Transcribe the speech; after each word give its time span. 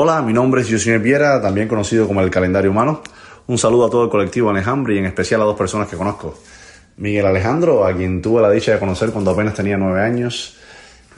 Hola, 0.00 0.22
mi 0.22 0.32
nombre 0.32 0.60
es 0.60 0.70
José 0.70 0.96
Viera, 0.98 1.42
también 1.42 1.66
conocido 1.66 2.06
como 2.06 2.20
el 2.20 2.30
calendario 2.30 2.70
humano. 2.70 3.02
Un 3.48 3.58
saludo 3.58 3.86
a 3.86 3.90
todo 3.90 4.04
el 4.04 4.08
colectivo 4.08 4.48
Alejandro 4.48 4.94
y 4.94 4.98
en 4.98 5.06
especial 5.06 5.42
a 5.42 5.44
dos 5.44 5.58
personas 5.58 5.88
que 5.88 5.96
conozco. 5.96 6.38
Miguel 6.98 7.26
Alejandro, 7.26 7.84
a 7.84 7.92
quien 7.92 8.22
tuve 8.22 8.40
la 8.40 8.48
dicha 8.48 8.70
de 8.70 8.78
conocer 8.78 9.10
cuando 9.10 9.32
apenas 9.32 9.54
tenía 9.54 9.76
nueve 9.76 10.00
años 10.00 10.56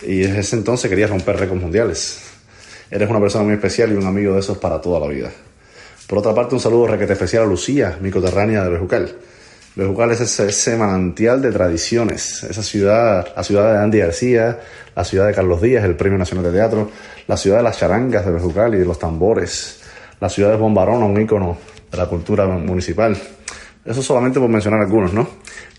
y 0.01 0.21
desde 0.21 0.41
ese 0.41 0.57
entonces 0.57 0.89
quería 0.89 1.09
romper 1.09 1.37
récords 1.37 1.61
mundiales. 1.61 2.23
Eres 2.91 3.11
una 3.11 3.21
persona 3.21 3.45
muy 3.45 3.53
especial 3.53 3.93
y 3.93 3.97
un 3.97 4.07
amigo 4.07 4.33
de 4.33 4.41
esos 4.41 4.57
para 4.57 4.81
toda 4.81 4.99
la 4.99 5.09
vida. 5.09 5.31
Por 6.07 6.17
otra 6.17 6.35
parte, 6.35 6.55
un 6.55 6.61
saludo 6.63 6.87
requete 6.87 7.13
especial 7.13 7.43
a 7.43 7.47
Lucía, 7.47 7.99
mi 8.01 8.11
coterránea 8.11 8.65
de 8.65 8.71
Bejucal. 8.71 9.15
Bejucal 9.77 10.11
es 10.11 10.21
ese, 10.41 10.77
manantial 10.77 11.41
de 11.41 11.53
tradiciones, 11.53 12.43
esa 12.43 12.63
ciudad, 12.63 13.29
la 13.37 13.45
ciudad 13.45 13.73
de 13.73 13.79
Andy 13.79 13.99
García, 13.99 14.59
la 14.97 15.05
ciudad 15.05 15.29
de 15.29 15.33
Carlos 15.33 15.63
Díaz, 15.63 15.85
el 15.85 15.95
Premio 15.95 16.19
Nacional 16.19 16.45
de 16.45 16.59
Teatro, 16.59 16.91
la 17.29 17.37
ciudad 17.37 17.59
de 17.59 17.63
las 17.63 17.79
charangas 17.79 18.27
de 18.27 18.33
Bejucal 18.33 18.75
y 18.75 18.79
de 18.79 18.85
los 18.85 18.99
tambores, 18.99 19.81
la 20.21 20.29
ciudad 20.29 20.51
de 20.51 20.57
Bombarona, 20.57 21.07
un 21.07 21.21
ícono 21.21 21.57
de 21.89 21.97
la 21.97 22.07
cultura 22.07 22.47
municipal. 22.47 23.17
Eso 23.85 24.03
solamente 24.03 24.41
por 24.41 24.49
mencionar 24.49 24.81
algunos, 24.81 25.13
¿no? 25.13 25.29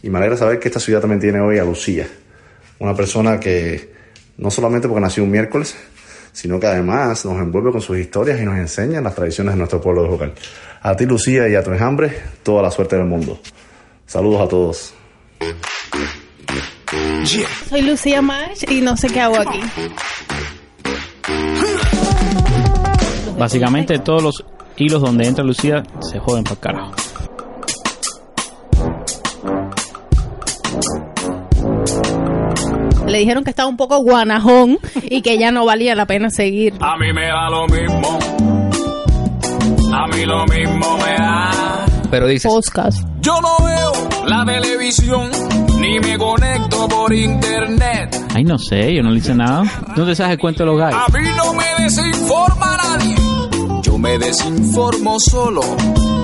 Y 0.02 0.10
me 0.10 0.20
alegra 0.20 0.38
saber 0.38 0.58
que 0.58 0.70
esta 0.70 0.80
ciudad 0.80 1.02
también 1.02 1.20
tiene 1.20 1.42
hoy 1.42 1.60
a 1.60 1.66
Lucía, 1.66 2.08
una 2.80 2.96
persona 2.96 3.42
que 3.42 3.92
no 4.38 4.50
solamente 4.50 4.88
porque 4.88 5.02
nació 5.02 5.26
un 5.26 5.32
miércoles, 5.32 5.76
sino 6.32 6.62
que 6.62 6.68
además 6.68 7.26
nos 7.26 7.38
envuelve 7.40 7.74
con 7.74 7.82
sus 7.82 7.98
historias 7.98 8.40
y 8.40 8.46
nos 8.46 8.58
enseña 8.58 9.02
las 9.02 9.16
tradiciones 9.16 9.54
de 9.54 9.58
nuestro 9.58 9.82
pueblo 9.82 10.04
de 10.04 10.08
Bejucal. 10.08 10.34
A 10.82 10.96
ti, 10.96 11.06
Lucía, 11.06 11.50
y 11.50 11.56
a 11.56 11.64
tu 11.64 11.72
enjambre, 11.72 12.14
toda 12.42 12.64
la 12.64 12.72
suerte 12.72 12.96
del 12.96 13.06
mundo. 13.06 13.40
Saludos 14.12 14.42
a 14.42 14.48
todos. 14.50 14.94
Soy 17.70 17.82
Lucía 17.82 18.22
March 18.22 18.70
y 18.70 18.82
no 18.82 18.98
sé 18.98 19.08
qué 19.08 19.22
hago 19.22 19.38
aquí. 19.40 19.62
Básicamente 23.40 24.00
todos 24.00 24.22
los 24.22 24.46
hilos 24.76 25.02
donde 25.02 25.26
entra 25.26 25.46
Lucía 25.46 25.84
se 26.02 26.20
joden 26.20 26.44
para 26.44 26.60
carajo. 26.60 26.92
Le 33.08 33.18
dijeron 33.18 33.46
que 33.46 33.52
estaba 33.52 33.70
un 33.70 33.78
poco 33.78 34.00
guanajón 34.00 34.78
y 35.04 35.22
que 35.22 35.38
ya 35.38 35.54
no 35.54 35.64
valía 35.64 35.96
la 35.96 36.06
pena 36.06 36.30
seguir. 36.30 36.74
A 36.82 36.98
mí 36.98 37.14
me 37.14 37.28
da 37.28 37.50
lo 37.50 37.66
mismo. 37.68 38.20
A 39.94 40.08
mí 40.08 40.26
lo 40.26 40.46
mismo 40.48 40.98
me 40.98 41.16
da. 41.16 41.71
Pero 42.12 42.28
dices, 42.28 42.52
Podcast. 42.52 43.08
Yo 43.22 43.40
no 43.40 43.66
veo 43.66 43.92
la 44.28 44.46
televisión 44.46 45.32
ni 45.80 45.98
me 46.02 46.18
conecto 46.18 46.86
por 46.90 47.14
internet. 47.14 48.14
ay 48.36 48.44
no 48.44 48.60
sé, 48.60 48.94
yo 48.94 49.02
no 49.02 49.12
le 49.12 49.20
hice 49.20 49.34
nada. 49.34 49.64
¿Dónde 49.96 50.14
sabes 50.14 50.34
el 50.34 50.40
cuento 50.40 50.64
de 50.64 50.72
los 50.72 50.78
gallos? 50.78 51.00
A 51.08 51.18
mí 51.18 51.30
no 51.38 51.54
me 51.54 51.84
desinforma 51.84 52.78
nadie. 52.78 53.16
Yo 53.82 53.98
me 53.98 54.18
desinformo 54.18 55.22
solo. 55.22 55.62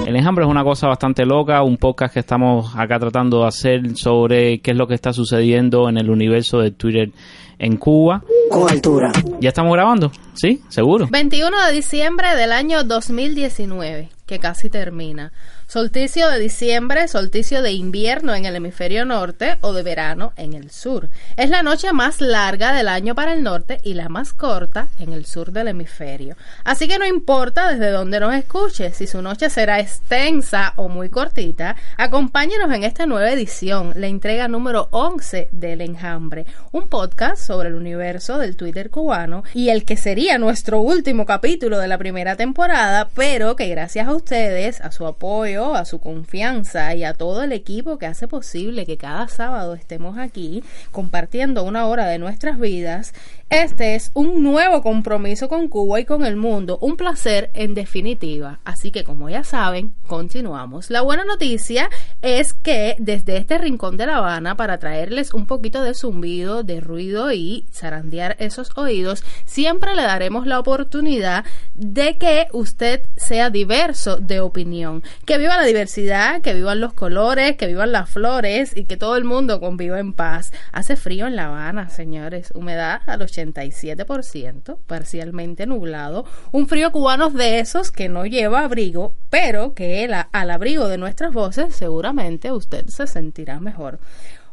El 0.06 0.16
enjambre 0.18 0.44
es 0.44 0.52
una 0.52 0.66
cosa 0.66 0.88
bastante 0.88 1.26
loca, 1.26 1.64
un 1.64 1.78
podcast 1.78 2.14
que 2.14 2.20
estamos 2.20 2.76
acá 2.76 3.00
tratando 3.00 3.42
de 3.44 3.48
hacer 3.48 3.96
sobre 3.96 4.60
qué 4.60 4.72
es 4.72 4.78
lo 4.78 4.88
que 4.88 4.94
está 4.94 5.14
sucediendo 5.14 5.88
en 5.88 5.98
el 5.98 6.10
universo 6.10 6.60
de 6.60 6.72
Twitter 6.72 7.12
en 7.60 7.78
Cuba. 7.78 8.24
Con 8.52 8.70
altura. 8.70 9.14
¿Ya 9.40 9.50
estamos 9.50 9.72
grabando? 9.74 10.12
¿Sí? 10.34 10.62
¿Seguro? 10.68 11.08
21 11.10 11.66
de 11.68 11.72
diciembre 11.72 12.36
del 12.36 12.52
año 12.52 12.84
2019, 12.84 14.10
que 14.26 14.40
casi 14.40 14.70
termina. 14.70 15.32
Solsticio 15.70 16.30
de 16.30 16.40
diciembre, 16.40 17.10
solsticio 17.10 17.62
de 17.62 17.74
invierno 17.74 18.34
en 18.34 18.46
el 18.46 18.56
hemisferio 18.56 19.04
norte 19.04 19.58
o 19.60 19.74
de 19.74 19.84
verano 19.84 20.32
en 20.38 20.54
el 20.54 20.72
sur. 20.72 21.10
Es 21.36 21.50
la 21.50 21.62
noche 21.62 21.92
más 21.92 22.22
larga 22.22 22.72
del 22.72 22.88
año 22.88 23.16
para 23.16 23.34
el 23.34 23.44
norte 23.44 23.82
y 23.84 23.94
la 23.94 24.08
más 24.08 24.32
corta 24.32 24.88
en 24.98 25.12
el 25.12 25.26
sur 25.26 25.52
del 25.52 25.68
hemisferio. 25.68 26.38
Así 26.64 26.88
que 26.88 26.98
no 26.98 27.06
importa 27.06 27.70
desde 27.70 27.92
dónde 27.92 28.22
nos 28.22 28.34
escuche, 28.34 28.94
si 28.94 29.08
su 29.08 29.22
noche 29.22 29.50
será 29.50 29.82
extensa 29.82 30.72
o 30.78 30.88
muy 30.88 31.10
cortita, 31.10 31.76
acompáñenos 31.98 32.74
en 32.74 32.86
esta 32.86 33.06
nueva 33.06 33.30
edición, 33.30 33.92
la 33.98 34.08
entrega 34.08 34.48
número 34.48 34.88
11 34.92 35.50
del 35.52 35.82
Enjambre, 35.82 36.46
un 36.72 36.88
podcast 36.88 37.46
sobre 37.46 37.68
el 37.68 37.76
universo 37.76 38.38
del 38.38 38.56
Twitter 38.56 38.90
cubano 38.90 39.44
y 39.54 39.68
el 39.68 39.84
que 39.84 39.98
sería 39.98 40.38
nuestro 40.38 40.80
último 40.80 41.26
capítulo 41.26 41.78
de 41.78 41.90
la 41.90 41.98
primera 41.98 42.38
temporada, 42.38 43.10
pero 43.14 43.58
que 43.58 43.68
gracias 43.68 44.08
a 44.08 44.16
ustedes, 44.16 44.80
a 44.80 44.94
su 44.94 45.06
apoyo, 45.06 45.57
a 45.58 45.86
su 45.86 46.00
confianza 46.00 46.94
y 46.96 47.04
a 47.04 47.14
todo 47.14 47.44
el 47.44 47.52
equipo 47.52 47.98
que 47.98 48.06
hace 48.06 48.28
posible 48.28 48.86
que 48.86 48.98
cada 48.98 49.28
sábado 49.28 49.74
estemos 49.74 50.18
aquí 50.18 50.64
compartiendo 50.92 51.64
una 51.64 51.88
hora 51.88 52.06
de 52.06 52.20
nuestras 52.20 52.60
vidas. 52.60 53.14
Este 53.50 53.96
es 53.96 54.12
un 54.14 54.44
nuevo 54.44 54.82
compromiso 54.82 55.48
con 55.48 55.70
Cuba 55.70 56.02
y 56.02 56.06
con 56.06 56.26
el 56.26 56.36
mundo, 56.36 56.78
un 56.82 56.98
placer 56.98 57.50
en 57.54 57.76
definitiva. 57.76 58.60
Así 58.66 58.92
que 58.92 59.06
como 59.06 59.30
ya 59.30 59.46
saben, 59.46 59.94
continuamos. 60.06 60.90
La 60.90 61.00
buena 61.00 61.24
noticia 61.24 61.90
es 62.22 62.52
que 62.52 62.98
desde 63.00 63.38
este 63.38 63.58
rincón 63.58 63.96
de 63.96 64.06
La 64.06 64.18
Habana, 64.18 64.58
para 64.58 64.80
traerles 64.80 65.34
un 65.34 65.46
poquito 65.46 65.82
de 65.82 65.94
zumbido, 65.94 66.64
de 66.64 66.82
ruido 66.82 67.32
y 67.32 67.66
zarandear 67.72 68.36
esos 68.40 68.78
oídos, 68.78 69.24
siempre 69.46 69.96
le 69.96 70.02
daremos 70.02 70.46
la 70.46 70.60
oportunidad 70.60 71.46
de 71.74 72.18
que 72.18 72.48
usted 72.52 73.04
sea 73.16 73.50
diverso 73.50 74.18
de 74.18 74.42
opinión. 74.42 75.04
Que 75.26 75.38
viva 75.38 75.56
la 75.56 75.64
diversidad, 75.64 76.42
que 76.42 76.54
vivan 76.54 76.82
los 76.82 76.92
colores, 76.92 77.56
que 77.56 77.68
vivan 77.68 77.94
las 77.94 78.10
flores 78.10 78.76
y 78.76 78.84
que 78.84 78.98
todo 78.98 79.16
el 79.16 79.24
mundo 79.24 79.62
conviva 79.62 80.02
en 80.02 80.12
paz. 80.12 80.52
Hace 80.74 80.98
frío 80.98 81.28
en 81.28 81.38
La 81.38 81.46
Habana, 81.46 81.90
señores. 81.90 82.52
Humedad 82.54 83.00
al 83.06 83.22
87%, 83.46 84.78
parcialmente 84.88 85.66
nublado. 85.66 86.26
Un 86.52 86.68
frío 86.68 86.92
cubano 86.92 87.30
de 87.30 87.60
esos 87.60 87.92
que 87.92 88.10
no 88.10 88.26
lleva 88.26 88.62
abrigo, 88.62 89.14
pero 89.30 89.74
que 89.74 90.10
al 90.32 90.52
abrigo 90.52 90.88
de 90.88 90.98
nuestras 90.98 91.34
voces 91.34 91.76
seguramente 91.76 92.52
usted 92.52 92.88
se 92.88 93.08
sentirá 93.08 93.60
mejor. 93.60 94.00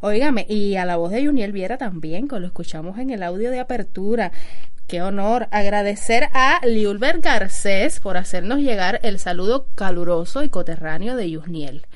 Óigame, 0.00 0.44
y 0.48 0.76
a 0.76 0.84
la 0.84 0.96
voz 0.96 1.12
de 1.12 1.24
Juniel 1.24 1.52
Viera 1.52 1.78
también, 1.78 2.28
que 2.28 2.38
lo 2.38 2.46
escuchamos 2.46 2.98
en 2.98 3.10
el 3.10 3.22
audio 3.22 3.50
de 3.50 3.60
apertura. 3.60 4.32
Qué 4.86 5.00
honor 5.00 5.48
agradecer 5.50 6.28
a 6.34 6.60
Liulber 6.66 7.20
Garcés 7.20 8.00
por 8.00 8.18
hacernos 8.18 8.58
llegar 8.58 9.00
el 9.02 9.18
saludo 9.18 9.66
caluroso 9.74 10.42
y 10.42 10.50
coterráneo 10.50 11.16
de 11.16 11.30
Yusniel. 11.30 11.86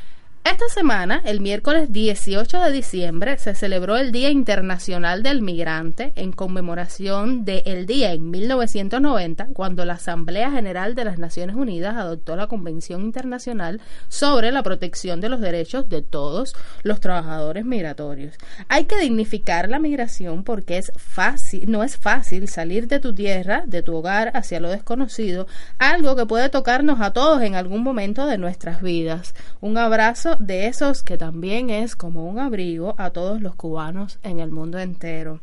Esta 0.51 0.67
semana, 0.71 1.21
el 1.27 1.43
miércoles 1.43 1.93
18 1.93 2.63
de 2.63 2.73
diciembre, 2.73 3.37
se 3.37 3.55
celebró 3.55 3.99
el 3.99 4.13
Día 4.13 4.31
Internacional 4.31 5.23
del 5.23 5.43
Migrante 5.43 6.15
en 6.17 6.33
conmemoración 6.33 7.45
del 7.45 7.85
día 7.85 8.15
en 8.15 8.31
1990, 8.31 9.49
cuando 9.53 9.85
la 9.85 9.95
Asamblea 9.95 10.51
General 10.51 10.95
de 10.95 11.05
las 11.05 11.19
Naciones 11.19 11.55
Unidas 11.55 11.97
adoptó 11.99 12.35
la 12.35 12.47
Convención 12.47 13.03
Internacional 13.03 13.83
sobre 14.09 14.51
la 14.51 14.63
protección 14.63 15.21
de 15.21 15.29
los 15.29 15.43
derechos 15.43 15.91
de 15.91 16.01
todos 16.01 16.57
los 16.83 17.01
trabajadores 17.01 17.67
migratorios. 17.67 18.35
Hay 18.69 18.85
que 18.85 18.99
dignificar 18.99 19.69
la 19.69 19.79
migración 19.79 20.45
porque 20.45 20.79
es 20.79 20.93
fácil, 20.97 21.71
no 21.71 21.85
es 21.85 21.99
fácil 21.99 22.49
salir 22.49 22.89
de 22.89 23.01
tu 23.01 23.15
tierra, 23.15 23.65
de 23.67 23.83
tu 23.83 23.97
hogar 23.97 24.31
hacia 24.35 24.61
lo 24.61 24.71
desconocido, 24.71 25.47
algo 25.79 26.17
que 26.17 26.25
puede 26.25 26.49
tocarnos 26.49 27.03
a 27.03 27.13
todos 27.13 27.43
en 27.43 27.55
algún 27.55 27.83
momento 27.83 28.27
de 28.27 28.39
nuestras 28.39 28.81
vidas. 28.81 29.35
Un 29.61 29.77
abrazo 29.77 30.38
de 30.39 30.67
esos 30.67 31.03
que 31.03 31.19
también 31.19 31.71
es 31.71 31.97
como 31.97 32.29
un 32.29 32.39
abrigo 32.39 32.95
a 32.99 33.11
todos 33.11 33.41
los 33.41 33.55
cubanos 33.55 34.19
en 34.23 34.41
el 34.41 34.51
mundo 34.51 34.79
entero. 34.79 35.41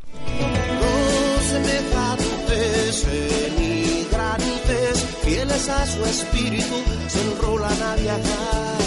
fieles 5.25 5.69
a 5.69 5.85
su 5.88 6.03
espíritu, 6.06 6.75
se 7.07 7.22
enrolan 7.22 7.81
a 7.81 7.95
viajar. 7.95 8.78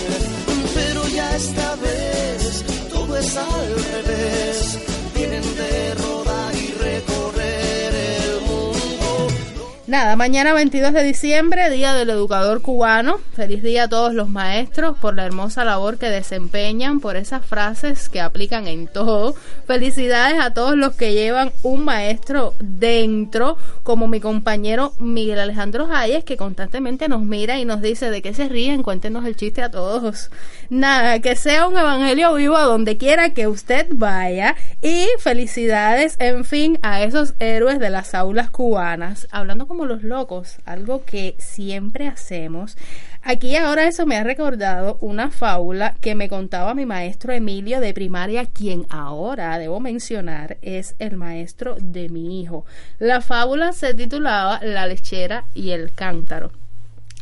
Pero 0.75 1.09
ya 1.09 1.37
esta 1.37 1.75
vez 1.77 2.65
todo 2.93 3.17
es 3.17 3.37
al 3.37 3.85
revés, 3.93 4.79
tienen 5.15 5.43
de 5.43 5.95
rodar 5.95 6.28
Nada, 9.89 10.17
mañana 10.17 10.53
22 10.53 10.93
de 10.93 11.03
diciembre, 11.03 11.71
Día 11.71 11.95
del 11.95 12.11
Educador 12.11 12.61
Cubano. 12.61 13.21
Feliz 13.33 13.63
día 13.63 13.85
a 13.85 13.89
todos 13.89 14.13
los 14.13 14.29
maestros 14.29 14.99
por 14.99 15.15
la 15.15 15.25
hermosa 15.25 15.65
labor 15.65 15.97
que 15.97 16.11
desempeñan, 16.11 17.01
por 17.01 17.17
esas 17.17 17.47
frases 17.47 18.11
que 18.11 18.21
aplican 18.21 18.69
en 18.69 18.87
todo. 18.87 19.35
Felicidades 19.67 20.39
a 20.43 20.53
todos 20.53 20.77
los 20.77 20.95
que 20.95 21.15
llevan 21.15 21.53
un 21.63 21.87
maestro 21.87 22.53
dentro, 22.61 23.57
como 23.83 24.09
mi 24.09 24.21
compañero 24.21 24.93
Miguel 24.99 25.39
Alejandro 25.39 25.89
Hayes, 25.91 26.23
que 26.23 26.37
constantemente 26.37 27.09
nos 27.09 27.23
mira 27.23 27.59
y 27.59 27.65
nos 27.65 27.81
dice 27.81 28.11
de 28.11 28.21
qué 28.21 28.35
se 28.35 28.47
ríen, 28.47 28.83
cuéntenos 28.83 29.25
el 29.25 29.37
chiste 29.37 29.63
a 29.63 29.71
todos. 29.71 30.31
Nada, 30.69 31.21
que 31.21 31.35
sea 31.35 31.67
un 31.67 31.79
evangelio 31.79 32.35
vivo 32.35 32.59
a 32.59 32.65
donde 32.65 32.99
quiera 32.99 33.31
que 33.31 33.47
usted 33.47 33.87
vaya. 33.93 34.55
Y 34.83 35.07
felicidades, 35.19 36.17
en 36.19 36.45
fin, 36.45 36.79
a 36.83 37.03
esos 37.03 37.33
héroes 37.39 37.79
de 37.79 37.89
las 37.89 38.15
aulas 38.15 38.51
cubanas. 38.51 39.27
Hablando 39.31 39.67
como 39.67 39.78
los 39.87 40.03
locos, 40.03 40.57
algo 40.65 41.05
que 41.05 41.35
siempre 41.39 42.07
hacemos. 42.07 42.77
Aquí 43.23 43.57
ahora 43.57 43.87
eso 43.87 44.07
me 44.07 44.17
ha 44.17 44.25
recordado 44.25 44.99
una 45.01 45.31
fábula 45.31 45.95
que 46.01 46.15
me 46.15 46.29
contaba 46.29 46.75
mi 46.75 46.87
maestro 46.87 47.33
Emilio 47.33 47.81
de 47.81 47.95
primaria, 47.95 48.47
quien 48.47 48.87
ahora 48.89 49.59
debo 49.59 49.81
mencionar 49.81 50.59
es 50.63 50.95
el 50.99 51.17
maestro 51.17 51.77
de 51.81 52.09
mi 52.09 52.41
hijo. 52.41 52.65
La 52.99 53.21
fábula 53.21 53.73
se 53.73 53.95
titulaba 53.95 54.61
La 54.63 54.87
lechera 54.87 55.45
y 55.55 55.71
el 55.71 55.93
cántaro 55.93 56.53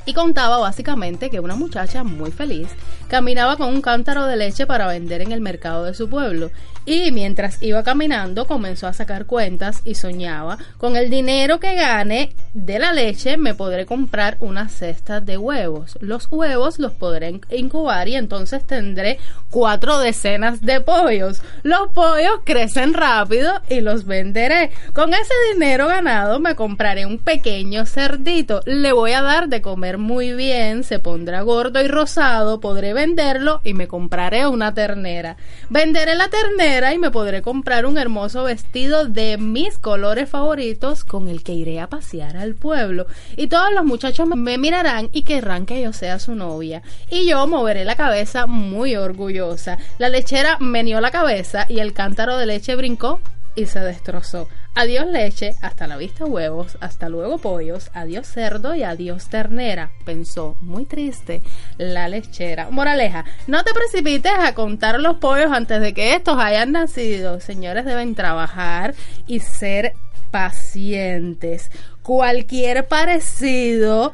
y 0.07 0.15
contaba 0.15 0.59
básicamente 0.59 1.29
que 1.31 1.41
una 1.41 1.57
muchacha 1.57 2.05
muy 2.05 2.31
feliz 2.31 2.69
caminaba 3.09 3.57
con 3.57 3.75
un 3.75 3.83
cántaro 3.83 4.25
de 4.27 4.37
leche 4.37 4.65
para 4.67 4.87
vender 4.87 5.21
en 5.21 5.33
el 5.33 5.41
mercado 5.41 5.85
de 5.85 5.95
su 5.95 6.09
pueblo 6.09 6.51
y 6.87 7.11
mientras 7.11 7.61
iba 7.63 7.83
caminando 7.83 8.47
comenzó 8.47 8.87
a 8.87 8.93
sacar 8.93 9.27
cuentas 9.27 9.83
y 9.85 9.97
soñaba 9.97 10.57
con 10.79 10.97
el 10.97 11.11
dinero 11.11 11.59
que 11.59 11.75
gane 11.75 12.33
de 12.55 12.79
la 12.79 12.93
leche 12.93 13.37
me 13.37 13.55
podré 13.55 13.85
comprar 13.85 14.37
una 14.41 14.69
cesta 14.69 15.21
de 15.21 15.37
huevos. 15.37 15.99
Los 16.01 16.29
huevos 16.31 16.79
los 16.79 16.93
podré 16.93 17.41
incubar 17.51 18.09
y 18.09 18.15
entonces 18.15 18.65
tendré 18.65 19.19
cuatro 19.51 19.99
decenas 19.99 20.63
de 20.63 20.81
pollos. 20.81 21.43
Los 21.63 21.89
pollos 21.89 22.41
crecen 22.45 22.95
rápido 22.95 23.53
y 23.69 23.81
los 23.81 24.07
venderé. 24.07 24.71
Con 24.95 25.13
ese 25.13 25.35
dinero 25.53 25.89
ganado 25.89 26.39
me 26.39 26.55
compraré 26.55 27.05
un 27.05 27.19
pequeño 27.19 27.85
cerdito. 27.85 28.63
Le 28.65 28.93
voy 28.93 29.13
a 29.13 29.23
dar 29.23 29.49
de 29.49 29.61
comer 29.61 29.99
muy 29.99 30.33
bien, 30.33 30.85
se 30.85 30.99
pondrá 30.99 31.43
gordo 31.43 31.83
y 31.83 31.89
rosado, 31.89 32.61
podré 32.61 32.95
venderlo 32.95 33.61
y 33.65 33.75
me 33.75 33.89
compraré 33.89 34.47
una 34.47 34.73
ternera. 34.73 35.37
Venderé 35.69 36.15
la 36.15 36.29
ternera 36.29 36.76
y 36.77 36.99
me 36.99 37.11
podré 37.11 37.41
comprar 37.41 37.87
un 37.87 37.97
hermoso 37.97 38.45
vestido 38.45 39.07
de 39.07 39.39
mis 39.39 39.79
colores 39.79 40.29
favoritos 40.29 41.05
con 41.05 41.29
el 41.29 41.43
que 41.43 41.55
iré 41.55 41.81
a 41.81 41.89
pasear 41.89 42.37
al 42.37 42.55
pueblo. 42.55 43.07
Y 43.35 43.47
todos 43.47 43.73
los 43.73 43.87
muchachos 43.87 44.29
me 44.29 44.59
mirarán 44.59 45.09
y 45.11 45.23
querrán 45.23 45.65
que 45.65 45.81
yo 45.81 45.95
sea 45.95 46.19
su 46.19 46.35
novia. 46.35 46.83
Y 47.11 47.27
yo 47.27 47.47
moveré 47.47 47.87
la 47.87 47.97
cabeza 47.97 48.47
muy 48.47 48.95
orgullosa. 48.95 49.79
La 49.97 50.11
lechera 50.11 50.59
meneó 50.61 51.01
la 51.01 51.11
cabeza 51.11 51.65
y 51.67 51.79
el 51.79 51.95
cántaro 51.95 52.37
de 52.37 52.45
leche 52.45 52.77
brincó 52.77 53.21
y 53.57 53.67
se 53.67 53.81
destrozó. 53.81 54.49
Adiós 54.75 55.07
leche, 55.07 55.55
hasta 55.63 55.87
la 55.87 55.97
vista 55.97 56.27
huevos, 56.27 56.77
hasta 56.81 57.09
luego 57.09 57.39
pollos, 57.39 57.91
adiós 57.95 58.27
cerdo 58.27 58.75
y 58.75 58.85
adiós 58.85 59.29
ternera, 59.29 59.91
pensó 60.05 60.57
muy 60.61 60.85
triste 60.85 61.43
la 61.79 62.09
lechera. 62.09 62.71
Moraleja, 62.71 63.25
no 63.47 63.65
te 63.65 63.73
precipites 63.73 64.33
a 64.39 64.55
contar 64.55 65.01
los 65.01 65.17
pollos 65.17 65.51
antes 65.51 65.81
de 65.81 65.95
que 65.95 66.15
estos 66.15 66.39
hayan 66.39 66.73
nacido. 66.73 67.41
Señores 67.41 67.87
deben 67.87 68.15
trabajar 68.15 68.95
y 69.27 69.41
ser 69.41 69.95
pacientes. 70.31 71.71
Cualquier 72.03 72.87
parecido 72.87 74.13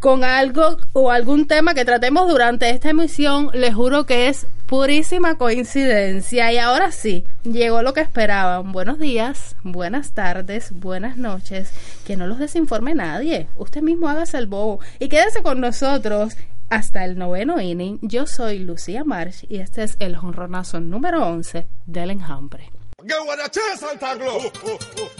con 0.00 0.24
algo 0.24 0.78
o 0.94 1.10
algún 1.10 1.46
tema 1.46 1.74
que 1.74 1.84
tratemos 1.84 2.26
durante 2.28 2.70
esta 2.70 2.90
emisión, 2.90 3.50
les 3.52 3.74
juro 3.74 4.06
que 4.06 4.28
es 4.28 4.46
purísima 4.66 5.36
coincidencia. 5.36 6.50
Y 6.52 6.58
ahora 6.58 6.90
sí, 6.90 7.24
llegó 7.44 7.82
lo 7.82 7.92
que 7.92 8.00
esperaban. 8.00 8.72
Buenos 8.72 8.98
días, 8.98 9.56
buenas 9.62 10.12
tardes, 10.12 10.72
buenas 10.72 11.18
noches. 11.18 11.70
Que 12.06 12.16
no 12.16 12.26
los 12.26 12.38
desinforme 12.38 12.94
nadie. 12.94 13.48
Usted 13.56 13.82
mismo 13.82 14.08
hágase 14.08 14.38
el 14.38 14.46
bobo 14.46 14.80
y 14.98 15.08
quédese 15.08 15.42
con 15.42 15.60
nosotros 15.60 16.36
hasta 16.70 17.04
el 17.04 17.18
noveno 17.18 17.60
inning. 17.60 17.98
Yo 18.00 18.26
soy 18.26 18.58
Lucía 18.60 19.04
March 19.04 19.44
y 19.50 19.58
este 19.58 19.82
es 19.82 19.96
el 19.98 20.16
jonronazo 20.16 20.80
número 20.80 21.26
11 21.26 21.66
del 21.84 22.10
enjambre. 22.10 22.70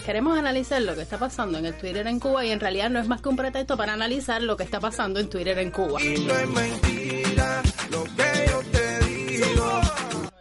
Queremos 0.05 0.37
analizar 0.37 0.81
lo 0.81 0.95
que 0.95 1.01
está 1.01 1.17
pasando 1.17 1.57
en 1.57 1.65
el 1.65 1.77
Twitter 1.77 2.05
en 2.07 2.19
Cuba 2.19 2.45
y 2.45 2.51
en 2.51 2.59
realidad 2.59 2.89
no 2.89 2.99
es 2.99 3.07
más 3.07 3.21
que 3.21 3.29
un 3.29 3.35
pretexto 3.35 3.77
para 3.77 3.93
analizar 3.93 4.41
lo 4.41 4.57
que 4.57 4.63
está 4.63 4.79
pasando 4.79 5.19
en 5.19 5.29
Twitter 5.29 5.57
en 5.59 5.71
Cuba. 5.71 5.99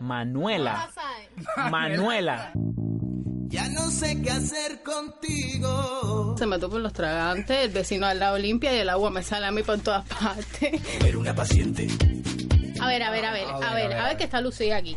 Manuela. 0.01 0.91
Manuela. 1.71 2.53
Ya 3.49 3.69
no 3.69 3.91
sé 3.91 4.21
qué 4.23 4.31
hacer 4.31 4.83
contigo. 4.83 6.37
Se 6.39 6.47
me 6.47 6.59
por 6.59 6.81
los 6.81 6.93
tragantes, 6.93 7.65
el 7.65 7.71
vecino 7.71 8.07
al 8.07 8.21
lado 8.21 8.39
limpia 8.39 8.75
y 8.75 8.79
el 8.79 8.89
agua 8.89 9.11
me 9.11 9.23
sale 9.23 9.47
a 9.47 9.51
mí 9.51 9.63
por 9.63 9.79
todas 9.81 10.07
partes. 10.07 10.81
Era 11.05 11.19
una 11.19 11.35
paciente. 11.35 11.89
A 12.81 12.87
ver, 12.87 13.03
a 13.03 13.11
ver, 13.11 13.25
a 13.25 13.33
ver, 13.33 13.49
a 13.49 13.75
ver, 13.75 13.93
a 13.93 14.09
ver 14.09 14.17
que 14.17 14.25
está 14.25 14.41
Lucía 14.41 14.77
aquí. 14.77 14.97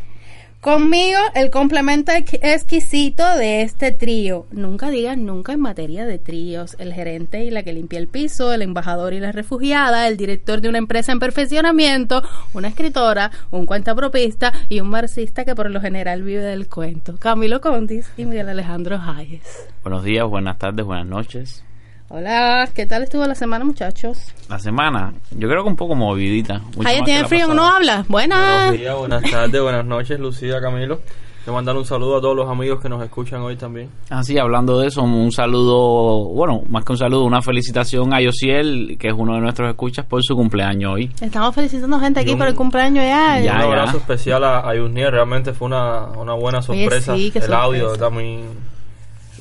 Conmigo, 0.63 1.19
el 1.35 1.49
complemento 1.49 2.13
ex- 2.13 2.39
exquisito 2.41 3.35
de 3.35 3.63
este 3.63 3.91
trío. 3.91 4.45
Nunca 4.49 4.89
digan 4.89 5.25
nunca 5.25 5.51
en 5.51 5.59
materia 5.59 6.05
de 6.05 6.19
tríos. 6.19 6.77
El 6.79 6.93
gerente 6.93 7.43
y 7.43 7.51
la 7.51 7.63
que 7.63 7.73
limpia 7.73 7.99
el 7.99 8.07
piso, 8.07 8.53
el 8.53 8.61
embajador 8.61 9.11
y 9.11 9.19
la 9.19 9.33
refugiada, 9.33 10.07
el 10.07 10.15
director 10.15 10.61
de 10.61 10.69
una 10.69 10.77
empresa 10.77 11.11
en 11.11 11.19
perfeccionamiento, 11.19 12.23
una 12.53 12.69
escritora, 12.69 13.29
un 13.51 13.65
cuentapropista 13.65 14.53
y 14.69 14.79
un 14.79 14.87
marxista 14.89 15.43
que 15.43 15.53
por 15.53 15.69
lo 15.69 15.81
general 15.81 16.23
vive 16.23 16.43
del 16.43 16.69
cuento. 16.69 17.17
Camilo 17.19 17.59
Condis 17.59 18.09
y 18.15 18.23
Miguel 18.23 18.47
Alejandro 18.47 19.01
Hayes. 19.05 19.67
Buenos 19.83 20.05
días, 20.05 20.25
buenas 20.25 20.57
tardes, 20.59 20.85
buenas 20.85 21.07
noches. 21.07 21.65
Hola, 22.15 22.69
¿qué 22.75 22.85
tal 22.85 23.01
estuvo 23.01 23.25
la 23.25 23.33
semana, 23.33 23.65
muchachos? 23.65 24.19
La 24.47 24.59
semana, 24.59 25.13
yo 25.31 25.47
creo 25.49 25.63
que 25.63 25.69
un 25.69 25.75
poco 25.75 25.95
movidita. 25.95 26.61
más 26.77 27.03
tiene 27.05 27.25
frío, 27.27 27.47
pasada. 27.47 27.53
no 27.55 27.67
habla. 27.67 28.05
Buenas. 28.07 28.67
Buenos 28.67 28.79
días, 28.79 28.95
buenas 28.95 29.31
tardes, 29.31 29.61
buenas 29.63 29.83
noches, 29.83 30.19
Lucía, 30.19 30.61
Camilo. 30.61 30.99
Quiero 31.43 31.55
mandar 31.55 31.75
un 31.75 31.85
saludo 31.85 32.17
a 32.17 32.21
todos 32.21 32.35
los 32.35 32.47
amigos 32.47 32.79
que 32.79 32.87
nos 32.87 33.03
escuchan 33.03 33.41
hoy 33.41 33.55
también. 33.55 33.89
Así, 34.11 34.37
hablando 34.37 34.77
de 34.79 34.89
eso, 34.89 35.01
un 35.01 35.31
saludo, 35.31 36.25
bueno, 36.35 36.61
más 36.69 36.85
que 36.85 36.91
un 36.91 36.97
saludo, 36.99 37.23
una 37.25 37.41
felicitación 37.41 38.13
a 38.13 38.21
Yosiel, 38.21 38.95
que 38.99 39.07
es 39.07 39.13
uno 39.17 39.33
de 39.33 39.39
nuestros 39.41 39.67
escuchas, 39.71 40.05
por 40.05 40.21
su 40.23 40.35
cumpleaños 40.35 40.93
hoy. 40.93 41.11
Estamos 41.19 41.55
felicitando 41.55 41.99
gente 41.99 42.19
aquí 42.19 42.33
un- 42.33 42.37
por 42.37 42.47
el 42.47 42.53
cumpleaños 42.53 43.03
ya. 43.05 43.39
Ya, 43.39 43.53
un 43.55 43.59
ya. 43.59 43.63
abrazo 43.65 43.97
especial 43.97 44.43
a, 44.43 44.59
a 44.59 44.75
Yusniel, 44.75 45.11
realmente 45.11 45.51
fue 45.53 45.65
una, 45.65 46.09
una 46.11 46.33
buena 46.35 46.61
sorpresa. 46.61 47.15
sí, 47.15 47.31
qué 47.31 47.39
El 47.39 47.51
audio 47.53 47.89
sorpresa. 47.89 47.93
está 48.05 48.09
muy, 48.11 48.43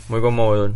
muy 0.08 0.20
conmovedor. 0.22 0.72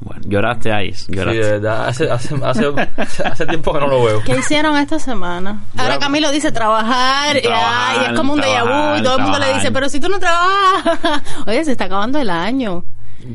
Bueno, 0.00 0.22
lloraste, 0.26 0.70
Sí, 0.94 1.12
lloraste. 1.12 1.40
de 1.40 1.50
verdad, 1.52 1.88
hace, 1.88 2.10
hace, 2.10 2.34
hace, 2.42 3.22
hace 3.22 3.46
tiempo 3.46 3.72
que 3.72 3.80
no 3.80 3.86
lo 3.86 4.02
veo. 4.04 4.22
¿Qué 4.24 4.36
hicieron 4.38 4.76
esta 4.76 4.98
semana? 4.98 5.62
Ahora. 5.76 5.98
Camilo 5.98 6.30
dice 6.30 6.50
trabajar, 6.52 7.36
y, 7.36 7.42
Trabajar, 7.42 7.96
ay, 7.98 8.06
es 8.10 8.12
como 8.18 8.32
un 8.32 8.40
déjà 8.40 8.62
vu, 8.64 8.98
y 8.98 9.02
todo 9.02 9.16
el 9.16 9.22
mundo 9.22 9.38
le 9.38 9.54
dice, 9.54 9.70
pero 9.70 9.88
si 9.88 10.00
tú 10.00 10.08
no 10.08 10.18
trabajas, 10.18 11.22
oye, 11.46 11.64
se 11.64 11.72
está 11.72 11.84
acabando 11.84 12.18
el 12.18 12.30
año. 12.30 12.84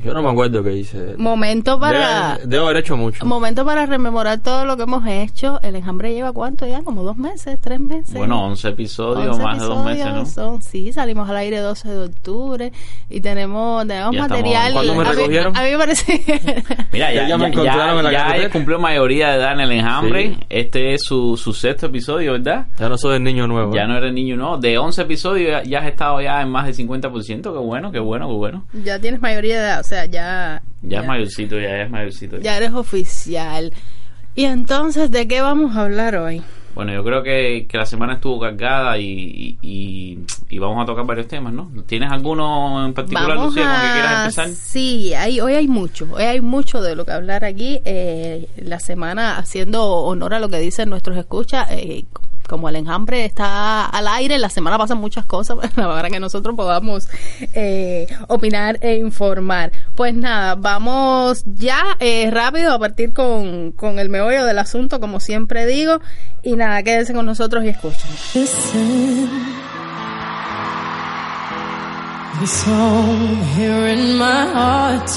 Yo 0.04 0.14
no 0.14 0.22
me 0.22 0.30
acuerdo 0.30 0.64
qué 0.64 0.74
hice. 0.76 1.16
Momento 1.18 1.80
para... 1.80 2.38
Debe- 2.40 2.46
debo 2.48 2.66
haber 2.66 2.78
hecho 2.78 2.98
mucho. 2.98 3.26
Momento 3.26 3.66
para 3.66 3.86
rememorar 3.86 4.40
todo 4.40 4.66
lo 4.66 4.78
que 4.78 4.84
hemos 4.84 5.06
hecho. 5.08 5.60
El 5.62 5.76
enjambre 5.76 6.14
lleva 6.14 6.32
cuánto 6.34 6.66
ya, 6.68 6.82
como 6.84 7.04
dos 7.04 7.18
meses, 7.18 7.60
tres 7.62 7.80
meses. 7.80 8.14
Bueno, 8.14 8.44
11 8.46 8.70
episodios, 8.70 9.30
11 9.38 9.44
más 9.44 9.60
de 9.60 9.66
dos 9.66 9.86
meses, 9.86 10.06
¿no? 10.08 10.26
son- 10.26 10.62
sí, 10.62 10.92
salimos 10.94 11.30
al 11.30 11.38
aire 11.38 11.60
12 11.60 11.90
de 11.90 12.04
octubre 12.06 12.72
y 13.10 13.22
tenemos, 13.22 13.86
tenemos 13.88 14.14
Ya 14.16 14.22
estamos- 14.24 14.30
material. 14.30 14.74
¿Cuándo 14.74 14.96
me 14.96 15.02
a 15.02 15.04
mí- 15.06 15.16
recogieron? 15.16 15.58
A 15.58 15.64
mí 15.64 15.72
me 15.72 15.78
parece... 15.78 16.24
Mira, 16.92 17.14
ya, 17.14 17.22
Ya 17.24 17.28
ya, 17.30 17.38
me 17.38 17.48
encontraron 17.48 17.98
en 18.00 18.04
la 18.06 18.12
ya 18.12 18.28
él 18.36 18.50
cumplió 18.50 18.80
mayoría 18.80 19.30
de 19.32 19.36
edad 19.38 19.54
en 19.54 19.60
el 19.62 19.72
enjambre. 19.72 20.30
Sí. 20.36 20.46
Este 20.50 20.94
es 20.94 21.02
su, 21.04 21.38
su 21.38 21.54
sexto 21.54 21.88
episodio, 21.88 22.34
¿verdad? 22.34 22.68
Ya 22.80 22.90
no 22.90 22.98
soy 22.98 23.18
el 23.18 23.24
niño 23.24 23.48
nuevo. 23.48 23.74
Ya 23.76 23.86
no 23.88 23.98
eres 23.98 24.14
niño, 24.14 24.36
no. 24.36 24.58
De 24.58 24.78
11 24.78 25.02
episodios 25.04 25.52
ya, 25.52 25.64
ya 25.64 25.80
has 25.80 25.88
estado 25.88 26.22
ya 26.22 26.42
en 26.42 26.50
más 26.50 26.66
del 26.66 26.76
50%. 26.88 27.42
Qué 27.42 27.50
bueno, 27.50 27.92
qué 27.92 28.00
bueno, 28.00 28.28
qué 28.28 28.34
bueno. 28.34 28.66
ya 28.84 29.00
tienes 29.00 29.22
mayoría 29.22 29.56
de 29.60 29.62
edad, 29.68 29.75
o 29.80 29.84
sea, 29.84 30.06
ya... 30.06 30.62
Ya, 30.82 31.02
es 31.02 31.08
mayorcito, 31.08 31.60
ya 31.60 31.82
es 31.82 31.90
mayorcito. 31.90 32.38
Ya 32.40 32.58
eres 32.58 32.72
oficial. 32.72 33.74
Y 34.36 34.46
entonces, 34.46 35.12
¿de 35.12 35.28
qué 35.28 35.42
vamos 35.42 35.76
a 35.76 35.82
hablar 35.82 36.16
hoy? 36.16 36.44
Bueno, 36.76 36.94
yo 36.94 37.06
creo 37.06 37.24
que, 37.24 37.68
que 37.70 37.78
la 37.78 37.86
semana 37.86 38.16
estuvo 38.16 38.38
cargada 38.38 38.98
y, 38.98 39.58
y, 39.62 40.20
y 40.50 40.60
vamos 40.60 40.84
a 40.84 40.86
tocar 40.86 41.06
varios 41.06 41.30
temas, 41.30 41.54
¿no? 41.54 41.72
¿Tienes 41.88 42.12
alguno 42.12 42.86
en 42.86 42.94
particular, 42.94 43.38
Lucía, 43.38 43.64
con 43.64 43.82
que 43.82 43.94
quieras 43.94 44.20
empezar? 44.20 44.50
Sí, 44.50 45.14
hay, 45.14 45.40
hoy 45.40 45.54
hay 45.54 45.70
mucho, 45.70 46.06
hoy 46.12 46.24
hay 46.24 46.42
mucho 46.42 46.82
de 46.82 46.98
lo 46.98 47.06
que 47.06 47.14
hablar 47.14 47.46
aquí. 47.46 47.80
Eh, 47.86 48.50
la 48.58 48.82
semana, 48.82 49.38
haciendo 49.38 49.86
honor 49.86 50.34
a 50.34 50.40
lo 50.40 50.50
que 50.50 50.60
dicen 50.60 50.90
nuestros 50.90 51.18
escuchas, 51.18 51.72
eh, 51.72 52.04
como 52.48 52.70
el 52.70 52.76
enjambre 52.76 53.26
está 53.26 53.86
al 53.86 54.08
aire, 54.08 54.38
la 54.38 54.50
semana 54.50 54.78
pasan 54.78 54.98
muchas 54.98 55.26
cosas 55.26 55.58
para 55.76 56.10
que 56.10 56.20
nosotros 56.20 56.56
podamos 56.56 57.08
eh, 57.54 58.08
opinar 58.28 58.78
e 58.82 58.98
informar. 58.98 59.72
Pues 59.96 60.14
nada, 60.14 60.56
vamos 60.56 61.44
ya 61.46 61.98
eh, 62.00 62.30
rápido 62.32 62.74
a 62.74 62.80
partir 62.80 63.14
con, 63.14 63.72
con 63.72 64.00
el 64.00 64.10
meollo 64.10 64.46
del 64.46 64.60
asunto, 64.60 65.00
como 65.00 65.20
siempre 65.20 65.66
digo. 65.66 66.00
Y 66.44 66.56
nada, 66.56 66.84
quédense 66.84 67.14
con 67.14 67.26
nosotros 67.26 67.64
y 67.64 67.70
escuchen. 67.70 68.10
Listen, 68.34 69.30
the 72.40 72.48
song 72.48 73.38
here 73.58 73.92
in 73.92 74.18
my 74.18 74.46
heart, 74.54 75.10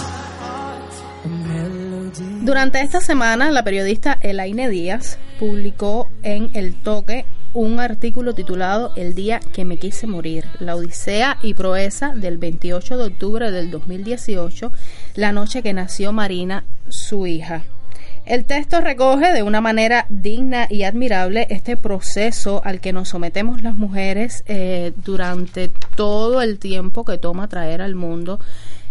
a 1.25 1.28
melody. 1.28 2.44
Durante 2.44 2.80
esta 2.80 3.00
semana, 3.00 3.50
la 3.50 3.62
periodista 3.62 4.18
Elaine 4.23 4.68
Díaz 4.70 5.18
publicó 5.38 6.11
en 6.23 6.50
El 6.54 6.75
Toque 6.75 7.25
un 7.54 7.80
artículo 7.80 8.35
titulado 8.35 8.92
El 8.97 9.14
día 9.14 9.40
que 9.40 9.64
me 9.64 9.78
quise 9.78 10.07
morir, 10.07 10.45
la 10.61 10.76
odisea 10.76 11.38
y 11.42 11.54
proeza 11.54 12.12
del 12.14 12.38
28 12.38 12.97
de 12.99 13.04
octubre 13.04 13.50
del 13.50 13.71
2018, 13.71 14.71
la 15.14 15.33
noche 15.33 15.62
que 15.62 15.73
nació 15.73 16.12
Marina, 16.12 16.64
su 16.88 17.26
hija. 17.26 17.62
El 18.26 18.45
texto 18.45 18.83
recoge 18.83 19.33
de 19.33 19.42
una 19.42 19.62
manera 19.62 20.04
digna 20.11 20.66
y 20.68 20.83
admirable 20.83 21.47
este 21.49 21.78
proceso 21.78 22.61
al 22.62 22.80
que 22.80 22.92
nos 22.92 23.09
sometemos 23.09 23.62
las 23.62 23.75
mujeres 23.75 24.45
eh, 24.47 24.92
durante 25.02 25.71
todo 25.97 26.42
el 26.42 26.59
tiempo 26.59 27.07
que 27.07 27.16
toma 27.16 27.49
traer 27.49 27.80
al 27.80 27.95
mundo 27.95 28.38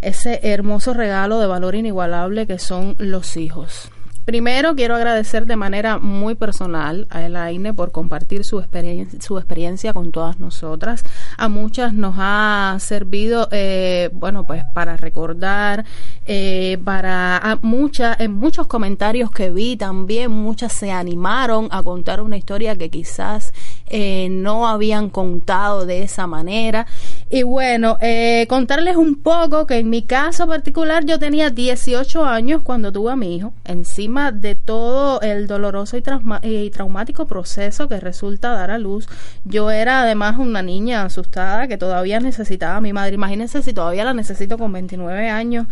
ese 0.02 0.40
hermoso 0.42 0.96
regalo 0.96 1.40
de 1.40 1.46
valor 1.46 1.76
inigualable 1.76 2.48
que 2.48 2.58
son 2.58 2.96
los 2.98 3.38
hijos. 3.38 3.92
Primero 4.28 4.76
quiero 4.76 4.98
agradecer 4.98 5.46
de 5.46 5.56
manera 5.56 6.00
muy 6.00 6.36
personal 6.36 7.08
a 7.10 7.26
Elaine 7.26 7.74
por 7.74 7.94
compartir 7.94 8.44
su, 8.44 8.60
experiencia, 8.60 9.94
con 9.94 10.12
todas 10.12 10.38
nosotras. 10.38 11.06
A 11.38 11.48
muchas 11.48 11.94
nos 11.94 12.16
ha 12.18 12.76
servido, 12.82 13.48
eh, 13.54 14.10
bueno, 14.12 14.44
pues 14.44 14.66
para 14.74 14.98
recordar, 14.98 15.86
eh, 16.26 16.78
para 16.84 17.58
muchas, 17.62 18.20
en 18.20 18.34
muchos 18.34 18.68
comentarios 18.68 19.32
que 19.32 19.50
vi 19.50 19.78
también, 19.78 20.30
muchas 20.30 20.74
se 20.74 20.92
animaron 20.92 21.70
a 21.72 21.82
contar 21.82 22.20
una 22.20 22.36
historia 22.36 22.76
que 22.76 22.90
quizás 22.90 23.54
eh, 23.86 24.28
no 24.30 24.68
habían 24.68 25.10
contado 25.10 25.86
de 25.86 26.04
esa 26.04 26.28
manera. 26.28 26.86
Y 27.30 27.44
bueno, 27.44 27.98
eh, 28.00 28.46
contarles 28.48 28.96
un 28.96 29.22
poco 29.22 29.68
que 29.68 29.80
en 29.80 29.90
mi 29.90 30.02
caso 30.02 30.48
particular 30.48 31.06
yo 31.06 31.20
tenía 31.20 31.50
18 31.50 32.24
años 32.24 32.62
cuando 32.64 32.94
tuve 32.94 33.12
a 33.12 33.18
mi 33.18 33.36
hijo, 33.36 33.54
encima 33.66 34.32
de 34.32 34.56
todo 34.56 35.20
el 35.20 35.46
doloroso 35.46 35.98
y, 35.98 36.70
traumático 36.70 37.28
proceso 37.28 37.90
que 37.90 38.00
resulta 38.00 38.54
dar 38.54 38.72
a 38.72 38.78
luz. 38.78 39.10
Yo 39.44 39.72
era 39.72 40.04
además 40.04 40.38
una 40.38 40.62
niña 40.62 41.04
asustada 41.04 41.68
que 41.68 41.78
todavía 41.78 42.22
necesitaba 42.22 42.78
a 42.78 42.82
mi 42.82 42.94
madre. 42.94 43.16
Imagínense 43.16 43.62
si 43.62 43.74
todavía 43.74 44.06
la 44.06 44.14
necesito 44.14 44.58
con 44.58 44.72
29 44.72 45.30
años. 45.30 45.68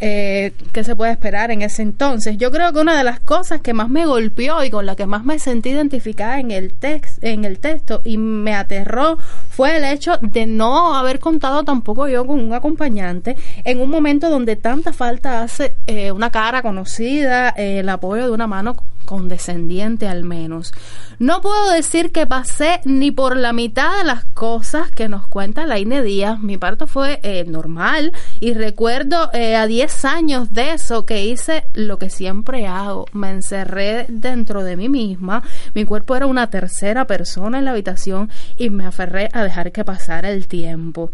Eh, 0.00 0.52
¿Qué 0.72 0.84
se 0.84 0.94
puede 0.94 1.12
esperar 1.12 1.50
en 1.50 1.62
ese 1.62 1.82
entonces? 1.82 2.36
Yo 2.36 2.50
creo 2.50 2.72
que 2.72 2.80
una 2.80 2.98
de 2.98 3.04
las 3.04 3.20
cosas 3.20 3.60
que 3.60 3.72
más 3.72 3.88
me 3.88 4.04
golpeó 4.04 4.62
y 4.62 4.70
con 4.70 4.84
la 4.84 4.94
que 4.94 5.06
más 5.06 5.24
me 5.24 5.38
sentí 5.38 5.70
identificada 5.70 6.38
en 6.38 6.50
el, 6.50 6.74
en 7.22 7.44
el 7.44 7.58
texto 7.58 8.02
y 8.04 8.18
me 8.18 8.54
aterró 8.54 9.18
fue 9.48 9.78
el 9.78 9.84
hecho 9.84 10.18
de 10.20 10.46
no 10.46 10.94
haber 10.94 11.18
contado 11.18 11.64
tampoco 11.64 12.08
yo 12.08 12.26
con 12.26 12.40
un 12.40 12.52
acompañante 12.52 13.36
en 13.64 13.80
un 13.80 13.88
momento 13.88 14.28
donde 14.28 14.56
tanta 14.56 14.92
falta 14.92 15.42
hace 15.42 15.74
eh, 15.86 16.12
una 16.12 16.30
cara 16.30 16.62
conocida, 16.62 17.54
eh, 17.56 17.78
el 17.80 17.88
apoyo 17.88 18.26
de 18.26 18.32
una 18.32 18.46
mano 18.46 18.76
condescendiente 19.06 20.08
al 20.08 20.24
menos. 20.24 20.72
No 21.20 21.40
puedo 21.40 21.70
decir 21.70 22.10
que 22.10 22.26
pasé 22.26 22.80
ni 22.84 23.12
por 23.12 23.36
la 23.36 23.52
mitad 23.52 23.98
de 23.98 24.04
las 24.04 24.24
cosas 24.24 24.90
que 24.90 25.08
nos 25.08 25.28
cuenta 25.28 25.64
Laine 25.64 26.02
Díaz. 26.02 26.40
Mi 26.40 26.56
parto 26.56 26.88
fue 26.88 27.20
eh, 27.22 27.44
normal 27.46 28.12
y 28.40 28.52
recuerdo 28.52 29.30
a 29.32 29.66
10 29.66 29.85
años 30.04 30.52
de 30.52 30.72
eso 30.72 31.06
que 31.06 31.24
hice 31.24 31.64
lo 31.74 31.98
que 31.98 32.10
siempre 32.10 32.66
hago. 32.66 33.06
Me 33.12 33.30
encerré 33.30 34.06
dentro 34.08 34.64
de 34.64 34.76
mí 34.76 34.88
misma. 34.88 35.42
Mi 35.74 35.84
cuerpo 35.84 36.16
era 36.16 36.26
una 36.26 36.50
tercera 36.50 37.06
persona 37.06 37.58
en 37.58 37.64
la 37.64 37.70
habitación 37.70 38.30
y 38.56 38.70
me 38.70 38.86
aferré 38.86 39.28
a 39.32 39.42
dejar 39.42 39.72
que 39.72 39.84
pasara 39.84 40.30
el 40.30 40.48
tiempo. 40.48 41.10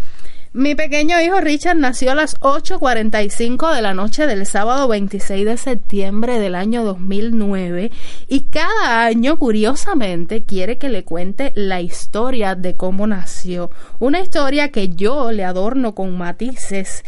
Mi 0.54 0.74
pequeño 0.74 1.18
hijo 1.18 1.40
Richard 1.40 1.78
nació 1.78 2.12
a 2.12 2.14
las 2.14 2.38
8.45 2.40 3.74
de 3.74 3.80
la 3.80 3.94
noche 3.94 4.26
del 4.26 4.44
sábado 4.44 4.86
26 4.86 5.46
de 5.46 5.56
septiembre 5.56 6.38
del 6.38 6.54
año 6.54 6.84
2009 6.84 7.90
y 8.28 8.40
cada 8.40 9.06
año, 9.06 9.38
curiosamente, 9.38 10.42
quiere 10.44 10.76
que 10.76 10.90
le 10.90 11.04
cuente 11.04 11.52
la 11.54 11.80
historia 11.80 12.54
de 12.54 12.76
cómo 12.76 13.06
nació. 13.06 13.70
Una 13.98 14.20
historia 14.20 14.70
que 14.70 14.90
yo 14.90 15.32
le 15.32 15.44
adorno 15.44 15.94
con 15.94 16.18
matices 16.18 17.02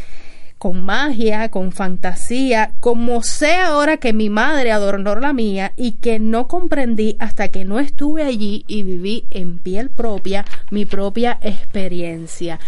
con 0.65 0.83
magia, 0.83 1.51
con 1.51 1.73
fantasía, 1.73 2.73
como 2.81 3.23
sé 3.23 3.57
ahora 3.57 3.99
que 3.99 4.15
mi 4.15 4.31
madre 4.31 4.73
adornó 4.73 5.15
la 5.15 5.35
mía 5.35 5.75
y 5.77 5.93
que 5.93 6.19
no 6.19 6.49
comprendí 6.49 7.17
hasta 7.19 7.49
que 7.49 7.67
no 7.67 7.81
estuve 7.81 8.23
allí 8.23 8.65
y 8.67 8.83
viví 8.83 9.27
en 9.31 9.59
piel 9.59 9.91
propia 9.91 10.47
mi 10.71 10.87
propia 10.87 11.37
experiencia. 11.43 12.61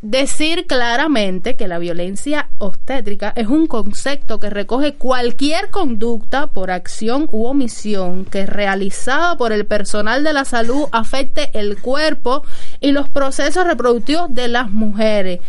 Decir 0.00 0.68
claramente 0.68 1.56
que 1.56 1.66
la 1.66 1.80
violencia 1.80 2.50
obstétrica 2.58 3.32
es 3.34 3.48
un 3.48 3.66
concepto 3.66 4.38
que 4.38 4.48
recoge 4.48 4.94
cualquier 4.94 5.70
conducta 5.70 6.46
por 6.46 6.70
acción 6.70 7.26
u 7.32 7.46
omisión 7.46 8.26
que 8.26 8.46
realizada 8.46 9.36
por 9.36 9.52
el 9.52 9.66
personal 9.66 10.22
de 10.22 10.32
la 10.34 10.44
salud 10.44 10.84
afecte 10.92 11.50
el 11.58 11.80
cuerpo 11.82 12.44
y 12.78 12.92
los 12.92 13.08
procesos 13.08 13.66
reproductivos 13.66 14.32
de 14.32 14.46
las 14.46 14.70
mujeres. 14.70 15.40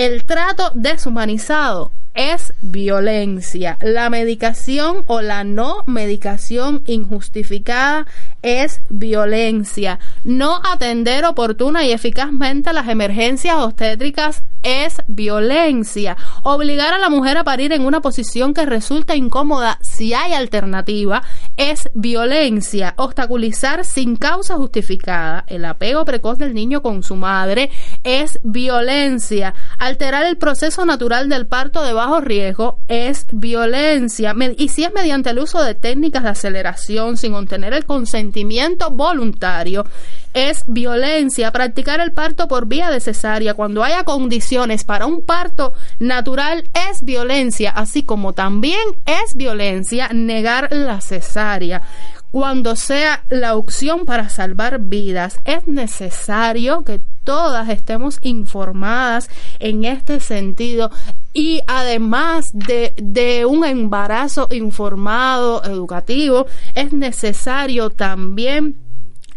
El 0.00 0.24
trato 0.24 0.70
deshumanizado 0.74 1.92
es 2.14 2.52
violencia. 2.60 3.78
La 3.80 4.10
medicación 4.10 5.04
o 5.06 5.20
la 5.20 5.44
no 5.44 5.84
medicación 5.86 6.82
injustificada 6.86 8.06
es 8.42 8.80
violencia. 8.88 9.98
No 10.24 10.60
atender 10.64 11.24
oportuna 11.24 11.84
y 11.84 11.92
eficazmente 11.92 12.72
las 12.72 12.88
emergencias 12.88 13.56
obstétricas 13.56 14.42
es 14.62 15.02
violencia. 15.06 16.16
Obligar 16.42 16.92
a 16.92 16.98
la 16.98 17.08
mujer 17.08 17.38
a 17.38 17.44
parir 17.44 17.72
en 17.72 17.84
una 17.84 18.00
posición 18.00 18.52
que 18.52 18.66
resulta 18.66 19.14
incómoda 19.16 19.78
si 19.80 20.12
hay 20.12 20.32
alternativa 20.32 21.22
es 21.56 21.90
violencia. 21.94 22.94
Obstaculizar 22.96 23.84
sin 23.84 24.16
causa 24.16 24.56
justificada 24.56 25.44
el 25.46 25.64
apego 25.64 26.04
precoz 26.04 26.38
del 26.38 26.54
niño 26.54 26.82
con 26.82 27.02
su 27.02 27.16
madre 27.16 27.70
es 28.04 28.38
violencia. 28.42 29.54
Alterar 29.78 30.26
el 30.26 30.36
proceso 30.36 30.84
natural 30.84 31.28
del 31.28 31.46
parto 31.46 31.82
de 31.82 31.92
bajo 32.00 32.22
riesgo 32.22 32.78
es 32.88 33.26
violencia. 33.30 34.34
Y 34.56 34.68
si 34.68 34.84
es 34.84 34.92
mediante 34.94 35.28
el 35.28 35.38
uso 35.38 35.62
de 35.62 35.74
técnicas 35.74 36.22
de 36.22 36.30
aceleración 36.30 37.18
sin 37.18 37.34
obtener 37.34 37.74
el 37.74 37.84
consentimiento 37.84 38.90
voluntario, 38.90 39.84
es 40.32 40.64
violencia. 40.66 41.52
Practicar 41.52 42.00
el 42.00 42.12
parto 42.12 42.48
por 42.48 42.64
vía 42.64 42.90
de 42.90 43.00
cesárea 43.00 43.52
cuando 43.52 43.84
haya 43.84 44.04
condiciones 44.04 44.84
para 44.84 45.04
un 45.04 45.26
parto 45.26 45.74
natural 45.98 46.70
es 46.88 47.02
violencia, 47.02 47.70
así 47.70 48.02
como 48.02 48.32
también 48.32 48.80
es 49.04 49.34
violencia 49.34 50.08
negar 50.08 50.72
la 50.72 51.02
cesárea. 51.02 51.82
Cuando 52.30 52.76
sea 52.76 53.24
la 53.28 53.56
opción 53.56 54.06
para 54.06 54.30
salvar 54.30 54.78
vidas, 54.78 55.40
es 55.44 55.66
necesario 55.66 56.82
que 56.82 57.02
todas 57.24 57.68
estemos 57.68 58.18
informadas 58.22 59.28
en 59.58 59.84
este 59.84 60.20
sentido 60.20 60.90
y 61.32 61.60
además 61.66 62.50
de, 62.52 62.94
de 62.96 63.46
un 63.46 63.64
embarazo 63.64 64.48
informado, 64.50 65.62
educativo, 65.64 66.46
es 66.74 66.92
necesario 66.92 67.90
también 67.90 68.76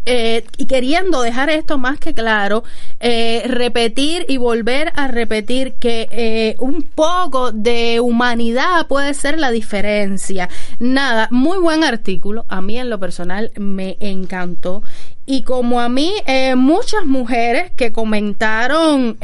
eh, 0.06 0.44
y 0.58 0.66
queriendo 0.66 1.22
dejar 1.22 1.48
esto 1.48 1.78
más 1.78 1.98
que 1.98 2.12
claro, 2.12 2.62
eh, 3.00 3.42
repetir 3.46 4.26
y 4.28 4.36
volver 4.36 4.92
a 4.96 5.08
repetir 5.08 5.74
que 5.74 6.08
eh, 6.10 6.56
un 6.58 6.82
poco 6.82 7.52
de 7.52 8.00
humanidad 8.00 8.86
puede 8.86 9.14
ser 9.14 9.38
la 9.38 9.50
diferencia. 9.50 10.50
Nada, 10.78 11.28
muy 11.30 11.58
buen 11.58 11.84
artículo. 11.84 12.44
A 12.48 12.60
mí 12.60 12.78
en 12.78 12.90
lo 12.90 13.00
personal 13.00 13.50
me 13.56 13.96
encantó. 14.00 14.82
Y 15.24 15.42
como 15.42 15.80
a 15.80 15.88
mí, 15.88 16.12
muchas 16.54 17.06
mujeres 17.06 17.72
que 17.74 17.92
comentaron... 17.92 19.16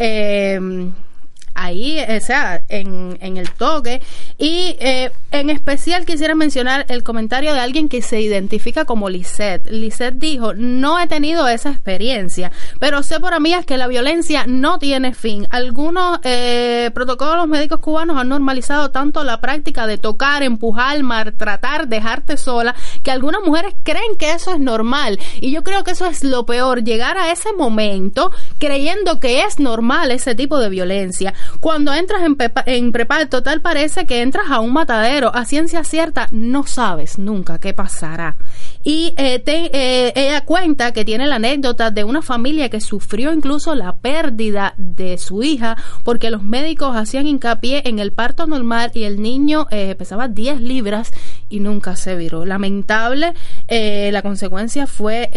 Eh, 1.51 1.71
ahí, 1.71 2.01
o 2.01 2.21
sea, 2.21 2.63
en, 2.69 3.19
en 3.21 3.37
el 3.37 3.51
toque. 3.53 4.03
Y 4.39 4.77
eh, 4.81 5.11
en 5.31 5.51
especial 5.51 6.05
quisiera 6.07 6.35
mencionar 6.35 6.87
el 6.89 7.03
comentario 7.03 7.53
de 7.55 7.61
alguien 7.61 7.89
que 7.89 8.03
se 8.03 8.21
identifica 8.21 8.85
como 8.85 9.09
Lisette. 9.09 9.71
Lisette 9.71 10.17
dijo, 10.17 10.55
no 10.55 10.99
he 10.99 11.07
tenido 11.07 11.47
esa 11.49 11.71
experiencia, 11.71 12.51
pero 12.79 13.03
sé 13.03 13.21
por 13.21 13.35
amigas 13.35 13.65
que 13.65 13.77
la 13.77 13.87
violencia 13.87 14.45
no 14.47 14.79
tiene 14.79 15.15
fin. 15.15 15.47
Algunos 15.51 16.19
eh, 16.25 16.91
protocolos 16.95 17.47
médicos 17.47 17.81
cubanos 17.81 18.19
han 18.19 18.29
normalizado 18.29 18.91
tanto 18.91 19.25
la 19.25 19.41
práctica 19.41 19.87
de 19.87 19.99
tocar, 19.99 20.43
empujar, 20.43 21.03
maltratar, 21.03 21.89
dejarte 21.89 22.37
sola, 22.37 22.75
que 23.03 23.11
algunas 23.11 23.43
mujeres 23.45 23.75
creen 23.83 24.17
que 24.19 24.33
eso 24.33 24.53
es 24.53 24.61
normal. 24.61 25.19
Y 25.41 25.53
yo 25.53 25.63
creo 25.63 25.85
que 25.85 25.93
eso 25.93 26.07
es 26.07 26.25
lo 26.25 26.47
peor, 26.47 26.83
llegar 26.83 27.19
a 27.19 27.31
ese 27.31 27.53
momento 27.53 28.31
creyendo 28.59 29.21
que 29.21 29.43
es 29.43 29.59
normal 29.59 30.11
ese 30.11 30.35
tipo 30.35 30.59
de 30.59 30.69
violencia. 30.69 31.35
Cuando 31.61 31.93
entras 31.93 32.23
en, 32.23 32.37
pepa- 32.37 32.65
en 32.67 32.93
preparto, 32.93 33.43
tal 33.43 33.61
parece 33.61 34.07
que 34.07 34.23
entras 34.23 34.47
a 34.51 34.61
un 34.61 34.73
matadero. 34.73 35.35
A 35.35 35.45
ciencia 35.45 35.85
cierta, 35.85 36.29
no 36.31 36.67
sabes 36.67 37.19
nunca 37.19 37.59
qué 37.59 37.75
pasará. 37.75 38.37
Y 38.83 39.13
eh, 39.19 39.43
eh, 39.47 40.13
ella 40.17 40.45
cuenta 40.45 40.93
que 40.93 41.05
tiene 41.05 41.27
la 41.27 41.37
anécdota 41.37 41.91
de 41.91 42.05
una 42.05 42.23
familia 42.23 42.71
que 42.71 42.81
sufrió 42.81 43.33
incluso 43.33 43.75
la 43.75 43.97
pérdida 43.97 44.75
de 44.79 45.19
su 45.19 45.43
hija 45.43 45.77
porque 46.05 46.31
los 46.31 46.43
médicos 46.43 46.97
hacían 46.97 47.27
hincapié 47.27 47.83
en 47.87 47.99
el 47.99 48.13
parto 48.13 48.47
normal 48.47 48.91
y 48.95 49.05
el 49.05 49.21
niño 49.21 49.67
eh, 49.71 49.95
pesaba 49.97 50.29
10 50.29 50.61
libras 50.63 51.13
y 51.51 51.61
nunca 51.61 51.97
se 51.97 52.17
viró. 52.17 52.45
Lamentable, 52.47 53.35
la 53.69 54.23
consecuencia 54.23 54.87
fue 54.87 55.31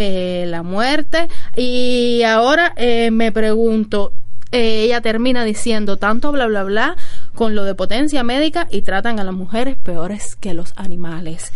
la 0.48 0.64
muerte. 0.64 1.28
Y 1.58 2.24
ahora 2.24 2.74
me 3.12 3.32
pregunto, 3.32 4.14
eh, 4.54 4.84
ella 4.84 5.02
termina 5.02 5.44
diciendo 5.44 5.98
tanto 5.98 6.32
bla 6.32 6.46
bla 6.46 6.64
bla 6.64 6.96
con 7.34 7.56
lo 7.56 7.64
de 7.64 7.74
potencia 7.74 8.22
médica 8.22 8.68
y 8.70 8.84
tratan 8.84 9.20
a 9.20 9.24
las 9.24 9.34
mujeres 9.34 9.78
peores 9.80 10.36
que 10.36 10.54
los 10.54 10.74
animales. 10.76 11.52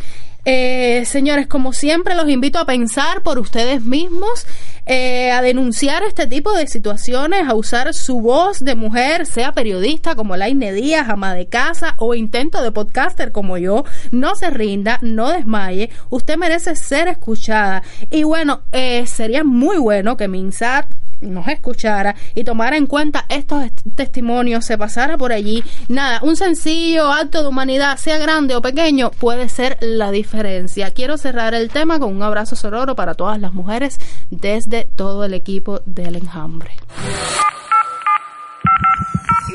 Eh, 0.46 1.04
señores, 1.06 1.46
como 1.46 1.74
siempre, 1.74 2.16
los 2.16 2.28
invito 2.28 2.58
a 2.58 2.66
pensar 2.66 3.22
por 3.22 3.38
ustedes 3.38 3.84
mismos, 3.84 4.48
eh, 4.88 5.30
a 5.30 5.44
denunciar 5.44 6.02
este 6.02 6.26
tipo 6.26 6.54
de 6.54 6.66
situaciones, 6.66 7.48
a 7.48 7.54
usar 7.54 7.94
su 7.94 8.20
voz 8.20 8.62
de 8.62 8.74
mujer, 8.74 9.28
sea 9.28 9.52
periodista 9.52 10.16
como 10.16 10.36
Laine 10.36 10.74
Díaz, 10.74 11.08
ama 11.08 11.36
de 11.36 11.48
casa 11.48 11.94
o 12.00 12.16
intento 12.16 12.64
de 12.64 12.72
podcaster 12.72 13.32
como 13.32 13.60
yo. 13.60 13.84
No 14.10 14.34
se 14.34 14.50
rinda, 14.50 14.98
no 15.04 15.32
desmaye. 15.32 15.92
Usted 16.10 16.38
merece 16.38 16.76
ser 16.76 17.10
escuchada. 17.10 17.84
Y 18.10 18.24
bueno, 18.24 18.64
sería 19.06 19.44
muy 19.44 19.78
bueno 19.78 20.18
que 20.18 20.28
Minsar 20.28 20.88
nos 21.22 21.48
escuchara 21.48 22.16
y 22.36 22.44
tomara 22.44 22.78
en 22.78 22.86
cuenta 22.88 23.26
estos 23.30 23.64
est- 23.66 23.82
testimonios, 23.96 24.66
se 24.66 24.78
pasara 24.78 25.18
por 25.18 25.32
allí. 25.32 25.64
Nada, 25.88 26.20
un 26.24 26.36
sencillo 26.36 27.12
acto 27.12 27.42
de 27.42 27.48
humanidad, 27.48 27.98
sea 27.98 28.18
grande 28.18 28.56
o 28.56 28.62
pequeño, 28.62 29.12
puede 29.12 29.50
ser 29.50 29.78
la 29.82 30.12
diferencia. 30.12 30.92
Quiero 30.92 31.18
cerrar 31.18 31.54
el 31.54 31.70
tema 31.70 32.00
con 32.00 32.16
un 32.16 32.24
abrazo 32.24 32.56
sororo 32.56 32.96
para 32.96 33.16
todas 33.16 33.40
las 33.40 33.54
mujeres 33.54 34.00
desde 34.30 34.90
todo 34.96 35.24
el 35.26 35.34
equipo 35.34 35.82
del 35.86 36.16
enjambre. 36.18 36.72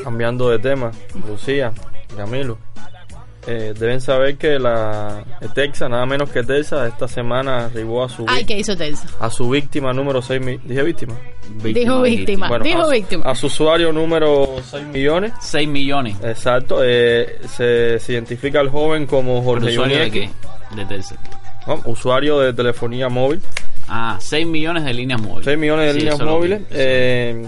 Cambiando 0.03 0.49
de 0.49 0.59
tema, 0.59 0.91
Lucía, 1.27 1.71
Camilo. 2.17 2.57
Eh, 3.47 3.73
deben 3.77 3.99
saber 4.01 4.37
que 4.37 4.57
la 4.59 5.23
Texas, 5.53 5.89
nada 5.89 6.05
menos 6.05 6.29
que 6.29 6.43
Texas, 6.43 6.91
esta 6.91 7.07
semana 7.07 7.65
arribó 7.65 8.03
a 8.03 8.09
su, 8.09 8.25
Ay, 8.27 8.45
¿qué 8.45 8.57
hizo 8.57 8.75
Telsa? 8.75 9.07
a 9.19 9.29
su 9.29 9.49
víctima 9.49 9.91
número 9.93 10.21
6 10.21 10.41
Dije 10.63 10.83
víctima. 10.83 11.13
Dijo 11.61 12.01
víctima, 12.01 12.47
Bueno, 12.47 12.63
dijo 12.63 12.81
a, 12.81 12.85
su- 12.85 12.91
víctima. 12.91 13.23
a 13.25 13.35
su 13.35 13.47
usuario 13.47 13.91
número 13.91 14.55
6 14.69 14.85
millones. 14.87 15.33
6 15.41 15.67
millones. 15.67 16.15
Exacto. 16.23 16.79
eh, 16.83 17.39
se, 17.47 17.99
se 17.99 18.13
identifica 18.13 18.59
al 18.59 18.69
joven 18.69 19.05
como 19.05 19.35
¿Por 19.43 19.59
Jorge 19.59 19.71
usuario 19.71 19.99
de 19.99 20.11
qué? 20.11 20.29
De. 20.75 21.03
¿no? 21.67 21.81
usuario 21.85 22.39
de 22.39 22.53
telefonía 22.53 23.09
móvil. 23.09 23.41
Ah, 23.87 24.17
6 24.19 24.47
millones 24.47 24.85
de 24.85 24.93
líneas 24.93 25.21
móviles. 25.21 25.45
6 25.45 25.57
millones 25.57 25.85
de 25.87 25.93
Sí, 25.93 25.99
líneas 25.99 26.19
móviles. 26.21 26.61
Eh, 26.71 27.47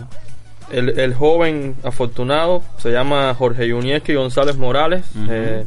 el, 0.71 0.99
el 0.99 1.13
joven 1.13 1.75
afortunado 1.83 2.61
se 2.77 2.91
llama 2.91 3.33
Jorge 3.35 3.67
Yunieski 3.67 4.13
González 4.13 4.57
Morales. 4.57 5.05
Eh, 5.29 5.65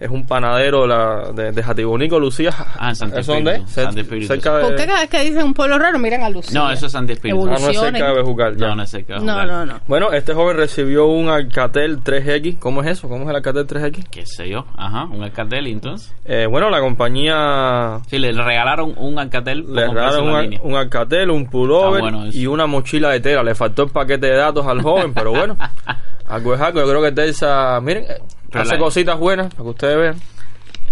es 0.00 0.08
un 0.10 0.26
panadero 0.26 0.82
de, 0.82 0.88
la, 0.88 1.30
de, 1.32 1.52
de 1.52 1.62
Jatibonico, 1.62 2.18
Lucía. 2.18 2.50
Ah, 2.78 2.88
en 2.88 2.96
Santo 2.96 3.18
¿Eso 3.18 3.34
dónde? 3.34 3.56
Espíritu, 3.56 3.70
es? 3.70 3.76
Cer- 4.00 4.26
cerca 4.28 4.56
de... 4.56 4.64
¿Por 4.64 4.74
qué 4.76 4.86
cada 4.86 5.00
vez 5.00 5.10
que 5.10 5.20
dicen 5.22 5.44
un 5.44 5.52
pueblo 5.54 5.78
raro 5.78 5.98
miran 5.98 6.22
a 6.22 6.30
Lucía? 6.30 6.58
No, 6.58 6.70
eso 6.72 6.86
es 6.86 6.92
Santi 6.92 7.12
Espíritu. 7.12 7.42
Ah, 7.46 7.56
no 7.60 7.68
es 7.70 7.78
cerca 7.78 8.08
de 8.08 8.14
Bejucal. 8.14 8.56
ya. 8.56 8.68
No, 8.68 8.74
no 8.76 8.82
es 8.82 8.90
cerca 8.90 9.14
de 9.14 9.20
No, 9.20 9.32
Jugar. 9.32 9.46
no, 9.46 9.66
no. 9.66 9.80
Bueno, 9.86 10.10
este 10.12 10.32
joven 10.34 10.56
recibió 10.56 11.06
un 11.06 11.28
Alcatel 11.28 12.02
3X. 12.02 12.58
¿Cómo 12.58 12.82
es 12.82 12.88
eso? 12.88 13.08
¿Cómo 13.10 13.24
es 13.24 13.30
el 13.30 13.36
Alcatel 13.36 13.66
3X? 13.66 14.06
¿Qué 14.10 14.24
sé 14.24 14.48
yo? 14.48 14.64
Ajá, 14.76 15.04
un 15.04 15.22
Alcatel 15.22 15.66
y 15.68 15.72
entonces. 15.72 16.14
Eh, 16.24 16.46
bueno, 16.48 16.70
la 16.70 16.80
compañía 16.80 18.00
Sí, 18.08 18.18
le 18.18 18.32
regalaron 18.32 18.94
un 18.96 19.18
Alcatel. 19.18 19.64
le 19.68 19.86
regalaron 19.86 20.32
la 20.32 20.40
un, 20.40 20.70
un 20.72 20.76
Alcatel, 20.76 21.30
un 21.30 21.46
pullover 21.46 22.00
bueno, 22.00 22.26
y 22.32 22.46
una 22.46 22.66
mochila 22.66 23.10
de 23.10 23.20
tela. 23.20 23.42
Le 23.42 23.54
faltó 23.54 23.82
el 23.84 23.90
paquete 23.90 24.28
de 24.28 24.36
datos 24.36 24.66
al 24.66 24.80
joven, 24.82 25.12
pero 25.14 25.30
bueno. 25.30 25.56
algo 26.26 26.54
es 26.54 26.60
algo. 26.60 26.80
Yo 26.80 26.88
creo 26.88 27.02
que 27.02 27.12
Telsa, 27.12 27.80
miren, 27.82 28.04
eh, 28.04 28.14
hace 28.58 28.72
la- 28.72 28.78
cosas 28.78 29.18
buenas 29.18 29.48
para 29.54 29.62
que 29.64 29.70
ustedes 29.70 29.96
vean. 29.98 30.16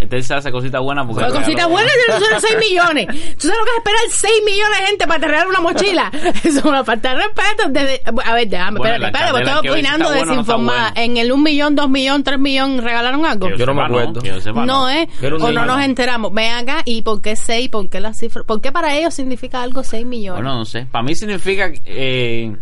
Telsa 0.08 0.36
hace 0.36 0.52
cositas 0.52 0.80
buenas 0.80 1.04
porque. 1.08 1.24
Pero 1.24 1.34
cositas 1.40 1.68
buenas 1.68 1.92
nosotros 2.08 2.40
6 2.46 2.56
millones. 2.70 3.06
¿Tú 3.36 3.48
sabes 3.48 3.58
lo 3.58 3.64
que 3.64 3.70
es 3.72 3.76
esperar 3.78 4.00
6 4.12 4.32
millones 4.46 4.78
de 4.78 4.86
gente 4.86 5.06
para 5.08 5.18
te 5.20 5.26
regalar 5.26 5.48
una 5.48 5.60
mochila? 5.60 6.12
Eso 6.44 6.58
es 6.60 6.64
una 6.64 6.84
falta 6.84 7.08
de 7.08 7.14
respeto. 7.16 7.68
Desde, 7.70 8.02
a 8.24 8.32
ver, 8.34 8.48
déjame, 8.48 8.78
Bueno, 8.78 8.94
espérate, 8.94 9.06
espérate, 9.18 9.32
porque 9.32 9.50
estoy 9.50 9.70
opinando 9.70 10.06
o 10.06 10.10
no 10.12 10.14
desinformada. 10.14 10.92
bueno. 10.94 11.00
En 11.04 11.16
el 11.16 11.32
1 11.32 11.42
millón, 11.42 11.74
2 11.74 11.90
millón, 11.90 12.22
3 12.22 12.38
millón, 12.38 12.80
¿regalaron 12.80 13.26
algo? 13.26 13.48
Yo 13.56 13.66
no 13.66 13.74
me 13.74 13.82
acuerdo. 13.82 14.20
sepa, 14.40 14.64
No, 14.64 14.88
¿eh? 14.88 15.08
No 15.20 15.44
o 15.44 15.50
no 15.50 15.66
nos 15.66 15.80
enteramos. 15.84 16.32
Ven 16.32 16.52
acá, 16.52 16.82
¿y 16.84 17.02
por 17.02 17.20
qué 17.20 17.34
6? 17.34 17.68
¿Por 17.68 17.90
qué 17.90 17.98
la 17.98 18.14
cifra? 18.14 18.44
¿Por 18.44 18.60
qué 18.60 18.70
para 18.70 18.96
ellos 18.96 19.12
significa 19.14 19.62
algo 19.64 19.82
6 19.82 20.06
millones? 20.06 20.42
Bueno, 20.42 20.58
no 20.58 20.64
sé. 20.64 20.86
Para 20.92 21.02
mí 21.02 21.16
significa. 21.16 21.72
Eh, 21.84 22.54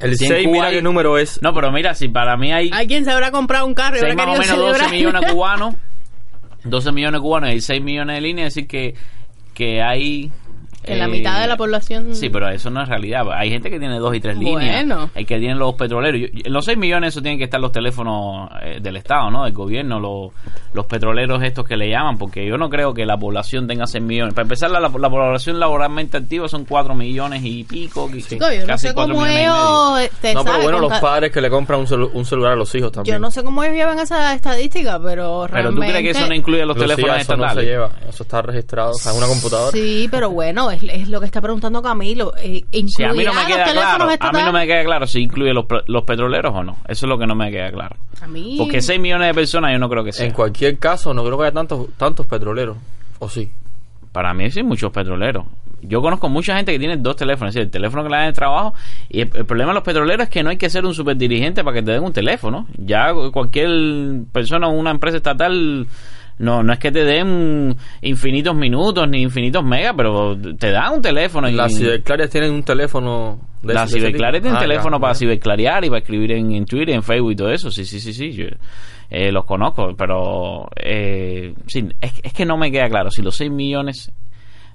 El 0.00 0.16
si 0.16 0.26
en 0.26 0.30
6, 0.32 0.44
Cuba 0.46 0.52
mira 0.56 0.66
hay- 0.68 0.74
qué 0.76 0.82
número 0.82 1.18
es. 1.18 1.40
No, 1.42 1.52
pero 1.52 1.72
mira, 1.72 1.94
si 1.94 2.08
para 2.08 2.36
mí 2.36 2.52
hay. 2.52 2.70
Alguien 2.72 3.04
se 3.04 3.10
habrá 3.10 3.30
comprado 3.30 3.66
un 3.66 3.74
carro 3.74 3.96
y 3.96 4.00
seis 4.00 4.12
habrá 4.12 4.26
más 4.26 4.36
o 4.36 4.40
menos 4.40 4.56
12 4.56 4.72
celebrar. 4.78 4.90
millones 4.92 5.32
cubanos. 5.32 5.74
12 6.64 6.92
millones 6.92 7.20
cubanos 7.20 7.50
y 7.52 7.60
6 7.60 7.82
millones 7.82 8.16
de 8.16 8.20
líneas, 8.20 8.48
es 8.48 8.54
decir 8.54 8.68
que, 8.68 8.94
que 9.54 9.80
hay... 9.82 10.30
Que 10.88 10.96
la 10.96 11.04
eh, 11.04 11.08
mitad 11.08 11.40
de 11.40 11.46
la 11.46 11.56
población... 11.56 12.14
Sí, 12.14 12.28
pero 12.30 12.48
eso 12.48 12.70
no 12.70 12.82
es 12.82 12.88
realidad. 12.88 13.24
Hay 13.32 13.50
gente 13.50 13.70
que 13.70 13.78
tiene 13.78 13.98
dos 13.98 14.14
y 14.14 14.20
tres 14.20 14.36
líneas. 14.36 14.84
Bueno. 14.86 15.10
Hay 15.14 15.24
que 15.24 15.38
tienen 15.38 15.58
los 15.58 15.74
petroleros. 15.74 16.20
Yo- 16.20 16.26
En 16.44 16.52
los 16.52 16.64
6 16.64 16.76
millones 16.78 17.14
eso 17.14 17.20
tienen 17.22 17.38
que 17.38 17.44
estar 17.44 17.60
los 17.60 17.72
teléfonos 17.72 18.50
eh, 18.62 18.78
del 18.80 18.96
Estado, 18.96 19.30
¿no? 19.30 19.44
Del 19.44 19.52
gobierno, 19.52 20.00
los, 20.00 20.32
los 20.72 20.86
petroleros 20.86 21.42
estos 21.42 21.66
que 21.66 21.76
le 21.76 21.88
llaman, 21.90 22.18
porque 22.18 22.46
yo 22.46 22.56
no 22.58 22.68
creo 22.70 22.94
que 22.94 23.04
la 23.06 23.16
población 23.16 23.66
tenga 23.66 23.86
6 23.86 24.02
millones. 24.02 24.34
Para 24.34 24.44
empezar, 24.44 24.70
la, 24.70 24.80
la 24.80 24.88
población 24.90 25.58
laboralmente 25.60 26.16
activa 26.16 26.48
son 26.48 26.64
4 26.64 26.94
millones 26.94 27.42
y 27.44 27.64
pico. 27.64 28.08
Chico, 28.28 28.46
yo 28.52 28.60
no 28.62 28.66
casi 28.66 28.88
sé 28.88 28.94
4 28.94 29.14
cómo 29.14 29.26
millones 29.26 29.32
y 29.32 29.48
medio. 29.48 29.98
ellos... 29.98 30.10
este, 30.12 30.34
No, 30.34 30.44
pero 30.44 30.62
bueno, 30.62 30.78
los 30.78 30.98
padres 30.98 31.32
que 31.32 31.40
le 31.40 31.50
compran 31.50 31.80
un, 31.80 31.86
celu- 31.86 32.10
un 32.12 32.24
celular 32.24 32.52
a 32.52 32.56
los 32.56 32.74
hijos 32.74 32.92
también. 32.92 33.14
Yo 33.16 33.20
no 33.20 33.30
sé 33.30 33.42
cómo 33.44 33.62
ellos 33.62 33.76
llevan 33.76 33.98
esa 33.98 34.34
estadística, 34.34 34.98
pero 35.00 35.46
Pero 35.46 35.46
realmente... 35.70 35.86
tú 35.86 35.92
crees 35.92 36.02
que 36.02 36.10
eso 36.18 36.26
no 36.28 36.34
incluye 36.34 36.64
los 36.64 36.76
Lucía, 36.76 36.94
teléfonos 36.96 37.20
eso 37.22 37.36
no 37.36 37.44
estatales. 37.44 37.64
se 37.64 37.70
lleva. 37.70 37.90
Eso 38.08 38.22
está 38.22 38.42
registrado. 38.42 38.90
O 38.90 38.94
sea, 38.94 39.12
en 39.12 39.18
una 39.18 39.26
computadora. 39.26 39.72
Sí, 39.72 40.08
pero 40.10 40.30
bueno, 40.30 40.70
es, 40.70 40.77
es 40.82 41.08
lo 41.08 41.20
que 41.20 41.26
está 41.26 41.40
preguntando 41.40 41.82
Camilo. 41.82 42.32
Eh, 42.42 42.64
Sí, 42.86 43.04
a 43.04 43.12
mí 43.12 43.24
no 43.24 43.30
¿incluirá 43.32 43.32
me 43.34 43.46
queda 43.46 43.72
claro. 43.72 44.08
A 44.20 44.32
mí 44.32 44.38
no 44.44 44.52
me 44.52 44.66
queda 44.66 44.84
claro 44.84 45.06
si 45.06 45.20
incluye 45.22 45.52
los, 45.52 45.64
los 45.86 46.04
petroleros 46.04 46.54
o 46.54 46.62
no. 46.62 46.76
Eso 46.88 47.06
es 47.06 47.08
lo 47.08 47.18
que 47.18 47.26
no 47.26 47.34
me 47.34 47.50
queda 47.50 47.70
claro. 47.70 47.96
A 48.20 48.26
mí... 48.26 48.56
Porque 48.58 48.80
6 48.82 49.00
millones 49.00 49.28
de 49.28 49.34
personas 49.34 49.72
yo 49.72 49.78
no 49.78 49.88
creo 49.88 50.04
que 50.04 50.12
sea. 50.12 50.26
En 50.26 50.32
cualquier 50.32 50.78
caso, 50.78 51.12
no 51.14 51.24
creo 51.24 51.36
que 51.38 51.44
haya 51.44 51.52
tantos, 51.54 51.88
tantos 51.96 52.26
petroleros. 52.26 52.76
¿O 53.18 53.28
sí? 53.28 53.50
Para 54.12 54.32
mí 54.34 54.50
sí, 54.50 54.62
muchos 54.62 54.90
petroleros. 54.92 55.44
Yo 55.80 56.02
conozco 56.02 56.28
mucha 56.28 56.56
gente 56.56 56.72
que 56.72 56.78
tiene 56.78 56.96
dos 56.96 57.14
teléfonos, 57.14 57.50
es 57.50 57.54
decir, 57.54 57.66
el 57.66 57.70
teléfono 57.70 58.02
que 58.02 58.08
le 58.08 58.16
dan 58.16 58.22
en 58.24 58.28
el 58.30 58.34
trabajo. 58.34 58.74
Y 59.08 59.20
el, 59.20 59.30
el 59.34 59.44
problema 59.46 59.70
de 59.70 59.74
los 59.74 59.84
petroleros 59.84 60.24
es 60.24 60.30
que 60.30 60.42
no 60.42 60.50
hay 60.50 60.56
que 60.56 60.68
ser 60.70 60.84
un 60.84 60.92
superdirigente 60.94 61.62
para 61.62 61.74
que 61.74 61.82
te 61.82 61.92
den 61.92 62.02
un 62.02 62.12
teléfono. 62.12 62.66
Ya 62.76 63.12
cualquier 63.32 63.68
persona 64.32 64.66
o 64.66 64.72
una 64.72 64.90
empresa 64.90 65.18
estatal 65.18 65.86
no 66.38 66.62
no 66.62 66.72
es 66.72 66.78
que 66.78 66.90
te 66.92 67.04
den 67.04 67.76
infinitos 68.02 68.54
minutos 68.54 69.08
ni 69.08 69.22
infinitos 69.22 69.64
megas, 69.64 69.94
pero 69.96 70.36
te 70.36 70.70
dan 70.70 70.94
un 70.94 71.02
teléfono. 71.02 71.48
Las 71.50 71.76
ciberclarias 71.76 72.30
tienen 72.30 72.52
un 72.52 72.62
teléfono 72.62 73.40
de 73.62 73.74
Las 73.74 73.92
ciberclarias 73.92 74.42
tienen 74.42 74.56
Ah, 74.58 74.62
teléfono 74.62 74.96
ya, 74.96 75.00
para 75.00 75.12
ya. 75.14 75.18
ciberclarear 75.18 75.84
y 75.84 75.88
para 75.88 75.98
escribir 76.00 76.32
en, 76.32 76.52
en 76.52 76.64
Twitter, 76.64 76.94
en 76.94 77.02
Facebook 77.02 77.32
y 77.32 77.36
todo 77.36 77.50
eso. 77.50 77.70
Sí, 77.70 77.84
sí, 77.84 78.00
sí, 78.00 78.12
sí. 78.12 78.32
Yo, 78.32 78.46
eh, 79.10 79.32
los 79.32 79.44
conozco, 79.46 79.94
pero 79.96 80.68
eh, 80.76 81.54
sí, 81.66 81.88
es, 82.00 82.12
es 82.22 82.32
que 82.32 82.44
no 82.44 82.56
me 82.56 82.70
queda 82.70 82.88
claro 82.88 83.10
si 83.10 83.22
los 83.22 83.34
6 83.36 83.50
millones. 83.50 84.12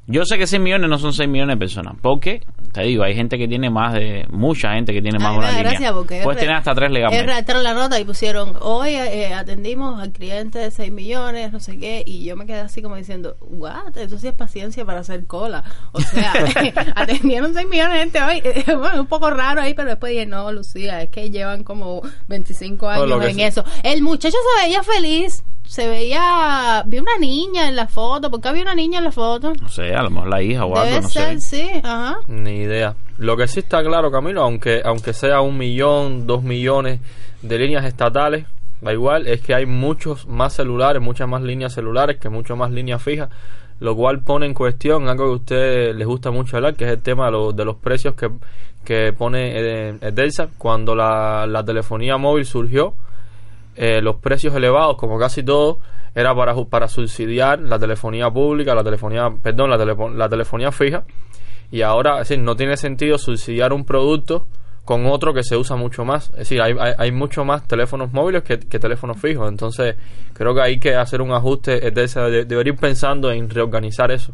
Yo 0.05 0.25
sé 0.25 0.37
que 0.37 0.47
6 0.47 0.61
millones 0.61 0.89
no 0.89 0.97
son 0.97 1.13
6 1.13 1.29
millones 1.29 1.55
de 1.55 1.59
personas, 1.59 1.95
porque, 2.01 2.41
te 2.73 2.81
digo, 2.81 3.03
hay 3.03 3.13
gente 3.13 3.37
que 3.37 3.47
tiene 3.47 3.69
más 3.69 3.93
de. 3.93 4.25
Mucha 4.31 4.73
gente 4.73 4.93
que 4.93 5.01
tiene 5.01 5.19
más 5.19 5.33
de 5.33 5.37
una 5.37 5.51
da 5.51 5.71
línea. 5.71 5.93
porque 5.93 6.21
Puedes 6.23 6.37
es 6.37 6.41
tener 6.41 6.55
hasta 6.55 6.73
tres 6.73 6.87
Es 6.87 6.93
legalmente. 6.93 7.27
redactaron 7.27 7.63
la 7.63 7.75
nota 7.75 7.99
y 7.99 8.03
pusieron, 8.03 8.57
hoy 8.61 8.95
eh, 8.95 9.31
atendimos 9.31 10.01
al 10.01 10.11
cliente 10.11 10.57
de 10.57 10.71
6 10.71 10.91
millones, 10.91 11.53
no 11.53 11.59
sé 11.59 11.77
qué, 11.77 12.03
y 12.03 12.23
yo 12.25 12.35
me 12.35 12.47
quedé 12.47 12.61
así 12.61 12.81
como 12.81 12.95
diciendo, 12.95 13.37
what, 13.41 13.95
eso 13.95 14.17
sí 14.17 14.27
es 14.27 14.33
paciencia 14.33 14.83
para 14.85 15.01
hacer 15.01 15.27
cola. 15.27 15.63
O 15.91 16.01
sea, 16.01 16.33
atendieron 16.95 17.53
6 17.53 17.67
millones 17.69 17.93
de 17.93 17.99
gente 17.99 18.21
hoy, 18.23 18.41
bueno, 18.75 19.01
un 19.01 19.07
poco 19.07 19.29
raro 19.29 19.61
ahí, 19.61 19.75
pero 19.75 19.89
después 19.89 20.11
dije, 20.11 20.25
no, 20.25 20.51
Lucía, 20.51 21.03
es 21.03 21.11
que 21.11 21.29
llevan 21.29 21.63
como 21.63 22.01
25 22.27 22.89
años 22.89 23.23
en 23.25 23.35
sí. 23.35 23.43
eso. 23.43 23.63
El 23.83 24.01
muchacho 24.01 24.37
se 24.57 24.65
veía 24.65 24.81
feliz, 24.81 25.43
se 25.65 25.87
veía, 25.87 26.83
vi 26.85 26.99
una 26.99 27.17
niña 27.19 27.67
en 27.67 27.75
la 27.75 27.87
foto, 27.87 28.29
¿por 28.29 28.41
qué 28.41 28.49
había 28.49 28.61
una 28.63 28.75
niña 28.75 28.99
en 28.99 29.05
la 29.05 29.11
foto? 29.11 29.53
No 29.59 29.69
sé, 29.69 29.93
a 29.95 30.03
lo 30.03 30.09
mejor 30.09 30.29
la 30.29 30.41
hija 30.41 30.65
o 30.65 30.77
algo, 30.77 31.01
no 31.01 31.09
ser, 31.09 31.39
sé. 31.41 31.57
sí, 31.57 31.69
ajá. 31.83 32.17
Ni 32.27 32.57
idea. 32.57 32.95
Lo 33.17 33.37
que 33.37 33.47
sí 33.47 33.59
está 33.59 33.83
claro, 33.83 34.11
Camilo, 34.11 34.41
aunque, 34.43 34.81
aunque 34.83 35.13
sea 35.13 35.41
un 35.41 35.57
millón, 35.57 36.27
dos 36.27 36.43
millones 36.43 36.99
de 37.41 37.57
líneas 37.57 37.85
estatales, 37.85 38.45
da 38.81 38.91
igual, 38.93 39.27
es 39.27 39.41
que 39.41 39.55
hay 39.55 39.65
muchos 39.65 40.27
más 40.27 40.53
celulares, 40.53 41.01
muchas 41.01 41.27
más 41.27 41.41
líneas 41.41 41.73
celulares 41.73 42.17
que 42.19 42.29
muchas 42.29 42.57
más 42.57 42.69
líneas 42.71 43.01
fijas, 43.01 43.29
lo 43.79 43.95
cual 43.95 44.19
pone 44.21 44.45
en 44.45 44.53
cuestión 44.53 45.07
algo 45.09 45.25
que 45.25 45.31
a 45.31 45.35
ustedes 45.35 45.95
les 45.95 46.05
gusta 46.07 46.31
mucho 46.31 46.57
hablar, 46.57 46.75
que 46.75 46.85
es 46.85 46.91
el 46.91 47.01
tema 47.01 47.25
de, 47.27 47.31
los- 47.31 47.55
de 47.55 47.65
los 47.65 47.77
precios 47.77 48.13
que, 48.15 48.29
que 48.83 49.13
pone 49.13 49.51
eh, 49.55 49.97
Edelsa. 50.01 50.49
Cuando 50.57 50.95
la, 50.95 51.45
la 51.47 51.63
telefonía 51.63 52.17
móvil 52.17 52.45
surgió, 52.45 52.95
eh, 53.75 54.01
los 54.01 54.17
precios 54.17 54.55
elevados, 54.55 54.97
como 54.97 55.17
casi 55.17 55.43
todo, 55.43 55.79
era 56.15 56.35
para, 56.35 56.53
para 56.65 56.87
subsidiar 56.87 57.59
la 57.59 57.79
telefonía 57.79 58.29
pública, 58.29 58.75
la 58.75 58.83
telefonía, 58.83 59.29
perdón, 59.41 59.69
la, 59.69 59.77
telepo- 59.77 60.13
la 60.13 60.29
telefonía 60.29 60.71
fija. 60.71 61.03
Y 61.71 61.81
ahora, 61.81 62.21
es 62.21 62.29
decir, 62.29 62.43
no 62.43 62.55
tiene 62.55 62.77
sentido 62.77 63.17
subsidiar 63.17 63.73
un 63.73 63.83
producto 63.83 64.47
con 64.85 65.05
otro 65.07 65.33
que 65.33 65.43
se 65.43 65.57
usa 65.57 65.75
mucho 65.75 66.05
más. 66.05 66.29
Es 66.31 66.39
decir, 66.39 66.61
hay, 66.61 66.75
hay, 66.97 67.11
mucho 67.11 67.45
más 67.45 67.67
teléfonos 67.67 68.13
móviles 68.13 68.43
que, 68.43 68.59
que 68.59 68.77
teléfonos 68.79 69.19
fijos. 69.19 69.49
Entonces, 69.49 69.95
creo 70.33 70.53
que 70.53 70.61
hay 70.61 70.79
que 70.79 70.95
hacer 70.95 71.21
un 71.21 71.31
ajuste. 71.31 71.79
De 71.79 71.91
de- 71.91 72.45
debería 72.45 72.73
ir 72.73 72.79
pensando 72.79 73.31
en 73.31 73.49
reorganizar 73.49 74.11
eso. 74.11 74.33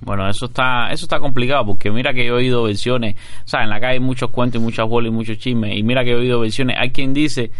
Bueno, 0.00 0.28
eso 0.28 0.46
está 0.46 0.88
eso 0.90 1.06
está 1.06 1.18
complicado 1.18 1.64
porque 1.64 1.90
mira 1.90 2.12
que 2.12 2.26
he 2.26 2.30
oído 2.30 2.64
versiones, 2.64 3.14
o 3.44 3.48
sea, 3.48 3.62
en 3.62 3.70
la 3.70 3.80
calle 3.80 3.94
hay 3.94 4.00
muchos 4.00 4.28
cuentos 4.30 4.60
y 4.60 4.64
muchas 4.64 4.86
bolas 4.86 5.10
y 5.10 5.14
muchos 5.14 5.38
chismes 5.38 5.74
y 5.78 5.82
mira 5.82 6.04
que 6.04 6.10
he 6.10 6.14
oído 6.14 6.40
versiones. 6.40 6.76
Hay 6.78 6.90
quien 6.90 7.14
dice 7.14 7.50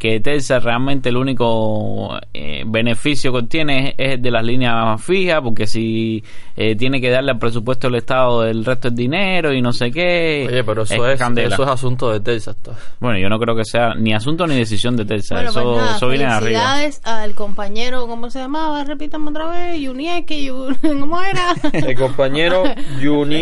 que 0.00 0.18
Telsa 0.18 0.58
realmente 0.60 1.10
el 1.10 1.18
único 1.18 2.18
eh, 2.32 2.62
beneficio 2.66 3.30
que 3.32 3.38
obtiene 3.40 3.94
es, 3.98 4.12
es 4.14 4.22
de 4.22 4.30
las 4.30 4.42
líneas 4.42 4.98
fijas, 5.04 5.42
porque 5.42 5.66
si 5.66 6.24
eh, 6.56 6.74
tiene 6.74 7.02
que 7.02 7.10
darle 7.10 7.32
al 7.32 7.38
presupuesto 7.38 7.86
del 7.88 7.96
Estado 7.96 8.44
el 8.46 8.64
resto 8.64 8.88
del 8.88 8.96
dinero 8.96 9.52
y 9.52 9.60
no 9.60 9.72
sé 9.74 9.90
qué. 9.90 10.46
Oye, 10.48 10.64
pero 10.64 10.82
eso 10.84 11.06
es, 11.06 11.18
candela. 11.18 11.54
eso 11.54 11.64
es 11.64 11.68
asunto 11.68 12.10
de 12.10 12.20
Telsa. 12.20 12.56
Bueno, 12.98 13.18
yo 13.18 13.28
no 13.28 13.38
creo 13.38 13.54
que 13.54 13.64
sea 13.66 13.94
ni 13.94 14.14
asunto 14.14 14.46
ni 14.46 14.56
decisión 14.56 14.96
de 14.96 15.04
Telsa. 15.04 15.34
Bueno, 15.34 15.50
eso 15.50 15.62
pues 15.62 15.76
nada, 15.76 15.96
eso 15.96 16.08
viene 16.08 16.24
de 16.24 16.30
arriba. 16.30 16.40
felicidades 16.60 17.00
al 17.04 17.34
compañero, 17.34 18.06
¿cómo 18.06 18.30
se 18.30 18.38
llamaba? 18.38 18.82
Repítame 18.84 19.28
otra 19.30 19.48
vez, 19.50 19.78
Yunieski, 19.80 20.48
Yu- 20.50 20.76
¿cómo 21.00 21.20
era? 21.20 21.54
El 21.72 21.94
compañero 21.94 22.64
el 22.64 23.36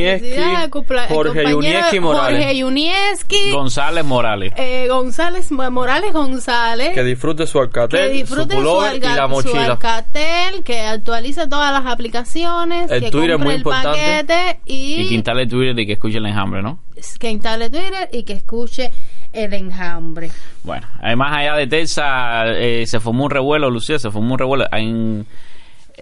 Jorge 1.09 2.01
Morales. 2.01 2.39
Jorge 2.39 2.57
Yunieski, 2.59 3.53
González 3.53 4.05
Morales. 4.05 4.53
eh, 4.57 4.87
González, 4.89 5.51
Morales 5.53 6.13
González. 6.13 6.48
Que 6.95 7.05
disfrute 7.05 7.47
su 7.47 7.55
que 7.55 7.65
alcatel, 7.65 8.07
su 8.09 8.13
disfrute 8.13 8.57
su, 8.57 8.61
y 8.97 9.01
la 9.01 9.23
su 9.23 9.29
mochila. 9.29 9.65
Alcatel, 9.65 10.63
que 10.65 10.81
actualice 10.81 11.47
todas 11.47 11.73
las 11.73 11.93
aplicaciones, 11.93 12.91
El 12.91 13.05
que 13.05 13.11
Twitter 13.11 13.33
es 13.33 13.39
muy 13.39 13.55
el 13.55 13.59
importante. 13.59 13.99
paquete 13.99 14.61
y, 14.67 15.03
Y 15.03 15.09
que 15.09 15.15
instale 15.15 15.47
Twitter 15.47 15.79
y 15.79 15.87
que 15.87 15.93
escuche 15.93 16.19
el 16.19 16.27
enjambre, 16.27 16.63
¿no? 16.63 16.81
que 17.19 17.31
instale 17.31 17.71
Twitter 17.71 18.09
y 18.13 18.25
que 18.25 18.33
escuche 18.33 18.91
el 19.33 19.53
enjambre. 19.55 20.31
Bueno, 20.65 20.87
además 21.01 21.33
allá 21.37 21.55
de 21.55 21.67
Telsa 21.67 22.47
eh, 22.47 22.85
se 22.87 22.99
formó 22.99 23.25
un 23.25 23.31
revuelo, 23.31 23.71
Lucía, 23.71 23.99
se 23.99 24.11
formó 24.11 24.33
un 24.33 24.39
revuelo. 24.39 24.67
En, 24.73 25.27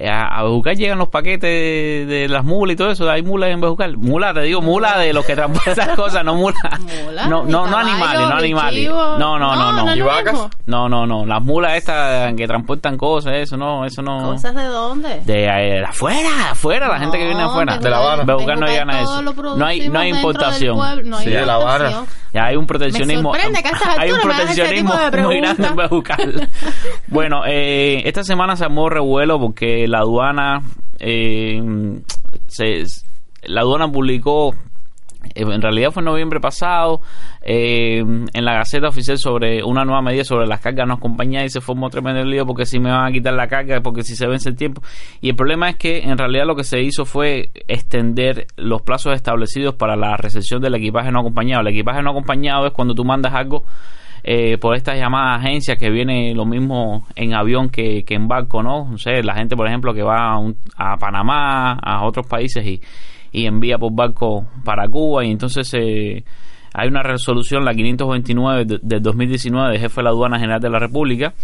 a, 0.05 0.39
a 0.39 0.43
Bejucal 0.43 0.77
llegan 0.77 0.99
los 0.99 1.09
paquetes 1.09 1.43
de, 1.43 2.07
de 2.07 2.29
las 2.29 2.45
mulas 2.45 2.75
y 2.75 2.77
todo 2.77 2.91
eso. 2.91 3.11
Hay 3.11 3.23
mulas 3.23 3.51
en 3.51 3.61
Bejucal. 3.61 3.97
Mula, 3.97 4.35
te 4.35 4.43
digo, 4.43 4.61
mula 4.61 4.99
de 4.99 5.13
los 5.13 5.25
que 5.25 5.35
transportan 5.35 5.97
cosas, 5.97 6.25
no 6.25 6.35
mulas. 6.35 6.61
Mula, 7.05 7.27
no, 7.27 7.45
no, 7.45 7.67
no 7.67 7.77
animales, 7.77 8.21
no 8.21 8.29
ni 8.29 8.35
animales. 8.35 8.89
No, 8.89 9.39
no, 9.39 9.39
no, 9.39 9.73
no. 9.73 10.51
No, 10.67 10.89
no, 10.89 11.07
no. 11.07 11.27
Las 11.27 11.43
mulas 11.43 11.75
estas 11.77 12.35
que 12.35 12.47
transportan 12.47 12.97
cosas, 12.97 13.35
eso 13.35 13.57
no, 13.57 13.85
eso 13.85 14.03
no. 14.03 14.33
¿Cosas 14.33 14.55
de 14.55 14.65
dónde? 14.65 15.21
De 15.25 15.45
eh, 15.45 15.85
afuera, 15.85 16.51
afuera, 16.51 16.89
la 16.89 16.99
gente 16.99 17.19
que 17.19 17.25
viene 17.25 17.43
afuera. 17.43 17.79
De 17.79 17.91
La 17.91 17.99
Habana. 17.99 18.25
Bejucal 18.25 18.61
no 18.61 18.67
llegan 18.67 18.91
a 18.91 19.01
eso. 19.01 19.23
No 19.23 19.65
hay, 19.65 19.89
no 19.89 19.99
hay 19.99 20.11
importación. 20.11 20.77
No 21.05 21.17
hay 21.17 21.25
Sí, 21.25 21.31
de 21.31 21.47
La 21.47 21.55
Habana. 21.55 22.05
Ya 22.33 22.47
hay 22.47 22.57
un 22.57 22.67
proteccionismo. 22.67 23.33
Me 23.33 23.39
sorprende 23.39 23.63
que 23.63 23.69
a 23.69 23.73
estas 23.73 23.99
hay 23.99 24.11
un 24.11 24.21
proteccionismo 24.21 24.95
muy 25.23 25.41
grande 25.41 25.67
en. 25.69 25.77
Bejucal. 25.77 26.49
bueno, 27.09 27.43
eh, 27.47 28.03
esta 28.05 28.23
semana 28.25 28.57
se 28.57 28.65
armó 28.65 28.91
revuelo 28.91 29.39
porque 29.39 29.86
la 29.87 29.99
aduana 29.99 30.63
eh, 30.99 31.63
se, 32.47 32.85
la 33.45 33.61
aduana 33.61 33.89
publicó 33.91 34.55
eh, 35.35 35.43
en 35.43 35.63
realidad 35.63 35.91
fue 35.91 36.03
en 36.03 36.07
noviembre 36.07 36.41
pasado 36.41 37.01
eh, 37.43 37.99
en 37.99 38.45
la 38.45 38.55
Gaceta 38.55 38.89
Oficial 38.89 39.19
sobre 39.19 39.63
una 39.65 39.85
nueva 39.85 40.03
medida 40.03 40.25
sobre 40.25 40.47
las 40.47 40.61
cargas 40.61 40.87
no 40.87 40.95
acompañadas 40.95 41.47
y 41.47 41.51
se 41.51 41.61
formó 41.61 41.91
tremendo 41.91 42.25
lío 42.25 42.47
porque 42.47 42.67
si 42.67 42.79
me 42.79 42.91
van 42.91 43.07
a 43.07 43.13
quitar 43.13 43.35
la 43.35 43.49
carga, 43.49 43.81
porque 43.81 44.03
si 44.03 44.15
se 44.15 44.27
vence 44.27 44.49
el 44.49 44.57
tiempo. 44.57 44.83
Y 45.21 45.31
el 45.31 45.37
problema 45.37 45.69
es 45.71 45.77
que 45.77 45.99
en 46.01 46.19
realidad 46.19 46.47
lo 46.47 46.57
que 46.57 46.65
se 46.65 46.81
hizo 46.81 47.05
fue 47.05 47.51
extender 47.69 48.47
los 48.57 48.83
plazos 48.83 49.15
establecidos 49.15 49.75
para 49.75 49.97
la 49.97 50.17
recepción 50.17 50.61
del 50.61 50.75
equipaje 50.75 51.11
no 51.11 51.21
acompañado. 51.21 51.63
El 51.63 51.69
equipaje 51.69 52.03
no 52.03 52.11
acompañado 52.11 52.67
es 52.67 52.73
cuando 52.73 52.95
tú 52.95 53.05
mandas 53.05 53.35
algo 53.35 53.65
eh, 54.25 54.59
por 54.59 54.77
estas 54.77 54.99
llamadas 54.99 55.45
agencias 55.45 55.79
que 55.79 55.91
viene 55.91 56.35
lo 56.35 56.45
mismo 56.45 57.07
en 57.15 57.35
avión 57.35 57.69
que, 57.69 58.05
que 58.05 58.15
en 58.15 58.29
barco, 58.29 58.63
¿no? 58.63 58.97
Sé, 58.99 59.23
la 59.23 59.35
gente, 59.35 59.57
por 59.57 59.67
ejemplo, 59.69 59.95
que 59.95 60.03
va 60.03 60.33
a, 60.33 60.39
un- 60.39 60.57
a 60.77 60.97
Panamá, 60.97 61.75
a 61.75 62.05
otros 62.05 62.27
países 62.27 62.65
y, 62.67 62.81
y 63.33 63.47
envía 63.47 63.79
por 63.79 63.93
barco 63.95 64.47
para 64.65 64.89
Cuba 64.89 65.25
y 65.25 65.31
entonces 65.31 65.73
eh, 65.75 66.25
hay 66.75 66.89
una 66.89 67.03
resolución, 67.03 67.65
la 67.65 67.73
529 67.75 68.65
de- 68.65 68.79
del 68.83 69.03
2019 69.03 69.73
de 69.73 69.79
jefe 69.79 69.97
de 70.01 70.03
la 70.05 70.11
aduana 70.11 70.39
general 70.39 70.61
de 70.61 70.71
la 70.71 70.79
República 70.79 71.35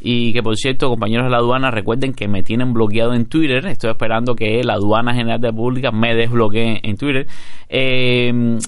y 0.00 0.32
que 0.32 0.44
por 0.44 0.56
cierto 0.56 0.88
compañeros 0.90 1.24
de 1.26 1.30
la 1.32 1.38
aduana 1.38 1.72
recuerden 1.72 2.12
que 2.12 2.28
me 2.28 2.44
tienen 2.44 2.72
bloqueado 2.72 3.14
en 3.14 3.26
Twitter 3.26 3.66
estoy 3.66 3.90
esperando 3.90 4.36
que 4.36 4.62
la 4.62 4.74
aduana 4.74 5.12
general 5.12 5.40
de 5.40 5.48
la 5.48 5.50
República 5.50 5.90
me 5.90 6.14
desbloquee 6.14 6.78
en 6.84 6.96
Twitter 6.96 7.26
eh, 7.68 8.58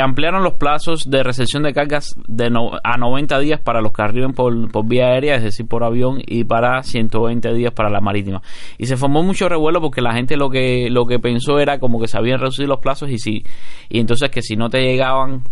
ampliaron 0.00 0.42
los 0.44 0.54
plazos 0.54 1.08
de 1.10 1.22
recepción 1.22 1.62
de 1.62 1.72
cargas 1.72 2.14
de 2.28 2.50
no- 2.50 2.72
a 2.84 2.96
90 2.98 3.38
días 3.38 3.60
para 3.60 3.80
los 3.80 3.92
que 3.92 4.02
arriben 4.02 4.32
por, 4.32 4.70
por 4.70 4.86
vía 4.86 5.06
aérea, 5.08 5.36
es 5.36 5.42
decir, 5.42 5.66
por 5.66 5.82
avión, 5.82 6.20
y 6.26 6.44
para 6.44 6.82
120 6.82 7.52
días 7.54 7.72
para 7.72 7.90
la 7.90 8.00
marítima. 8.00 8.42
Y 8.78 8.86
se 8.86 8.96
formó 8.96 9.22
mucho 9.22 9.48
revuelo 9.48 9.80
porque 9.80 10.02
la 10.02 10.12
gente 10.14 10.36
lo 10.36 10.50
que 10.50 10.88
lo 10.90 11.06
que 11.06 11.18
pensó 11.18 11.58
era 11.58 11.78
como 11.78 12.00
que 12.00 12.08
se 12.08 12.18
habían 12.18 12.38
reducido 12.38 12.68
los 12.68 12.80
plazos 12.80 13.10
y 13.10 13.18
si 13.18 13.44
y 13.88 14.00
entonces 14.00 14.30
que 14.30 14.42
si 14.42 14.56
no 14.56 14.68
te 14.68 14.80
llegaban 14.82 15.42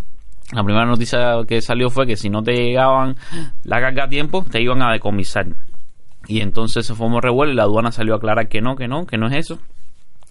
la 0.52 0.64
primera 0.64 0.86
noticia 0.86 1.36
que 1.46 1.60
salió 1.60 1.90
fue 1.90 2.06
que 2.06 2.16
si 2.16 2.30
no 2.30 2.42
te 2.42 2.52
llegaban 2.52 3.16
la 3.64 3.80
carga 3.80 4.04
a 4.04 4.08
tiempo, 4.08 4.44
te 4.50 4.62
iban 4.62 4.80
a 4.82 4.92
decomisar. 4.92 5.46
Y 6.26 6.40
entonces 6.40 6.86
se 6.86 6.94
formó 6.94 7.20
revuelo 7.20 7.52
y 7.52 7.56
la 7.56 7.62
aduana 7.64 7.90
salió 7.92 8.14
a 8.14 8.16
aclarar 8.18 8.48
que 8.48 8.60
no, 8.60 8.76
que 8.76 8.86
no, 8.88 9.06
que 9.06 9.16
no 9.18 9.26
es 9.28 9.34
eso 9.36 9.58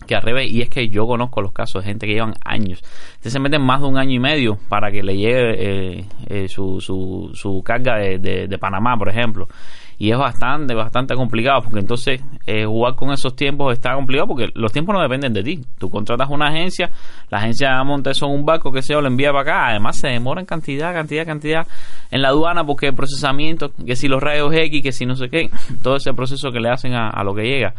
que 0.06 0.16
al 0.16 0.22
revés, 0.22 0.52
y 0.52 0.62
es 0.62 0.70
que 0.70 0.90
yo 0.90 1.08
conozco 1.08 1.42
los 1.42 1.52
casos 1.52 1.84
de 1.84 1.90
gente 1.90 2.08
que 2.08 2.14
llevan 2.14 2.34
años. 2.46 2.82
Ustedes 3.16 3.34
se 3.34 3.40
meten 3.40 3.62
más 3.62 3.82
de 3.82 3.88
un 3.88 3.98
año 3.98 4.12
y 4.12 4.20
medio 4.20 4.58
para 4.70 4.92
que 4.92 5.02
le 5.02 5.18
llegue 5.18 5.98
eh, 6.00 6.06
eh, 6.28 6.48
su, 6.48 6.80
su, 6.80 7.32
su 7.34 7.62
carga 7.64 7.98
de, 7.98 8.48
de, 8.48 8.58
Panamá, 8.58 8.96
por 8.98 9.10
ejemplo. 9.10 9.48
Y 10.00 10.12
es 10.12 10.18
bastante, 10.18 10.76
bastante 10.76 11.16
complicado, 11.16 11.64
porque 11.64 11.80
entonces 11.80 12.22
eh, 12.46 12.66
jugar 12.66 12.94
con 12.96 13.12
esos 13.12 13.36
tiempos 13.36 13.74
está 13.74 13.96
complicado, 13.96 14.28
porque 14.28 14.50
los 14.54 14.72
tiempos 14.72 14.94
no 14.94 15.02
dependen 15.02 15.34
de 15.34 15.42
ti. 15.42 15.60
Tú 15.80 15.90
contratas 15.90 16.30
una 16.30 16.50
agencia, 16.50 16.92
la 17.30 17.40
agencia 17.40 17.84
monta 17.84 18.12
eso 18.12 18.28
en 18.28 18.34
un 18.34 18.46
barco, 18.46 18.72
que 18.72 18.84
se 18.84 18.94
yo, 18.94 19.02
lo 19.02 19.08
envía 19.08 19.32
para 19.32 19.42
acá. 19.42 19.68
Además, 19.70 19.98
se 19.98 20.10
demora 20.10 20.40
en 20.40 20.46
cantidad, 20.46 20.94
cantidad, 20.94 21.26
cantidad 21.26 21.68
en 22.12 22.22
la 22.22 22.30
aduana, 22.30 22.64
porque 22.64 22.88
el 22.88 22.94
procesamiento, 22.94 23.72
que 23.74 23.96
si 23.96 24.08
los 24.08 24.22
rayos 24.22 24.54
X, 24.54 24.84
que 24.84 24.92
si 24.92 25.08
no 25.08 25.16
sé 25.16 25.30
qué, 25.30 25.50
todo 25.82 25.96
ese 25.96 26.14
proceso 26.14 26.52
que 26.52 26.60
le 26.60 26.70
hacen 26.70 26.94
a, 26.94 27.10
a 27.10 27.24
lo 27.24 27.34
que 27.34 27.44
llega. 27.44 27.74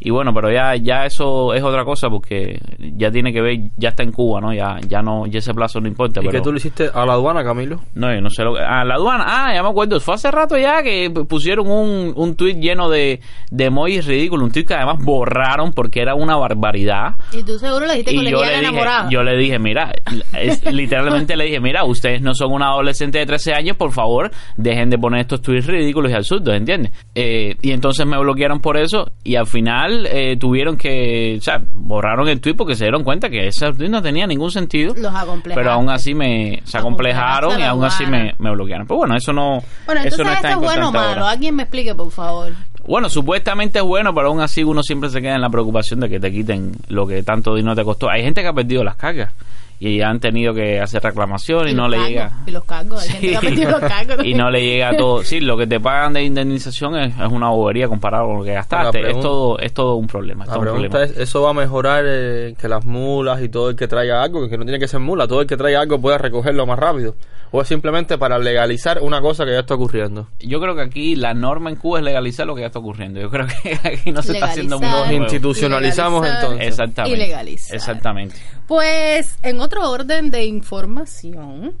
Y 0.00 0.10
bueno, 0.10 0.32
pero 0.34 0.50
ya 0.52 0.74
ya 0.76 1.04
eso 1.06 1.54
es 1.54 1.62
otra 1.62 1.84
cosa 1.84 2.08
porque 2.08 2.60
ya 2.78 3.10
tiene 3.10 3.32
que 3.32 3.40
ver, 3.40 3.58
ya 3.76 3.90
está 3.90 4.02
en 4.02 4.12
Cuba, 4.12 4.40
¿no? 4.40 4.52
Ya 4.52 4.76
ya 4.88 5.02
no 5.02 5.26
ya 5.26 5.38
ese 5.38 5.54
plazo 5.54 5.80
no 5.80 5.88
importa, 5.88 6.20
¿Y 6.20 6.26
pero 6.26 6.32
qué 6.38 6.40
tú 6.42 6.52
le 6.52 6.58
hiciste 6.58 6.90
a 6.92 7.06
la 7.06 7.14
aduana, 7.14 7.42
Camilo? 7.44 7.80
no, 7.94 8.14
yo 8.14 8.20
no 8.20 8.30
sé 8.30 8.42
lo 8.44 8.54
que... 8.54 8.60
Ah, 8.60 8.84
la 8.84 8.94
aduana. 8.94 9.24
Ah, 9.26 9.54
ya 9.54 9.62
me 9.62 9.68
acuerdo. 9.68 9.98
Fue 10.00 10.14
hace 10.14 10.30
rato 10.30 10.56
ya 10.58 10.82
que 10.82 11.10
pusieron 11.28 11.66
un, 11.70 12.12
un 12.16 12.36
tuit 12.36 12.58
lleno 12.58 12.88
de, 12.88 13.20
de 13.50 13.64
emojis 13.64 14.06
ridículos. 14.06 14.44
Un 14.46 14.52
tuit 14.52 14.66
que 14.68 14.74
además 14.74 14.98
borraron 15.04 15.72
porque 15.72 16.00
era 16.00 16.14
una 16.14 16.36
barbaridad. 16.36 17.14
Y 17.32 17.42
tú 17.42 17.58
seguro 17.58 17.86
le 17.86 17.92
dijiste 17.92 18.10
que 18.12 18.16
Y 18.16 18.22
le 18.22 18.30
yo 18.30 18.44
le, 18.44 18.60
dije, 18.60 18.82
yo 19.10 19.22
le 19.22 19.36
dije, 19.36 19.58
mira, 19.58 19.92
es- 20.38 20.64
literalmente 20.72 21.36
le 21.36 21.44
dije, 21.44 21.60
mira, 21.60 21.84
ustedes 21.84 22.20
no 22.22 22.34
son 22.34 22.52
un 22.52 22.62
adolescente 22.62 23.18
de 23.18 23.26
13 23.26 23.54
años, 23.54 23.76
por 23.76 23.92
favor, 23.92 24.30
dejen 24.56 24.90
de 24.90 24.98
poner 24.98 25.20
estos 25.20 25.42
tweets 25.42 25.66
ridículos 25.66 26.10
y 26.10 26.14
absurdos, 26.14 26.54
¿entiendes? 26.56 26.92
Eh, 27.14 27.56
y 27.62 27.72
entonces 27.72 28.06
me 28.06 28.18
bloquearon 28.18 28.60
por 28.60 28.76
eso 28.76 29.10
y 29.24 29.36
al 29.36 29.46
final 29.46 29.85
eh, 30.06 30.36
tuvieron 30.38 30.76
que, 30.76 31.36
o 31.38 31.42
sea, 31.42 31.62
borraron 31.72 32.28
el 32.28 32.40
tweet 32.40 32.54
porque 32.54 32.74
se 32.74 32.84
dieron 32.84 33.04
cuenta 33.04 33.28
que 33.28 33.46
ese 33.46 33.72
tweet 33.72 33.88
no 33.88 34.02
tenía 34.02 34.26
ningún 34.26 34.50
sentido. 34.50 34.94
Los. 34.96 35.12
Pero 35.42 35.72
aún 35.72 35.90
así 35.90 36.14
me 36.14 36.60
se 36.64 36.78
acomplejaron 36.78 37.58
y 37.58 37.62
aún 37.62 37.84
así 37.84 38.06
me, 38.06 38.34
me 38.38 38.50
bloquearon. 38.50 38.86
Pero 38.86 38.98
bueno, 38.98 39.16
eso 39.16 39.32
no, 39.32 39.62
Bueno, 39.86 40.00
eso 40.02 40.22
entonces 40.22 40.26
no 40.26 40.32
está 40.32 40.48
esto 40.48 40.60
es 40.60 40.64
bueno 40.64 40.88
o 40.88 40.92
malo. 40.92 41.08
ahora. 41.08 41.30
Alguien 41.30 41.56
me 41.56 41.62
explique, 41.64 41.94
por 41.94 42.10
favor. 42.10 42.52
Bueno, 42.86 43.08
supuestamente 43.08 43.80
es 43.80 43.84
bueno, 43.84 44.14
pero 44.14 44.28
aún 44.28 44.40
así 44.40 44.62
uno 44.62 44.82
siempre 44.82 45.10
se 45.10 45.20
queda 45.20 45.34
en 45.34 45.40
la 45.40 45.50
preocupación 45.50 46.00
de 46.00 46.08
que 46.08 46.20
te 46.20 46.30
quiten 46.30 46.72
lo 46.88 47.06
que 47.06 47.22
tanto 47.22 47.54
dinero 47.54 47.74
te 47.74 47.84
costó. 47.84 48.08
Hay 48.08 48.22
gente 48.22 48.42
que 48.42 48.48
ha 48.48 48.52
perdido 48.52 48.84
las 48.84 48.96
cargas 48.96 49.32
y 49.78 50.00
han 50.00 50.20
tenido 50.20 50.54
que 50.54 50.80
hacer 50.80 51.02
reclamación 51.02 51.68
y, 51.68 51.74
no 51.74 51.86
le 51.88 51.96
cargos, 51.96 52.08
llega. 52.10 52.32
Y 52.46 52.50
los 52.50 52.64
cargos. 52.64 53.02
Hay 53.02 53.08
gente 53.10 53.28
que 53.28 53.36
ha 53.36 53.40
Sí. 53.40 53.46
metido 53.50 53.70
los 53.72 53.80
cargos. 53.80 54.16
y 54.24 54.34
no 54.34 54.50
le 54.50 54.62
llega 54.64 54.96
todo. 54.96 55.22
Sí, 55.24 55.40
lo 55.40 55.56
que 55.56 55.66
te 55.66 55.80
pagan 55.80 56.12
de 56.14 56.22
indemnización 56.24 56.96
es, 56.96 57.14
es 57.18 57.30
una 57.32 57.50
bobería 57.50 57.88
comparado 57.88 58.26
con 58.26 58.38
lo 58.38 58.44
que 58.44 58.52
gastaste. 58.54 59.10
Es 59.10 59.20
todo, 59.20 59.58
es 59.58 59.72
todo 59.74 59.96
un 59.96 60.06
problema. 60.06 60.44
es 60.44 60.48
La 60.48 60.54
todo 60.54 60.60
un 60.60 60.66
pregunta 60.70 60.88
problema. 60.98 61.12
es, 61.14 61.28
¿eso 61.28 61.42
va 61.42 61.50
a 61.50 61.54
mejorar 61.54 62.04
eh, 62.06 62.54
que 62.58 62.68
las 62.68 62.84
mulas 62.86 63.42
y 63.42 63.48
todo 63.48 63.70
el 63.70 63.76
que 63.76 63.86
traiga 63.88 64.22
algo, 64.22 64.48
que 64.48 64.56
no 64.56 64.64
tiene 64.64 64.78
que 64.78 64.88
ser 64.88 65.00
mula, 65.00 65.26
todo 65.28 65.40
el 65.42 65.46
que 65.46 65.56
traiga 65.56 65.80
algo 65.80 66.00
pueda 66.00 66.16
recogerlo 66.18 66.64
más 66.66 66.78
rápido? 66.78 67.14
¿O 67.56 67.62
es 67.62 67.68
simplemente 67.68 68.18
para 68.18 68.38
legalizar 68.38 68.98
una 69.00 69.22
cosa 69.22 69.46
que 69.46 69.52
ya 69.52 69.60
está 69.60 69.76
ocurriendo? 69.76 70.28
Yo 70.40 70.60
creo 70.60 70.76
que 70.76 70.82
aquí 70.82 71.16
la 71.16 71.32
norma 71.32 71.70
en 71.70 71.76
Cuba 71.76 72.00
es 72.00 72.04
legalizar 72.04 72.46
lo 72.46 72.54
que 72.54 72.60
ya 72.60 72.66
está 72.66 72.80
ocurriendo. 72.80 73.18
Yo 73.18 73.30
creo 73.30 73.46
que 73.46 73.78
aquí 73.88 74.12
no 74.12 74.20
se 74.20 74.34
está 74.34 74.44
haciendo 74.44 74.78
nuevo. 74.78 75.10
institucionalizamos 75.10 76.26
entonces. 76.28 76.68
Exactamente. 76.68 77.16
Y 77.16 77.18
legalizar. 77.18 77.74
Exactamente. 77.74 78.36
Pues 78.66 79.38
en 79.42 79.60
otro 79.60 79.90
orden 79.90 80.30
de 80.30 80.44
información, 80.44 81.72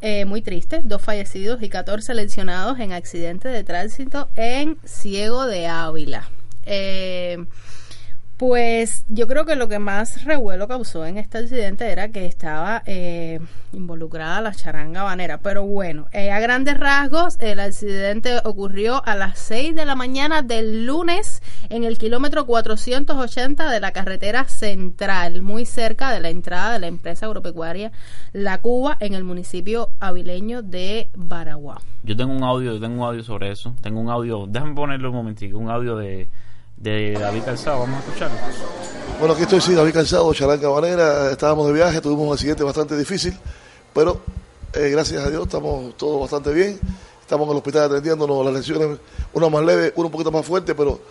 eh, 0.00 0.26
muy 0.26 0.42
triste, 0.42 0.80
dos 0.84 1.02
fallecidos 1.02 1.60
y 1.60 1.68
14 1.68 2.14
lesionados 2.14 2.78
en 2.78 2.92
accidente 2.92 3.48
de 3.48 3.64
tránsito 3.64 4.28
en 4.36 4.78
Ciego 4.84 5.46
de 5.46 5.66
Ávila. 5.66 6.30
Eh, 6.66 7.46
Pues 8.40 9.04
yo 9.10 9.26
creo 9.28 9.44
que 9.44 9.54
lo 9.54 9.68
que 9.68 9.78
más 9.78 10.24
revuelo 10.24 10.66
causó 10.66 11.04
en 11.04 11.18
este 11.18 11.36
accidente 11.36 11.92
era 11.92 12.08
que 12.08 12.24
estaba 12.24 12.82
eh, 12.86 13.38
involucrada 13.74 14.40
la 14.40 14.54
charanga 14.54 15.02
banera. 15.02 15.40
Pero 15.42 15.64
bueno, 15.66 16.06
eh, 16.10 16.30
a 16.30 16.40
grandes 16.40 16.80
rasgos, 16.80 17.36
el 17.40 17.60
accidente 17.60 18.38
ocurrió 18.44 19.04
a 19.04 19.14
las 19.14 19.38
6 19.40 19.74
de 19.74 19.84
la 19.84 19.94
mañana 19.94 20.40
del 20.40 20.86
lunes 20.86 21.42
en 21.68 21.84
el 21.84 21.98
kilómetro 21.98 22.46
480 22.46 23.70
de 23.70 23.78
la 23.78 23.92
carretera 23.92 24.44
central, 24.44 25.42
muy 25.42 25.66
cerca 25.66 26.10
de 26.10 26.20
la 26.20 26.30
entrada 26.30 26.72
de 26.72 26.78
la 26.78 26.86
empresa 26.86 27.26
agropecuaria 27.26 27.92
La 28.32 28.56
Cuba 28.56 28.96
en 29.00 29.12
el 29.12 29.22
municipio 29.22 29.90
avileño 30.00 30.62
de 30.62 31.10
Baraguá. 31.14 31.82
Yo 32.04 32.16
tengo 32.16 32.32
un 32.32 32.42
audio, 32.42 32.72
yo 32.72 32.80
tengo 32.80 33.02
un 33.02 33.06
audio 33.06 33.22
sobre 33.22 33.50
eso. 33.50 33.76
Tengo 33.82 34.00
un 34.00 34.08
audio, 34.08 34.46
déjame 34.48 34.74
ponerlo 34.74 35.10
un 35.10 35.16
momentico, 35.16 35.58
un 35.58 35.68
audio 35.68 35.94
de, 35.96 36.30
de 36.80 37.12
David 37.12 37.42
Calzado, 37.44 37.80
vamos 37.80 37.96
a 37.96 37.98
escucharlo. 38.00 38.36
Bueno, 39.18 39.34
aquí 39.34 39.42
estoy, 39.42 39.60
sí, 39.60 39.74
David 39.74 39.92
Cansado, 39.92 40.32
Charanga 40.32 40.68
Banera. 40.68 41.30
Estábamos 41.30 41.66
de 41.66 41.74
viaje, 41.74 42.00
tuvimos 42.00 42.26
un 42.26 42.32
accidente 42.32 42.64
bastante 42.64 42.96
difícil, 42.96 43.36
pero 43.92 44.22
eh, 44.72 44.88
gracias 44.88 45.22
a 45.22 45.28
Dios 45.28 45.42
estamos 45.42 45.94
todos 45.98 46.18
bastante 46.20 46.52
bien. 46.52 46.80
Estamos 47.20 47.46
en 47.46 47.50
el 47.50 47.56
hospital 47.58 47.82
atendiéndonos 47.84 48.44
las 48.46 48.54
lesiones, 48.54 48.98
una 49.34 49.50
más 49.50 49.62
leve, 49.62 49.92
una 49.94 50.06
un 50.06 50.10
poquito 50.10 50.32
más 50.32 50.44
fuerte, 50.44 50.74
pero 50.74 51.02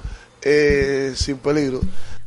eh, 0.41 1.13
sin 1.15 1.37
peligro. 1.37 1.81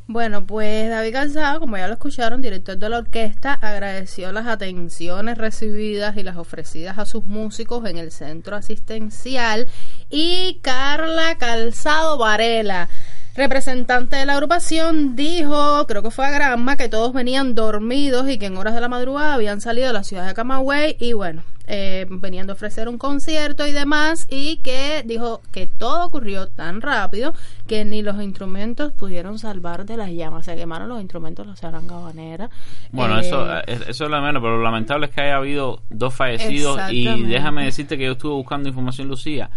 Bueno, 0.07 0.45
pues 0.45 0.91
David 0.91 1.13
Calzado, 1.13 1.61
como 1.61 1.77
ya 1.77 1.87
lo 1.87 1.95
escucharon, 1.95 2.43
director 2.43 2.77
de 2.77 2.89
la 2.89 2.99
orquesta, 2.99 3.55
agradeció 3.55 4.31
las 4.31 4.47
atenciones 4.47 5.39
recibidas 5.39 6.17
y 6.17 6.23
las 6.23 6.37
ofrecidas 6.37 6.99
a 6.99 7.07
sus 7.07 7.27
músicos 7.27 7.89
en 7.89 7.99
el 7.99 8.11
centro 8.11 8.57
asistencial. 8.57 9.69
Y 10.11 10.59
Carla 10.61 11.39
Calzado 11.39 12.19
Varela, 12.19 12.89
representante 13.35 14.17
de 14.17 14.27
la 14.27 14.35
agrupación, 14.35 15.17
dijo, 15.17 15.87
creo 15.87 16.03
que 16.03 16.11
fue 16.11 16.27
a 16.27 16.31
Granma, 16.31 16.77
que 16.77 16.89
todos 16.89 17.13
venían 17.13 17.55
dormidos 17.55 18.29
y 18.29 18.39
que 18.39 18.47
en 18.47 18.57
horas 18.57 18.75
de 18.75 18.81
la 18.81 18.89
madrugada 18.89 19.35
habían 19.35 19.61
salido 19.61 19.87
de 19.87 19.93
la 19.95 20.05
ciudad 20.05 20.27
de 20.27 20.35
Camagüey 20.35 20.97
y 21.01 21.15
bueno, 21.15 21.43
eh, 21.67 22.07
venían 22.11 22.47
de 22.47 22.53
ofrecer 22.53 22.89
un 22.89 22.99
concierto 22.99 23.67
y 23.67 23.73
demás 23.73 24.27
y 24.29 24.57
que 24.59 25.03
dijo 25.07 25.41
que 25.51 25.67
todo 25.67 26.05
ocurrió 26.05 26.49
tan 26.49 26.83
rápido 26.83 27.33
que 27.67 27.85
ni 27.87 28.03
los 28.03 28.21
instrumentos 28.21 28.93
pudieron 28.93 29.39
salvar 29.39 29.87
de 29.87 29.97
las 29.97 30.11
llamas. 30.11 30.45
Se 30.45 30.55
quemaron 30.57 30.89
los 30.91 31.01
instrumentos, 31.01 31.47
la 31.47 31.55
charanga 31.55 31.97
banera. 31.97 32.51
Bueno, 32.91 33.17
Eh, 33.19 33.21
eso, 33.27 33.61
es- 33.67 33.89
eso 33.89 34.05
es 34.05 34.11
lo 34.11 34.21
menos, 34.21 34.43
pero 34.43 34.59
lo 34.59 34.63
lamentable 34.63 35.07
es 35.07 35.13
que 35.13 35.23
haya 35.23 35.37
habido 35.37 35.81
dos 35.89 36.13
fallecidos 36.15 36.79
y 36.91 37.23
déjame 37.23 37.65
decirte 37.65 37.97
que 37.97 38.05
yo 38.05 38.13
estuve 38.13 38.35
buscando 38.35 38.69
información, 38.69 39.09
Lucía, 39.09 39.49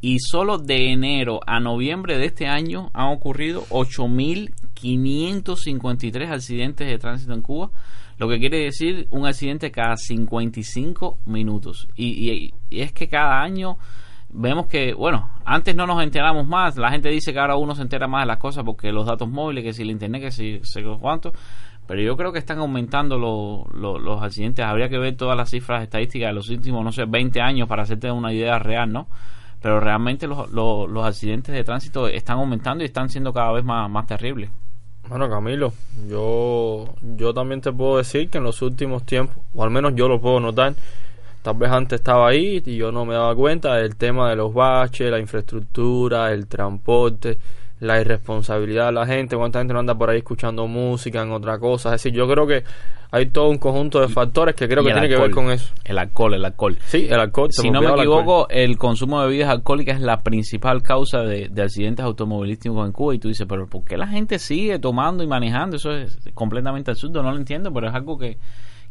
y 0.00 0.18
solo 0.20 0.58
de 0.58 0.92
enero 0.92 1.40
a 1.46 1.58
noviembre 1.60 2.16
de 2.18 2.26
este 2.26 2.46
año 2.46 2.90
han 2.94 3.08
ocurrido 3.08 3.64
8.553 3.70 6.30
accidentes 6.30 6.86
de 6.88 6.98
tránsito 6.98 7.32
en 7.34 7.42
Cuba, 7.42 7.70
lo 8.18 8.28
que 8.28 8.38
quiere 8.38 8.58
decir 8.60 9.06
un 9.10 9.26
accidente 9.26 9.70
cada 9.70 9.96
55 9.96 11.18
minutos. 11.26 11.88
Y, 11.96 12.30
y- 12.30 12.54
y 12.70 12.80
es 12.80 12.92
que 12.92 13.08
cada 13.08 13.42
año 13.42 13.76
vemos 14.30 14.66
que, 14.66 14.94
bueno, 14.94 15.30
antes 15.44 15.74
no 15.74 15.86
nos 15.86 16.02
enteramos 16.02 16.46
más, 16.46 16.76
la 16.76 16.90
gente 16.90 17.08
dice 17.08 17.32
que 17.32 17.38
ahora 17.38 17.56
uno 17.56 17.74
se 17.74 17.82
entera 17.82 18.06
más 18.06 18.22
de 18.22 18.26
las 18.28 18.38
cosas 18.38 18.64
porque 18.64 18.92
los 18.92 19.06
datos 19.06 19.28
móviles, 19.28 19.64
que 19.64 19.72
si 19.72 19.82
el 19.82 19.90
internet, 19.90 20.22
que 20.22 20.30
si 20.30 20.60
sé 20.62 20.82
cuánto, 21.00 21.32
pero 21.86 22.00
yo 22.02 22.16
creo 22.16 22.32
que 22.32 22.38
están 22.38 22.58
aumentando 22.58 23.18
lo- 23.18 23.66
lo- 23.74 23.98
los 23.98 24.22
accidentes, 24.22 24.64
habría 24.64 24.88
que 24.88 24.98
ver 24.98 25.16
todas 25.16 25.36
las 25.36 25.50
cifras 25.50 25.82
estadísticas 25.82 26.28
de 26.28 26.34
los 26.34 26.48
últimos, 26.50 26.84
no 26.84 26.92
sé, 26.92 27.04
20 27.06 27.40
años 27.40 27.68
para 27.68 27.82
hacerte 27.82 28.10
una 28.10 28.32
idea 28.32 28.58
real, 28.58 28.92
¿no? 28.92 29.08
Pero 29.60 29.80
realmente 29.80 30.26
los, 30.26 30.50
los, 30.50 31.04
accidentes 31.04 31.54
de 31.54 31.64
tránsito 31.64 32.08
están 32.08 32.38
aumentando 32.38 32.82
y 32.82 32.86
están 32.86 33.10
siendo 33.10 33.32
cada 33.32 33.52
vez 33.52 33.64
más, 33.64 33.90
más 33.90 34.06
terribles. 34.06 34.50
Bueno, 35.08 35.28
Camilo, 35.28 35.72
yo, 36.08 36.94
yo 37.16 37.34
también 37.34 37.60
te 37.60 37.72
puedo 37.72 37.98
decir 37.98 38.30
que 38.30 38.38
en 38.38 38.44
los 38.44 38.62
últimos 38.62 39.04
tiempos, 39.04 39.36
o 39.54 39.64
al 39.64 39.70
menos 39.70 39.94
yo 39.94 40.08
lo 40.08 40.20
puedo 40.20 40.40
notar, 40.40 40.74
tal 41.42 41.56
vez 41.56 41.70
antes 41.70 41.98
estaba 42.00 42.28
ahí 42.28 42.62
y 42.64 42.76
yo 42.76 42.92
no 42.92 43.04
me 43.04 43.14
daba 43.14 43.34
cuenta 43.34 43.74
del 43.74 43.96
tema 43.96 44.30
de 44.30 44.36
los 44.36 44.54
baches, 44.54 45.10
la 45.10 45.18
infraestructura, 45.18 46.32
el 46.32 46.46
transporte, 46.46 47.38
la 47.80 47.98
irresponsabilidad 48.00 48.86
de 48.86 48.92
la 48.92 49.06
gente, 49.06 49.36
cuánta 49.36 49.58
gente 49.58 49.72
no 49.72 49.80
anda 49.80 49.94
por 49.94 50.10
ahí 50.10 50.18
escuchando 50.18 50.66
música 50.66 51.22
en 51.22 51.32
otra 51.32 51.58
cosa. 51.58 51.88
Es 51.88 52.02
decir, 52.02 52.12
yo 52.12 52.28
creo 52.28 52.46
que 52.46 52.62
hay 53.10 53.26
todo 53.26 53.48
un 53.48 53.58
conjunto 53.58 54.00
de 54.00 54.08
factores 54.08 54.54
que 54.54 54.68
creo 54.68 54.84
que 54.84 54.92
tiene 54.92 55.08
que 55.08 55.16
ver 55.16 55.30
con 55.30 55.50
eso. 55.50 55.72
El 55.84 55.98
alcohol, 55.98 56.34
el 56.34 56.44
alcohol. 56.44 56.78
Sí, 56.84 57.06
el 57.10 57.18
alcohol. 57.18 57.48
Si 57.50 57.70
no 57.70 57.80
me 57.80 57.88
olvidaba 57.88 58.02
el 58.02 58.08
equivoco, 58.08 58.48
el 58.50 58.76
consumo 58.76 59.20
de 59.20 59.28
bebidas 59.28 59.48
alcohólicas 59.48 59.96
es 59.96 60.02
la 60.02 60.20
principal 60.20 60.82
causa 60.82 61.22
de, 61.22 61.48
de 61.48 61.62
accidentes 61.62 62.04
automovilísticos 62.04 62.86
en 62.86 62.92
Cuba. 62.92 63.14
Y 63.14 63.18
tú 63.18 63.28
dices, 63.28 63.46
pero 63.48 63.66
¿por 63.66 63.84
qué 63.84 63.96
la 63.96 64.06
gente 64.06 64.38
sigue 64.38 64.78
tomando 64.78 65.24
y 65.24 65.26
manejando? 65.26 65.76
Eso 65.76 65.90
es 65.92 66.18
completamente 66.34 66.90
absurdo, 66.90 67.22
no 67.22 67.30
lo 67.32 67.38
entiendo, 67.38 67.72
pero 67.72 67.88
es 67.88 67.94
algo 67.94 68.18
que, 68.18 68.36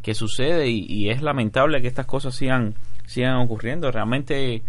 que 0.02 0.16
sucede 0.16 0.68
y, 0.68 0.86
y 0.88 1.10
es 1.10 1.22
lamentable 1.22 1.80
que 1.82 1.88
estas 1.88 2.08
cosas 2.08 2.34
sigan, 2.34 2.74
sigan 3.06 3.36
ocurriendo. 3.36 3.92
Realmente, 3.92 4.64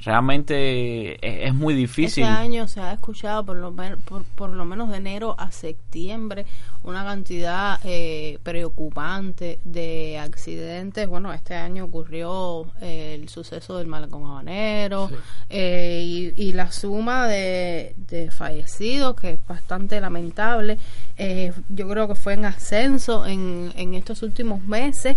realmente 0.00 1.14
es, 1.14 1.48
es 1.48 1.54
muy 1.54 1.74
difícil. 1.74 2.24
Este 2.24 2.34
año 2.34 2.68
se 2.68 2.80
ha 2.80 2.92
escuchado 2.92 3.44
por 3.44 3.56
lo, 3.56 3.74
por, 3.74 4.24
por 4.24 4.50
lo 4.50 4.64
menos 4.64 4.90
de 4.90 4.98
enero 4.98 5.34
a 5.38 5.50
septiembre 5.50 6.46
una 6.82 7.04
cantidad 7.04 7.80
eh, 7.82 8.38
preocupante 8.42 9.58
de 9.64 10.18
accidentes. 10.18 11.08
Bueno, 11.08 11.32
este 11.32 11.54
año 11.54 11.84
ocurrió 11.84 12.66
eh, 12.80 13.18
el 13.20 13.28
suceso 13.28 13.78
del 13.78 13.88
malecón 13.88 14.24
habanero 14.24 15.10
eh, 15.50 16.02
y, 16.04 16.32
y 16.36 16.52
la 16.52 16.70
suma 16.70 17.26
de, 17.26 17.94
de 17.96 18.30
fallecidos, 18.30 19.16
que 19.16 19.30
es 19.32 19.38
bastante 19.48 20.00
lamentable. 20.00 20.78
Eh, 21.18 21.52
yo 21.68 21.88
creo 21.88 22.06
que 22.06 22.14
fue 22.14 22.34
en 22.34 22.44
ascenso 22.44 23.26
en, 23.26 23.72
en 23.76 23.94
estos 23.94 24.22
últimos 24.22 24.62
meses. 24.64 25.16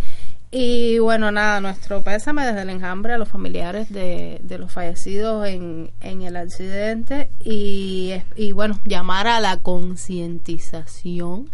Y 0.52 0.98
bueno, 0.98 1.32
nada, 1.32 1.62
nuestro 1.62 2.02
pésame 2.02 2.44
desde 2.44 2.64
el 2.64 2.72
enjambre 2.72 3.14
a 3.14 3.20
los 3.20 3.30
familiares 3.30 3.92
de, 3.92 4.40
de 4.42 4.58
los 4.58 4.72
fallecidos 4.72 5.48
en, 5.48 5.92
en 6.02 6.24
el 6.24 6.36
accidente 6.36 7.30
y, 7.44 8.14
y 8.36 8.52
bueno, 8.52 8.80
llamar 8.86 9.28
a 9.28 9.40
la 9.40 9.58
concientización 9.58 11.52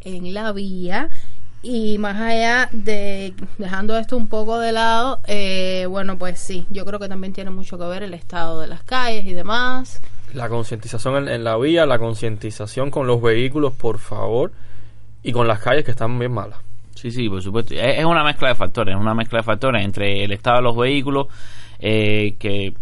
en 0.00 0.32
la 0.32 0.52
vía 0.52 1.10
y 1.62 1.98
más 1.98 2.18
allá 2.18 2.70
de 2.72 3.34
dejando 3.58 3.98
esto 3.98 4.16
un 4.16 4.28
poco 4.28 4.58
de 4.58 4.72
lado, 4.72 5.20
eh, 5.26 5.86
bueno, 5.90 6.16
pues 6.16 6.40
sí, 6.40 6.66
yo 6.70 6.86
creo 6.86 6.98
que 6.98 7.08
también 7.08 7.34
tiene 7.34 7.50
mucho 7.50 7.76
que 7.76 7.84
ver 7.84 8.02
el 8.02 8.14
estado 8.14 8.60
de 8.60 8.68
las 8.68 8.82
calles 8.82 9.26
y 9.26 9.34
demás. 9.34 10.00
La 10.32 10.48
concientización 10.48 11.16
en, 11.16 11.28
en 11.28 11.44
la 11.44 11.58
vía, 11.58 11.84
la 11.84 11.98
concientización 11.98 12.90
con 12.90 13.06
los 13.06 13.20
vehículos, 13.20 13.74
por 13.74 13.98
favor, 13.98 14.52
y 15.22 15.32
con 15.32 15.46
las 15.46 15.58
calles 15.60 15.84
que 15.84 15.90
están 15.90 16.18
bien 16.18 16.32
malas. 16.32 16.58
Sí, 16.98 17.12
sí, 17.12 17.28
por 17.28 17.40
supuesto. 17.40 17.74
Es, 17.74 18.04
una 18.04 18.24
mezcla 18.24 18.48
de 18.48 18.56
factores, 18.56 18.96
es 18.96 19.00
una 19.00 19.14
mezcla 19.14 19.38
de 19.38 19.44
factores 19.44 19.84
entre 19.84 20.24
el 20.24 20.32
estado 20.32 20.56
de 20.56 20.62
los 20.64 20.76
vehículos, 20.76 21.28
eh, 21.78 22.34
que 22.40 22.74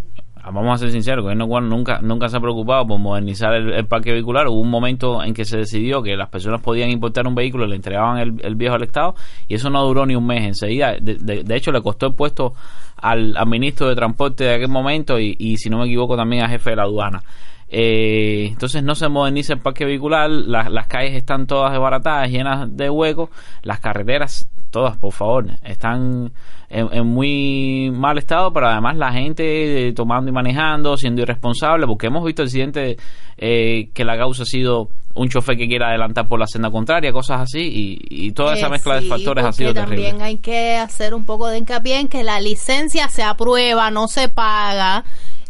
vamos 0.43 0.75
a 0.75 0.79
ser 0.79 0.91
sinceros, 0.91 1.19
el 1.19 1.23
gobierno 1.25 1.47
cubano 1.47 1.67
nunca, 1.67 2.01
nunca 2.01 2.31
se 2.31 2.39
ha 2.39 2.41
preocupado 2.41 2.87
por 2.87 2.99
modernizar 2.99 3.53
el, 3.53 3.85
parque 3.85 4.13
vehicular. 4.13 4.49
Hubo 4.49 4.59
un 4.59 4.71
momento 4.71 5.23
en 5.23 5.35
que 5.35 5.45
se 5.45 5.59
decidió 5.59 6.03
que 6.03 6.17
las 6.17 6.31
personas 6.31 6.63
podían 6.63 6.89
importar 6.89 7.27
un 7.27 7.35
vehículo, 7.35 7.67
le 7.67 7.77
entregaban 7.77 8.17
el, 8.19 8.41
el 8.43 8.55
viejo 8.55 8.77
al 8.77 8.85
Estado, 8.85 9.15
y 9.49 9.55
eso 9.55 9.69
no 9.69 9.85
duró 9.85 10.07
ni 10.07 10.17
un 10.17 10.27
mes 10.27 10.45
enseguida. 10.45 10.97
De, 10.99 11.55
hecho, 11.55 11.71
le 11.71 11.83
costó 11.83 12.07
el 12.07 12.15
puesto 12.15 12.55
al, 12.97 13.37
al 13.37 13.47
ministro 13.47 13.87
de 13.87 13.97
Transporte 13.97 14.45
de 14.45 14.55
aquel 14.55 14.69
momento 14.69 15.21
y, 15.21 15.37
y, 15.39 15.59
si 15.59 15.69
no 15.69 15.77
me 15.77 15.85
equivoco, 15.85 16.17
también 16.17 16.43
al 16.43 16.49
jefe 16.49 16.71
de 16.71 16.77
la 16.77 16.85
aduana. 16.85 17.23
Eh, 17.69 18.47
entonces 18.53 18.83
no 18.83 18.95
se 18.95 19.09
moderniza 19.09 19.53
el 19.55 19.61
parque 19.61 19.85
vehicular, 19.85 20.31
la- 20.31 20.69
las 20.71 20.87
calles 20.87 21.15
están 21.15 21.47
todas 21.47 21.73
desbaratadas, 21.73 22.31
llenas 22.31 22.75
de 22.77 22.89
huecos, 22.91 23.31
las 23.63 23.81
carreteras, 23.81 24.49
todas 24.71 24.97
por 24.97 25.13
favor, 25.13 25.47
están 25.65 26.33
en, 26.69 26.89
en 26.93 27.07
muy 27.07 27.91
mal 27.93 28.19
estado, 28.19 28.53
pero 28.53 28.69
además 28.69 28.97
la 28.97 29.13
gente 29.13 29.89
eh, 29.89 29.93
tomando 29.93 30.31
y 30.31 30.33
manejando, 30.33 30.97
siendo 30.97 31.23
irresponsable, 31.23 31.87
porque 31.87 32.07
hemos 32.07 32.25
visto 32.25 32.43
accidentes 32.43 32.97
eh, 33.37 33.91
que 33.93 34.05
la 34.05 34.17
causa 34.17 34.45
ha 34.45 34.47
sido 34.47 34.89
un 35.15 35.29
chofer 35.29 35.57
que 35.57 35.67
quiera 35.67 35.89
adelantar 35.89 36.29
por 36.29 36.39
la 36.39 36.47
senda 36.47 36.71
contraria, 36.71 37.11
cosas 37.13 37.41
así, 37.41 37.61
y, 37.61 38.27
y 38.27 38.33
toda 38.33 38.55
esa 38.55 38.67
Eh, 38.67 38.71
mezcla 38.71 38.95
de 39.01 39.03
factores 39.09 39.45
ha 39.45 39.53
sido 39.53 39.73
terrible. 39.75 39.97
también 40.05 40.23
hay 40.23 40.39
que 40.39 40.77
hacer 40.77 41.15
un 41.15 41.25
poco 41.25 41.49
de 41.49 41.59
hincapié 41.59 41.99
en 42.01 42.09
que 42.09 42.23
la 42.23 42.39
licencia 42.41 43.09
se 43.09 43.23
aprueba, 43.23 43.91
no 43.91 44.09
se 44.09 44.29
paga, 44.29 45.05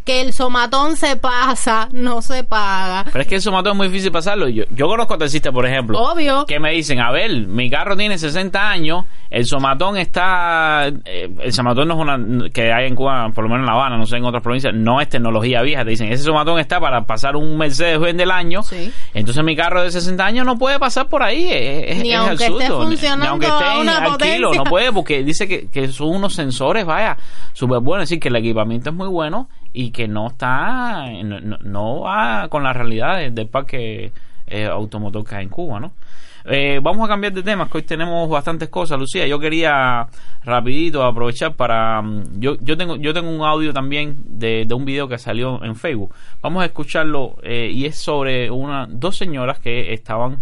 que 0.06 0.22
el 0.22 0.32
somatón 0.32 0.96
se 0.96 1.16
pasa, 1.16 1.88
no 1.92 2.22
se 2.22 2.44
paga. 2.44 3.04
Pero 3.12 3.20
es 3.20 3.26
que 3.26 3.34
el 3.34 3.42
somatón 3.42 3.72
es 3.72 3.76
muy 3.76 3.88
difícil 3.88 4.10
pasarlo. 4.12 4.48
Yo, 4.48 4.64
yo 4.70 4.86
conozco 4.86 5.18
taxistas, 5.18 5.52
por 5.52 5.66
ejemplo, 5.66 5.98
Obvio. 6.00 6.46
que 6.46 6.58
me 6.60 6.70
dicen, 6.72 7.00
a 7.00 7.10
ver, 7.10 7.30
mi 7.46 7.68
carro 7.68 7.96
tiene 7.96 8.16
60 8.16 8.70
años, 8.70 9.04
el 9.30 9.44
somatón 9.44 9.96
está... 9.98 10.86
eh, 11.04 11.28
el 11.40 11.52
somatón 11.52 11.88
no 11.88 11.94
es 11.94 12.00
una... 12.00 12.48
que 12.50 12.72
hay 12.72 12.86
en 12.86 12.94
Cuba, 12.94 13.28
por 13.34 13.44
lo 13.44 13.50
menos 13.50 13.64
en 13.64 13.66
La 13.66 13.72
Habana, 13.72 13.98
no 13.98 14.06
sé, 14.06 14.16
en 14.16 14.24
otras 14.24 14.42
provincias, 14.42 14.72
no 14.72 15.00
es 15.00 15.08
tecnología 15.08 15.60
vieja. 15.62 15.82
Te 15.84 15.90
dicen, 15.90 16.12
ese 16.12 16.22
somatón 16.22 16.58
está 16.60 16.80
para 16.80 17.02
pasar 17.04 17.34
un 17.36 17.58
Mercedes-Benz 17.58 18.16
del 18.16 18.30
año. 18.30 18.62
Sí. 18.62 18.92
Entonces 19.12 19.42
mi 19.44 19.56
carro 19.56 19.82
de 19.82 19.90
60 19.90 20.24
años 20.24 20.46
no 20.46 20.56
puede 20.56 20.78
pasar 20.78 21.08
por 21.08 21.22
ahí. 21.24 21.48
Es, 21.50 21.96
es- 21.96 22.02
Ni 22.02 22.12
es 22.12 22.18
aunque 22.18 22.44
absurdo. 22.44 22.60
esté 22.60 22.72
Ni- 22.72 22.84
funcionando 22.84 23.24
ni 23.24 23.28
aunque 23.30 23.46
a 23.46 23.58
esté 23.58 23.80
una 23.80 23.96
al 23.98 24.02
kilo, 24.04 24.12
potencia. 24.50 24.58
no 24.58 24.64
puede 24.70 24.92
porque 24.92 25.24
dice 25.24 25.48
que, 25.48 25.68
que 25.68 25.88
son 25.88 26.08
unos 26.14 26.32
sensores, 26.34 26.86
vaya, 26.86 27.16
súper 27.52 27.80
buenos. 27.80 28.04
Es 28.04 28.10
decir, 28.10 28.20
que 28.20 28.28
el 28.28 28.36
equipamiento 28.36 28.90
es 28.90 28.96
muy 28.96 29.08
bueno 29.08 29.48
y 29.78 29.90
que 29.90 30.08
no 30.08 30.28
está, 30.28 31.04
no, 31.22 31.38
no- 31.40 32.00
va 32.00 32.48
con 32.48 32.62
la 32.62 32.72
realidad 32.72 33.18
de- 33.18 33.30
del 33.30 33.46
parque 33.48 34.10
eh, 34.46 34.64
automotor 34.64 35.22
que 35.24 35.34
hay 35.34 35.42
en 35.44 35.50
Cuba, 35.50 35.80
¿no? 35.80 35.92
Eh, 36.48 36.78
vamos 36.80 37.04
a 37.04 37.08
cambiar 37.08 37.32
de 37.32 37.42
temas, 37.42 37.68
que 37.68 37.78
hoy 37.78 37.82
tenemos 37.82 38.28
bastantes 38.30 38.68
cosas, 38.68 38.98
Lucía. 38.98 39.26
Yo 39.26 39.38
quería 39.40 40.06
rapidito 40.44 41.02
aprovechar 41.04 41.54
para... 41.56 42.00
mm, 42.00 42.38
Yo, 42.40 42.54
yo, 42.60 42.76
tengo, 42.76 42.94
yo 42.96 43.12
tengo 43.12 43.28
un 43.30 43.42
audio 43.44 43.72
también 43.74 44.16
de, 44.38 44.64
de 44.64 44.74
un 44.74 44.84
video 44.84 45.08
que 45.08 45.18
salió 45.18 45.62
en 45.64 45.74
Facebook. 45.74 46.14
Vamos 46.40 46.62
a 46.62 46.66
escucharlo 46.66 47.36
eh, 47.42 47.68
y 47.72 47.84
es 47.84 47.98
sobre 47.98 48.48
una, 48.50 48.86
dos 48.88 49.16
señoras 49.16 49.58
que 49.58 49.92
estaban 49.92 50.40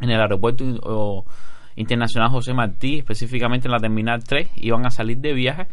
en 0.00 0.10
el 0.10 0.20
aeropuerto 0.20 1.24
internacional 1.76 2.30
José 2.30 2.54
Martí, 2.54 2.98
específicamente 2.98 3.68
en 3.68 3.72
la 3.72 3.78
terminal 3.80 4.24
3, 4.24 4.48
iban 4.56 4.86
a 4.86 4.90
salir 4.90 5.18
de 5.18 5.32
viaje 5.34 5.66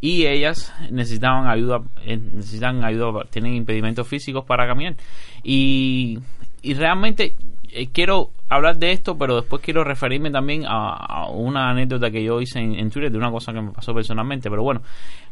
y 0.00 0.26
ellas 0.26 0.72
necesitaban 0.90 1.46
ayuda, 1.46 1.82
eh, 2.04 2.16
necesitan 2.16 2.84
ayuda, 2.84 3.24
tienen 3.30 3.54
impedimentos 3.54 4.06
físicos 4.06 4.44
para 4.44 4.66
caminar. 4.66 4.94
Y, 5.42 6.18
y 6.62 6.74
realmente 6.74 7.36
eh, 7.70 7.88
quiero 7.92 8.30
hablar 8.48 8.78
de 8.78 8.92
esto, 8.92 9.18
pero 9.18 9.36
después 9.36 9.60
quiero 9.62 9.82
referirme 9.82 10.30
también 10.30 10.64
a, 10.66 11.28
una 11.28 11.70
anécdota 11.70 12.10
que 12.10 12.22
yo 12.22 12.40
hice 12.40 12.60
en, 12.60 12.74
en 12.78 12.90
Twitter 12.90 13.10
de 13.10 13.18
una 13.18 13.30
cosa 13.30 13.52
que 13.52 13.60
me 13.60 13.72
pasó 13.72 13.92
personalmente. 13.92 14.48
Pero 14.48 14.62
bueno, 14.62 14.82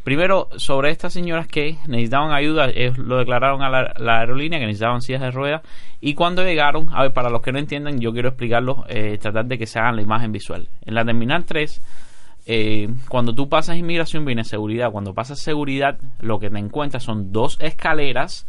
primero 0.02 0.48
sobre 0.56 0.90
estas 0.90 1.12
señoras 1.12 1.46
que 1.46 1.78
necesitaban 1.86 2.32
ayuda, 2.32 2.68
lo 2.96 3.18
declararon 3.18 3.62
a 3.62 3.70
la, 3.70 3.94
la 3.98 4.20
aerolínea 4.20 4.58
que 4.58 4.66
necesitaban 4.66 5.00
sillas 5.02 5.20
de 5.20 5.30
ruedas 5.30 5.62
y 6.00 6.14
cuando 6.14 6.42
llegaron, 6.42 6.88
a 6.92 7.02
ver, 7.02 7.12
para 7.12 7.30
los 7.30 7.42
que 7.42 7.52
no 7.52 7.60
entiendan, 7.60 8.00
yo 8.00 8.12
quiero 8.12 8.30
explicarlo, 8.30 8.84
eh, 8.88 9.18
tratar 9.18 9.46
de 9.46 9.56
que 9.56 9.66
se 9.66 9.78
hagan 9.78 9.94
la 9.94 10.02
imagen 10.02 10.32
visual. 10.32 10.66
En 10.84 10.94
la 10.94 11.04
terminal 11.04 11.44
3 11.44 11.80
eh, 12.44 12.88
cuando 13.08 13.34
tú 13.34 13.48
pasas 13.48 13.76
inmigración 13.76 14.24
viene 14.24 14.44
seguridad. 14.44 14.90
Cuando 14.90 15.14
pasas 15.14 15.40
seguridad, 15.40 15.98
lo 16.20 16.38
que 16.38 16.50
te 16.50 16.58
encuentras 16.58 17.04
son 17.04 17.32
dos 17.32 17.56
escaleras, 17.60 18.46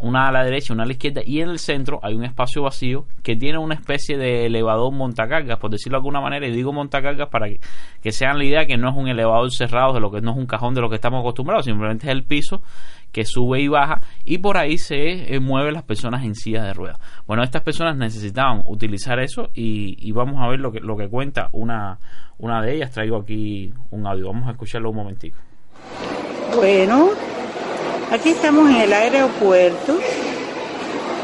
una 0.00 0.28
a 0.28 0.32
la 0.32 0.44
derecha 0.44 0.72
una 0.72 0.82
a 0.82 0.86
la 0.86 0.92
izquierda, 0.92 1.22
y 1.24 1.40
en 1.40 1.50
el 1.50 1.58
centro 1.58 2.00
hay 2.02 2.14
un 2.14 2.24
espacio 2.24 2.62
vacío 2.62 3.04
que 3.22 3.36
tiene 3.36 3.58
una 3.58 3.74
especie 3.74 4.16
de 4.18 4.46
elevador 4.46 4.92
montacargas, 4.92 5.58
por 5.58 5.70
decirlo 5.70 5.96
de 5.96 6.00
alguna 6.00 6.20
manera, 6.20 6.48
y 6.48 6.50
digo 6.50 6.72
montacargas 6.72 7.28
para 7.28 7.46
que, 7.46 7.60
que 8.02 8.10
sean 8.10 8.38
la 8.38 8.44
idea 8.44 8.66
que 8.66 8.76
no 8.76 8.88
es 8.90 8.96
un 8.96 9.08
elevador 9.08 9.52
cerrado, 9.52 9.92
de 9.92 10.00
lo 10.00 10.10
que 10.10 10.20
no 10.20 10.32
es 10.32 10.36
un 10.36 10.46
cajón 10.46 10.74
de 10.74 10.80
lo 10.80 10.88
que 10.88 10.96
estamos 10.96 11.20
acostumbrados, 11.20 11.66
simplemente 11.66 12.06
es 12.06 12.12
el 12.12 12.24
piso 12.24 12.62
que 13.12 13.24
sube 13.24 13.60
y 13.60 13.68
baja 13.68 14.00
y 14.24 14.38
por 14.38 14.56
ahí 14.56 14.78
se 14.78 15.34
eh, 15.34 15.40
mueven 15.40 15.74
las 15.74 15.82
personas 15.82 16.24
en 16.24 16.34
sillas 16.34 16.64
de 16.64 16.74
ruedas. 16.74 16.98
Bueno, 17.26 17.42
estas 17.42 17.62
personas 17.62 17.96
necesitaban 17.96 18.62
utilizar 18.66 19.18
eso 19.20 19.50
y, 19.54 20.10
vamos 20.12 20.42
a 20.42 20.48
ver 20.48 20.60
lo 20.60 20.72
que, 20.72 20.80
lo 20.80 20.96
que 20.96 21.08
cuenta 21.08 21.48
una, 21.52 21.98
una 22.38 22.62
de 22.62 22.76
ellas. 22.76 22.90
Traigo 22.90 23.16
aquí 23.18 23.72
un 23.90 24.06
audio, 24.06 24.28
vamos 24.28 24.48
a 24.48 24.52
escucharlo 24.52 24.90
un 24.90 24.96
momentico. 24.96 25.38
Bueno, 26.56 27.10
aquí 28.10 28.30
estamos 28.30 28.70
en 28.70 28.76
el 28.76 28.92
aeropuerto 28.92 29.98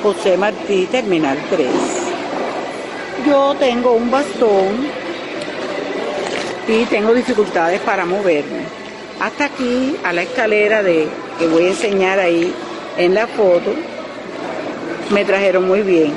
José 0.05 0.37
Martí, 0.37 0.87
Terminal 0.91 1.39
3. 1.49 1.67
Yo 3.27 3.55
tengo 3.59 3.93
un 3.93 4.11
bastón 4.11 4.87
y 6.69 6.85
tengo 6.85 7.15
dificultades 7.15 7.81
para 7.81 8.05
moverme. 8.05 8.65
Hasta 9.19 9.47
aquí, 9.47 9.97
a 10.05 10.13
la 10.13 10.23
escalera 10.23 10.83
de 10.83 11.09
que 11.39 11.47
voy 11.47 11.65
a 11.65 11.69
enseñar 11.69 12.19
ahí 12.19 12.53
en 12.97 13.15
la 13.15 13.27
foto, 13.27 13.73
me 15.11 15.25
trajeron 15.25 15.67
muy 15.67 15.83
bien. 15.83 16.13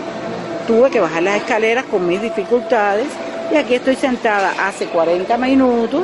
Tuve 0.68 0.90
que 0.90 1.00
bajar 1.00 1.24
las 1.24 1.38
escaleras 1.38 1.86
con 1.86 2.08
mis 2.08 2.22
dificultades 2.22 3.08
y 3.52 3.56
aquí 3.56 3.76
estoy 3.76 3.96
sentada 3.96 4.54
hace 4.68 4.86
40 4.88 5.38
minutos 5.38 6.04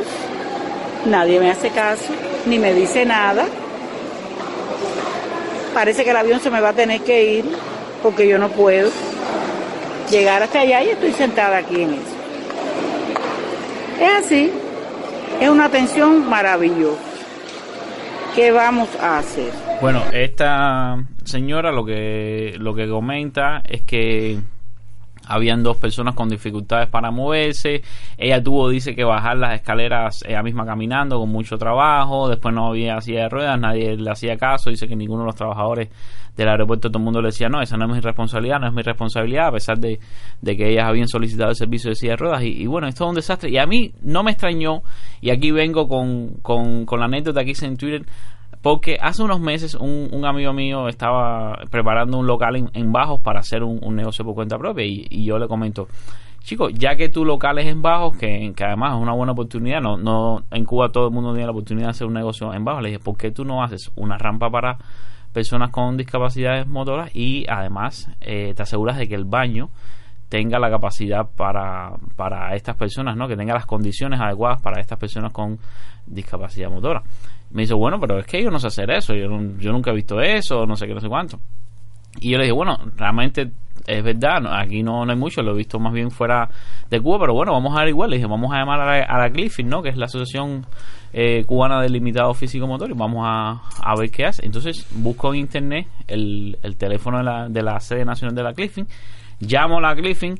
Nadie 1.05 1.37
me 1.37 1.51
hace 1.51 1.69
caso, 1.69 2.13
ni 2.45 2.57
me 2.57 2.73
dice 2.73 3.05
nada. 3.05 3.45
Parece 5.73 6.05
que 6.05 6.11
el 6.11 6.15
avión 6.17 6.39
se 6.39 6.49
me 6.49 6.61
va 6.61 6.69
a 6.69 6.73
tener 6.73 7.01
que 7.01 7.25
ir 7.25 7.45
porque 8.01 8.27
yo 8.27 8.37
no 8.37 8.47
puedo 8.49 8.89
llegar 10.09 10.43
hasta 10.43 10.61
allá 10.61 10.81
y 10.81 10.89
estoy 10.89 11.11
sentada 11.11 11.57
aquí 11.57 11.81
en 11.81 11.93
eso. 11.95 12.01
Es 13.99 14.25
así, 14.25 14.51
es 15.41 15.49
una 15.49 15.65
atención 15.65 16.27
maravillosa. 16.29 17.01
¿Qué 18.35 18.51
vamos 18.51 18.89
a 18.99 19.19
hacer? 19.19 19.53
Bueno, 19.79 20.01
esta 20.11 20.97
señora 21.23 21.71
lo 21.71 21.85
que 21.85 22.55
lo 22.57 22.73
que 22.73 22.87
comenta 22.87 23.61
es 23.67 23.83
que 23.83 24.39
habían 25.27 25.63
dos 25.63 25.77
personas 25.77 26.15
con 26.15 26.29
dificultades 26.29 26.89
para 26.89 27.11
moverse. 27.11 27.81
Ella 28.17 28.43
tuvo, 28.43 28.69
dice, 28.69 28.95
que 28.95 29.03
bajar 29.03 29.37
las 29.37 29.55
escaleras 29.55 30.23
ella 30.27 30.43
misma 30.43 30.65
caminando 30.65 31.19
con 31.19 31.29
mucho 31.29 31.57
trabajo. 31.57 32.29
Después 32.29 32.53
no 32.53 32.67
había 32.67 32.99
silla 33.01 33.23
de 33.23 33.29
ruedas, 33.29 33.59
nadie 33.59 33.95
le 33.95 34.09
hacía 34.09 34.37
caso. 34.37 34.69
Dice 34.69 34.87
que 34.87 34.95
ninguno 34.95 35.21
de 35.21 35.27
los 35.27 35.35
trabajadores 35.35 35.89
del 36.35 36.49
aeropuerto, 36.49 36.89
todo 36.89 36.97
el 36.97 37.05
mundo 37.05 37.21
le 37.21 37.27
decía, 37.27 37.47
no, 37.47 37.61
esa 37.61 37.77
no 37.77 37.85
es 37.85 37.91
mi 37.91 37.99
responsabilidad, 37.99 38.59
no 38.59 38.67
es 38.67 38.73
mi 38.73 38.81
responsabilidad, 38.81 39.47
a 39.47 39.51
pesar 39.51 39.77
de, 39.77 39.99
que 40.43 40.69
ellas 40.71 40.85
habían 40.87 41.07
solicitado 41.07 41.51
el 41.51 41.55
servicio 41.55 41.89
de 41.89 41.95
silla 41.95 42.13
de 42.13 42.17
ruedas. 42.17 42.43
Y, 42.43 42.63
y 42.63 42.65
bueno, 42.65 42.87
esto 42.87 43.03
es 43.05 43.09
un 43.09 43.15
desastre. 43.15 43.49
Y 43.51 43.57
a 43.57 43.67
mí 43.67 43.93
no 44.01 44.23
me 44.23 44.31
extrañó, 44.31 44.81
y 45.21 45.29
aquí 45.29 45.51
vengo 45.51 45.87
con, 45.87 46.35
con, 46.41 46.85
con 46.85 46.99
la 46.99 47.05
anécdota 47.05 47.43
que 47.43 47.51
hice 47.51 47.67
en 47.67 47.77
Twitter, 47.77 48.05
porque 48.63 48.97
hace 48.99 49.21
unos 49.21 49.41
meses 49.41 49.75
un, 49.75 50.25
amigo 50.25 50.53
mío 50.53 50.87
estaba 50.87 51.59
preparando 51.69 52.17
un 52.17 52.25
local 52.25 52.69
en, 52.71 52.91
Bajos 52.93 53.19
para 53.19 53.41
hacer 53.41 53.61
un, 53.61 53.93
negocio 53.93 54.23
por 54.23 54.35
cuenta 54.35 54.57
propia 54.57 54.85
y, 54.85 55.25
yo 55.25 55.37
le 55.37 55.49
comento, 55.49 55.89
chico, 56.39 56.69
ya 56.69 56.95
que 56.95 57.09
tu 57.09 57.25
local 57.25 57.59
es 57.59 57.65
en 57.65 57.81
Bajos, 57.81 58.15
que, 58.17 58.53
que 58.55 58.63
además 58.63 58.95
es 58.95 59.01
una 59.01 59.11
buena 59.11 59.33
oportunidad, 59.33 59.81
no, 59.81 59.97
no 59.97 60.43
en 60.49 60.63
Cuba 60.63 60.89
todo 60.93 61.07
el 61.07 61.13
mundo 61.13 61.33
tiene 61.33 61.45
la 61.45 61.51
oportunidad 61.51 61.87
de 61.87 61.91
hacer 61.91 62.07
un 62.07 62.13
negocio 62.13 62.53
en 62.53 62.63
Bajos, 62.63 62.83
le 62.83 62.89
dije, 62.91 63.03
¿por 63.03 63.17
qué 63.17 63.31
tú 63.31 63.43
no 63.43 63.61
haces 63.61 63.91
una 63.95 64.17
rampa 64.17 64.49
para 64.49 64.77
personas 65.33 65.69
con 65.69 65.97
discapacidades 65.97 66.65
motoras 66.65 67.13
y 67.13 67.45
además 67.49 68.09
eh, 68.21 68.53
te 68.55 68.63
aseguras 68.63 68.97
de 68.97 69.09
que 69.09 69.15
el 69.15 69.25
baño 69.25 69.71
tenga 70.29 70.57
la 70.57 70.69
capacidad 70.69 71.27
para, 71.35 71.95
para 72.15 72.55
estas 72.55 72.77
personas, 72.77 73.17
¿no? 73.17 73.27
Que 73.27 73.35
tenga 73.35 73.53
las 73.53 73.65
condiciones 73.65 74.21
adecuadas 74.21 74.61
para 74.61 74.79
estas 74.79 74.97
personas 74.97 75.33
con 75.33 75.59
discapacidad 76.07 76.71
motora. 76.71 77.03
Me 77.51 77.61
dice, 77.63 77.73
bueno, 77.73 77.99
pero 77.99 78.19
es 78.19 78.25
que 78.25 78.41
yo 78.41 78.49
no 78.49 78.59
sé 78.59 78.67
hacer 78.67 78.89
eso, 78.91 79.13
yo, 79.13 79.27
yo 79.59 79.71
nunca 79.71 79.91
he 79.91 79.93
visto 79.93 80.19
eso, 80.21 80.65
no 80.65 80.75
sé 80.75 80.87
qué, 80.87 80.93
no 80.93 80.99
sé 80.99 81.07
cuánto. 81.07 81.39
Y 82.19 82.31
yo 82.31 82.37
le 82.37 82.43
dije, 82.43 82.53
bueno, 82.53 82.77
realmente 82.95 83.51
es 83.85 84.03
verdad, 84.03 84.37
aquí 84.59 84.81
no, 84.81 85.05
no 85.05 85.11
hay 85.11 85.17
mucho, 85.17 85.41
lo 85.41 85.53
he 85.53 85.57
visto 85.57 85.79
más 85.79 85.91
bien 85.91 86.09
fuera 86.09 86.49
de 86.89 87.01
Cuba, 87.01 87.17
pero 87.19 87.33
bueno, 87.33 87.51
vamos 87.51 87.75
a 87.75 87.81
ver 87.81 87.89
igual. 87.89 88.09
Le 88.11 88.17
dije, 88.17 88.27
vamos 88.27 88.51
a 88.53 88.57
llamar 88.57 88.79
a 88.79 88.85
la, 88.85 89.03
a 89.03 89.17
la 89.17 89.29
Cliffing, 89.29 89.67
¿no? 89.67 89.81
Que 89.81 89.89
es 89.89 89.97
la 89.97 90.05
Asociación 90.05 90.65
eh, 91.11 91.43
Cubana 91.45 91.81
del 91.81 91.91
Limitado 91.91 92.33
Físico 92.33 92.65
Motor, 92.67 92.91
y 92.91 92.93
vamos 92.93 93.23
a, 93.27 93.61
a 93.81 93.95
ver 93.99 94.09
qué 94.09 94.25
hace. 94.25 94.45
Entonces 94.45 94.87
busco 94.95 95.33
en 95.33 95.41
internet 95.41 95.87
el, 96.07 96.57
el 96.61 96.77
teléfono 96.77 97.17
de 97.17 97.23
la, 97.23 97.49
de 97.49 97.61
la 97.61 97.79
sede 97.79 98.05
nacional 98.05 98.35
de 98.35 98.43
la 98.43 98.53
Cliffing, 98.53 98.87
llamo 99.39 99.79
a 99.79 99.81
la 99.81 99.95
Cliffing 99.95 100.39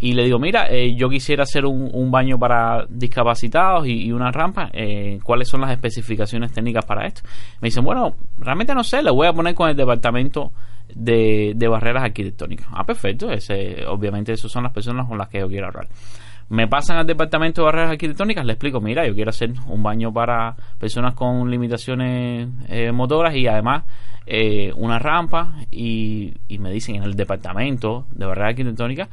y 0.00 0.12
le 0.12 0.24
digo, 0.24 0.38
mira, 0.38 0.66
eh, 0.68 0.94
yo 0.96 1.08
quisiera 1.08 1.44
hacer 1.44 1.64
un, 1.64 1.88
un 1.92 2.10
baño 2.10 2.38
para 2.38 2.84
discapacitados 2.88 3.86
y, 3.86 4.10
una 4.12 4.30
rampa, 4.30 4.68
eh, 4.72 5.18
¿cuáles 5.22 5.48
son 5.48 5.60
las 5.60 5.70
especificaciones 5.70 6.52
técnicas 6.52 6.84
para 6.84 7.06
esto? 7.06 7.22
Me 7.60 7.68
dicen, 7.68 7.84
bueno, 7.84 8.14
realmente 8.38 8.74
no 8.74 8.82
sé, 8.82 9.02
le 9.02 9.10
voy 9.10 9.26
a 9.26 9.32
poner 9.32 9.54
con 9.54 9.70
el 9.70 9.76
departamento 9.76 10.52
de, 10.94 11.52
de 11.54 11.68
barreras 11.68 12.04
arquitectónicas. 12.04 12.66
Ah, 12.72 12.84
perfecto, 12.84 13.30
ese, 13.30 13.86
obviamente 13.86 14.32
esas 14.32 14.50
son 14.50 14.64
las 14.64 14.72
personas 14.72 15.06
con 15.08 15.16
las 15.16 15.28
que 15.28 15.38
yo 15.38 15.48
quiero 15.48 15.68
hablar. 15.68 15.86
Me 16.50 16.68
pasan 16.68 16.98
al 16.98 17.06
departamento 17.06 17.62
de 17.62 17.66
barreras 17.66 17.92
arquitectónicas, 17.92 18.44
le 18.44 18.52
explico, 18.52 18.80
mira, 18.80 19.06
yo 19.06 19.14
quiero 19.14 19.30
hacer 19.30 19.54
un 19.68 19.82
baño 19.82 20.12
para 20.12 20.54
personas 20.78 21.14
con 21.14 21.50
limitaciones 21.50 22.48
eh, 22.68 22.92
motoras 22.92 23.34
y 23.34 23.46
además 23.46 23.84
eh, 24.26 24.70
una 24.76 24.98
rampa 24.98 25.54
y, 25.70 26.34
y 26.48 26.58
me 26.58 26.70
dicen 26.70 26.96
en 26.96 27.04
el 27.04 27.14
departamento 27.14 28.06
de 28.10 28.26
barreras 28.26 28.50
arquitectónicas 28.50 29.08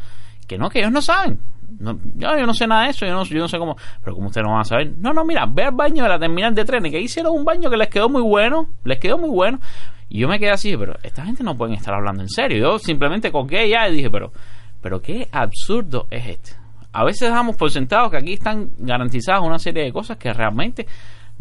que 0.52 0.58
no, 0.58 0.70
que 0.70 0.80
ellos 0.80 0.92
no 0.92 1.02
saben. 1.02 1.40
No, 1.80 1.98
yo, 2.16 2.46
no 2.46 2.54
sé 2.54 2.68
nada 2.68 2.84
de 2.84 2.90
eso, 2.90 3.06
yo 3.06 3.14
no, 3.14 3.24
yo 3.24 3.40
no 3.40 3.48
sé 3.48 3.58
cómo. 3.58 3.78
Pero 4.04 4.16
como 4.16 4.28
ustedes 4.28 4.46
no 4.46 4.52
van 4.52 4.62
a 4.62 4.66
saber. 4.66 4.92
No, 4.98 5.14
no, 5.14 5.24
mira, 5.24 5.46
ve 5.46 5.64
al 5.64 5.72
baño 5.72 6.04
de 6.04 6.10
la 6.10 6.20
terminal 6.20 6.54
de 6.54 6.66
trenes, 6.66 6.92
que 6.92 7.00
hicieron 7.00 7.34
un 7.34 7.46
baño 7.46 7.70
que 7.70 7.78
les 7.78 7.88
quedó 7.88 8.10
muy 8.10 8.22
bueno, 8.22 8.68
les 8.84 9.00
quedó 9.00 9.18
muy 9.18 9.30
bueno. 9.30 9.62
Y 10.10 10.20
yo 10.20 10.28
me 10.28 10.40
quedé 10.40 10.52
así, 10.52 10.76
pero 10.76 10.98
esta 11.04 11.24
gente 11.24 11.42
no 11.42 11.56
pueden 11.56 11.76
estar 11.76 11.94
hablando 11.94 12.22
en 12.22 12.28
serio. 12.28 12.58
Yo 12.58 12.80
simplemente 12.80 13.32
coqué 13.32 13.70
ya 13.70 13.88
y 13.88 13.96
dije, 13.96 14.10
pero, 14.10 14.34
pero 14.82 15.02
qué 15.02 15.30
absurdo 15.32 16.08
es 16.12 16.28
este. 16.28 16.52
A 16.92 17.06
veces 17.06 17.30
damos 17.30 17.56
por 17.56 17.72
sentado 17.72 18.10
que 18.10 18.18
aquí 18.18 18.34
están 18.34 18.72
garantizadas 18.78 19.42
una 19.42 19.58
serie 19.58 19.86
de 19.86 19.94
cosas 19.94 20.18
que 20.18 20.34
realmente 20.34 20.86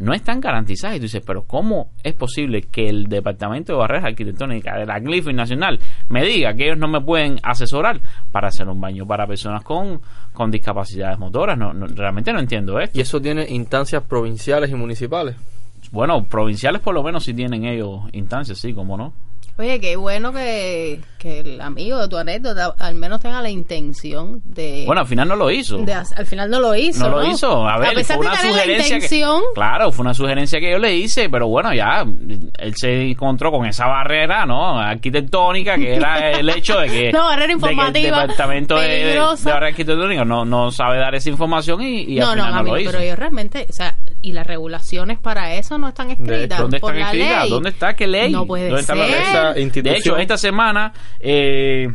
no 0.01 0.15
están 0.15 0.41
garantizadas. 0.41 0.97
Y 0.97 0.99
tú 1.01 1.05
dices, 1.05 1.23
pero 1.25 1.45
¿cómo 1.45 1.91
es 2.03 2.15
posible 2.15 2.63
que 2.63 2.89
el 2.89 3.07
Departamento 3.07 3.75
de 3.75 3.79
Barreras 3.79 4.07
Arquitectónicas 4.07 4.79
de 4.79 4.87
la 4.87 4.99
Clifford 5.01 5.35
Nacional 5.35 5.79
me 6.09 6.25
diga 6.25 6.55
que 6.55 6.65
ellos 6.65 6.79
no 6.79 6.89
me 6.89 7.01
pueden 7.01 7.39
asesorar 7.43 8.01
para 8.33 8.49
hacer 8.49 8.67
un 8.67 8.81
baño 8.81 9.07
para 9.07 9.27
personas 9.27 9.63
con, 9.63 10.01
con 10.33 10.51
discapacidades 10.51 11.19
motoras? 11.19 11.57
No, 11.59 11.73
no, 11.73 11.87
realmente 11.87 12.33
no 12.33 12.41
entiendo 12.41 12.81
esto. 12.81 12.99
Y 12.99 13.03
eso 13.03 13.21
tiene 13.21 13.47
instancias 13.51 14.03
provinciales 14.05 14.71
y 14.71 14.75
municipales. 14.75 15.37
Bueno, 15.93 16.25
provinciales 16.25 16.81
por 16.81 16.95
lo 16.95 17.03
menos 17.03 17.25
sí 17.25 17.35
tienen 17.35 17.65
ellos 17.67 18.01
instancias, 18.13 18.59
sí, 18.59 18.73
como 18.73 18.97
no. 18.97 19.13
Oye, 19.61 19.79
qué 19.79 19.95
bueno 19.97 20.33
que, 20.33 21.01
que 21.19 21.41
el 21.41 21.61
amigo 21.61 21.99
de 22.01 22.09
tu 22.09 22.17
anécdota 22.17 22.75
al 22.79 22.95
menos 22.95 23.21
tenga 23.21 23.43
la 23.43 23.51
intención 23.51 24.41
de... 24.43 24.85
Bueno, 24.87 25.03
al 25.03 25.07
final 25.07 25.29
no 25.29 25.37
lo 25.37 25.51
hizo. 25.51 25.77
de 25.77 25.93
al 25.93 26.25
final 26.25 26.49
no 26.49 26.61
lo 26.61 26.75
hizo, 26.75 27.05
no 27.05 27.11
¿no? 27.11 27.17
lo 27.21 27.27
hizo. 27.31 27.69
A 27.69 27.79
ver, 27.79 27.93
pesar 27.93 28.17
fue 28.17 28.25
de 28.25 28.31
una 28.31 28.41
tener 28.41 28.53
la 28.55 28.59
sugerencia 28.63 28.95
intención, 28.97 29.41
que, 29.41 29.55
claro, 29.55 29.93
fue 29.93 30.03
una 30.03 30.15
sugerencia 30.15 30.61
que 30.61 30.71
yo 30.71 30.79
le 30.79 30.97
hice, 30.97 31.29
pero 31.29 31.47
bueno, 31.49 31.75
ya 31.75 32.07
él 32.59 32.75
se 32.75 33.11
encontró 33.11 33.51
con 33.53 33.67
esa 33.67 33.87
barrera, 33.87 34.47
¿no? 34.47 34.79
Arquitectónica 34.79 35.77
que 35.77 35.95
era 35.95 36.31
el 36.39 36.49
hecho 36.49 36.81
de 36.81 36.89
que, 36.89 37.13
No, 37.13 37.25
barrera 37.27 37.43
de 37.43 37.47
que 37.49 37.53
informativa, 37.53 38.23
el 38.23 38.29
departamento 38.29 38.77
de, 38.77 38.89
de, 38.89 39.19
barrera 39.19 39.67
arquitectónica 39.67 40.25
no, 40.25 40.47
no 40.47 40.71
sabe 40.71 40.97
dar 40.97 41.15
esa 41.15 41.29
información 41.29 41.83
y, 41.83 42.15
y 42.15 42.19
no, 42.19 42.31
al 42.31 42.39
no, 42.39 42.45
final 42.45 42.55
no, 42.55 42.61
amigo, 42.61 42.77
lo 42.77 42.81
hizo. 42.81 42.93
pero 42.93 43.05
yo 43.05 43.15
realmente, 43.15 43.67
o 43.69 43.73
sea, 43.75 43.95
y 44.23 44.33
las 44.33 44.47
regulaciones 44.47 45.19
para 45.19 45.55
eso 45.55 45.79
no 45.79 45.89
están 45.89 46.11
escritas 46.11 46.59
¿Dónde 46.59 46.81
por 46.81 46.91
están 46.95 47.01
la 47.01 47.07
escritas? 47.13 47.43
ley. 47.43 47.51
¿Dónde 47.51 47.71
está 47.71 47.95
qué 47.95 48.07
ley? 48.07 48.33
No 48.33 48.47
puede 48.47 48.67
¿Dónde 48.69 48.81
está 48.83 48.95
la 48.95 49.07
ser. 49.07 49.15
ley? 49.19 49.23
Esa 49.29 49.53
De 49.55 49.61
institución. 49.63 49.97
hecho, 49.97 50.17
esta 50.19 50.37
semana 50.39 50.93
eh, 51.21 51.89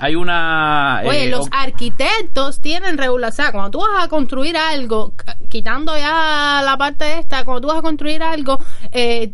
hay 0.00 0.14
una... 0.16 1.02
Oye, 1.06 1.24
eh, 1.26 1.30
los 1.30 1.46
o- 1.46 1.50
arquitectos 1.52 2.60
tienen 2.60 2.98
regulación. 2.98 3.30
O 3.30 3.32
sea, 3.32 3.52
cuando 3.52 3.70
tú 3.70 3.78
vas 3.80 4.04
a 4.04 4.08
construir 4.08 4.56
algo, 4.56 5.14
quitando 5.48 5.96
ya 5.96 6.62
la 6.64 6.76
parte 6.78 7.18
esta, 7.18 7.44
cuando 7.44 7.60
tú 7.60 7.68
vas 7.68 7.78
a 7.78 7.82
construir 7.82 8.22
algo, 8.22 8.58
eh, 8.92 9.32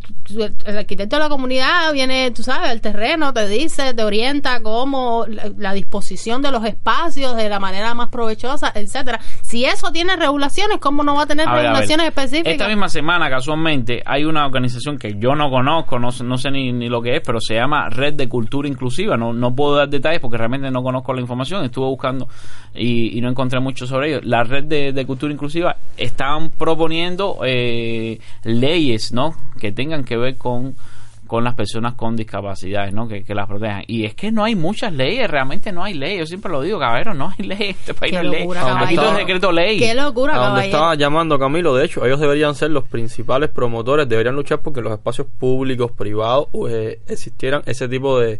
el 0.65 0.77
arquitecto 0.77 1.15
de 1.15 1.21
la 1.23 1.29
comunidad 1.29 1.91
viene, 1.93 2.31
tú 2.31 2.43
sabes, 2.43 2.69
al 2.69 2.81
terreno, 2.81 3.33
te 3.33 3.47
dice, 3.47 3.93
te 3.93 4.03
orienta 4.03 4.61
cómo 4.61 5.25
la, 5.27 5.51
la 5.57 5.73
disposición 5.73 6.41
de 6.41 6.51
los 6.51 6.65
espacios 6.65 7.35
de 7.35 7.49
la 7.49 7.59
manera 7.59 7.93
más 7.93 8.09
provechosa, 8.09 8.71
etcétera. 8.75 9.19
Si 9.41 9.65
eso 9.65 9.91
tiene 9.91 10.15
regulaciones, 10.15 10.77
¿cómo 10.79 11.03
no 11.03 11.15
va 11.15 11.23
a 11.23 11.25
tener 11.27 11.47
A 11.47 11.51
ver, 11.51 11.59
a 11.59 11.61
ver. 11.61 11.71
regulaciones 11.71 12.07
específicas? 12.07 12.51
Esta 12.53 12.67
misma 12.67 12.89
semana, 12.89 13.29
casualmente, 13.29 14.01
hay 14.05 14.25
una 14.25 14.45
organización 14.45 14.97
que 14.97 15.15
yo 15.17 15.35
no 15.35 15.49
conozco, 15.49 15.99
no, 15.99 16.11
sé- 16.11 16.23
no 16.23 16.37
sé 16.37 16.51
ni, 16.51 16.71
ni 16.73 16.87
lo 16.89 17.01
que 17.01 17.15
es, 17.17 17.21
pero 17.25 17.39
se 17.39 17.55
llama 17.55 17.89
Red 17.89 18.15
de 18.15 18.27
Cultura 18.27 18.67
Inclusiva. 18.67 19.17
No, 19.17 19.33
no 19.33 19.55
puedo 19.55 19.75
dar 19.75 19.87
detalles 19.89 20.19
porque 20.19 20.37
realmente 20.37 20.56
no 20.59 20.83
conozco 20.83 21.13
la 21.13 21.21
información. 21.21 21.63
Estuve 21.63 21.85
buscando 21.87 22.27
y, 22.75 23.17
y 23.17 23.21
no 23.21 23.29
encontré 23.29 23.59
mucho 23.59 23.85
sobre 23.87 24.09
ello. 24.09 24.19
La 24.23 24.43
Red 24.43 24.65
de, 24.65 24.91
de 24.93 25.05
Cultura 25.05 25.31
Inclusiva 25.33 25.75
están 25.95 26.49
proponiendo 26.49 27.39
eh, 27.45 28.19
leyes, 28.43 29.11
¿no? 29.11 29.35
Que 29.59 29.71
tengan 29.71 30.03
que 30.03 30.17
ver 30.17 30.37
con 30.37 30.75
con 31.27 31.43
las 31.43 31.55
personas 31.55 31.93
con 31.95 32.15
discapacidades, 32.15 32.93
¿no? 32.93 33.05
Que, 33.05 33.21
que 33.25 33.35
las 33.35 33.47
protejan. 33.47 33.83
Y 33.85 34.05
es 34.05 34.15
que 34.15 34.31
no 34.31 34.45
hay 34.45 34.55
muchas 34.55 34.93
leyes, 34.93 35.29
realmente 35.29 35.73
no 35.73 35.83
hay 35.83 35.93
leyes. 35.93 36.19
Yo 36.19 36.25
siempre 36.25 36.49
lo 36.49 36.61
digo, 36.61 36.79
caballero, 36.79 37.13
no 37.13 37.33
hay 37.37 37.45
ley. 37.47 37.69
Este 37.71 37.93
país 37.93 38.13
Qué 38.13 38.23
no 38.23 38.29
hay 38.29 38.29
ley. 38.29 38.39
locura, 38.43 38.61
Aquí 38.61 38.71
todo 38.71 38.85
es 38.85 38.95
caballero. 38.95 39.17
decreto 39.17 39.51
ley. 39.51 39.77
Qué 39.77 39.93
locura, 39.93 40.35
a 40.35 40.47
donde 40.47 40.65
estaba 40.67 40.95
llamando 40.95 41.37
Camilo, 41.37 41.75
de 41.75 41.83
hecho, 41.85 42.05
ellos 42.05 42.21
deberían 42.21 42.55
ser 42.55 42.71
los 42.71 42.85
principales 42.85 43.49
promotores, 43.49 44.07
deberían 44.07 44.35
luchar 44.35 44.61
porque 44.61 44.79
en 44.79 44.85
los 44.85 44.93
espacios 44.93 45.27
públicos, 45.37 45.91
privados, 45.91 46.47
eh, 46.69 47.01
existieran 47.07 47.61
ese 47.65 47.89
tipo 47.89 48.17
de, 48.19 48.39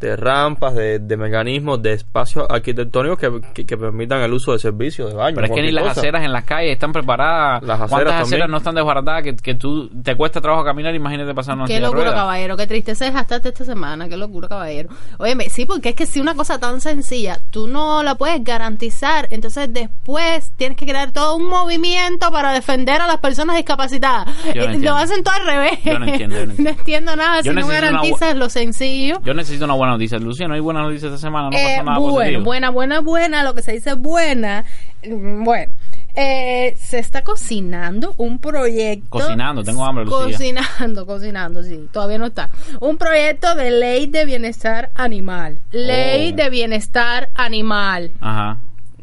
de 0.00 0.16
rampas, 0.16 0.74
de, 0.74 0.98
de 0.98 1.16
mecanismos, 1.16 1.80
de 1.82 1.92
espacios 1.94 2.46
arquitectónicos 2.48 3.18
que, 3.18 3.40
que, 3.54 3.64
que 3.66 3.76
permitan 3.76 4.20
el 4.22 4.32
uso 4.32 4.52
de 4.52 4.58
servicios, 4.58 5.10
de 5.10 5.16
baño. 5.16 5.34
Pero 5.36 5.46
es 5.46 5.52
que 5.52 5.62
ni 5.62 5.72
las 5.72 5.84
cosa. 5.88 6.00
aceras 6.00 6.22
en 6.24 6.32
las 6.32 6.44
calles 6.44 6.72
están 6.72 6.92
preparadas. 6.92 7.62
Las 7.62 7.76
aceras 7.80 7.90
¿Cuántas 7.90 8.12
también. 8.12 8.26
aceras 8.26 8.50
no 8.50 8.56
están 8.58 8.74
desbaratadas 8.74 9.22
que, 9.22 9.36
que 9.36 9.54
tú 9.54 9.88
te 10.02 10.14
cuesta 10.16 10.40
trabajo 10.40 10.64
caminar? 10.64 10.94
Imagínate 10.94 11.34
pasar 11.34 11.56
una 11.56 11.66
Qué 11.66 11.80
locura, 11.80 12.12
caballero. 12.12 12.56
Qué 12.56 12.66
tristeza 12.66 13.06
es 13.06 13.14
hasta 13.14 13.36
esta 13.36 13.64
semana. 13.64 14.08
Qué 14.08 14.16
locura, 14.16 14.48
caballero. 14.48 14.90
Óyeme, 15.18 15.48
sí, 15.50 15.66
porque 15.66 15.90
es 15.90 15.94
que 15.94 16.06
si 16.06 16.20
una 16.20 16.34
cosa 16.34 16.58
tan 16.58 16.80
sencilla 16.80 17.40
tú 17.50 17.66
no 17.68 18.02
la 18.02 18.14
puedes 18.16 18.42
garantizar, 18.44 19.28
entonces 19.30 19.72
después 19.72 20.50
tienes 20.56 20.76
que 20.76 20.86
crear 20.86 21.12
todo 21.12 21.36
un 21.36 21.48
movimiento 21.48 22.30
para 22.30 22.52
defender 22.52 23.00
a 23.00 23.06
las 23.06 23.18
personas 23.18 23.56
discapacitadas. 23.56 24.26
Yo 24.54 24.66
no 24.66 24.72
Eh, 24.74 24.78
lo 24.80 24.94
hacen 24.96 25.22
todo 25.22 25.34
al 25.34 25.46
revés. 25.46 25.78
Yo 25.84 25.98
no 25.98 26.06
entiendo, 26.06 26.36
yo 26.36 26.46
no 26.46 26.50
entiendo. 26.52 26.70
entiendo 26.80 27.16
nada 27.16 27.36
Yo 27.40 27.52
si 27.52 27.56
no 27.60 27.64
una 27.66 27.74
garantizas 27.74 28.36
lo 28.36 28.48
sencillo. 28.48 29.20
Yo 29.24 29.34
necesito 29.34 29.64
una 29.64 29.74
buena 29.74 29.85
noticia. 29.92 30.18
Lucía, 30.18 30.48
no 30.48 30.54
hay 30.54 30.60
buena 30.60 30.82
noticia 30.82 31.06
esta 31.08 31.18
semana. 31.18 31.50
No 31.50 31.56
Eh, 31.56 31.62
pasó 31.74 31.82
nada 31.84 31.98
bueno, 31.98 32.14
positivo. 32.16 32.44
buena, 32.44 32.70
buena, 32.70 33.00
buena, 33.00 33.42
lo 33.44 33.54
que 33.54 33.62
se 33.62 33.72
dice 33.72 33.94
buena. 33.94 34.64
mm, 35.06 35.44
Bueno, 35.44 35.72
eh, 36.14 36.74
se 36.78 36.98
está 36.98 37.22
cocinando 37.22 38.14
un 38.16 38.38
proyecto. 38.38 39.08
Cocinando, 39.10 39.62
tengo 39.62 39.84
hambre, 39.84 40.04
Lucía. 40.06 40.36
Cocinando, 40.36 41.06
cocinando, 41.06 41.62
sí, 41.62 41.88
todavía 41.92 42.18
no 42.18 42.26
está. 42.26 42.50
Un 42.80 42.96
proyecto 42.96 43.54
de 43.54 43.70
ley 43.70 44.06
de 44.06 44.24
bienestar 44.24 44.90
animal. 44.94 45.58
Ley 45.72 46.32
Oh. 46.32 46.36
de 46.36 46.50
bienestar 46.50 47.28
animal. 47.34 48.10
Ajá. 48.20 48.58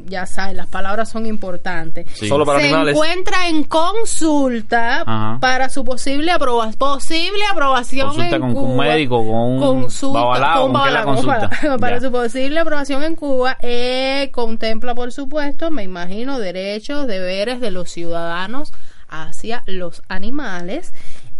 Ya 0.05 0.25
sabes, 0.25 0.55
las 0.55 0.67
palabras 0.67 1.09
son 1.09 1.25
importantes. 1.25 2.07
Sí. 2.13 2.27
Solo 2.27 2.45
para 2.45 2.59
se 2.59 2.65
animales. 2.67 2.93
encuentra 2.95 3.47
en 3.47 3.63
consulta 3.63 5.01
Ajá. 5.05 5.37
para 5.39 5.69
su 5.69 5.83
posible 5.85 6.31
aprobación 6.31 6.77
posible 6.77 7.43
aprobación 7.51 8.07
Consulta 8.07 8.35
en 8.35 8.41
con- 8.41 8.53
con 8.53 8.63
un 8.63 8.71
Cuba. 8.73 8.83
médico, 8.85 9.17
con 9.17 9.35
un 9.35 9.59
Consulta- 9.59 10.19
babalao, 10.19 10.61
con 10.63 10.73
¿con 10.73 10.81
qué 10.83 10.91
la 10.91 10.99
babalao, 11.01 11.05
con 11.05 11.15
consulta? 11.15 11.47
babalao. 11.57 11.79
para 11.79 12.01
su 12.01 12.11
posible 12.11 12.59
aprobación 12.59 13.03
en 13.03 13.15
Cuba 13.15 13.57
eh, 13.61 14.29
contempla 14.33 14.95
por 14.95 15.11
supuesto 15.11 15.71
me 15.71 15.83
imagino 15.83 16.39
derechos 16.39 17.07
deberes 17.07 17.59
de 17.61 17.71
los 17.71 17.89
ciudadanos 17.89 18.71
hacia 19.09 19.63
los 19.67 20.01
animales 20.09 20.93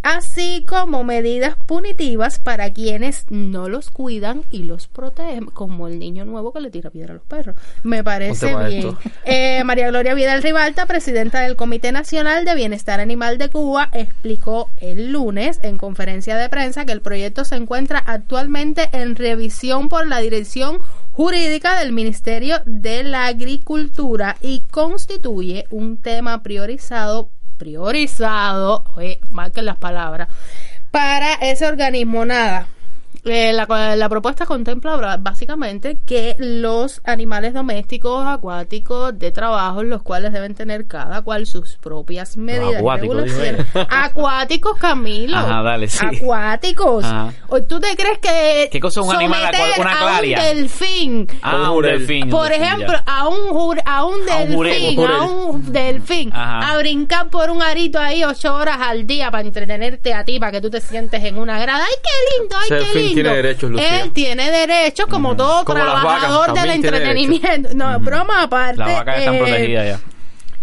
así 0.03 0.65
como 0.67 1.03
medidas 1.03 1.55
punitivas 1.65 2.37
para 2.39 2.71
quienes 2.71 3.25
no 3.29 3.69
los 3.69 3.89
cuidan 3.89 4.43
y 4.51 4.63
los 4.63 4.87
protegen, 4.87 5.45
como 5.45 5.87
el 5.87 5.97
niño 5.97 6.25
nuevo 6.25 6.51
que 6.53 6.59
le 6.59 6.69
tira 6.69 6.89
piedra 6.89 7.13
a 7.13 7.15
los 7.15 7.25
perros. 7.25 7.55
Me 7.83 8.03
parece 8.03 8.55
bien. 8.67 8.95
Eh, 9.25 9.63
María 9.63 9.87
Gloria 9.87 10.13
Vidal 10.13 10.43
Ribalta, 10.43 10.85
presidenta 10.85 11.41
del 11.41 11.55
Comité 11.55 11.91
Nacional 11.91 12.43
de 12.45 12.53
Bienestar 12.53 12.99
Animal 12.99 13.37
de 13.37 13.49
Cuba, 13.49 13.89
explicó 13.93 14.69
el 14.77 15.11
lunes 15.11 15.59
en 15.63 15.77
conferencia 15.77 16.35
de 16.35 16.49
prensa 16.49 16.85
que 16.85 16.91
el 16.91 17.01
proyecto 17.01 17.45
se 17.45 17.55
encuentra 17.55 17.99
actualmente 17.99 18.89
en 18.91 19.15
revisión 19.15 19.87
por 19.87 20.05
la 20.07 20.19
Dirección 20.19 20.79
Jurídica 21.11 21.79
del 21.79 21.93
Ministerio 21.93 22.57
de 22.65 23.03
la 23.03 23.27
Agricultura 23.27 24.35
y 24.41 24.63
constituye 24.69 25.65
un 25.69 25.97
tema 25.97 26.43
priorizado 26.43 27.29
priorizado, 27.63 28.83
oye, 28.97 29.19
marquen 29.29 29.63
las 29.65 29.77
palabras, 29.77 30.27
para 30.91 31.35
ese 31.35 31.65
organismo. 31.65 32.25
Nada. 32.25 32.67
Eh, 33.25 33.53
la, 33.53 33.95
la 33.95 34.09
propuesta 34.09 34.45
contempla 34.45 35.17
básicamente 35.17 35.99
que 36.05 36.35
los 36.39 37.01
animales 37.05 37.53
domésticos, 37.53 38.25
acuáticos, 38.27 39.17
de 39.17 39.31
trabajo, 39.31 39.81
los 39.83 40.03
cuales 40.03 40.33
deben 40.33 40.55
tener 40.55 40.87
cada 40.87 41.21
cual 41.21 41.45
sus 41.45 41.77
propias 41.77 42.35
medidas 42.35 42.75
acuáticos. 42.77 43.31
Acuáticos, 43.89 44.77
Camilo. 44.77 45.37
Ajá, 45.37 45.61
dale, 45.63 45.87
sí. 45.87 46.05
Acuáticos. 46.05 47.05
Ajá. 47.05 47.33
¿O 47.47 47.61
¿Tú 47.63 47.79
te 47.79 47.95
crees 47.95 48.19
que 48.19 48.67
¿Qué 48.71 48.79
cosa 48.79 48.99
es 49.01 49.07
un 49.07 49.15
animal 49.15 49.45
acuático? 49.45 49.81
Una 49.81 49.93
a 49.93 49.97
claria? 49.99 50.37
un 50.39 50.43
delfín 50.43 51.27
Ah, 51.41 51.71
un 51.71 51.81
delfín. 51.83 52.29
por 52.29 52.51
ejemplo, 52.51 52.93
a 53.05 53.27
un, 53.29 53.79
a 53.85 54.05
un 54.05 54.29
A 54.29 54.37
un 54.43 54.53
jurel, 54.53 54.81
delfín, 54.81 55.05
a 55.07 55.21
un 55.23 55.71
delfín, 55.71 56.29
Ajá. 56.33 56.73
a 56.73 56.77
brincar 56.77 57.29
por 57.29 57.49
un 57.49 57.61
arito 57.61 57.99
ahí 57.99 58.23
ocho 58.23 58.53
horas 58.53 58.77
al 58.81 59.07
día 59.07 59.31
para 59.31 59.45
entretenerte 59.45 60.13
a 60.13 60.25
ti, 60.25 60.39
para 60.39 60.51
que 60.51 60.61
tú 60.61 60.69
te 60.69 60.81
sientes 60.81 61.23
en 61.23 61.37
una 61.37 61.57
grada. 61.59 61.85
¡Ay, 61.85 61.95
qué 62.03 62.39
lindo! 62.41 62.55
¡Ay, 62.61 62.69
qué 62.69 62.99
lindo! 62.99 63.12
Tiene 63.13 63.35
derechos, 63.35 63.71
Lucía. 63.71 64.01
Él 64.01 64.11
tiene 64.11 64.51
derechos, 64.51 65.07
como 65.07 65.35
todo 65.35 65.63
Como 65.65 65.79
vacas, 65.79 66.01
trabajador 66.01 66.53
del 66.53 66.69
entretenimiento. 66.71 67.69
No, 67.73 67.99
broma 67.99 68.43
aparte. 68.43 68.77
Las 68.79 68.93
vacas 68.93 69.19
están 69.19 69.35
eh, 69.35 69.39
protegidas 69.39 69.85
ya. 69.87 70.12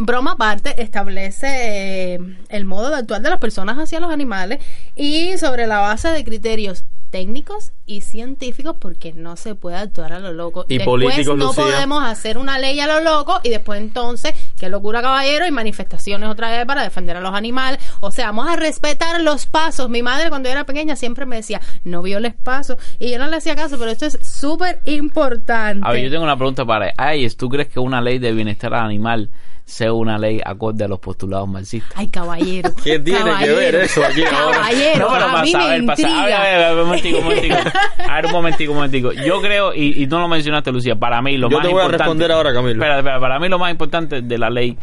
Broma 0.03 0.33
aparte, 0.33 0.83
establece 0.83 2.15
eh, 2.15 2.19
el 2.49 2.65
modo 2.65 2.89
de 2.89 2.97
actuar 2.97 3.21
de 3.21 3.29
las 3.29 3.39
personas 3.39 3.77
hacia 3.77 4.01
los 4.01 4.11
animales 4.11 4.65
y 4.97 5.37
sobre 5.37 5.67
la 5.67 5.81
base 5.81 6.09
de 6.09 6.25
criterios 6.25 6.87
técnicos 7.11 7.73
y 7.87 8.01
científicos 8.01 8.77
porque 8.79 9.13
no 9.13 9.37
se 9.37 9.55
puede 9.55 9.77
actuar 9.77 10.15
a 10.15 10.21
lo 10.21 10.33
loco. 10.33 10.65
Y 10.69 10.79
después 10.79 11.05
políticos, 11.05 11.37
no 11.37 11.49
Lucía. 11.49 11.65
podemos 11.65 12.05
hacer 12.05 12.39
una 12.39 12.59
ley 12.59 12.81
a 12.81 12.87
lo 12.87 13.01
loco 13.01 13.41
y 13.43 13.51
después 13.51 13.81
entonces, 13.81 14.33
qué 14.57 14.71
locura 14.71 15.03
caballero 15.03 15.47
y 15.47 15.51
manifestaciones 15.51 16.31
otra 16.31 16.51
vez 16.51 16.65
para 16.65 16.83
defender 16.83 17.17
a 17.17 17.21
los 17.21 17.35
animales. 17.35 17.81
O 18.01 18.11
sea, 18.11 18.27
vamos 18.27 18.49
a 18.49 18.57
respetar 18.57 19.21
los 19.21 19.47
pasos. 19.47 19.91
Mi 19.91 20.03
madre 20.03 20.31
cuando 20.31 20.49
yo 20.49 20.53
era 20.53 20.65
pequeña 20.65 20.97
siempre 20.97 21.27
me 21.27 21.37
decía, 21.37 21.61
no 21.85 22.01
violes 22.01 22.35
pasos 22.35 22.79
y 22.99 23.11
yo 23.11 23.19
no 23.19 23.29
le 23.29 23.37
hacía 23.37 23.55
caso, 23.55 23.77
pero 23.79 23.91
esto 23.91 24.07
es 24.07 24.19
súper 24.23 24.81
importante. 24.87 25.87
A 25.87 25.93
ver, 25.93 26.05
yo 26.05 26.11
tengo 26.11 26.25
una 26.25 26.37
pregunta 26.37 26.65
para 26.65 26.95
Ayes. 26.97 27.37
¿Tú 27.37 27.49
crees 27.51 27.69
que 27.69 27.81
una 27.81 28.01
ley 28.01 28.19
de 28.19 28.33
bienestar 28.33 28.73
animal 28.73 29.31
sea 29.71 29.93
una 29.93 30.19
ley 30.19 30.41
acorde 30.45 30.85
a 30.85 30.89
los 30.89 30.99
postulados 30.99 31.49
marxistas? 31.49 31.93
Ay, 31.97 32.09
caballero. 32.09 32.71
¿Qué 32.85 32.99
tiene 32.99 33.21
que 33.21 33.25
caballero, 33.25 33.57
ver 33.57 33.75
eso 33.77 34.05
aquí 34.05 34.23
ahora? 34.25 34.59
Caballero, 34.59 34.99
No, 35.01 35.13
pero 35.15 35.25
a 35.25 35.33
para 35.33 35.43
mí 35.43 35.53
me 35.53 35.63
saber, 35.63 35.87
para 35.87 35.97
saber. 35.97 36.17
A 36.19 36.25
ver, 36.25 36.35
a 36.35 36.43
ver, 36.43 36.55
a 36.65 36.69
ver, 36.71 36.79
un 36.79 36.87
momentico, 36.87 37.19
un 37.19 37.25
momentico. 37.25 37.55
A 38.11 38.15
ver, 38.17 38.27
un 38.27 38.33
momentico, 38.33 38.73
un 38.73 38.77
momentico. 38.79 39.13
Yo 39.13 39.41
creo, 39.41 39.73
y, 39.75 40.03
y 40.03 40.07
tú 40.09 40.19
lo 40.19 40.27
mencionaste, 40.29 40.73
Lucía, 40.73 40.97
para 40.97 41.23
mí 41.23 41.37
lo 41.37 41.49
Yo 41.49 41.59
más 41.59 41.67
te 41.67 41.73
voy 41.73 41.81
a 41.81 41.85
importante... 41.85 42.05
responder 42.05 42.33
ahora, 42.33 42.53
Camilo. 42.53 42.73
Espera, 42.73 42.99
espera, 42.99 43.21
para 43.21 43.39
mí 43.39 43.49
lo 43.49 43.59
más 43.59 43.71
importante 43.71 44.21
de 44.23 44.39
la 44.39 44.51
ley, 44.51 44.77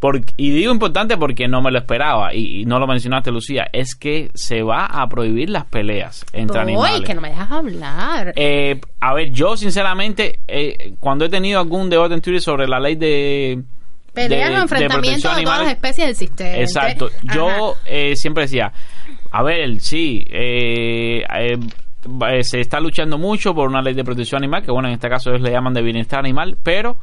porque, 0.00 0.34
y 0.36 0.50
digo 0.50 0.70
importante 0.72 1.16
porque 1.16 1.48
no 1.48 1.62
me 1.62 1.70
lo 1.70 1.78
esperaba, 1.78 2.34
y, 2.34 2.60
y 2.60 2.64
no 2.66 2.78
lo 2.78 2.86
mencionaste, 2.86 3.30
Lucía, 3.30 3.66
es 3.72 3.94
que 3.94 4.30
se 4.34 4.62
va 4.62 4.84
a 4.84 5.08
prohibir 5.08 5.48
las 5.48 5.64
peleas 5.64 6.26
entre 6.34 6.60
animales. 6.60 6.98
Uy, 7.00 7.04
que 7.06 7.14
no 7.14 7.22
me 7.22 7.30
dejas 7.30 7.50
hablar. 7.50 8.32
Eh, 8.36 8.78
a 9.00 9.14
ver, 9.14 9.30
yo 9.30 9.56
sinceramente, 9.56 10.40
eh, 10.46 10.94
cuando 11.00 11.24
he 11.24 11.30
tenido 11.30 11.58
algún 11.60 11.88
debate 11.88 12.12
en 12.14 12.20
Twitter 12.20 12.42
sobre 12.42 12.68
la 12.68 12.78
ley 12.80 12.96
de... 12.96 13.62
Peleas 14.14 14.48
de- 14.48 14.54
o 14.54 14.56
de 14.56 14.62
enfrentamientos 14.62 15.22
protección 15.22 15.36
de, 15.36 15.42
todas 15.44 15.58
las 15.60 15.70
especies 15.72 16.08
existentes. 16.10 16.56
Exacto. 16.58 17.10
Ajá. 17.26 17.34
Yo 17.34 17.74
eh, 17.86 18.14
siempre 18.16 18.44
decía, 18.44 18.72
a 19.30 19.42
ver, 19.42 19.80
sí, 19.80 20.24
eh, 20.30 21.22
eh, 21.22 21.58
eh, 22.30 22.42
se 22.42 22.60
está 22.60 22.80
luchando 22.80 23.18
mucho 23.18 23.54
por 23.54 23.68
una 23.68 23.82
ley 23.82 23.94
de 23.94 24.04
protección 24.04 24.42
animal, 24.42 24.62
que 24.64 24.70
bueno, 24.70 24.88
en 24.88 24.94
este 24.94 25.08
caso 25.08 25.30
ellos 25.30 25.42
le 25.42 25.50
llaman 25.50 25.74
de 25.74 25.82
bienestar 25.82 26.20
animal, 26.20 26.56
pero 26.62 26.96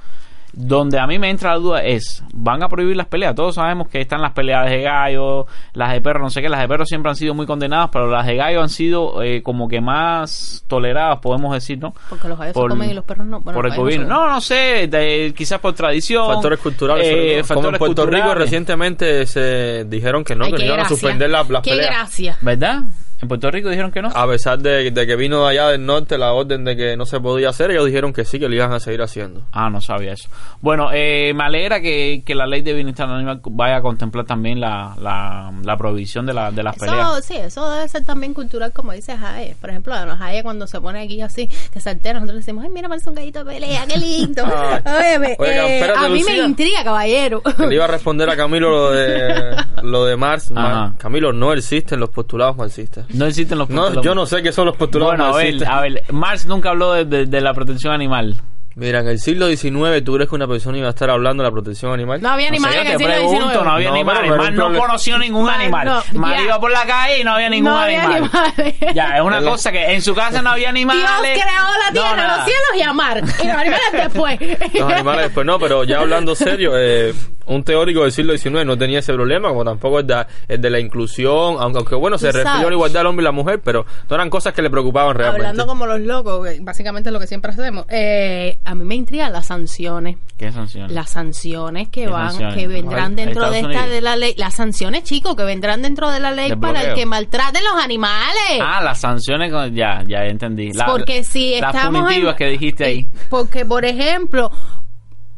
donde 0.54 1.00
a 1.00 1.08
mí 1.08 1.18
me 1.18 1.30
entra 1.30 1.52
la 1.52 1.58
duda 1.60 1.84
es, 1.84 2.24
¿van 2.34 2.62
a 2.64 2.68
prohibir 2.70 2.98
las 2.98 3.08
peleas? 3.08 3.34
Todos 3.36 3.56
sabemos 3.56 3.88
que 3.88 4.02
están 4.02 4.22
las 4.22 4.32
peleas 4.34 4.70
de 4.70 4.82
gallo, 4.82 5.48
las 5.74 5.92
de 5.94 6.02
perros, 6.02 6.22
no 6.24 6.30
sé 6.30 6.42
qué, 6.42 6.50
las 6.50 6.60
de 6.62 6.68
perros 6.68 6.90
siempre 6.90 7.10
han 7.10 7.16
sido 7.16 7.34
muy 7.34 7.46
condenadas, 7.46 7.90
pero 7.92 8.08
las 8.10 8.26
de 8.26 8.36
gallo 8.36 8.62
han 8.62 8.70
sido 8.70 9.22
eh, 9.24 9.42
como 9.44 9.68
que 9.68 9.80
más 9.80 10.64
toleradas, 10.68 11.20
podemos 11.20 11.54
decir, 11.54 11.80
¿no? 11.80 11.94
Porque 12.10 12.28
los 12.28 12.38
gallos 12.38 12.54
se 12.54 12.60
comen 12.60 12.90
y 12.90 12.94
los 12.94 13.06
perros 13.06 13.26
no. 13.28 13.40
Bueno, 13.40 13.58
por 13.58 13.68
el 13.72 13.76
gobierno. 13.78 14.08
no 14.08 14.26
No, 14.26 14.30
no 14.34 14.42
sé, 14.42 14.88
de- 14.88 15.34
quizás 15.36 15.60
por 15.60 15.74
tradición. 15.74 16.28
Factores 16.28 16.60
culturales. 16.60 17.08
sobre 17.08 17.40
eh, 17.40 17.42
todo. 17.44 17.56
Como 17.56 17.68
en 17.70 17.74
factores 17.76 17.80
Puerto 17.80 18.06
Rico 18.06 18.34
recientemente 18.36 19.26
se 19.26 19.86
dijeron 19.86 20.24
que 20.24 20.36
no, 20.36 20.46
Ay, 20.46 20.54
que 20.54 20.66
iban 20.66 20.80
a 20.82 20.88
suspender 20.88 21.30
la- 21.30 21.44
las 21.44 21.62
Qué 21.64 21.72
peleas. 21.72 21.90
gracia. 21.90 22.38
¿Verdad? 22.42 22.82
En 23.22 23.28
Puerto 23.28 23.52
Rico 23.52 23.70
dijeron 23.70 23.92
que 23.92 24.02
no. 24.02 24.10
A 24.10 24.28
pesar 24.28 24.58
de, 24.60 24.90
de 24.90 25.08
que 25.08 25.16
vino 25.16 25.44
de 25.44 25.52
allá 25.52 25.68
del 25.68 25.86
norte 25.86 26.18
la 26.18 26.34
orden 26.34 26.66
de 26.66 26.76
que 26.76 26.98
no 26.98 27.06
se 27.06 27.20
podía 27.20 27.50
hacer, 27.50 27.70
ellos 27.70 27.86
dijeron 27.86 28.14
que 28.14 28.26
sí, 28.26 28.40
que 28.40 28.50
lo 28.50 28.56
iban 28.56 28.74
a 28.74 28.80
seguir 28.80 29.02
haciendo. 29.02 29.42
Ah, 29.52 29.70
no 29.70 29.80
sabía 29.80 30.14
eso. 30.14 30.28
Bueno, 30.60 30.90
eh, 30.92 31.32
me 31.36 31.44
alegra 31.44 31.82
que, 31.82 32.24
que 32.26 32.34
la 32.34 32.48
ley 32.48 32.62
de 32.64 32.74
bienestar 32.74 33.08
animal 33.10 33.40
vaya 33.52 33.78
a 33.78 33.82
contemplar 33.82 34.26
también 34.26 34.60
la, 34.60 34.96
la, 35.00 35.52
la 35.64 35.78
prohibición 35.78 36.26
de, 36.26 36.34
la, 36.34 36.52
de 36.52 36.64
las 36.64 36.76
peleas. 36.78 36.98
Eso, 37.00 37.22
sí, 37.22 37.36
eso 37.38 37.70
debe 37.70 37.88
ser 37.88 38.04
también 38.04 38.34
cultural, 38.34 38.74
como 38.74 38.92
dice 38.92 39.16
Jae. 39.16 39.56
Por 39.62 39.70
ejemplo, 39.70 39.94
a 39.94 40.18
Jae 40.18 40.42
cuando 40.42 40.66
se 40.66 40.82
pone 40.82 41.04
aquí 41.04 41.22
así, 41.22 41.48
que 41.72 41.80
se 41.80 41.90
altera, 41.92 42.20
nosotros 42.20 42.44
decimos, 42.44 42.64
ay, 42.64 42.72
mira, 42.72 42.90
parece 42.90 43.10
un 43.10 43.16
gallito 43.16 43.44
de 43.44 43.54
pelea, 43.54 43.86
qué 43.86 43.98
lindo. 43.98 44.44
Ay. 44.86 45.12
Óyeme, 45.12 45.36
Oiga, 45.38 45.68
eh, 45.68 45.80
espérate, 45.80 46.06
a 46.06 46.10
mí 46.10 46.24
me 46.24 46.38
intriga, 46.38 46.84
caballero. 46.84 47.42
Le 47.60 47.76
iba 47.76 47.86
a 47.86 47.88
responder 47.88 48.30
a 48.30 48.36
Camilo 48.36 48.70
lo 48.70 48.92
de, 48.92 49.56
lo 49.84 50.06
de 50.06 50.16
Marx. 50.18 50.52
Camilo, 50.98 51.34
no 51.34 51.54
existen 51.54 52.00
los 52.00 52.10
postulados 52.10 52.58
marxistas. 52.58 53.06
No 53.14 53.26
existen 53.26 53.58
los 53.58 53.70
No, 53.70 53.82
postulados. 53.82 54.06
yo 54.06 54.16
no 54.16 54.26
sé 54.26 54.42
qué 54.42 54.52
son 54.52 54.66
los 54.66 54.78
postulados 54.78 55.16
Bueno, 55.18 55.34
a 55.34 55.38
ver, 55.38 55.68
a 55.68 55.82
ver, 55.82 56.04
Marx 56.12 56.46
nunca 56.46 56.70
habló 56.70 56.94
de, 56.94 57.06
de- 57.06 57.26
de 57.26 57.42
la 57.42 57.54
protección 57.54 57.94
animal. 57.94 58.40
Mira, 58.74 59.00
en 59.02 59.08
el 59.10 59.20
siglo 59.20 59.48
XIX, 59.50 60.02
¿tú 60.02 60.14
crees 60.16 60.30
que 60.30 60.36
una 60.36 60.48
persona 60.48 60.78
iba 60.78 60.88
a 60.88 60.92
estar 60.92 61.10
hablando 61.10 61.44
de 61.44 61.50
la 61.50 61.52
protección 61.52 61.92
animal? 61.92 62.22
No 62.22 62.30
había 62.30 62.48
No 62.50 62.54
animales 62.56 62.76
yo 62.78 62.82
en 62.84 62.88
el 62.88 62.94
te 62.94 62.98
siglo 63.00 63.14
pregunto, 63.16 63.50
XIX. 63.50 63.64
no 63.66 63.72
había 63.72 63.88
No, 63.90 63.94
animales. 63.96 64.32
Mar 64.38 64.54
no 64.54 64.80
conoció 64.80 65.18
ningún 65.18 65.44
Mar, 65.46 65.60
animal. 65.60 65.86
no, 66.14 66.20
Mar 66.20 66.38
ya. 66.38 66.44
iba 66.46 66.60
por 66.62 66.72
la 66.72 66.86
calle 66.86 67.20
y 67.20 67.24
no 67.26 67.32
había 67.34 67.50
ningún 67.50 67.70
No 67.74 67.78
había 67.80 68.04
animal. 68.06 68.32
animales. 68.56 68.76
Ya, 68.96 69.18
es 69.18 69.22
una 69.22 69.42
cosa 69.42 69.74
que 69.74 69.94
en 69.94 70.02
su 70.02 70.16
casa 70.16 70.42
no 70.42 70.52
había 70.52 70.70
animales. 70.70 71.04
Dios 71.04 71.44
creó 71.44 71.44
la 71.44 71.92
No, 71.92 72.16
tierra, 72.16 72.38
los 72.38 72.46
cielos 72.46 72.70
y 72.78 72.82
a 72.82 72.94
mar. 72.94 73.18
Y 73.44 73.48
los 73.48 73.56
animales 73.58 73.80
después. 73.92 74.40
Los 74.74 74.94
animales 74.94 75.22
después 75.26 75.46
no, 75.46 75.60
pero 75.60 75.84
ya 75.84 76.00
hablando 76.00 76.34
serio, 76.34 76.72
eh, 76.76 77.14
un 77.56 77.64
teórico 77.64 78.02
del 78.02 78.12
siglo 78.12 78.38
XIX 78.38 78.66
no 78.66 78.78
tenía 78.78 79.00
ese 79.00 79.14
problema, 79.14 79.50
como 79.50 79.64
tampoco 79.64 80.00
el 80.00 80.08
de, 80.08 80.26
el 80.48 80.62
de 80.62 80.70
la 80.70 80.80
inclusión, 80.80 81.58
aunque, 81.60 81.80
aunque 81.80 81.96
bueno, 81.96 82.18
se 82.18 82.32
refirió 82.32 82.68
a 82.68 82.70
la 82.70 82.74
igualdad 82.76 83.00
del 83.02 83.08
hombre 83.08 83.24
y 83.24 83.26
la 83.26 83.32
mujer, 83.32 83.62
pero 83.64 83.86
no 84.10 84.16
eran 84.16 84.30
cosas 84.30 84.54
que 84.54 84.62
le 84.62 84.70
preocupaban 84.70 85.16
realmente. 85.16 85.48
Hablando 85.48 85.68
como 85.68 85.86
los 85.86 86.00
locos, 86.02 86.48
básicamente 86.62 87.10
es 87.10 87.14
lo 87.14 87.20
que 87.20 87.28
siempre 87.28 87.52
hacemos. 87.52 87.86
Eh, 87.90 88.60
a 88.66 88.76
mí 88.76 88.84
me 88.86 88.96
intrigan 88.96 89.32
las 89.34 89.48
sanciones. 89.48 90.18
¿Qué 90.38 90.52
sanción? 90.52 90.94
Las 90.94 91.10
sanciones 91.12 91.90
que 91.90 92.02
¿Qué 92.02 92.08
van, 92.08 92.30
sanciones? 92.30 92.56
que 92.56 92.68
vendrán 92.68 93.16
dentro 93.16 93.50
de 93.50 93.58
esta 93.60 93.68
Unidos. 93.70 93.90
de 93.90 94.02
la 94.02 94.16
ley. 94.16 94.34
Las 94.38 94.56
sanciones, 94.56 95.04
chicos, 95.04 95.36
que 95.36 95.44
vendrán 95.44 95.82
dentro 95.82 96.10
de 96.12 96.20
la 96.20 96.32
ley 96.32 96.50
¿De 96.50 96.58
para 96.58 96.82
el 96.84 96.94
que 96.96 97.06
maltraten 97.06 97.64
los 97.64 97.84
animales. 97.84 98.60
Ah, 98.62 98.82
las 98.84 99.00
sanciones, 99.00 99.52
ya, 99.74 100.04
ya 100.08 100.26
entendí. 100.26 100.72
La- 100.74 100.86
porque 100.86 101.24
si 101.24 101.60
las 101.60 101.76
estamos 101.76 102.02
punitivas 102.04 102.32
en- 102.34 102.38
que 102.38 102.46
dijiste 102.48 102.86
ahí 102.86 103.00
eh, 103.14 103.20
Porque, 103.30 103.66
por 103.66 103.86
ejemplo, 103.86 104.52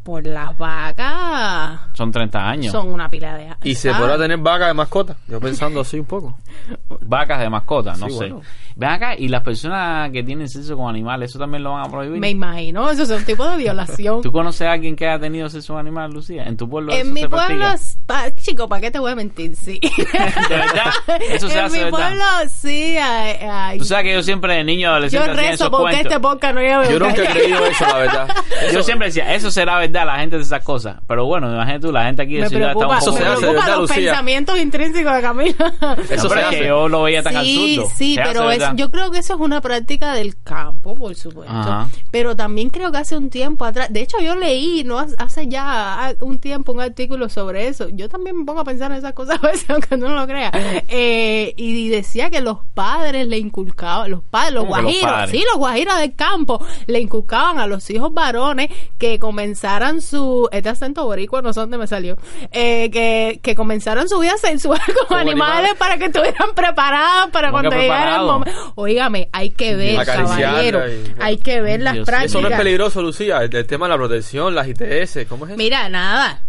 por 0.03 0.25
las 0.27 0.57
vacas 0.57 1.79
son 1.93 2.11
30 2.11 2.49
años. 2.49 2.71
son 2.71 2.89
una 2.91 3.09
pila 3.09 3.35
de... 3.35 3.55
Y 3.63 3.75
se 3.75 3.93
podrá 3.93 4.17
tener 4.17 4.37
vaca 4.37 4.67
de 4.67 4.73
mascota. 4.73 5.15
Yo 5.27 5.39
pensando 5.39 5.79
así 5.81 5.99
un 5.99 6.05
poco. 6.05 6.37
Vacas 7.01 7.39
de 7.39 7.49
mascota, 7.49 7.93
no 7.95 8.07
Sí, 8.07 8.11
sé. 8.11 8.17
bueno. 8.17 8.41
Ven 8.75 8.89
acá, 8.89 9.15
y 9.17 9.27
las 9.27 9.41
personas 9.41 10.09
que 10.11 10.23
tienen 10.23 10.49
sexo 10.49 10.75
con 10.77 10.89
animales, 10.89 11.29
¿eso 11.31 11.39
también 11.39 11.63
lo 11.63 11.71
van 11.73 11.85
a 11.87 11.91
prohibir? 11.91 12.19
Me 12.19 12.29
imino, 12.31 12.89
eso 12.89 13.03
es 13.03 13.09
un 13.11 13.23
tipo 13.25 13.47
de 13.47 13.57
violación. 13.57 14.21
¿Tú 14.21 14.31
conoces 14.31 14.67
a 14.67 14.71
alguien 14.71 14.95
que 14.95 15.07
ha 15.07 15.19
tenido 15.19 15.49
sexo 15.49 15.73
con 15.73 15.79
animal, 15.79 16.11
Lucía? 16.11 16.43
¿En 16.43 16.57
tu 16.57 16.69
pueblo 16.69 16.91
eso 16.91 17.01
En 17.01 17.13
mi 17.13 17.21
se 17.21 17.29
pueblo, 17.29 17.65
pa- 18.05 18.33
chico, 18.35 18.67
¿para 18.67 18.81
qué 18.81 18.91
te 18.91 18.99
voy 18.99 19.11
a 19.11 19.15
mentir? 19.15 19.55
Sí. 19.55 19.79
¿De 20.13 20.55
verdad? 20.55 20.91
Eso 21.29 21.47
se 21.47 21.59
en 21.59 21.65
hace, 21.65 21.77
mi 21.77 21.83
¿verdad? 21.85 21.89
pueblo, 22.07 22.23
sí. 22.53 22.97
ay, 22.97 23.35
ay. 23.49 23.77
Tú 23.77 23.85
sabes 23.85 24.05
que 24.05 24.13
yo 24.13 24.23
siempre 24.23 24.55
de 24.55 24.63
niño 24.63 24.87
Yo 24.87 24.91
adolescente 24.91 25.31
hacía 25.31 25.51
rezo 25.51 25.71
porque 25.71 25.83
cuentos. 25.93 26.05
este 26.11 26.19
podcast 26.19 26.55
no 26.55 26.61
lleve 26.61 26.91
Yo 26.91 26.99
nunca 26.99 27.23
he 27.23 27.27
creído 27.27 27.65
eso, 27.65 27.85
la 27.85 27.97
verdad. 27.97 28.27
Yo 28.73 28.83
siempre 28.83 29.07
decía, 29.07 29.33
eso 29.33 29.51
será 29.51 29.77
verdad, 29.79 30.05
la 30.05 30.15
gente 30.17 30.37
de 30.37 30.43
esas 30.43 30.63
cosas. 30.63 30.97
Pero 31.07 31.25
bueno, 31.25 31.51
imagínate 31.51 31.79
tú, 31.87 31.91
la 31.91 32.05
gente 32.05 32.21
aquí 32.23 32.35
de 32.35 32.41
Me 32.43 32.49
ciudad 32.49 32.71
preocupa, 32.73 32.97
está 32.99 33.11
un 33.11 33.17
Eso 33.17 33.23
poco... 33.23 33.31
me 33.31 33.37
preocupa 33.37 33.61
verdad, 33.65 33.79
los 33.79 33.89
Lucía. 33.89 33.95
pensamientos 34.11 34.59
intrínsecos 34.59 35.13
de 35.15 35.21
Camila. 35.21 35.73
Eso 36.09 36.23
No, 36.23 36.29
pero 36.29 36.29
se 36.29 36.39
hace. 36.41 36.59
que 36.59 36.67
yo 36.67 36.87
lo 36.89 37.03
veía 37.03 37.23
tan 37.23 37.33
sí, 37.43 37.75
absurdo. 37.75 37.91
sí, 37.95 38.15
Se 38.15 38.21
hace, 38.21 38.33
yo 38.75 38.91
creo 38.91 39.11
que 39.11 39.19
eso 39.19 39.33
es 39.35 39.39
una 39.39 39.61
práctica 39.61 40.13
del 40.13 40.35
campo, 40.41 40.95
por 40.95 41.15
supuesto. 41.15 41.53
Ajá. 41.53 41.89
Pero 42.11 42.35
también 42.35 42.69
creo 42.69 42.91
que 42.91 42.97
hace 42.97 43.17
un 43.17 43.29
tiempo 43.29 43.65
atrás, 43.65 43.87
de 43.91 44.01
hecho 44.01 44.19
yo 44.19 44.35
leí, 44.35 44.83
no 44.83 44.99
hace 44.99 45.47
ya 45.47 46.15
un 46.21 46.39
tiempo 46.39 46.71
un 46.71 46.81
artículo 46.81 47.29
sobre 47.29 47.67
eso. 47.67 47.89
Yo 47.89 48.09
también 48.09 48.37
me 48.37 48.45
pongo 48.45 48.61
a 48.61 48.65
pensar 48.65 48.91
en 48.91 48.97
esas 48.97 49.13
cosas 49.13 49.39
a 49.43 49.47
veces, 49.47 49.69
aunque 49.69 49.97
no 49.97 50.09
lo 50.09 50.25
crea. 50.25 50.51
Eh, 50.87 51.53
y 51.57 51.89
decía 51.89 52.29
que 52.29 52.41
los 52.41 52.59
padres 52.73 53.27
le 53.27 53.37
inculcaban, 53.37 54.11
los 54.11 54.21
padres, 54.23 54.53
los 54.53 54.65
¿Cómo 54.65 54.75
que 54.75 54.81
los 54.81 54.91
guajiros, 54.91 55.11
padres? 55.11 55.31
sí, 55.31 55.45
los 55.49 55.57
guajiros 55.57 55.97
del 55.97 56.15
campo, 56.15 56.65
le 56.87 56.99
inculcaban 56.99 57.59
a 57.59 57.67
los 57.67 57.89
hijos 57.89 58.13
varones 58.13 58.69
que 58.97 59.19
comenzaran 59.19 60.01
su, 60.01 60.47
este 60.51 60.69
acento 60.69 61.05
boricua 61.05 61.41
no 61.41 61.53
sé 61.53 61.59
dónde 61.59 61.77
me 61.77 61.87
salió, 61.87 62.17
eh, 62.51 62.89
que, 62.91 63.39
que 63.41 63.55
comenzaran 63.55 64.07
su 64.07 64.19
vida 64.19 64.37
sexual 64.37 64.79
con 65.07 65.17
animales, 65.17 65.73
para 65.77 65.97
que 65.97 66.05
estuvieran 66.05 66.53
preparados 66.55 67.31
para 67.31 67.51
¿Cómo 67.51 67.63
que 67.63 67.69
cuando 67.69 67.81
llegara 67.81 68.15
el 68.17 68.21
momento. 68.23 68.52
Óigame, 68.75 69.29
hay 69.31 69.49
que 69.51 69.75
ver, 69.75 70.05
caballero, 70.05 70.81
y- 70.87 71.13
hay 71.19 71.37
que 71.37 71.61
ver 71.61 71.81
las 71.81 71.93
Dios, 71.93 72.05
prácticas. 72.05 72.31
Eso 72.31 72.41
no 72.41 72.47
es 72.49 72.57
peligroso, 72.57 73.01
Lucía. 73.01 73.37
El, 73.43 73.55
el 73.55 73.65
tema 73.67 73.85
de 73.85 73.89
la 73.91 73.97
protección, 73.97 74.55
las 74.55 74.67
ITS, 74.67 75.25
¿cómo 75.27 75.45
es 75.45 75.51
eso? 75.51 75.57
Mira, 75.57 75.89
nada. 75.89 76.41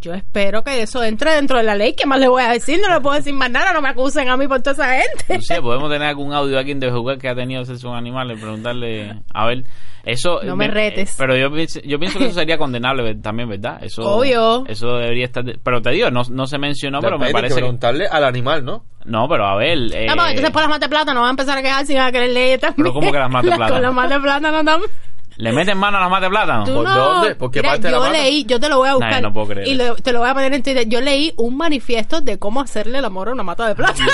Yo 0.00 0.12
espero 0.14 0.64
que 0.64 0.82
eso 0.82 1.04
entre 1.04 1.30
dentro 1.30 1.58
de 1.58 1.62
la 1.62 1.76
ley. 1.76 1.94
¿Qué 1.94 2.06
más 2.06 2.18
le 2.18 2.26
voy 2.26 2.42
a 2.42 2.48
decir? 2.48 2.80
No 2.80 2.92
le 2.92 3.00
puedo 3.00 3.14
decir 3.14 3.32
más 3.34 3.48
nada. 3.52 3.72
No 3.72 3.80
me 3.80 3.88
acusen 3.88 4.28
a 4.28 4.36
mí 4.36 4.48
por 4.48 4.60
toda 4.60 4.72
esa 4.72 5.00
gente. 5.00 5.36
Lucía, 5.36 5.62
podemos 5.62 5.88
tener 5.92 6.08
algún 6.08 6.32
audio 6.32 6.54
de 6.54 6.58
alguien 6.58 6.80
de 6.80 6.90
jugar 6.90 7.18
que 7.18 7.28
ha 7.28 7.36
tenido 7.36 7.64
sexo 7.64 7.86
con 7.86 7.96
animales, 7.96 8.40
preguntarle, 8.40 9.14
a 9.32 9.46
ver, 9.46 9.62
eso... 10.02 10.40
No 10.42 10.56
me 10.56 10.66
retes. 10.66 11.10
eh, 11.10 11.14
Pero 11.18 11.36
yo, 11.36 11.52
pienso- 11.52 11.78
yo 11.84 12.00
pienso 12.00 12.18
que 12.18 12.24
eso 12.24 12.34
sería 12.34 12.58
condenable 12.58 13.14
también, 13.14 13.48
¿verdad? 13.48 13.78
Eso, 13.84 14.02
Obvio. 14.02 14.66
Eso 14.66 14.88
debería 14.96 15.24
estar... 15.26 15.44
de- 15.44 15.60
pero 15.62 15.80
te 15.80 15.90
digo, 15.90 16.10
no, 16.10 16.22
no 16.28 16.48
se 16.48 16.58
mencionó, 16.58 16.98
pero 17.00 17.16
me 17.16 17.30
parece 17.30 17.54
que 17.54 17.54
que... 17.54 17.60
preguntarle 17.60 18.08
al 18.08 18.24
animal, 18.24 18.64
¿no? 18.64 18.84
No, 19.04 19.28
pero 19.28 19.46
a 19.46 19.56
ver... 19.56 19.78
eh, 19.92 20.06
No, 20.06 20.14
porque 20.14 20.30
entonces 20.30 20.50
por 20.50 20.62
las 20.62 20.68
matas 20.68 20.88
de 20.88 20.88
plata 20.88 21.12
no 21.14 21.20
van 21.20 21.28
a 21.28 21.30
empezar 21.30 21.58
a 21.58 21.62
quedar 21.62 21.84
sin 21.86 21.98
a 21.98 22.12
querer 22.12 22.30
leer 22.30 22.60
también. 22.60 22.76
Pero 22.76 22.92
¿cómo 22.92 23.10
que 23.12 23.18
las 23.18 23.30
Las- 23.44 23.56
plátano? 23.58 23.74
Con 23.74 23.82
las 23.82 23.94
matas 23.94 24.10
de 24.10 24.20
plátano 24.20 24.64
también. 24.64 24.90
¿Le 25.36 25.52
meten 25.52 25.78
mano 25.78 25.98
a 25.98 26.00
las 26.02 26.10
matas 26.10 26.22
de 26.24 26.30
plátano? 26.30 26.64
¿Por 26.64 26.84
no. 26.84 26.94
dónde? 26.94 27.34
¿Por 27.34 27.50
qué 27.50 27.60
Mira, 27.60 27.72
parte 27.72 27.86
de 27.86 27.90
la 27.92 27.96
yo 27.98 28.02
mata? 28.04 28.12
leí, 28.12 28.44
yo 28.44 28.60
te 28.60 28.68
lo 28.68 28.76
voy 28.78 28.88
a 28.88 28.92
buscar. 28.94 29.10
Nah, 29.12 29.20
no 29.20 29.32
puedo 29.32 29.46
creer 29.48 29.66
Y 29.68 29.74
lo- 29.74 29.94
te 29.96 30.12
lo 30.12 30.20
voy 30.20 30.28
a 30.28 30.34
poner 30.34 30.52
en 30.54 30.62
Twitter. 30.62 30.88
Yo 30.88 31.00
leí 31.00 31.32
un 31.36 31.56
manifiesto 31.56 32.20
de 32.20 32.38
cómo 32.38 32.60
hacerle 32.60 32.98
el 32.98 33.04
amor 33.04 33.28
a 33.28 33.32
una 33.32 33.42
mata 33.42 33.66
de 33.66 33.74
plátano. 33.74 34.10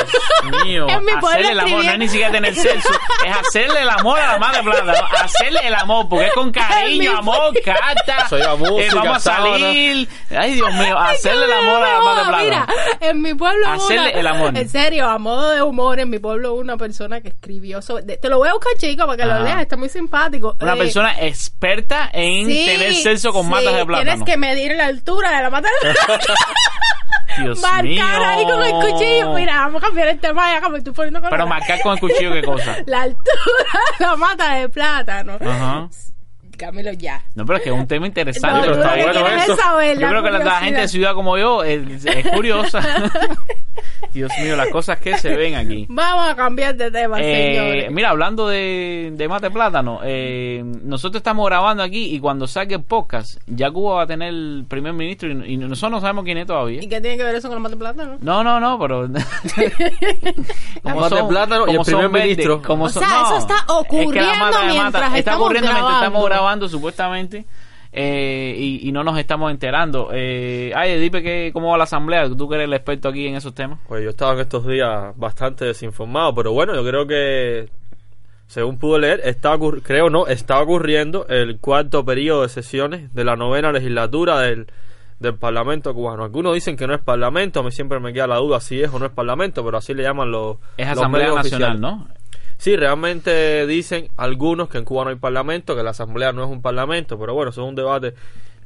Dios 0.51 0.65
mío, 0.65 0.87
En 0.89 1.05
mi 1.05 1.13
pueblo 1.13 1.29
hacerle 1.29 1.51
el 1.53 1.61
amor, 1.61 1.71
no 1.71 1.77
escribían- 1.79 1.93
es 1.95 1.99
ni 1.99 2.09
siquiera 2.09 2.31
tener 2.33 2.55
sexo, 2.55 2.89
es 3.27 3.37
hacerle 3.37 3.83
el 3.83 3.91
amor 3.91 4.19
a 4.21 4.33
la 4.33 4.39
madre 4.39 4.63
plata, 4.63 4.85
¿no? 4.85 4.93
hacerle 5.23 5.61
el 5.65 5.75
amor, 5.75 6.07
porque 6.09 6.27
es 6.27 6.33
con 6.33 6.47
mi 6.47 6.53
cariño, 6.53 7.19
amor, 7.19 7.53
carta, 7.65 8.29
lleva 8.37 8.57
música, 8.57 8.83
eh, 8.85 8.91
vamos 8.95 9.17
a 9.17 9.21
salir, 9.21 10.09
ay 10.31 10.55
Dios 10.55 10.73
mío, 10.75 10.99
hacerle 10.99 11.45
el 11.47 11.53
amor 11.53 11.83
a 11.83 11.93
la 11.93 12.01
madre 12.01 12.25
joda, 12.25 12.39
Mira, 12.43 12.67
plata. 12.67 12.83
en 13.01 13.23
mi 13.23 13.35
pueblo 13.35 13.67
hubo 13.67 13.73
Hacerle 13.85 14.11
una- 14.11 14.21
el 14.21 14.27
amor. 14.27 14.57
En 14.57 14.69
serio, 14.69 15.09
a 15.09 15.19
modo 15.19 15.51
de 15.51 15.63
humor, 15.63 15.99
en 16.01 16.11
mi 16.11 16.19
pueblo 16.19 16.53
hubo 16.53 16.61
una 16.61 16.77
persona 16.77 17.21
que 17.21 17.29
escribió 17.29 17.83
sobre... 17.83 18.05
de- 18.05 18.17
te 18.19 18.29
lo 18.29 18.39
voy 18.39 18.49
a 18.49 18.53
buscar, 18.53 18.73
chico, 18.79 19.05
para 19.07 19.17
que 19.17 19.23
Ajá. 19.25 19.39
lo 19.39 19.45
leas. 19.45 19.63
Está 19.63 19.77
muy 19.77 19.89
simpático. 19.89 20.57
Una 20.61 20.75
Eh, 20.75 20.79
persona 20.79 21.08
experta 21.13 22.09
en 22.13 22.47
sí, 22.47 22.67
tener 22.67 22.95
sexo 22.95 23.33
con 23.33 23.45
sí, 23.45 23.51
matas 23.51 23.75
de 23.75 23.87
plátano. 23.87 24.11
Tienes 24.11 24.25
que 24.25 24.37
medir 24.37 24.75
la 24.75 24.87
altura 24.87 25.37
de 25.37 25.43
la 25.43 25.51
mata 25.51 25.69
de 25.83 25.91
plátano. 25.93 26.35
Dios 27.43 27.61
marcar 27.61 27.85
mío. 27.85 28.03
ahí 28.05 28.45
con 28.45 28.63
el 28.63 28.73
cuchillo. 28.73 29.35
Mira, 29.35 29.61
vamos 29.61 29.83
a 29.83 29.87
cambiar 29.87 30.09
el 30.09 30.19
tema 30.19 30.53
ya, 30.53 30.61
que 30.61 30.69
me 30.71 30.79
estoy 30.79 30.93
poniendo 30.93 31.21
con 31.21 31.31
Pero 31.31 31.47
marcar 31.47 31.81
con 31.81 31.93
el 31.93 32.01
cuchillo, 32.01 32.33
¿qué 32.33 32.43
cosa? 32.43 32.77
La 32.87 33.03
altura 33.03 33.81
de 33.99 34.05
la 34.05 34.17
mata 34.17 34.55
de 34.55 34.69
plátano. 34.69 35.39
Ajá. 35.41 35.89
Camilo, 36.59 36.93
ya. 36.93 37.23
No, 37.35 37.47
pero 37.47 37.57
es 37.59 37.63
que 37.65 37.71
es 37.71 37.75
un 37.75 37.87
tema 37.87 38.07
interesante. 38.07 38.69
No, 38.69 38.75
pero 38.75 38.75
está 38.83 38.97
bueno 39.23 39.43
eso. 39.43 39.57
saber 39.57 39.95
Yo 39.97 40.01
la 40.03 40.09
creo 40.11 40.23
que 40.23 40.31
la, 40.45 40.51
gente 40.61 40.81
de 40.83 40.89
ciudad 40.89 41.15
como 41.15 41.39
yo 41.39 41.65
es, 41.65 42.05
es 42.05 42.29
curiosa. 42.29 42.81
Dios 44.13 44.31
mío, 44.43 44.57
las 44.57 44.69
cosas 44.69 44.99
que 44.99 45.17
se 45.19 45.35
ven 45.37 45.55
aquí. 45.55 45.87
Vamos 45.89 46.29
a 46.31 46.35
cambiar 46.35 46.75
de 46.75 46.91
tema, 46.91 47.19
Eh, 47.21 47.55
señores. 47.55 47.91
mira, 47.93 48.11
hablando 48.11 48.49
de, 48.49 49.13
de 49.15 49.29
mate 49.29 49.51
plátano, 49.51 50.01
eh, 50.03 50.63
nosotros 50.83 51.21
estamos 51.21 51.47
grabando 51.47 51.83
aquí 51.83 52.15
y 52.15 52.19
cuando 52.21 52.47
salga 52.47 52.77
el 52.77 52.83
podcast, 52.83 53.39
ya 53.47 53.71
Cuba 53.71 53.97
va 53.97 54.03
a 54.03 54.07
tener 54.07 54.29
el 54.31 54.65
primer 54.69 54.93
ministro 54.95 55.29
y, 55.31 55.53
y 55.53 55.57
nosotros 55.57 55.91
no 55.93 56.01
sabemos 56.01 56.25
quién 56.25 56.39
es 56.39 56.47
todavía. 56.47 56.83
¿Y 56.83 56.89
qué 56.89 57.01
tiene 57.01 57.17
que 57.17 57.25
ver 57.25 57.35
eso 57.37 57.49
con 57.49 57.57
la 57.57 57.61
mata 57.61 57.75
de 57.75 57.79
plátano? 57.79 58.19
No, 58.21 58.43
no, 58.43 58.59
no, 58.61 58.79
pero. 58.79 59.09
mate 60.83 61.25
plátano 61.29 61.67
y 61.67 61.71
el 61.71 61.77
como 61.77 61.85
primer 61.85 62.09
verdes, 62.09 62.23
ministro. 62.29 62.63
como 62.63 62.85
O 62.85 62.89
son- 62.89 63.03
sea, 63.05 63.13
no, 63.13 63.27
eso 63.27 63.39
está 63.39 63.55
es 63.55 63.63
que 63.67 63.71
la 63.71 63.79
ocurriendo 63.79 64.39
mata 64.39 64.63
mientras 64.65 65.05
está 65.05 65.19
estamos 65.19 65.41
ocurriendo 65.41 65.73
mientras 65.73 65.95
estamos 65.97 66.25
grabando. 66.25 66.48
Grabando, 66.49 66.69
supuestamente. 66.69 67.45
eh, 67.93 68.55
y, 68.59 68.89
y 68.89 68.93
no 68.93 69.03
nos 69.05 69.19
estamos 69.19 69.51
enterando. 69.51 70.11
Eh, 70.13 70.73
ay, 70.75 70.99
dime 70.99 71.23
que, 71.23 71.51
cómo 71.53 71.71
va 71.71 71.79
la 71.79 71.85
asamblea, 71.85 72.29
tú 72.29 72.49
que 72.49 72.57
eres 72.57 72.67
el 72.67 72.75
experto 72.75 73.09
aquí 73.09 73.27
en 73.27 73.37
esos 73.37 73.55
temas. 73.55 73.79
Pues 73.89 74.03
yo 74.05 74.11
estaba 74.11 74.33
en 74.35 74.41
estos 74.41 74.67
días 74.67 75.17
bastante 75.17 75.65
desinformado, 75.65 76.35
pero 76.35 76.53
bueno, 76.53 76.75
yo 76.75 76.85
creo 76.85 77.07
que 77.07 77.69
según 78.47 78.79
pude 78.79 79.01
leer, 79.01 79.21
está 79.25 79.59
creo 79.83 80.11
no, 80.11 80.27
está 80.27 80.61
ocurriendo 80.61 81.27
el 81.29 81.59
cuarto 81.61 82.05
periodo 82.05 82.43
de 82.43 82.49
sesiones 82.49 83.13
de 83.15 83.25
la 83.25 83.37
novena 83.37 83.73
legislatura 83.73 84.41
del, 84.41 84.67
del 85.19 85.35
Parlamento 85.35 85.93
cubano. 85.95 86.25
Algunos 86.25 86.55
dicen 86.55 86.77
que 86.77 86.87
no 86.87 86.95
es 86.95 87.01
Parlamento, 87.01 87.61
a 87.61 87.63
mí 87.63 87.71
siempre 87.71 88.01
me 88.01 88.13
queda 88.13 88.27
la 88.27 88.37
duda 88.37 88.61
si 88.61 88.81
es 88.83 88.93
o 88.93 88.99
no 88.99 89.07
es 89.07 89.13
Parlamento, 89.13 89.65
pero 89.65 89.79
así 89.79 89.93
le 89.95 90.03
llaman 90.03 90.31
los, 90.31 90.57
Es 90.79 90.89
los 90.89 90.99
Asamblea 90.99 91.35
Nacional, 91.35 91.77
oficiales. 91.77 91.81
¿no? 91.81 92.09
Sí, 92.59 92.77
realmente 92.77 93.67
dicen 93.67 94.09
algunos 94.17 94.69
que 94.69 94.79
en 94.79 94.85
Cuba 94.85 95.05
no 95.05 95.11
hay 95.11 95.17
Parlamento, 95.17 95.77
que 95.77 95.83
la 95.83 95.91
Asamblea 95.91 96.33
no 96.33 96.45
es 96.45 96.51
un 96.51 96.61
Parlamento, 96.61 97.19
pero 97.19 97.33
bueno, 97.33 97.51
eso 97.51 97.63
es 97.63 97.69
un 97.69 97.75
debate. 97.75 98.15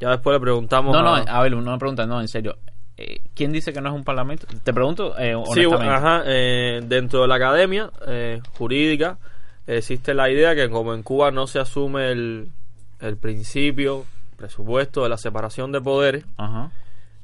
Ya 0.01 0.11
después 0.11 0.35
le 0.35 0.41
preguntamos 0.41 0.93
No, 0.93 1.03
no, 1.03 1.15
a... 1.15 1.21
a 1.21 1.43
ver, 1.43 1.55
una 1.55 1.79
pregunta, 1.79 2.07
no, 2.07 2.21
en 2.21 2.27
serio. 2.29 2.57
Eh, 2.97 3.21
¿Quién 3.35 3.53
dice 3.53 3.73
que 3.73 3.81
no 3.81 3.91
es 3.91 3.95
un 3.95 4.03
parlamento? 4.05 4.47
Te 4.65 4.73
pregunto 4.73 5.15
eh, 5.19 5.35
Sí, 5.55 5.65
ajá, 5.65 6.23
eh, 6.27 6.81
dentro 6.85 7.23
de 7.23 7.29
la 7.29 7.37
academia 7.37 7.91
eh, 8.07 8.41
jurídica 8.57 9.19
existe 9.67 10.15
la 10.15 10.31
idea 10.31 10.55
que 10.55 10.69
como 10.71 10.95
en 10.95 11.03
Cuba 11.03 11.31
no 11.31 11.47
se 11.47 11.59
asume 11.59 12.11
el, 12.11 12.49
el 13.01 13.17
principio, 13.17 14.05
presupuesto 14.37 15.03
de 15.03 15.09
la 15.09 15.19
separación 15.19 15.71
de 15.71 15.81
poderes, 15.81 16.25
Ajá. 16.37 16.71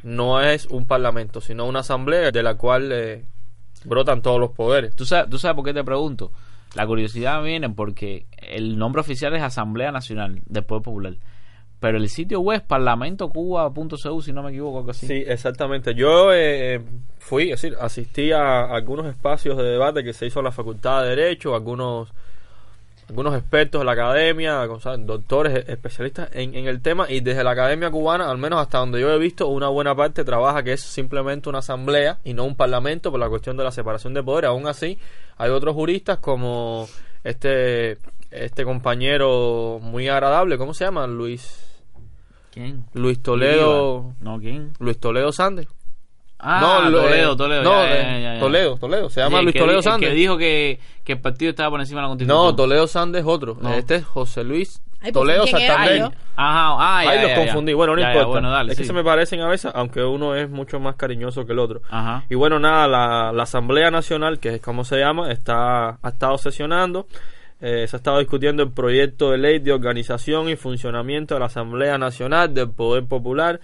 no 0.02 0.40
es 0.40 0.66
un 0.66 0.86
parlamento, 0.86 1.40
sino 1.40 1.64
una 1.64 1.80
asamblea 1.80 2.30
de 2.30 2.42
la 2.42 2.54
cual 2.54 2.92
eh, 2.92 3.24
brotan 3.84 4.22
todos 4.22 4.38
los 4.38 4.50
poderes. 4.52 4.94
¿Tú 4.94 5.04
sabes, 5.04 5.28
¿Tú 5.30 5.38
sabes 5.38 5.56
por 5.56 5.64
qué 5.64 5.74
te 5.74 5.82
pregunto? 5.84 6.30
La 6.79 6.87
curiosidad 6.87 7.43
viene 7.43 7.68
porque 7.70 8.26
el 8.41 8.79
nombre 8.79 9.01
oficial 9.01 9.35
es 9.35 9.43
Asamblea 9.43 9.91
Nacional 9.91 10.41
del 10.47 10.62
Poder 10.62 10.85
Popular. 10.85 11.14
Pero 11.81 11.99
el 11.99 12.09
sitio 12.09 12.39
web 12.39 12.61
es 12.61 12.66
parlamentocuba.cu, 12.68 14.22
si 14.22 14.33
no 14.33 14.45
me 14.45 14.51
equivoco, 14.51 14.89
así. 14.89 15.09
Sí, 15.09 15.24
exactamente. 15.26 15.93
Yo 15.97 16.33
eh, 16.33 16.81
fui, 17.18 17.51
es 17.51 17.61
decir, 17.61 17.76
asistí 17.81 18.31
a 18.31 18.66
algunos 18.66 19.07
espacios 19.07 19.57
de 19.57 19.64
debate 19.64 20.05
que 20.05 20.12
se 20.12 20.26
hizo 20.26 20.39
en 20.39 20.45
la 20.45 20.53
Facultad 20.53 21.03
de 21.03 21.16
Derecho, 21.16 21.57
algunos 21.57 22.12
algunos 23.09 23.34
expertos 23.34 23.80
de 23.80 23.84
la 23.84 23.92
academia, 23.92 24.66
doctores, 24.98 25.54
e- 25.54 25.72
especialistas 25.72 26.28
en, 26.32 26.54
en 26.54 26.66
el 26.66 26.80
tema, 26.82 27.11
y 27.11 27.20
desde 27.20 27.42
la 27.42 27.52
academia 27.52 27.90
cubana, 27.90 28.30
al 28.30 28.38
menos 28.38 28.61
hasta 28.61 28.78
donde 28.78 29.00
yo 29.00 29.11
he 29.11 29.18
visto, 29.18 29.48
una 29.48 29.68
buena 29.68 29.94
parte 29.94 30.24
trabaja 30.24 30.62
que 30.62 30.74
es 30.74 30.82
simplemente 30.82 31.48
una 31.48 31.59
asamblea 31.59 32.18
y 32.24 32.34
no 32.34 32.44
un 32.44 32.54
parlamento 32.54 33.11
por 33.11 33.18
la 33.18 33.28
cuestión 33.28 33.56
de 33.56 33.64
la 33.64 33.70
separación 33.70 34.14
de 34.14 34.22
poder. 34.22 34.44
Aún 34.44 34.66
así, 34.66 34.98
hay 35.36 35.50
otros 35.50 35.74
juristas 35.74 36.18
como 36.18 36.86
este 37.24 37.98
este 38.30 38.64
compañero 38.64 39.78
muy 39.80 40.09
agradable, 40.09 40.59
¿cómo 40.59 40.74
se 40.74 40.84
llama? 40.84 41.06
Luis 41.06 41.64
¿Quién? 42.52 42.84
Luis 42.92 43.22
Toledo. 43.22 44.14
No, 44.20 44.38
¿quién? 44.38 44.72
Luis 44.80 44.98
Toledo 44.98 45.32
Sandes. 45.32 45.66
Ah, 46.41 46.89
lo- 46.89 47.03
Toledo, 47.03 47.32
eh, 47.32 47.36
Toledo. 47.36 47.62
No, 47.64 47.70
ya, 47.82 47.95
eh, 47.95 48.03
ya, 48.03 48.18
ya, 48.18 48.34
ya. 48.34 48.41
Toledo, 48.41 48.76
Toledo. 48.76 49.11
Se 49.11 49.20
llama 49.20 49.43
Luis 49.43 49.53
que 49.53 49.59
Toledo 49.59 49.82
Sandes. 49.82 50.09
que 50.09 50.14
dijo 50.14 50.39
que, 50.39 50.78
que 51.05 51.12
el 51.12 51.20
partido 51.20 51.51
estaba 51.51 51.70
por 51.70 51.80
encima 51.80 52.01
de 52.01 52.03
la 52.03 52.09
Constitución. 52.11 52.45
No, 52.47 52.55
Toledo 52.55 52.86
Sandes 52.86 53.22
es 53.22 53.26
otro. 53.26 53.57
No. 53.61 53.72
Este 53.74 53.97
es 53.97 54.05
José 54.05 54.45
Luis 54.45 54.80
Ay, 55.01 55.12
pues, 55.12 55.12
Toledo 55.12 55.45
¿quién 55.45 55.57
era 55.59 55.74
Santander. 55.76 56.03
Ajá, 56.36 56.76
ah, 56.78 57.05
ya, 57.05 57.11
Ahí 57.11 57.22
los 57.22 57.39
confundí. 57.45 57.72
Bueno, 57.72 57.95
no 57.95 58.01
Ya, 58.01 58.07
ya, 58.09 58.12
importa. 58.14 58.30
bueno, 58.30 58.51
dale, 58.51 58.72
es 58.72 58.78
que 58.78 58.84
se 58.84 58.93
me 58.93 59.03
parecen 59.05 59.41
a 59.41 59.49
veces, 59.49 59.72
aunque 59.74 60.03
uno 60.03 60.34
es 60.36 60.49
mucho 60.49 60.78
más 60.80 60.95
cariñoso 60.97 61.45
que 61.45 61.53
el 61.53 61.59
otro. 61.59 61.82
Ajá. 61.91 62.24
Y 62.28 62.34
bueno, 62.36 62.59
nada, 62.59 62.86
la, 62.89 63.32
la 63.32 63.43
Asamblea 63.45 63.91
Nacional, 63.91 64.39
que 64.39 64.57
es 64.57 64.61
como 64.61 64.84
se 64.84 64.99
llama, 64.99 65.30
está, 65.32 65.99
ha 66.03 66.09
estado 66.09 66.39
sesionando. 66.39 67.07
Eh, 67.61 67.86
se 67.89 67.97
ha 67.97 67.99
estado 67.99 68.20
discutiendo 68.20 68.62
el 68.62 68.70
proyecto 68.70 69.32
de 69.32 69.39
ley 69.39 69.59
de 69.59 69.72
organización 69.72 70.49
y 70.49 70.55
funcionamiento 70.55 71.34
de 71.34 71.41
la 71.41 71.47
Asamblea 71.47 71.99
Nacional, 71.99 72.55
del 72.55 72.70
Poder 72.70 73.05
Popular 73.07 73.59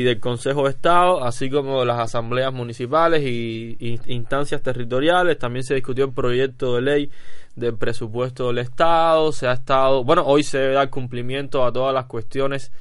y 0.00 0.04
del 0.04 0.20
Consejo 0.20 0.64
de 0.64 0.70
Estado, 0.70 1.22
así 1.24 1.50
como 1.50 1.84
las 1.84 1.98
asambleas 1.98 2.52
municipales 2.52 3.22
y, 3.22 3.76
y 3.78 4.00
instancias 4.06 4.62
territoriales. 4.62 5.38
También 5.38 5.64
se 5.64 5.74
discutió 5.74 6.06
el 6.06 6.12
proyecto 6.12 6.74
de 6.74 6.82
ley 6.82 7.10
del 7.54 7.76
presupuesto 7.76 8.48
del 8.48 8.58
Estado. 8.58 9.32
Se 9.32 9.46
ha 9.46 9.52
estado, 9.52 10.04
bueno, 10.04 10.24
hoy 10.26 10.42
se 10.42 10.58
debe 10.58 10.74
dar 10.74 10.90
cumplimiento 10.90 11.64
a 11.64 11.72
todas 11.72 11.94
las 11.94 12.06
cuestiones 12.06 12.72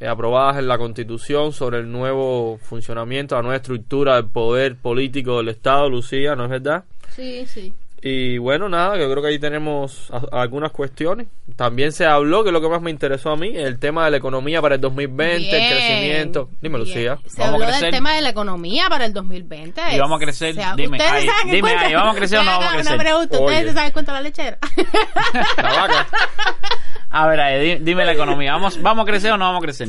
eh, 0.00 0.08
aprobadas 0.08 0.58
en 0.58 0.66
la 0.66 0.78
Constitución 0.78 1.52
sobre 1.52 1.78
el 1.78 1.90
nuevo 1.90 2.58
funcionamiento, 2.58 3.36
la 3.36 3.42
nueva 3.42 3.56
estructura 3.56 4.16
del 4.16 4.26
poder 4.26 4.76
político 4.76 5.36
del 5.36 5.48
Estado, 5.48 5.88
Lucía, 5.88 6.34
¿no 6.34 6.44
es 6.44 6.50
verdad? 6.50 6.84
Sí, 7.10 7.46
sí. 7.46 7.72
Y 8.04 8.36
bueno, 8.38 8.68
nada, 8.68 8.98
yo 8.98 9.08
creo 9.08 9.22
que 9.22 9.28
ahí 9.28 9.38
tenemos 9.38 10.10
algunas 10.32 10.72
cuestiones. 10.72 11.28
También 11.54 11.92
se 11.92 12.04
habló, 12.04 12.42
que 12.42 12.48
es 12.48 12.52
lo 12.52 12.60
que 12.60 12.68
más 12.68 12.82
me 12.82 12.90
interesó 12.90 13.30
a 13.30 13.36
mí, 13.36 13.52
el 13.54 13.78
tema 13.78 14.04
de 14.06 14.10
la 14.10 14.16
economía 14.16 14.60
para 14.60 14.74
el 14.74 14.80
2020, 14.80 15.38
Bien, 15.48 15.62
el 15.62 15.70
crecimiento. 15.72 16.48
Dime, 16.60 16.78
bien. 16.78 16.88
Lucía. 16.88 17.18
Se 17.26 17.40
Vamos 17.40 17.52
a 17.52 17.54
habló 17.54 17.66
crecer. 17.66 17.82
del 17.82 17.90
tema 17.92 18.14
de 18.16 18.22
la 18.22 18.30
economía 18.30 18.88
para 18.88 19.04
el 19.04 19.12
2020. 19.12 19.80
Y 19.94 19.98
vamos 20.00 20.16
a 20.20 20.24
crecer, 20.24 20.60
ha- 20.60 20.74
dime, 20.74 20.96
¿Ustedes 20.98 21.12
ay, 21.14 21.28
qué 21.44 21.52
dime, 21.56 21.70
ay, 21.78 21.94
¿vamos 21.94 22.16
a 22.16 22.18
crecer 22.18 22.38
o 22.40 22.42
no 22.42 22.50
vamos 22.50 22.64
a 22.64 22.68
Una 22.70 22.76
crecer? 22.78 22.98
pregunta, 22.98 23.38
¿ustedes 23.40 23.66
se 23.68 23.72
saben 23.74 23.92
cuenta 23.92 24.12
la 24.14 24.20
lechera? 24.20 24.58
La 25.58 25.72
vaca. 25.72 26.06
A 27.10 27.26
ver, 27.28 27.40
ahí, 27.40 27.64
di- 27.76 27.84
dime 27.84 28.04
la 28.04 28.12
economía. 28.14 28.52
¿Vamos, 28.52 28.82
¿Vamos 28.82 29.04
a 29.04 29.06
crecer 29.06 29.30
o 29.30 29.36
no 29.36 29.44
vamos 29.44 29.60
a 29.60 29.62
crecer? 29.64 29.88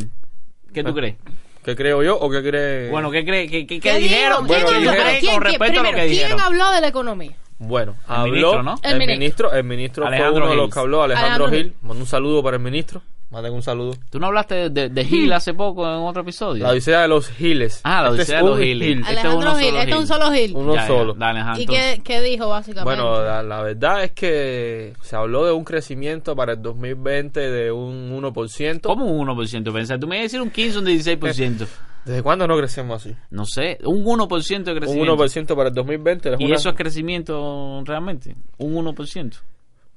¿Qué 0.72 0.84
tú 0.84 0.94
crees? 0.94 1.16
¿Qué 1.64 1.76
creo 1.76 2.04
yo 2.04 2.16
o 2.20 2.30
qué 2.30 2.44
cree? 2.44 2.90
Bueno, 2.92 3.10
¿qué 3.10 3.24
crees? 3.26 3.50
¿Qué, 3.50 3.66
qué, 3.66 3.80
qué 3.80 3.92
¿Qué 3.92 3.98
dijeron? 3.98 4.46
¿Qué 4.46 4.54
Bueno, 4.54 4.68
¿Quién 4.68 4.78
habló? 4.78 4.92
dijeron 4.92 5.06
Pero 5.08 5.20
¿quién- 5.20 5.34
con 5.34 5.42
quién- 5.42 5.52
respecto 5.60 5.80
a 5.80 5.84
lo 5.84 5.92
que 5.98 6.04
dijeron? 6.06 6.30
¿Quién 6.38 6.42
habló 6.46 6.72
de 6.72 6.82
la 6.82 6.88
economía? 6.90 7.32
Bueno, 7.68 7.96
El 8.08 8.16
habló 8.16 8.32
ministro, 8.34 8.64
¿no? 8.64 8.76
El 8.84 8.92
el 8.94 8.98
ministro. 9.00 9.18
ministro, 9.20 9.54
el 9.54 9.64
ministro 9.64 10.08
Alejandro 10.08 10.32
fue 10.34 10.42
uno 10.42 10.50
de 10.52 10.56
los 10.56 10.66
Gil. 10.66 10.74
que 10.74 10.80
habló, 10.80 11.04
Alejandro, 11.04 11.46
Alejandro 11.46 11.58
Gil. 11.72 11.76
Mando 11.82 12.02
un 12.02 12.08
saludo 12.08 12.44
para 12.44 12.58
el 12.58 12.64
ministro. 12.64 13.02
Manden 13.30 13.54
un 13.54 13.64
saludo. 13.64 13.96
¿Tú 14.12 14.20
no 14.20 14.28
hablaste 14.28 14.54
de, 14.56 14.70
de, 14.70 14.90
de 14.90 15.06
Gil 15.06 15.34
hace 15.34 15.56
poco 15.56 15.84
en 15.88 16.04
otro 16.04 16.22
episodio? 16.22 16.62
La 16.64 16.70
odisea 16.70 17.02
de 17.02 17.08
los 17.08 17.30
giles. 17.30 17.82
Ah, 17.84 18.04
la 18.04 18.10
Este 18.10 18.22
odisea 18.22 18.38
es 18.38 18.44
de 18.44 18.50
los 18.50 18.60
un 18.60 18.64
giles. 18.64 18.88
gil. 18.88 19.00
Este 19.00 19.12
es 19.12 19.18
Alejandro 19.18 19.40
uno 19.50 19.56
Gil, 19.58 19.66
solo 19.70 19.80
este 19.80 19.90
es 19.90 19.96
un 19.96 20.02
Gil. 20.02 20.08
solo 20.08 20.32
Gil. 20.32 20.52
Uno 20.56 20.76
Ya, 20.76 20.82
ya, 20.82 20.88
solo. 20.88 21.14
dale, 21.16 21.40
ajá, 21.40 21.60
¿Y 21.60 21.66
qué, 21.66 22.02
qué 22.04 22.22
dijo 22.22 22.48
básicamente? 22.50 22.84
Bueno, 23.02 23.24
la, 23.24 23.42
la 23.42 23.64
verdad 23.64 24.04
es 24.04 24.12
que 24.12 24.94
se 25.02 25.16
habló 25.16 25.46
de 25.48 25.52
un 25.52 25.64
crecimiento 25.64 26.36
para 26.36 26.54
el 26.54 26.62
2020 26.62 27.40
de 27.40 27.72
un 27.72 28.12
1%. 28.22 28.82
¿Cómo 28.82 29.06
un 29.06 29.28
1%? 29.28 29.74
Pensé, 29.74 29.98
tú 29.98 30.08
me 30.08 30.18
ibas 30.18 30.22
a 30.22 30.26
decir 30.26 30.42
un 30.42 30.52
15 30.52 30.78
o 30.78 30.82
un 30.82 30.86
16%. 30.88 31.68
¿Desde 32.06 32.22
cuándo 32.22 32.48
no 32.48 32.58
crecemos 32.58 33.06
así? 33.06 33.16
No 33.32 33.46
sé, 33.46 33.78
un 33.86 34.04
1% 34.04 34.64
de 34.64 34.72
Un 34.74 34.80
crecimiento. 34.80 35.16
1% 35.16 35.56
para 35.56 35.70
el 35.70 35.76
2020. 35.76 36.34
es 36.34 36.40
¿Y 36.40 36.46
una- 36.46 36.56
eso 36.56 36.70
es 36.70 36.76
crecimiento 36.76 37.82
realmente? 37.86 38.36
Un 38.58 38.74
1%. 38.76 39.38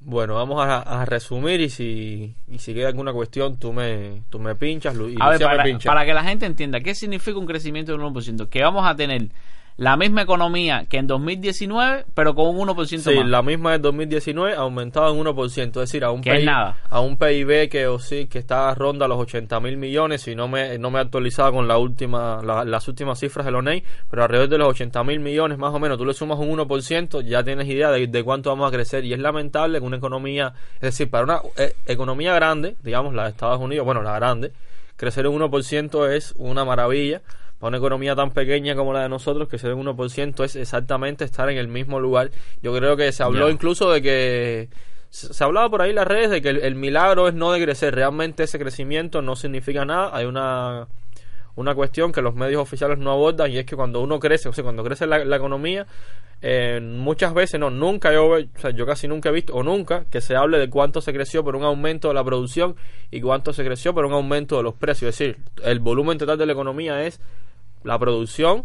Bueno, 0.00 0.34
vamos 0.34 0.64
a, 0.64 0.80
a 0.82 1.04
resumir 1.04 1.60
y 1.60 1.68
si, 1.68 2.34
y 2.48 2.58
si 2.58 2.74
queda 2.74 2.88
alguna 2.88 3.12
cuestión 3.12 3.56
tú 3.58 3.72
me, 3.72 4.22
tú 4.30 4.38
me 4.38 4.54
pinchas 4.54 4.94
y 4.94 4.98
A 4.98 5.00
ver, 5.30 5.32
Lucía 5.40 5.48
me 5.48 5.54
para, 5.56 5.64
pincha. 5.64 5.88
para 5.90 6.04
que 6.06 6.14
la 6.14 6.22
gente 6.22 6.46
entienda, 6.46 6.78
¿qué 6.80 6.94
significa 6.94 7.38
un 7.38 7.46
crecimiento 7.46 7.90
del 7.92 8.00
1%? 8.02 8.48
Que 8.48 8.62
vamos 8.62 8.86
a 8.86 8.94
tener 8.94 9.28
la 9.78 9.96
misma 9.98 10.22
economía 10.22 10.86
que 10.88 10.96
en 10.96 11.06
2019, 11.06 12.06
pero 12.14 12.34
con 12.34 12.48
un 12.48 12.66
1% 12.68 13.10
Sí, 13.10 13.14
más. 13.16 13.28
la 13.28 13.42
misma 13.42 13.72
del 13.72 13.82
2019 13.82 14.54
aumentado 14.56 15.12
en 15.12 15.20
1%, 15.20 15.66
es 15.66 15.72
decir, 15.74 16.02
a 16.02 16.10
un, 16.10 16.22
nada. 16.44 16.78
a 16.88 17.00
un 17.00 17.18
PIB 17.18 17.68
que 17.68 17.86
o 17.86 17.98
sí, 17.98 18.26
que 18.26 18.38
está 18.38 18.74
ronda 18.74 19.06
los 19.06 19.18
80 19.18 19.60
mil 19.60 19.76
millones, 19.76 20.22
si 20.22 20.34
no 20.34 20.48
me, 20.48 20.78
no 20.78 20.90
me 20.90 20.98
he 20.98 21.02
actualizado 21.02 21.52
con 21.52 21.68
la 21.68 21.76
última, 21.76 22.40
la- 22.42 22.64
las 22.64 22.88
últimas 22.88 23.18
cifras 23.20 23.44
del 23.44 23.54
ONEI, 23.56 23.84
pero 24.10 24.22
alrededor 24.22 24.48
de 24.48 24.58
los 24.58 24.68
80 24.68 25.04
mil 25.04 25.20
millones 25.20 25.58
más 25.58 25.74
o 25.74 25.78
menos, 25.78 25.98
tú 25.98 26.06
le 26.06 26.14
sumas 26.14 26.38
un 26.38 26.48
1%, 26.58 27.20
ya 27.22 27.44
tienes 27.44 27.68
idea 27.68 27.90
de, 27.90 28.06
de 28.06 28.24
cuánto 28.24 28.48
vamos 28.48 28.68
a 28.68 28.74
crecer 28.74 29.04
y 29.04 29.12
es 29.12 29.18
lamentable 29.18 29.78
que 29.78 29.84
una 29.84 29.98
economía, 29.98 30.54
es 30.76 30.80
decir, 30.80 31.10
para 31.10 31.24
una 31.24 31.40
eh, 31.58 31.74
economía 31.86 32.34
grande, 32.34 32.76
digamos 32.82 33.12
la 33.14 33.24
de 33.24 33.30
Estados 33.30 33.60
Unidos, 33.60 33.84
bueno, 33.84 34.02
la 34.02 34.14
grande, 34.14 34.52
crecer 34.96 35.26
un 35.28 35.38
1% 35.42 36.08
es 36.14 36.32
una 36.38 36.64
maravilla. 36.64 37.20
Para 37.58 37.68
una 37.68 37.78
economía 37.78 38.14
tan 38.14 38.32
pequeña 38.32 38.74
como 38.74 38.92
la 38.92 39.02
de 39.02 39.08
nosotros, 39.08 39.48
que 39.48 39.58
se 39.58 39.72
un 39.72 39.86
1% 39.86 40.44
es 40.44 40.56
exactamente 40.56 41.24
estar 41.24 41.48
en 41.48 41.58
el 41.58 41.68
mismo 41.68 42.00
lugar. 42.00 42.30
Yo 42.62 42.74
creo 42.74 42.96
que 42.96 43.10
se 43.12 43.22
habló 43.22 43.48
incluso 43.50 43.90
de 43.90 44.02
que 44.02 44.68
se 45.08 45.42
hablaba 45.42 45.70
por 45.70 45.80
ahí 45.80 45.90
en 45.90 45.96
las 45.96 46.06
redes 46.06 46.30
de 46.30 46.42
que 46.42 46.50
el, 46.50 46.58
el 46.58 46.74
milagro 46.74 47.28
es 47.28 47.34
no 47.34 47.52
de 47.52 47.62
crecer. 47.62 47.94
Realmente 47.94 48.42
ese 48.42 48.58
crecimiento 48.58 49.22
no 49.22 49.36
significa 49.36 49.84
nada. 49.84 50.10
Hay 50.14 50.26
una 50.26 50.88
una 51.56 51.74
cuestión 51.74 52.12
que 52.12 52.22
los 52.22 52.34
medios 52.34 52.60
oficiales 52.60 52.98
no 52.98 53.10
abordan 53.10 53.50
y 53.50 53.58
es 53.58 53.64
que 53.64 53.76
cuando 53.76 54.00
uno 54.00 54.20
crece, 54.20 54.48
o 54.48 54.52
sea, 54.52 54.62
cuando 54.62 54.84
crece 54.84 55.06
la, 55.06 55.24
la 55.24 55.36
economía, 55.36 55.86
eh, 56.42 56.80
muchas 56.82 57.32
veces, 57.32 57.58
no, 57.58 57.70
nunca 57.70 58.12
yo, 58.12 58.26
o 58.28 58.58
sea, 58.58 58.70
yo 58.70 58.84
casi 58.84 59.08
nunca 59.08 59.30
he 59.30 59.32
visto, 59.32 59.54
o 59.54 59.62
nunca, 59.62 60.04
que 60.10 60.20
se 60.20 60.36
hable 60.36 60.58
de 60.58 60.68
cuánto 60.68 61.00
se 61.00 61.14
creció 61.14 61.42
por 61.42 61.56
un 61.56 61.64
aumento 61.64 62.08
de 62.08 62.14
la 62.14 62.22
producción 62.22 62.76
y 63.10 63.22
cuánto 63.22 63.54
se 63.54 63.64
creció 63.64 63.94
por 63.94 64.04
un 64.04 64.12
aumento 64.12 64.58
de 64.58 64.62
los 64.62 64.74
precios. 64.74 65.08
Es 65.08 65.18
decir, 65.18 65.38
el 65.64 65.80
volumen 65.80 66.18
total 66.18 66.36
de 66.36 66.44
la 66.44 66.52
economía 66.52 67.02
es 67.04 67.20
la 67.86 67.98
producción, 67.98 68.64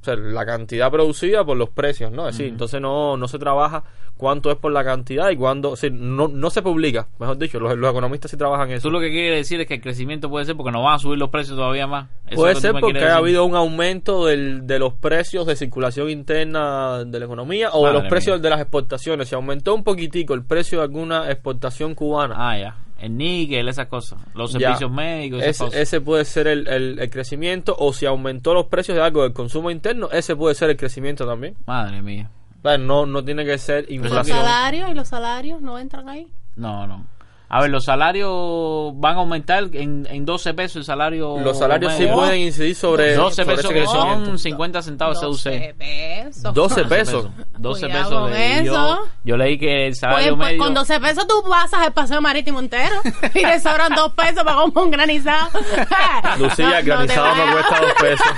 o 0.00 0.04
sea, 0.04 0.16
la 0.16 0.46
cantidad 0.46 0.90
producida 0.90 1.44
por 1.44 1.56
los 1.56 1.70
precios, 1.70 2.10
¿no? 2.10 2.28
Es 2.28 2.36
decir, 2.36 2.50
entonces 2.50 2.80
no, 2.80 3.16
no 3.16 3.28
se 3.28 3.38
trabaja 3.38 3.84
cuánto 4.16 4.50
es 4.50 4.56
por 4.56 4.72
la 4.72 4.82
cantidad 4.82 5.30
y 5.30 5.36
cuándo, 5.36 5.70
o 5.70 5.76
sea, 5.76 5.90
no, 5.90 6.28
no 6.28 6.50
se 6.50 6.62
publica, 6.62 7.08
mejor 7.18 7.38
dicho, 7.38 7.60
los, 7.60 7.76
los 7.76 7.90
economistas 7.90 8.30
sí 8.30 8.36
trabajan 8.36 8.70
eso. 8.70 8.88
Tú 8.88 8.90
lo 8.90 9.00
que 9.00 9.10
quieres 9.10 9.38
decir 9.38 9.60
es 9.60 9.66
que 9.66 9.74
el 9.74 9.80
crecimiento 9.80 10.28
puede 10.28 10.44
ser 10.46 10.56
porque 10.56 10.72
nos 10.72 10.84
van 10.84 10.94
a 10.94 10.98
subir 10.98 11.18
los 11.18 11.30
precios 11.30 11.56
todavía 11.56 11.86
más. 11.86 12.08
Eso 12.26 12.36
Puede 12.36 12.54
ser 12.56 12.72
porque 12.80 13.04
ha 13.04 13.16
habido 13.16 13.44
un 13.44 13.54
aumento 13.54 14.26
del, 14.26 14.66
de 14.66 14.78
los 14.78 14.94
precios 14.94 15.46
de 15.46 15.54
circulación 15.54 16.10
interna 16.10 17.04
de 17.04 17.18
la 17.18 17.24
economía 17.24 17.70
o 17.72 17.86
de 17.86 17.92
los 17.92 18.04
precios 18.04 18.36
mía. 18.36 18.42
de 18.42 18.50
las 18.50 18.60
exportaciones. 18.60 19.28
Se 19.28 19.34
aumentó 19.34 19.74
un 19.74 19.84
poquitico 19.84 20.34
el 20.34 20.44
precio 20.44 20.78
de 20.78 20.84
alguna 20.84 21.30
exportación 21.30 21.94
cubana. 21.94 22.34
Ah, 22.38 22.58
ya. 22.58 22.76
El 23.00 23.16
níquel, 23.16 23.68
esas 23.68 23.86
cosas. 23.86 24.20
Los 24.34 24.52
Ya. 24.52 24.58
servicios 24.60 24.90
médicos, 24.92 25.42
ese, 25.42 25.64
ese 25.72 26.00
puede 26.00 26.24
ser 26.26 26.46
el, 26.46 26.68
el- 26.68 26.98
el 26.98 27.10
crecimiento 27.10 27.74
o 27.78 27.92
si 27.92 28.04
aumentó 28.06 28.52
los 28.54 28.66
precios 28.66 28.96
de 28.96 29.02
algo 29.02 29.22
del 29.22 29.32
consumo 29.32 29.70
interno, 29.70 30.10
ese 30.12 30.36
puede 30.36 30.54
ser 30.54 30.68
el 30.70 30.76
crecimiento 30.76 31.26
también. 31.26 31.56
Madre 31.66 32.02
mía. 32.02 32.30
O 32.58 32.68
sea, 32.68 32.76
No, 32.76 33.06
no 33.06 33.24
tiene 33.24 33.44
que 33.46 33.56
ser 33.56 33.86
¿Y 33.88 33.96
los 33.96 34.06
inflación. 34.08 34.36
salarios? 34.36 34.90
¿Y 34.90 34.94
los 34.94 35.08
salarios 35.08 35.62
no 35.62 35.78
entran 35.78 36.08
ahí? 36.10 36.28
No, 36.56 36.86
no. 36.86 37.06
A 37.52 37.60
ver, 37.62 37.70
los 37.70 37.84
salarios 37.84 38.92
van 38.94 39.16
a 39.16 39.18
aumentar 39.20 39.64
en, 39.72 40.06
en 40.08 40.24
12 40.24 40.54
pesos 40.54 40.76
el 40.76 40.84
salario. 40.84 41.36
Los 41.40 41.58
salarios 41.58 41.92
sí 41.94 42.06
pueden 42.06 42.42
incidir 42.42 42.76
sobre, 42.76 43.14
12 43.16 43.42
sobre 43.42 43.56
pesos 43.56 43.72
que 43.72 43.86
son 43.86 44.06
crecimiento. 44.08 44.38
50 44.38 44.82
centavos 44.82 45.18
CUC. 45.18 45.26
12 45.26 45.74
pesos. 45.76 46.54
12 46.54 46.84
pesos. 46.84 47.26
12 47.58 47.80
Cuidado 47.86 48.04
pesos. 48.08 48.20
con 48.22 48.30
leí 48.32 48.64
yo, 48.64 48.72
eso. 48.72 48.98
yo 49.24 49.36
leí 49.36 49.58
que 49.58 49.86
el 49.86 49.90
Pues, 49.90 49.98
salario 49.98 50.36
pues, 50.36 50.48
medio. 50.48 50.62
con 50.62 50.74
12 50.74 51.00
pesos 51.00 51.26
tú 51.26 51.42
pasas 51.50 51.86
el 51.88 51.92
paseo 51.92 52.20
marítimo 52.20 52.60
entero 52.60 52.94
y 53.34 53.42
te 53.42 53.58
sobran 53.60 53.94
2 53.96 54.12
pesos 54.14 54.44
para 54.44 54.56
comprar 54.56 54.84
un 54.84 54.90
granizado. 54.92 55.50
Lucía, 56.38 56.78
el 56.78 56.86
No- 56.86 56.94
no 57.00 57.06
te 57.06 57.14
granizado 57.14 57.34
me 57.34 57.40
vayas- 57.42 57.52
cuesta 57.66 57.80
2 57.80 57.92
pesos. 58.00 58.26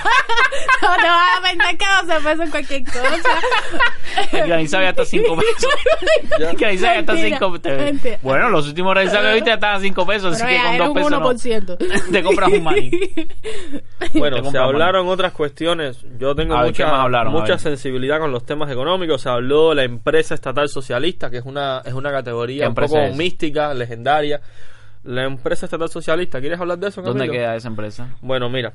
No 0.83 0.97
te 0.97 1.03
vas 1.07 1.39
a 1.39 1.43
pensar 1.49 1.77
que 1.79 1.85
12 2.13 2.25
pesos 2.25 2.41
es 2.45 2.51
cualquier 2.51 2.85
cosa. 2.85 3.31
El 4.33 4.49
granizado 4.49 4.83
ya 4.83 4.89
está 4.91 5.05
5 5.05 5.37
pesos. 5.37 5.71
El 6.39 6.57
granizado 6.57 6.95
ya 6.95 7.01
está 7.01 7.13
Mentira, 7.13 7.39
5 7.39 7.53
pesos. 7.61 8.19
Bueno, 8.23 8.49
los 8.51 8.67
últimos 8.67 8.91
granizados 9.11 9.27
que 9.29 9.35
viste 9.35 9.51
ya 9.51 9.55
estaban 9.55 9.77
a 9.77 9.81
5 9.81 10.07
pesos. 10.07 10.37
Pero 10.39 10.45
así 10.49 10.57
que 10.57 10.63
con 10.63 10.67
eres 10.67 10.79
2 10.79 10.89
un 10.89 10.95
pesos 10.95 11.11
no. 11.11 11.33
1%. 11.33 12.11
Te 12.13 12.23
compras 12.23 12.53
un 12.53 12.63
maní. 12.63 12.91
Bueno, 14.15 14.51
se 14.51 14.59
hablaron 14.59 15.09
otras 15.09 15.33
cuestiones. 15.33 16.05
Yo 16.19 16.35
tengo 16.35 16.55
A 16.55 16.65
ver, 16.65 16.73
¿qué 16.73 16.85
mucha, 16.85 17.03
hablaron? 17.03 17.33
Mucha 17.33 17.59
sensibilidad 17.59 18.19
con 18.19 18.31
los 18.31 18.45
temas 18.45 18.71
económicos. 18.71 19.23
Se 19.23 19.29
habló 19.29 19.71
de 19.71 19.77
la 19.77 19.85
empresa 19.85 20.35
estatal 20.35 20.69
socialista, 20.69 21.31
que 21.31 21.39
es 21.39 21.45
una, 21.45 21.83
es 21.85 21.95
una 21.95 22.11
¿Qué 22.11 22.17
categoría 22.17 22.69
un 22.69 22.75
poco 22.75 22.99
es? 22.99 23.17
mística, 23.17 23.73
legendaria. 23.75 24.41
La 25.05 25.25
empresa 25.25 25.67
estatal 25.67 25.89
socialista, 25.89 26.41
¿quieres 26.41 26.61
hablar 26.61 26.79
de 26.79 26.89
eso, 26.89 27.03
¿Dónde 27.03 27.29
queda 27.29 27.57
esa 27.57 27.69
empresa? 27.69 28.09
Bueno, 28.21 28.49
mira, 28.49 28.73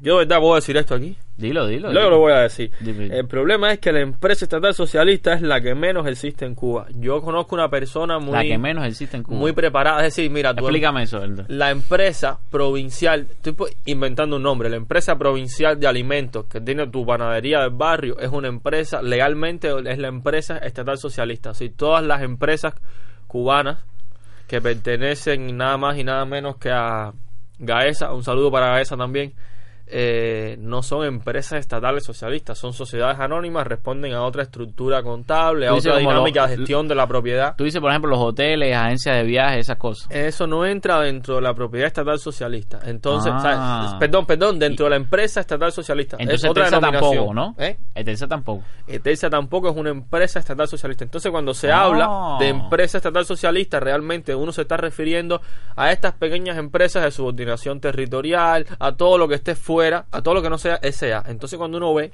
yo 0.00 0.18
de 0.18 0.24
verdad 0.24 0.40
puedo 0.40 0.54
decir 0.54 0.76
esto 0.76 0.94
aquí. 0.94 1.16
Dilo, 1.36 1.66
dilo. 1.66 1.92
Luego 1.92 2.06
dilo. 2.06 2.10
lo 2.10 2.18
voy 2.18 2.32
a 2.32 2.40
decir. 2.40 2.70
Dime. 2.80 3.06
El 3.06 3.26
problema 3.26 3.72
es 3.72 3.78
que 3.78 3.92
la 3.92 4.00
empresa 4.00 4.44
estatal 4.44 4.74
socialista 4.74 5.32
es 5.32 5.42
la 5.42 5.60
que 5.60 5.74
menos 5.74 6.06
existe 6.06 6.44
en 6.44 6.54
Cuba. 6.54 6.86
Yo 6.94 7.22
conozco 7.22 7.54
una 7.54 7.68
persona 7.70 8.18
muy, 8.18 8.32
La 8.32 8.42
que 8.42 8.58
menos 8.58 8.86
existe 8.86 9.16
en 9.16 9.22
Cuba. 9.22 9.36
muy 9.38 9.52
preparada. 9.52 9.98
Es 9.98 10.14
decir, 10.14 10.30
mira, 10.30 10.54
tú 10.54 10.64
Explícame 10.64 11.02
eso, 11.02 11.22
Elder. 11.22 11.46
la 11.48 11.70
empresa 11.70 12.40
provincial, 12.50 13.26
estoy 13.30 13.54
inventando 13.86 14.36
un 14.36 14.42
nombre, 14.42 14.68
la 14.68 14.76
empresa 14.76 15.16
provincial 15.16 15.80
de 15.80 15.86
alimentos 15.86 16.44
que 16.46 16.60
tiene 16.60 16.86
tu 16.88 17.06
panadería 17.06 17.60
del 17.60 17.70
barrio 17.70 18.18
es 18.18 18.30
una 18.30 18.48
empresa, 18.48 19.00
legalmente 19.02 19.70
es 19.86 19.98
la 19.98 20.08
empresa 20.08 20.58
estatal 20.58 20.98
socialista. 20.98 21.50
Así 21.50 21.70
todas 21.70 22.04
las 22.04 22.22
empresas 22.22 22.74
cubanas 23.26 23.78
que 24.46 24.60
pertenecen 24.60 25.56
nada 25.56 25.76
más 25.76 25.96
y 25.96 26.04
nada 26.04 26.24
menos 26.24 26.56
que 26.56 26.70
a 26.70 27.12
Gaesa, 27.60 28.12
un 28.12 28.24
saludo 28.24 28.50
para 28.50 28.72
Gaesa 28.72 28.96
también, 28.96 29.32
eh, 29.92 30.56
no 30.60 30.82
son 30.82 31.04
empresas 31.04 31.58
estatales 31.60 32.04
socialistas, 32.04 32.58
son 32.58 32.72
sociedades 32.72 33.18
anónimas, 33.18 33.66
responden 33.66 34.12
a 34.14 34.22
otra 34.22 34.42
estructura 34.42 35.02
contable, 35.02 35.66
a 35.66 35.74
otra 35.74 35.98
dinámica 35.98 36.46
de 36.46 36.56
gestión 36.56 36.88
de 36.88 36.94
la 36.94 37.06
propiedad. 37.06 37.54
Tú 37.56 37.64
dices, 37.64 37.80
por 37.80 37.90
ejemplo, 37.90 38.10
los 38.10 38.20
hoteles, 38.20 38.74
agencias 38.76 39.16
de 39.16 39.22
viajes, 39.24 39.60
esas 39.60 39.76
cosas. 39.78 40.08
Eso 40.10 40.46
no 40.46 40.64
entra 40.64 41.00
dentro 41.00 41.36
de 41.36 41.42
la 41.42 41.54
propiedad 41.54 41.86
estatal 41.88 42.18
socialista. 42.18 42.80
Entonces, 42.84 43.32
Ah. 43.34 43.82
o 43.86 43.90
sea, 43.90 43.98
perdón, 43.98 44.26
perdón, 44.26 44.58
dentro 44.58 44.84
de 44.86 44.90
la 44.90 44.96
empresa 44.96 45.40
estatal 45.40 45.72
socialista. 45.72 46.16
Entonces, 46.18 46.44
es 46.44 46.50
otra 46.50 46.70
tampoco, 46.70 47.34
¿no? 47.34 47.54
¿Eh? 47.58 47.76
Tampoco. 48.28 48.62
Tampoco 49.30 49.70
es 49.70 49.76
una 49.76 49.90
empresa 49.90 50.38
estatal 50.38 50.68
socialista. 50.68 51.04
Entonces, 51.04 51.30
cuando 51.30 51.54
se 51.54 51.70
Ah. 51.70 51.82
habla 51.82 52.36
de 52.38 52.48
empresa 52.48 52.98
estatal 52.98 53.24
socialista, 53.24 53.80
realmente 53.80 54.34
uno 54.34 54.52
se 54.52 54.62
está 54.62 54.76
refiriendo 54.76 55.40
a 55.76 55.90
estas 55.92 56.12
pequeñas 56.14 56.58
empresas 56.58 57.02
de 57.02 57.10
subordinación 57.10 57.80
territorial, 57.80 58.66
a 58.78 58.92
todo 58.92 59.18
lo 59.18 59.28
que 59.28 59.34
esté 59.36 59.54
fuera, 59.54 59.79
a 60.10 60.22
todo 60.22 60.34
lo 60.34 60.42
que 60.42 60.50
no 60.50 60.58
sea 60.58 60.78
SA. 60.82 61.24
Entonces, 61.28 61.58
cuando 61.58 61.78
uno 61.78 61.94
ve 61.94 62.12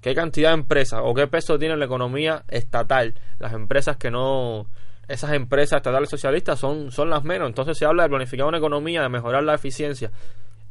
qué 0.00 0.14
cantidad 0.14 0.50
de 0.50 0.54
empresas 0.54 1.00
o 1.02 1.14
qué 1.14 1.26
peso 1.26 1.58
tiene 1.58 1.76
la 1.76 1.84
economía 1.84 2.44
estatal, 2.48 3.14
las 3.38 3.52
empresas 3.52 3.96
que 3.96 4.10
no 4.10 4.66
esas 5.08 5.32
empresas 5.34 5.76
estatales 5.76 6.10
socialistas 6.10 6.58
son, 6.58 6.90
son 6.90 7.10
las 7.10 7.22
menos. 7.22 7.48
Entonces 7.48 7.78
se 7.78 7.84
habla 7.86 8.02
de 8.02 8.08
planificar 8.08 8.44
una 8.46 8.58
economía, 8.58 9.02
de 9.02 9.08
mejorar 9.08 9.44
la 9.44 9.54
eficiencia, 9.54 10.10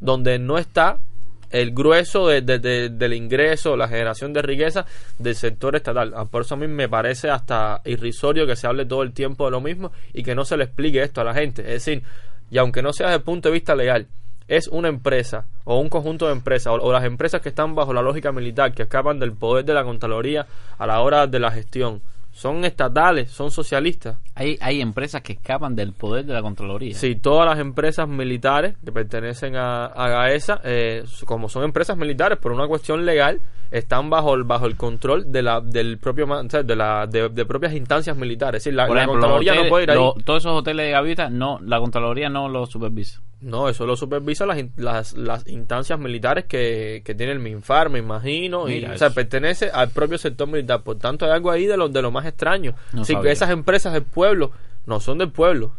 donde 0.01 0.39
no 0.39 0.57
está 0.57 0.97
el 1.51 1.71
grueso 1.73 2.27
de- 2.27 2.41
de- 2.41 2.59
de- 2.59 2.89
del 2.89 3.13
ingreso, 3.13 3.77
la 3.77 3.87
generación 3.87 4.33
de 4.33 4.41
riqueza 4.41 4.85
del 5.19 5.35
sector 5.35 5.77
estatal. 5.77 6.13
Ah, 6.17 6.25
Por 6.25 6.41
eso 6.41 6.55
a 6.55 6.57
mí 6.57 6.67
me 6.67 6.89
parece 6.89 7.29
hasta 7.29 7.81
irrisorio 7.85 8.45
que 8.45 8.57
se 8.57 8.67
hable 8.67 8.85
todo 8.85 9.03
el 9.03 9.13
tiempo 9.13 9.45
de 9.45 9.51
lo 9.51 9.61
mismo 9.61 9.93
y 10.13 10.21
que 10.23 10.35
no 10.35 10.43
se 10.43 10.57
le 10.57 10.65
explique 10.65 11.01
esto 11.01 11.21
a 11.21 11.23
la 11.23 11.33
gente. 11.33 11.61
Es 11.61 11.85
decir, 11.85 12.03
y 12.51 12.57
aunque 12.57 12.81
no 12.81 12.91
sea 12.91 13.07
desde 13.07 13.17
el 13.19 13.23
punto 13.23 13.47
de 13.47 13.53
vista 13.53 13.73
legal, 13.73 14.07
es 14.47 14.67
una 14.67 14.89
empresa 14.89 15.45
o 15.63 15.79
un 15.79 15.89
conjunto 15.89 16.27
de 16.27 16.33
empresas 16.33 16.67
o, 16.67 16.75
o 16.75 16.91
las 16.91 17.03
empresas 17.03 17.41
que 17.41 17.49
están 17.49 17.75
bajo 17.75 17.93
la 17.93 18.01
lógica 18.01 18.31
militar, 18.31 18.73
que 18.73 18.83
escapan 18.83 19.19
del 19.19 19.33
poder 19.33 19.65
de 19.65 19.73
la 19.73 19.83
Contraloría 19.83 20.45
a 20.77 20.87
la 20.87 21.01
hora 21.01 21.27
de 21.27 21.39
la 21.39 21.51
gestión, 21.51 22.01
son 22.35 22.65
estatales, 22.65 23.31
son 23.31 23.49
socialistas. 23.49 24.17
Hay, 24.35 24.57
hay 24.59 24.81
empresas 24.81 25.21
que 25.21 25.33
escapan 25.33 25.73
del 25.73 25.93
poder 25.93 26.25
de 26.25 26.33
la 26.33 26.41
Contraloría. 26.41 26.93
Sí, 26.93 27.15
todas 27.15 27.45
las 27.45 27.59
empresas 27.59 28.09
militares 28.09 28.75
que 28.83 28.91
pertenecen 28.91 29.55
a, 29.55 29.85
a 29.85 30.09
Gaesa, 30.09 30.59
eh, 30.65 31.05
como 31.23 31.47
son 31.47 31.63
empresas 31.63 31.95
militares 31.95 32.37
por 32.37 32.51
una 32.51 32.67
cuestión 32.67 33.05
legal, 33.05 33.39
están 33.77 34.09
bajo 34.09 34.33
el, 34.35 34.43
bajo 34.43 34.65
el 34.67 34.75
control 34.77 35.31
de 35.31 35.41
la 35.41 35.59
del 35.61 35.97
propio 35.97 36.25
o 36.25 36.49
sea, 36.49 36.63
de, 36.63 36.75
la, 36.75 37.07
de, 37.07 37.29
de 37.29 37.45
propias 37.45 37.73
instancias 37.73 38.15
militares. 38.15 38.59
Es 38.59 38.63
decir, 38.65 38.75
la, 38.75 38.87
Por 38.87 38.97
ejemplo, 38.97 39.19
Contraloría 39.19 39.55
no 39.55 39.69
puede 39.69 39.83
ir 39.83 39.91
ahí. 39.91 39.97
lo- 39.97 40.13
todos 40.23 40.43
esos 40.43 40.53
hoteles 40.59 40.85
de 40.85 40.91
Gaviota, 40.91 41.29
no, 41.29 41.59
la 41.61 41.79
Contraloría 41.79 42.29
no 42.29 42.47
los 42.49 42.69
supervisa. 42.69 43.21
No, 43.41 43.69
eso 43.69 43.85
lo 43.85 43.95
supervisa 43.95 44.45
las, 44.45 44.57
las, 44.77 45.13
las 45.17 45.47
instancias 45.47 45.99
militares 45.99 46.45
que, 46.45 47.01
que 47.05 47.13
tiene 47.13 47.33
el 47.33 47.39
MINFAR, 47.39 47.89
me 47.89 47.99
imagino. 47.99 48.69
y, 48.69 48.83
o 48.85 48.97
sea, 48.97 49.09
pertenece 49.11 49.69
al 49.71 49.89
propio 49.89 50.17
sector 50.17 50.47
militar. 50.47 50.81
Por 50.81 50.97
tanto, 50.97 51.25
hay 51.25 51.31
algo 51.31 51.51
ahí 51.51 51.65
de 51.65 51.77
lo, 51.77 51.89
de 51.89 52.01
lo 52.01 52.11
más 52.11 52.25
extraño. 52.25 52.73
No 52.93 53.03
sí, 53.05 53.15
que 53.17 53.31
esas 53.31 53.49
empresas 53.51 53.93
del 53.93 54.03
pueblo 54.03 54.51
no 54.85 54.99
son 54.99 55.17
del 55.19 55.31
pueblo. 55.31 55.73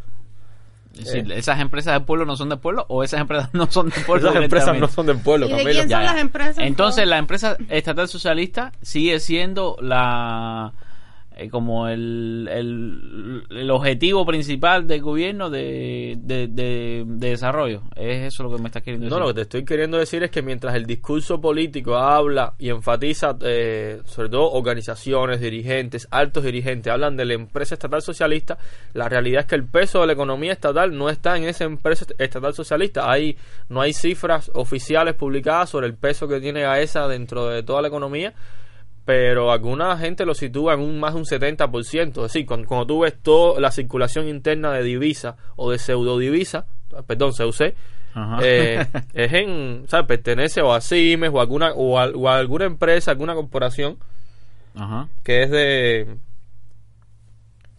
Es 0.98 1.04
decir, 1.04 1.30
esas 1.32 1.60
empresas 1.60 1.94
del 1.94 2.04
pueblo 2.04 2.24
no 2.24 2.36
son 2.36 2.48
del 2.48 2.58
pueblo 2.58 2.86
o 2.88 3.04
esas 3.04 3.20
empresas 3.20 3.50
no 3.54 3.70
son 3.70 3.88
del 3.90 4.04
pueblo. 4.04 4.30
Esas 4.30 4.42
empresas 4.42 4.78
no 4.78 4.88
son 4.88 5.06
del 5.06 5.18
pueblo, 5.18 5.46
¿Y 5.46 5.50
de 5.50 5.56
Camilo. 5.58 5.72
quién 5.80 5.90
son 5.90 6.04
las 6.04 6.16
empresas? 6.18 6.58
Entonces, 6.58 7.06
la 7.06 7.18
empresa 7.18 7.56
estatal 7.68 8.08
socialista 8.08 8.72
sigue 8.82 9.20
siendo 9.20 9.76
la 9.80 10.72
eh, 11.36 11.48
como 11.50 11.86
el, 11.88 12.48
el, 12.50 13.42
el 13.50 13.70
objetivo 13.70 14.24
principal 14.24 14.86
del 14.86 15.02
gobierno 15.02 15.50
de, 15.50 16.16
de, 16.18 16.48
de- 16.48 17.04
de 17.06 17.28
desarrollo. 17.30 17.82
Es 17.94 18.22
eso 18.34 18.42
lo 18.42 18.56
que 18.56 18.62
me 18.62 18.68
estás 18.68 18.82
queriendo 18.82 19.06
No, 19.08 19.16
decir. 19.16 19.20
lo 19.20 19.28
que 19.28 19.34
te 19.34 19.40
estoy 19.42 19.64
queriendo 19.64 19.98
decir 19.98 20.22
es 20.22 20.30
que 20.30 20.42
mientras 20.42 20.74
el 20.74 20.86
discurso 20.86 21.40
político 21.40 21.96
habla 21.96 22.54
y 22.58 22.70
enfatiza, 22.70 23.36
eh, 23.42 24.00
sobre 24.06 24.28
todo 24.30 24.50
organizaciones, 24.52 25.40
dirigentes, 25.40 26.08
altos 26.10 26.42
dirigentes, 26.44 26.92
hablan 26.92 27.16
de 27.16 27.24
la 27.26 27.34
empresa 27.34 27.74
estatal 27.74 28.02
socialista, 28.02 28.58
la 28.94 29.08
realidad 29.08 29.40
es 29.42 29.46
que 29.46 29.54
el 29.56 29.64
peso 29.66 30.00
de 30.00 30.06
la 30.06 30.12
economía 30.14 30.52
estatal 30.52 30.96
no 30.96 31.10
está 31.10 31.36
en 31.36 31.44
esa 31.44 31.64
empresa 31.64 32.06
estatal 32.18 32.54
socialista. 32.54 33.10
Hay, 33.10 33.36
no 33.68 33.80
hay 33.80 33.92
cifras 33.92 34.50
oficiales 34.54 35.14
publicadas 35.14 35.70
sobre 35.70 35.86
el 35.86 35.94
peso 35.94 36.26
que 36.28 36.40
tiene 36.40 36.64
AESA 36.64 37.08
dentro 37.08 37.46
de 37.48 37.62
toda 37.62 37.82
la 37.82 37.88
economía, 37.88 38.32
pero 39.06 39.52
alguna 39.52 39.96
gente 39.96 40.26
lo 40.26 40.34
sitúa 40.34 40.74
en 40.74 40.80
un 40.80 40.98
más 40.98 41.14
de 41.14 41.20
un 41.20 41.24
70%. 41.24 42.08
Es 42.08 42.14
decir, 42.14 42.44
cuando, 42.44 42.66
cuando 42.66 42.86
tú 42.88 43.00
ves 43.00 43.14
toda 43.22 43.60
la 43.60 43.70
circulación 43.70 44.26
interna 44.26 44.72
de 44.72 44.82
divisa 44.82 45.36
o 45.54 45.70
de 45.70 45.78
pseudodivisa, 45.78 46.66
perdón, 47.06 47.30
CUC, 47.30 47.72
eh, 48.42 48.84
es 49.14 49.32
en, 49.32 49.84
¿sabes? 49.86 50.06
Pertenece 50.08 50.60
o 50.60 50.74
a 50.74 50.80
CIMES 50.80 51.30
o 51.32 51.38
a 51.38 51.42
alguna, 51.42 51.72
o 51.72 52.00
a, 52.00 52.08
o 52.08 52.28
a 52.28 52.36
alguna 52.36 52.64
empresa, 52.64 53.12
alguna 53.12 53.34
corporación 53.34 53.96
Ajá. 54.74 55.08
que 55.22 55.44
es 55.44 55.50
de 55.52 56.16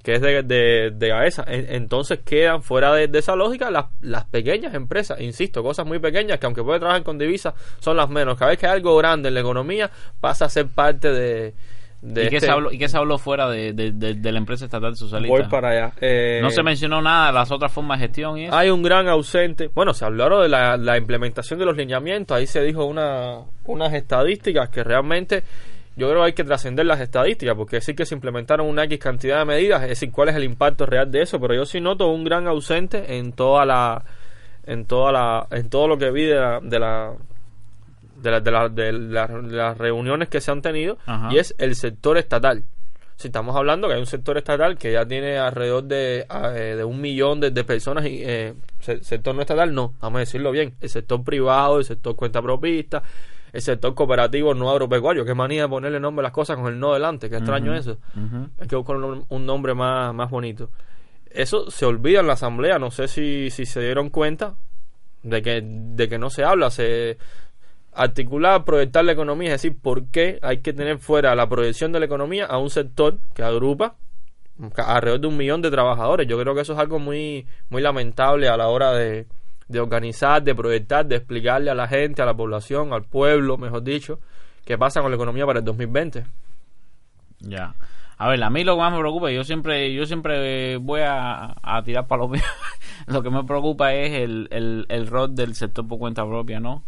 que 0.07 0.13
es 0.15 0.21
de, 0.21 0.41
de, 0.41 0.91
de. 0.95 1.09
En- 1.47 1.65
Entonces 1.75 2.19
quedan 2.23 2.63
fuera 2.63 2.93
de, 2.93 3.09
de 3.09 3.19
esa 3.19 3.35
lógica 3.35 3.69
las, 3.69 3.87
las 3.99 4.23
pequeñas 4.23 4.73
empresas, 4.73 5.19
insisto, 5.19 5.61
cosas 5.61 5.85
muy 5.85 5.99
pequeñas 5.99 6.39
que 6.39 6.45
aunque 6.45 6.63
pueden 6.63 6.79
trabajar 6.79 7.03
con 7.03 7.17
divisas 7.17 7.53
son 7.79 7.97
las 7.97 8.07
menos. 8.09 8.37
Cada 8.37 8.51
vez 8.51 8.57
que 8.57 8.67
hay 8.67 8.71
algo 8.71 8.95
grande 8.95 9.27
en 9.27 9.33
la 9.33 9.41
economía 9.41 9.91
pasa 10.21 10.45
a 10.45 10.49
ser 10.49 10.67
parte 10.67 11.11
de... 11.11 11.53
de 12.01 12.23
¿Y, 12.23 12.29
qué 12.29 12.35
este- 12.37 12.45
se 12.47 12.51
habló, 12.53 12.71
¿Y 12.71 12.77
qué 12.77 12.87
se 12.87 12.95
habló 12.95 13.17
fuera 13.17 13.49
de, 13.49 13.73
de, 13.73 13.91
de- 13.91 14.13
de 14.13 14.31
la 14.31 14.37
empresa 14.37 14.63
estatal 14.63 14.95
socialista? 14.95 15.37
Voy 15.37 15.43
para 15.49 15.71
allá. 15.71 15.91
Eh, 15.99 16.39
No 16.41 16.51
se 16.51 16.63
mencionó 16.63 17.01
nada 17.01 17.27
de 17.27 17.33
las 17.33 17.51
otras 17.51 17.69
formas 17.73 17.99
de 17.99 18.05
gestión 18.05 18.37
y 18.37 18.45
eso. 18.45 18.55
Hay 18.55 18.69
un 18.69 18.81
gran 18.83 19.09
ausente. 19.09 19.67
Bueno, 19.75 19.93
se 19.93 20.05
hablaron 20.05 20.41
de 20.41 20.47
la, 20.47 20.77
la 20.77 20.97
implementación 20.97 21.59
de 21.59 21.65
los 21.65 21.75
lineamientos. 21.75 22.37
Ahí 22.37 22.47
se 22.47 22.61
dijo 22.63 22.85
una, 22.85 23.39
unas 23.65 23.93
estadísticas 23.93 24.69
que 24.69 24.85
realmente 24.85 25.43
yo 25.97 26.07
creo 26.09 26.21
que 26.21 26.25
hay 26.27 26.33
que 26.33 26.43
trascender 26.43 26.85
las 26.85 27.01
estadísticas 27.01 27.55
porque 27.55 27.81
sí 27.81 27.93
que 27.95 28.05
se 28.05 28.15
implementaron 28.15 28.67
una 28.67 28.83
X 28.85 28.99
cantidad 28.99 29.39
de 29.39 29.45
medidas, 29.45 29.81
es 29.83 29.89
decir, 29.89 30.11
cuál 30.11 30.29
es 30.29 30.35
el 30.35 30.43
impacto 30.43 30.85
real 30.85 31.11
de 31.11 31.21
eso. 31.23 31.39
Pero 31.39 31.55
yo 31.55 31.65
sí 31.65 31.81
noto 31.81 32.07
un 32.07 32.23
gran 32.23 32.47
ausente 32.47 33.17
en 33.17 33.33
toda 33.33 33.65
la, 33.65 34.05
en 34.65 34.85
toda 34.85 35.11
la, 35.11 35.47
en 35.51 35.69
todo 35.69 35.87
lo 35.87 35.97
que 35.97 36.11
vi 36.11 36.23
de 36.25 36.35
la, 36.35 36.59
de 36.61 36.79
la 36.79 37.13
de, 38.21 38.31
la- 38.31 38.39
de 38.41 38.51
la- 38.51 38.69
de 38.69 38.91
la- 38.93 39.27
de 39.27 39.55
las 39.55 39.77
reuniones 39.77 40.27
que 40.29 40.41
se 40.41 40.49
han 40.51 40.61
tenido 40.61 40.97
Ajá. 41.05 41.29
y 41.31 41.37
es 41.37 41.53
el 41.57 41.75
sector 41.75 42.17
estatal. 42.17 42.63
Si 43.15 43.27
estamos 43.29 43.55
hablando 43.55 43.87
que 43.87 43.95
hay 43.95 43.99
un 43.99 44.05
sector 44.05 44.37
estatal 44.37 44.77
que 44.77 44.91
ya 44.91 45.05
tiene 45.05 45.37
alrededor 45.39 45.83
de, 45.83 46.25
eh, 46.29 46.75
de 46.77 46.83
un 46.83 47.01
millón 47.01 47.39
de, 47.39 47.49
de 47.51 47.63
personas, 47.63 48.05
y, 48.05 48.21
eh, 48.23 48.53
se- 48.79 49.03
sector 49.03 49.33
no 49.35 49.41
estatal, 49.41 49.73
no, 49.73 49.93
vamos 50.01 50.17
a 50.17 50.19
decirlo 50.19 50.51
bien, 50.51 50.75
el 50.81 50.89
sector 50.89 51.23
privado, 51.23 51.79
el 51.79 51.85
sector 51.85 52.15
cuenta 52.15 52.41
propista, 52.41 53.01
el 53.57 53.63
sector 53.63 53.95
cooperativo 53.95 54.53
no 54.53 54.69
agropecuario. 54.69 55.25
Qué 55.25 55.33
manía 55.33 55.63
de 55.63 55.67
ponerle 55.67 55.99
nombre 55.99 56.21
a 56.21 56.27
las 56.27 56.31
cosas 56.31 56.57
con 56.57 56.67
el 56.67 56.79
no 56.79 56.93
delante. 56.93 57.27
Qué 57.27 57.37
extraño 57.37 57.73
eso. 57.73 57.97
ujú. 58.15 58.49
Hay 58.59 58.67
que 58.67 58.75
buscar 58.75 58.97
un, 58.97 59.25
un 59.27 59.45
nombre 59.47 59.73
más, 59.73 60.13
más 60.13 60.29
bonito. 60.29 60.69
Eso 61.31 61.71
se 61.71 61.87
olvida 61.87 62.19
en 62.19 62.27
la 62.27 62.33
asamblea. 62.33 62.77
No 62.77 62.91
sé 62.91 63.07
si, 63.07 63.49
si 63.49 63.65
se 63.65 63.81
dieron 63.81 64.11
cuenta 64.11 64.53
de 65.23 65.41
que, 65.41 65.63
de 65.63 66.07
que 66.07 66.19
no 66.19 66.29
se 66.29 66.43
habla. 66.43 66.69
Se 66.69 67.17
articular, 67.93 68.63
proyectar 68.63 69.03
la 69.03 69.13
economía. 69.13 69.55
Es 69.55 69.63
decir, 69.63 69.75
por 69.81 70.05
qué 70.05 70.37
hay 70.43 70.59
que 70.59 70.73
tener 70.73 70.99
fuera 70.99 71.33
la 71.33 71.49
proyección 71.49 71.91
de 71.91 71.99
la 71.99 72.05
economía 72.05 72.45
a 72.45 72.59
un 72.59 72.69
sector 72.69 73.17
que 73.33 73.41
agrupa 73.41 73.95
alrededor 74.75 75.21
de 75.21 75.27
un 75.29 75.37
millón 75.37 75.63
de 75.63 75.71
trabajadores. 75.71 76.27
Yo 76.27 76.39
creo 76.39 76.53
que 76.53 76.61
eso 76.61 76.73
es 76.73 76.79
algo 76.79 76.99
muy, 76.99 77.47
muy 77.69 77.81
lamentable 77.81 78.49
a 78.49 78.55
la 78.55 78.67
hora 78.67 78.93
de, 78.93 79.25
de 79.67 79.79
organizar, 79.79 80.43
de 80.43 80.55
proyectar, 80.55 81.05
de 81.05 81.17
explicarle 81.17 81.71
a 81.71 81.75
la 81.75 81.87
gente, 81.87 82.21
a 82.21 82.25
la 82.25 82.35
población, 82.35 82.93
al 82.93 83.03
pueblo, 83.03 83.57
mejor 83.57 83.83
dicho, 83.83 84.19
qué 84.65 84.77
pasa 84.77 85.01
con 85.01 85.11
la 85.11 85.15
economía 85.15 85.45
para 85.45 85.59
el 85.59 85.65
2020. 85.65 86.25
Ya. 87.39 87.75
A 88.19 88.29
ver, 88.29 88.43
a 88.43 88.49
mí 88.49 88.63
lo 88.63 88.75
que 88.75 88.81
más 88.81 88.91
me 88.93 88.99
preocupa, 88.99 89.29
yo 89.29 89.43
siempre, 89.43 89.93
yo 89.93 90.05
siempre 90.05 90.77
voy 90.77 91.01
a, 91.03 91.55
tirar 91.85 92.07
para 92.07 92.23
lo 92.23 92.29
mío. 92.29 92.41
lo 93.07 93.21
que 93.21 93.29
me 93.29 93.43
preocupa 93.43 93.93
es 93.93 94.13
el, 94.13 94.47
el, 94.89 95.07
rol 95.07 95.35
del 95.35 95.53
sector 95.53 95.87
por 95.87 95.99
cuenta 95.99 96.25
propia, 96.25 96.59
¿no? 96.59 96.83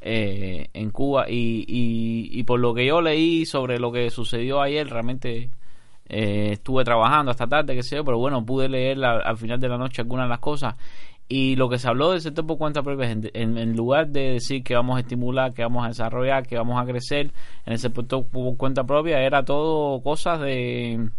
Eh, 0.00 0.68
en 0.74 0.90
Cuba 0.90 1.28
y, 1.28 1.64
y, 1.66 2.28
y 2.38 2.44
por 2.44 2.60
lo 2.60 2.72
que 2.72 2.86
yo 2.86 3.00
leí 3.00 3.44
sobre 3.44 3.80
lo 3.80 3.90
que 3.90 4.10
sucedió 4.10 4.62
ayer, 4.62 4.88
realmente 4.88 5.50
eh, 6.08 6.50
estuve 6.52 6.84
trabajando 6.84 7.32
hasta 7.32 7.48
tarde, 7.48 7.74
que 7.74 7.82
sé 7.82 7.96
yo, 7.96 8.04
pero 8.04 8.18
bueno, 8.18 8.44
pude 8.46 8.68
leer 8.68 8.98
la- 8.98 9.18
al 9.18 9.36
final 9.36 9.58
de 9.58 9.68
la 9.68 9.78
noche 9.78 10.02
algunas 10.02 10.26
de 10.26 10.30
las 10.30 10.38
cosas. 10.38 10.76
Y 11.28 11.56
lo 11.56 11.68
que 11.68 11.78
se 11.78 11.86
habló 11.88 12.12
del 12.12 12.22
sector 12.22 12.46
por 12.46 12.56
cuenta 12.56 12.82
propia, 12.82 13.10
en, 13.10 13.76
lugar 13.76 14.08
de 14.08 14.32
decir 14.32 14.64
que 14.64 14.74
vamos 14.74 14.96
a 14.96 15.00
estimular, 15.00 15.52
que 15.52 15.62
vamos 15.62 15.84
a 15.84 15.88
desarrollar, 15.88 16.46
que 16.46 16.56
vamos 16.56 16.80
a 16.80 16.86
crecer 16.86 17.32
en 17.66 17.72
el 17.74 17.78
sector 17.78 18.26
por 18.26 18.56
cuenta 18.56 18.84
propia, 18.84 19.20
era 19.20 19.44
todo 19.44 20.02
cosas 20.02 20.40
de 20.40 21.10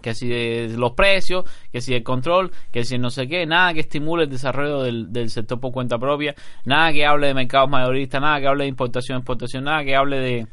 que 0.00 0.14
si 0.14 0.28
de 0.28 0.74
los 0.76 0.92
precios, 0.92 1.44
que 1.72 1.80
si 1.80 1.94
el 1.94 2.02
control, 2.02 2.52
que 2.72 2.84
si 2.84 2.96
no 2.96 3.10
sé 3.10 3.26
qué, 3.26 3.44
nada 3.44 3.74
que 3.74 3.80
estimule 3.80 4.24
el 4.24 4.30
desarrollo 4.30 4.82
del, 4.82 5.12
del 5.12 5.30
sector 5.30 5.60
por 5.60 5.72
cuenta 5.72 5.98
propia, 5.98 6.34
nada 6.64 6.92
que 6.92 7.04
hable 7.04 7.26
de 7.26 7.34
mercados 7.34 7.68
mayoristas, 7.68 8.20
nada 8.20 8.40
que 8.40 8.46
hable 8.46 8.64
de 8.64 8.70
importación, 8.70 9.18
exportación, 9.18 9.64
nada 9.64 9.84
que 9.84 9.96
hable 9.96 10.18
de, 10.18 10.46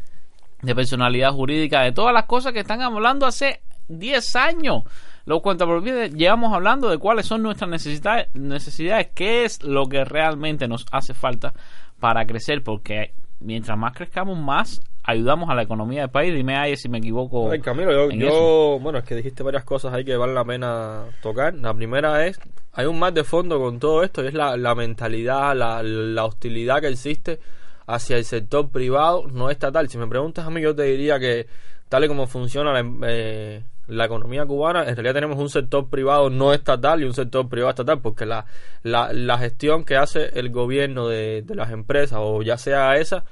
de 0.62 0.76
personalidad 0.76 1.32
jurídica, 1.32 1.82
de 1.82 1.92
todas 1.92 2.14
las 2.14 2.26
cosas 2.26 2.54
que 2.54 2.60
están 2.60 2.82
hablando 2.82 3.26
hace 3.26 3.62
10 3.88 4.36
años. 4.36 4.84
Los 5.28 5.42
cuentapropistas 5.42 6.12
llevamos 6.14 6.54
hablando 6.54 6.90
de 6.90 6.98
cuáles 6.98 7.26
son 7.26 7.44
nuestras 7.44 7.70
necesidades, 7.70 8.34
necesidades, 8.34 9.10
qué 9.14 9.44
es 9.44 9.62
lo 9.62 9.86
que 9.88 10.06
realmente 10.06 10.70
nos 10.70 10.86
hace 10.92 11.14
falta 11.14 11.54
para 12.00 12.26
crecer, 12.26 12.64
porque 12.64 13.14
mientras 13.42 13.78
más 13.78 13.94
crezcamos, 13.94 14.38
más 14.40 14.82
ayudamos 15.04 15.50
a 15.50 15.56
la 15.56 15.64
economía 15.64 16.02
del 16.04 16.12
país. 16.12 16.34
Dime 16.34 16.56
ahí 16.56 16.78
si 16.78 16.88
me 16.88 17.00
equivoco. 17.00 17.52
Ay, 17.52 17.60
Camilo, 17.60 17.92
yo, 17.92 18.10
en 18.10 18.20
yo- 18.22 18.28
eso. 18.28 18.80
bueno, 18.82 19.00
es 19.00 19.04
que 19.04 19.16
dijiste 19.16 19.44
varias 19.44 19.66
cosas 19.66 19.94
ahí 19.94 20.06
que 20.06 20.16
vale 20.16 20.34
la 20.34 20.46
pena 20.46 21.04
tocar. 21.22 21.54
La 21.56 21.74
primera 21.74 22.26
es, 22.26 22.40
hay 22.72 22.86
un 22.86 22.98
más 22.98 23.14
de 23.14 23.26
fondo 23.26 23.60
con 23.60 23.80
todo 23.80 24.04
esto 24.04 24.24
y 24.24 24.28
es 24.28 24.34
la, 24.34 24.56
la 24.56 24.76
mentalidad, 24.76 25.54
la, 25.58 25.84
la 25.84 26.24
hostilidad 26.24 26.80
que 26.80 26.88
existe 26.88 27.40
hacia 27.86 28.16
el 28.16 28.24
sector 28.24 28.70
privado 28.70 29.28
no 29.30 29.50
estatal. 29.50 29.90
Si 29.90 29.98
me 29.98 30.08
preguntas 30.08 30.46
a 30.46 30.50
mí, 30.50 30.62
yo 30.62 30.74
te 30.74 30.84
diría 30.84 31.20
que 31.20 31.48
tal 31.90 32.06
y 32.06 32.08
como 32.08 32.28
funciona 32.28 32.72
la, 32.72 32.90
eh, 33.10 33.64
la 33.88 34.06
economía 34.06 34.46
cubana, 34.46 34.82
en 34.88 34.96
realidad 34.96 35.14
tenemos 35.14 35.38
un 35.38 35.50
sector 35.50 35.90
privado 35.90 36.30
no 36.30 36.54
estatal 36.54 37.02
y 37.02 37.06
un 37.06 37.14
sector 37.14 37.48
privado 37.48 37.72
estatal, 37.72 38.02
porque 38.02 38.26
la, 38.26 38.46
la, 38.84 39.14
la 39.14 39.38
gestión 39.38 39.84
que 39.84 39.96
hace 39.96 40.38
el 40.40 40.50
gobierno 40.50 41.08
de, 41.08 41.42
de 41.42 41.56
las 41.56 41.72
empresas, 41.72 42.20
o 42.22 42.42
ya 42.42 42.58
sea 42.58 42.98
esa, 42.98 43.24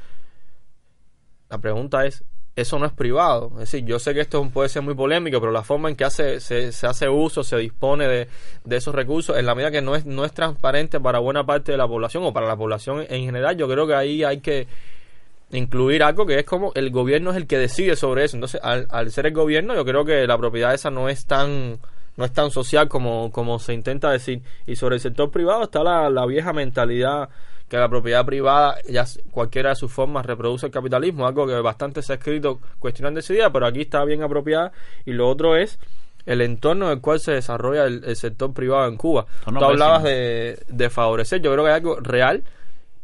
la 1.50 1.58
pregunta 1.60 2.06
es, 2.06 2.24
eso 2.56 2.80
no 2.80 2.86
es 2.86 2.94
privado. 2.94 3.52
Es 3.56 3.72
decir, 3.72 3.86
yo 3.86 4.00
sé 4.00 4.14
que 4.14 4.22
esto 4.22 4.50
puede 4.50 4.70
ser 4.70 4.82
muy 4.82 4.96
polémico, 4.96 5.40
pero 5.40 5.52
la 5.52 5.64
forma 5.64 5.90
en 5.90 5.96
que 5.96 6.06
hace, 6.06 6.40
se, 6.40 6.72
se 6.72 6.88
hace 6.88 7.10
uso, 7.10 7.44
se 7.44 7.58
dispone 7.58 8.08
de, 8.08 8.28
de 8.64 8.76
esos 8.78 8.96
recursos, 8.96 9.38
en 9.38 9.46
la 9.46 9.56
medida 9.56 9.72
que 9.72 9.82
no 9.82 9.96
es, 9.96 10.06
no 10.06 10.24
es 10.24 10.32
transparente 10.32 11.00
para 11.00 11.20
buena 11.20 11.46
parte 11.46 11.74
de 11.74 11.78
la 11.78 11.88
población 11.88 12.24
o 12.24 12.34
para 12.34 12.48
la 12.48 12.56
población 12.56 13.06
en 13.10 13.26
general, 13.26 13.58
yo 13.58 13.68
creo 13.68 13.86
que 13.86 13.96
ahí 13.96 14.24
hay 14.24 14.40
que 14.40 14.68
incluir 15.52 16.04
algo 16.04 16.26
que 16.26 16.40
es 16.40 16.46
como 16.46 16.72
el 16.76 16.90
gobierno 16.92 17.32
es 17.32 17.38
el 17.38 17.48
que 17.48 17.58
decide 17.58 17.96
sobre 17.96 18.26
eso. 18.26 18.38
Entonces, 18.38 18.60
al, 18.64 18.88
al 18.90 19.12
ser 19.12 19.28
el 19.28 19.34
gobierno, 19.34 19.76
yo 19.76 19.86
creo 19.86 20.06
que 20.06 20.26
la 20.28 20.38
propiedad 20.38 20.74
esa 20.74 20.90
no 20.90 21.10
es 21.10 21.26
tan 21.26 21.80
no 22.18 22.24
es 22.24 22.32
tan 22.32 22.50
social 22.50 22.88
como, 22.88 23.32
como 23.32 23.60
se 23.60 23.74
intenta 23.74 24.12
decir. 24.12 24.42
Y 24.66 24.76
sobre 24.76 24.96
el 24.96 25.02
sector 25.02 25.32
privado 25.32 25.64
está 25.64 25.84
la, 25.84 26.10
la 26.10 26.26
vieja 26.26 26.54
mentalidad 26.54 27.30
que 27.68 27.78
la 27.78 27.90
propiedad 27.90 28.24
privada, 28.26 28.78
ya 28.88 29.06
cualquiera 29.32 29.70
de 29.70 29.76
sus 29.76 29.92
formas, 29.92 30.26
reproduce 30.26 30.68
el 30.68 30.72
capitalismo, 30.72 31.26
algo 31.26 31.48
que 31.48 31.60
bastante 31.62 32.04
se 32.04 32.14
ha 32.14 32.16
escrito 32.18 32.60
cuestionando 32.80 33.20
esa 33.20 33.34
idea, 33.34 33.50
pero 33.50 33.66
aquí 33.66 33.82
está 33.82 34.06
bien 34.06 34.22
apropiada. 34.22 34.72
Y 35.04 35.14
lo 35.14 35.28
otro 35.28 35.56
es 35.56 35.80
el 36.28 36.42
entorno 36.42 36.86
en 36.86 36.94
el 36.94 37.02
cual 37.02 37.20
se 37.20 37.34
desarrolla 37.34 37.86
el, 37.86 38.04
el 38.06 38.16
sector 38.16 38.54
privado 38.54 38.88
en 38.88 38.98
Cuba. 38.98 39.26
Entorno 39.40 39.60
Tú 39.60 39.66
hablabas 39.66 40.04
de, 40.04 40.60
de 40.68 40.90
favorecer, 40.90 41.42
yo 41.42 41.52
creo 41.52 41.64
que 41.64 41.72
hay 41.72 41.78
algo 41.78 42.00
real 42.00 42.44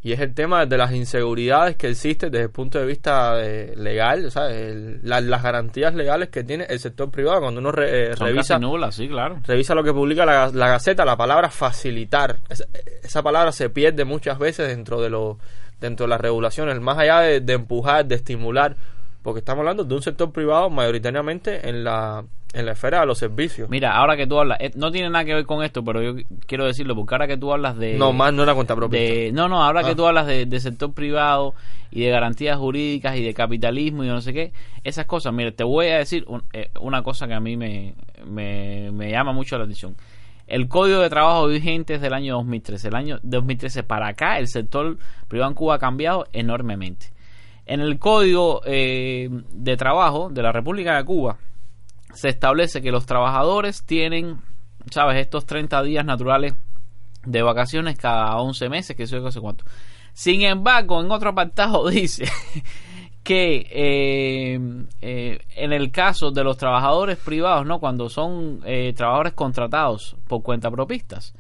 y 0.04 0.14
es 0.14 0.20
el 0.20 0.34
tema 0.34 0.66
de 0.66 0.78
las 0.78 0.92
inseguridades 0.94 1.76
que 1.76 1.90
existen 1.90 2.32
desde 2.32 2.46
el 2.46 2.50
punto 2.52 2.80
de 2.80 2.86
vista 2.86 3.34
eh, 3.44 3.74
legal, 3.78 4.32
¿sabes? 4.32 4.56
El- 4.58 5.00
la- 5.04 5.22
las 5.22 5.44
garantías 5.44 5.94
legales 5.94 6.30
que 6.30 6.44
tiene 6.44 6.66
el 6.70 6.80
sector 6.80 7.12
privado 7.12 7.42
cuando 7.42 7.60
uno 7.60 7.72
re- 7.72 8.06
eh, 8.12 8.16
revisa 8.16 8.56
casi 8.56 8.62
nulas, 8.62 8.96
sí, 8.96 9.08
claro. 9.08 9.40
revisa 9.46 9.76
lo 9.76 9.84
que 9.84 9.94
publica 9.94 10.26
la, 10.26 10.50
la 10.52 10.70
Gaceta, 10.70 11.06
la 11.06 11.16
palabra 11.18 11.50
facilitar. 11.50 12.38
Esa, 12.50 12.66
esa 13.04 13.22
palabra 13.22 13.52
se 13.52 13.70
pierde 13.70 14.04
muchas 14.06 14.40
veces 14.40 14.68
dentro 14.68 15.00
de 15.02 15.10
lo, 15.10 15.38
dentro 15.80 16.06
de 16.06 16.10
las 16.10 16.22
regulaciones, 16.22 16.80
más 16.80 16.98
allá 16.98 17.20
de, 17.20 17.40
de 17.42 17.54
empujar, 17.54 18.06
de 18.06 18.16
estimular, 18.16 18.76
porque 19.24 19.40
estamos 19.40 19.60
hablando 19.60 19.84
de 19.84 19.94
un 19.96 20.02
sector 20.02 20.32
privado 20.32 20.70
mayoritariamente 20.70 21.70
en 21.70 21.84
la, 21.84 22.24
en 22.54 22.66
la 22.66 22.72
esfera 22.72 23.02
de 23.02 23.06
los 23.06 23.18
servicios. 23.18 23.70
Mira, 23.70 23.96
ahora 23.96 24.18
que 24.18 24.26
tú 24.28 24.40
hablas, 24.40 24.58
eh, 24.62 24.72
no 24.76 24.92
tiene 24.92 25.10
nada 25.10 25.24
que 25.26 25.34
ver 25.36 25.46
con 25.46 25.64
esto, 25.64 25.84
pero 25.84 26.02
yo 26.02 26.16
quiero 26.48 26.66
decirlo, 26.66 26.96
porque 26.96 27.14
ahora 27.16 27.28
que 27.28 27.38
tú 27.38 27.52
hablas 27.54 27.78
de... 27.78 27.98
no, 27.98 28.14
más 28.14 28.34
no 28.34 28.44
era 28.44 28.54
cuenta 28.56 28.76
propia. 28.76 29.00
de- 29.00 29.32
no, 29.32 29.48
no, 29.48 29.64
ahora 29.64 29.82
Ah. 29.82 29.84
que 29.88 29.96
tú 29.96 30.06
hablas 30.06 30.26
de, 30.28 30.46
de 30.46 30.60
sector 30.60 30.94
privado 30.94 31.54
y 31.92 32.02
de 32.02 32.10
garantías 32.10 32.58
jurídicas 32.58 33.16
y 33.18 33.24
de 33.24 33.34
capitalismo 33.34 34.04
y 34.04 34.08
no 34.08 34.22
sé 34.22 34.34
qué, 34.34 34.54
esas 34.84 35.06
cosas, 35.06 35.34
mira, 35.34 35.52
te 35.52 35.64
voy 35.64 35.88
a 35.88 35.98
decir 35.98 36.24
un- 36.28 36.44
eh, 36.54 36.70
una 36.80 37.04
cosa 37.04 37.28
que 37.28 37.34
a 37.34 37.40
mí 37.40 37.58
me, 37.58 37.94
me, 38.26 38.92
me 38.92 39.12
llama 39.12 39.34
mucho 39.34 39.58
la 39.58 39.64
atención. 39.66 39.96
El 40.48 40.68
código 40.68 41.00
de 41.00 41.10
trabajo 41.10 41.48
vigente 41.48 41.94
es 41.94 42.02
del 42.02 42.14
año 42.14 42.34
2013. 42.36 42.90
El 42.90 42.96
año 42.96 43.20
2013 43.24 43.84
para 43.84 44.08
acá, 44.10 44.38
el 44.38 44.48
sector 44.50 44.98
privado 45.30 45.50
en 45.52 45.56
Cuba 45.56 45.76
ha 45.76 45.80
cambiado 45.80 46.26
enormemente. 46.34 47.08
En 47.72 47.80
el 47.80 48.00
código 48.00 48.62
eh, 48.66 49.30
de 49.54 49.78
trabajo 49.78 50.30
de 50.30 50.44
la 50.44 50.52
República 50.52 50.98
de 50.98 51.06
Cuba 51.06 51.38
se 52.14 52.28
establece 52.28 52.82
que 52.82 52.92
los 52.92 53.06
trabajadores 53.06 53.86
tienen, 53.86 54.42
¿sabes?, 54.90 55.22
estos 55.22 55.46
30 55.46 55.82
días 55.84 56.04
naturales 56.04 56.54
de 57.26 57.42
vacaciones 57.42 57.98
cada 57.98 58.36
11 58.42 58.68
meses, 58.68 58.98
que 58.98 59.08
sé 59.08 59.16
yo, 59.16 59.24
que 59.24 59.32
sé 59.32 59.40
cuánto. 59.40 59.64
Sin 60.12 60.42
embargo, 60.42 61.00
en 61.00 61.12
otro 61.12 61.30
apartado 61.30 61.88
dice 61.90 62.26
que 63.24 63.66
eh, 63.72 64.60
eh, 65.02 65.40
en 65.56 65.72
el 65.72 65.94
caso 65.94 66.32
de 66.32 66.44
los 66.44 66.58
trabajadores 66.58 67.20
privados, 67.20 67.66
¿no? 67.66 67.80
Cuando 67.80 68.10
son 68.10 68.60
eh, 68.66 68.92
trabajadores 68.92 69.32
contratados 69.32 70.18
por 70.28 70.44
cuentapropistas, 70.44 71.34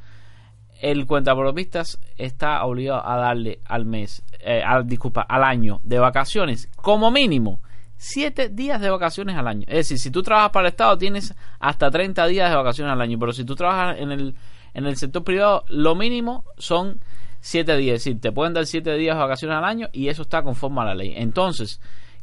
el 0.82 1.05
cuentapropistas 1.05 1.99
está 2.17 2.63
obligado 2.65 3.07
a 3.07 3.15
darle 3.15 3.59
al 3.65 3.86
mes, 3.86 4.23
eh, 4.39 4.63
al, 4.65 4.88
disculpa, 4.88 5.21
al 5.21 5.43
año 5.43 5.79
de 5.84 5.99
vacaciones, 5.99 6.69
como 6.75 7.11
mínimo, 7.11 7.61
siete 7.97 8.49
días 8.49 8.82
de 8.82 8.89
vacaciones 8.89 9.38
al 9.38 9.47
año. 9.47 9.63
Es 9.67 9.75
decir, 9.88 9.99
si 9.99 10.09
tú 10.09 10.23
trabajas 10.23 10.49
para 10.49 10.67
el 10.67 10.71
Estado 10.71 10.97
tienes 10.97 11.36
hasta 11.59 11.91
30 11.91 12.25
días 12.27 12.49
de 12.49 12.55
vacaciones 12.55 12.91
al 12.91 13.01
año, 13.01 13.19
pero 13.19 13.32
si 13.32 13.45
tú 13.45 13.55
trabajas 13.55 13.99
en 13.99 14.11
el, 14.11 14.36
en 14.73 14.88
el 14.88 14.97
sector 14.97 15.23
privado, 15.23 15.63
lo 15.69 15.93
mínimo 15.93 16.43
son 16.57 16.99
siete 17.41 17.77
días. 17.77 17.97
Es 17.97 18.03
decir, 18.05 18.19
te 18.19 18.32
pueden 18.32 18.53
dar 18.53 18.65
siete 18.65 18.95
días 18.95 19.15
de 19.15 19.21
vacaciones 19.21 19.55
al 19.55 19.65
año 19.65 19.88
y 19.93 20.07
eso 20.07 20.23
está 20.23 20.41
conforme 20.41 20.82
a 20.82 20.86
la 20.86 20.95
ley. 20.95 21.13
Entonces, 21.15 21.79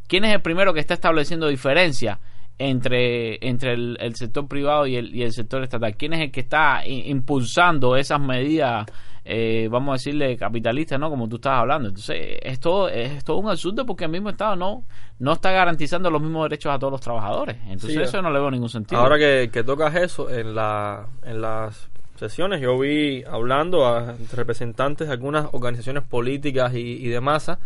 ¿quién 0.08 0.24
es 0.24 0.34
el 0.34 0.42
primero 0.42 0.74
que 0.74 0.80
está 0.80 0.94
estableciendo 0.94 1.46
diferencia? 1.46 2.18
Entre, 2.58 3.46
entre 3.46 3.72
el, 3.74 3.96
el 4.00 4.14
sector 4.16 4.48
privado 4.48 4.86
y 4.86 4.96
el, 4.96 5.14
y 5.14 5.22
el 5.22 5.32
sector 5.32 5.62
estatal. 5.62 5.96
¿Quién 5.96 6.12
es 6.14 6.20
el 6.20 6.30
que 6.30 6.40
está 6.40 6.82
impulsando 6.86 7.96
esas 7.96 8.20
medidas, 8.20 8.86
eh, 9.24 9.68
vamos 9.70 9.90
a 9.90 9.92
decirle, 9.94 10.36
capitalistas, 10.36 10.98
¿no? 10.98 11.10
Como 11.10 11.28
tú 11.28 11.36
estabas 11.36 11.60
hablando. 11.60 11.88
Entonces, 11.88 12.38
es 12.42 12.58
todo, 12.58 12.88
es 12.88 13.22
todo 13.24 13.36
un 13.36 13.48
absurdo 13.48 13.86
porque 13.86 14.04
el 14.04 14.10
mismo 14.10 14.30
Estado 14.30 14.56
no, 14.56 14.84
no 15.18 15.32
está 15.32 15.52
garantizando 15.52 16.10
los 16.10 16.20
mismos 16.20 16.48
derechos 16.48 16.72
a 16.72 16.78
todos 16.78 16.92
los 16.92 17.00
trabajadores. 17.00 17.56
Entonces, 17.66 17.92
Sí, 17.92 18.00
eso 18.00 18.22
no 18.22 18.30
le 18.30 18.40
veo 18.40 18.50
ningún 18.50 18.68
sentido. 18.70 19.00
Ahora 19.00 19.18
que, 19.18 19.50
que 19.52 19.62
tocas 19.62 19.94
eso, 19.94 20.28
en, 20.30 20.54
la, 20.54 21.06
en 21.22 21.40
las 21.40 21.88
sesiones 22.16 22.60
yo 22.60 22.76
vi 22.78 23.22
hablando 23.22 23.86
a 23.86 24.16
representantes 24.32 25.06
de 25.06 25.12
algunas 25.12 25.46
organizaciones 25.52 26.02
políticas 26.02 26.74
y, 26.74 26.78
y 26.78 27.08
de 27.08 27.20
masa 27.20 27.60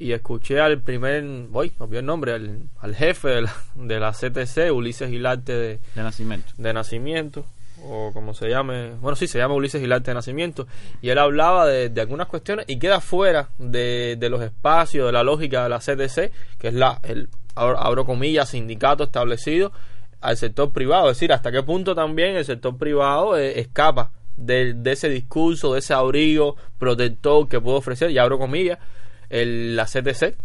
y 0.00 0.14
escuché 0.14 0.58
al 0.60 0.80
primer, 0.80 1.22
voy, 1.50 1.72
no 1.78 1.86
el 1.98 2.06
nombre, 2.06 2.32
al, 2.32 2.62
al 2.80 2.94
jefe 2.96 3.28
de 3.28 3.42
la, 3.42 3.54
de 3.74 4.00
la 4.00 4.12
CTC, 4.12 4.72
Ulises 4.72 5.10
Gilarte 5.10 5.52
de, 5.52 5.80
de 5.94 6.02
nacimiento. 6.02 6.52
de 6.56 6.72
nacimiento, 6.72 7.44
o 7.84 8.10
como 8.14 8.32
se 8.32 8.48
llame, 8.48 8.92
bueno, 8.94 9.14
sí, 9.14 9.26
se 9.26 9.36
llama 9.38 9.54
Ulises 9.54 9.78
Gilarte 9.78 10.10
de 10.10 10.14
Nacimiento, 10.14 10.66
y 11.02 11.10
él 11.10 11.18
hablaba 11.18 11.66
de, 11.66 11.90
de 11.90 12.00
algunas 12.00 12.28
cuestiones 12.28 12.64
y 12.66 12.78
queda 12.78 13.00
fuera 13.00 13.50
de, 13.58 14.16
de 14.18 14.30
los 14.30 14.40
espacios, 14.40 15.04
de 15.04 15.12
la 15.12 15.22
lógica 15.22 15.64
de 15.64 15.68
la 15.68 15.80
CDC, 15.80 16.32
que 16.58 16.68
es 16.68 16.74
la, 16.74 16.98
el, 17.02 17.28
abro, 17.54 17.78
abro 17.78 18.06
comillas, 18.06 18.48
sindicato 18.48 19.04
establecido 19.04 19.70
al 20.22 20.38
sector 20.38 20.72
privado, 20.72 21.10
es 21.10 21.18
decir, 21.18 21.30
hasta 21.30 21.52
qué 21.52 21.62
punto 21.62 21.94
también 21.94 22.36
el 22.36 22.46
sector 22.46 22.78
privado 22.78 23.36
eh, 23.36 23.60
escapa 23.60 24.12
de, 24.38 24.72
de 24.72 24.92
ese 24.92 25.10
discurso, 25.10 25.74
de 25.74 25.80
ese 25.80 25.92
abrigo 25.92 26.56
protector 26.78 27.48
que 27.48 27.60
puede 27.60 27.76
ofrecer, 27.76 28.10
y 28.10 28.16
abro 28.16 28.38
comillas, 28.38 28.78
el, 29.30 29.76
la 29.76 29.86
CDC. 29.86 30.36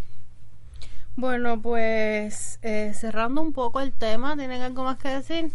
Bueno, 1.18 1.62
pues 1.62 2.60
eh, 2.62 2.92
cerrando 2.94 3.42
un 3.42 3.54
poco 3.54 3.80
el 3.80 3.94
tema, 3.94 4.36
¿tienen 4.36 4.62
algo 4.62 4.84
más 4.84 4.98
que 4.98 5.10
decir? 5.10 5.52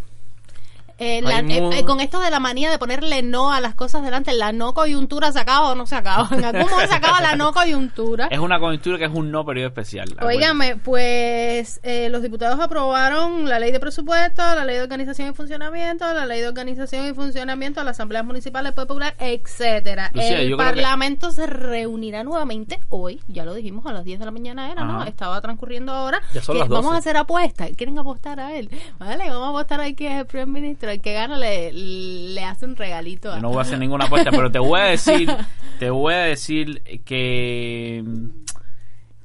Eh, 1.01 1.22
la- 1.22 1.40
eh, 1.40 1.70
eh, 1.78 1.84
con 1.84 2.01
esto 2.01 2.20
de 2.20 2.30
la 2.30 2.38
manía 2.40 2.70
de 2.70 2.78
ponerle 2.78 3.22
no 3.22 3.53
a 3.53 3.61
las 3.61 3.74
cosas 3.74 4.03
delante, 4.05 4.32
¿la 4.34 4.53
no 4.53 4.74
coyuntura 4.74 5.32
se 5.32 5.40
acaba 5.40 5.70
o 5.70 5.74
no 5.74 5.86
se 5.86 5.96
acaba? 5.96 6.24
Momento 6.30 6.78
se 6.88 6.94
acaba 6.94 7.20
la 7.22 7.34
no 7.36 7.53
coyuntura. 7.53 8.28
Es 8.30 8.38
una 8.38 8.61
coyuntura 8.61 8.98
que 8.98 9.07
es 9.07 9.11
un 9.12 9.30
no 9.30 9.44
periodo 9.44 9.68
especial. 9.68 10.14
Óigame, 10.22 10.76
pues 10.76 11.80
eh, 11.82 12.09
los 12.11 12.22
diputados 12.22 12.61
aprobaron 12.61 13.48
la 13.48 13.59
ley 13.59 13.72
de 13.72 13.80
presupuesto, 13.80 14.42
la 14.42 14.64
ley 14.64 14.76
de 14.76 14.82
organización 14.82 15.30
y 15.30 15.32
funcionamiento, 15.32 16.12
la 16.12 16.26
ley 16.26 16.40
de 16.42 16.48
organización 16.48 17.07
y 17.07 17.14
funcionamiento 17.14 17.80
de 17.80 17.84
las 17.86 17.96
asambleas 17.96 18.24
municipales, 18.24 18.66
del 18.66 18.74
Poder 18.74 18.88
popular, 18.88 19.14
etcétera. 19.18 20.11
Lucía, 20.12 20.40
El 20.40 20.51
que- 20.51 20.57
parlamento 20.57 21.30
se 21.32 21.46
reunirá 21.46 22.24
nuevamente 22.24 22.80
hoy, 22.90 23.20
ya 23.28 23.44
lo 23.44 23.55
dijimos 23.55 23.86
a 23.86 23.92
las 23.92 24.05
10 24.05 24.18
de 24.18 24.24
la 24.26 24.30
mañana 24.30 24.70
era, 24.70 24.84
¿no? 24.84 25.05
Estaba 25.05 25.40
transcurriendo 25.40 25.92
ahora. 25.92 26.20
Ya 26.34 26.42
son 26.42 26.59
las 26.59 26.68
12. 26.68 26.80
Vamos 26.82 26.94
a 26.94 26.98
hacer 26.98 27.16
apuestas, 27.16 27.70
quieren 27.76 27.98
apostar 27.98 28.38
a 28.40 28.55
él, 28.55 28.68
¿vale? 28.98 29.28
Vamos 29.30 29.46
a 29.46 29.51
apostar 29.51 29.80
a 29.80 29.90
que 29.92 30.07
es 30.07 30.20
el 30.20 30.26
primer 30.26 30.46
ministro, 30.46 30.89
el 30.91 31.01
que 31.01 31.12
gana 31.14 31.36
le, 31.38 31.72
le 31.72 32.45
hace 32.45 32.66
un 32.66 32.76
regalito. 32.76 33.32
a- 33.32 33.41
no 33.41 33.49
voy 33.49 33.59
a 33.59 33.62
hacer 33.62 33.78
ninguna 33.78 34.07
apuesta, 34.07 34.30
pero 34.30 34.51
te 34.51 34.59
voy 34.59 34.80
a 34.80 34.84
decir, 34.84 35.28
te 35.78 35.91
voy 35.91 36.14
a 36.14 36.18
decir 36.18 36.82
que 37.05 38.05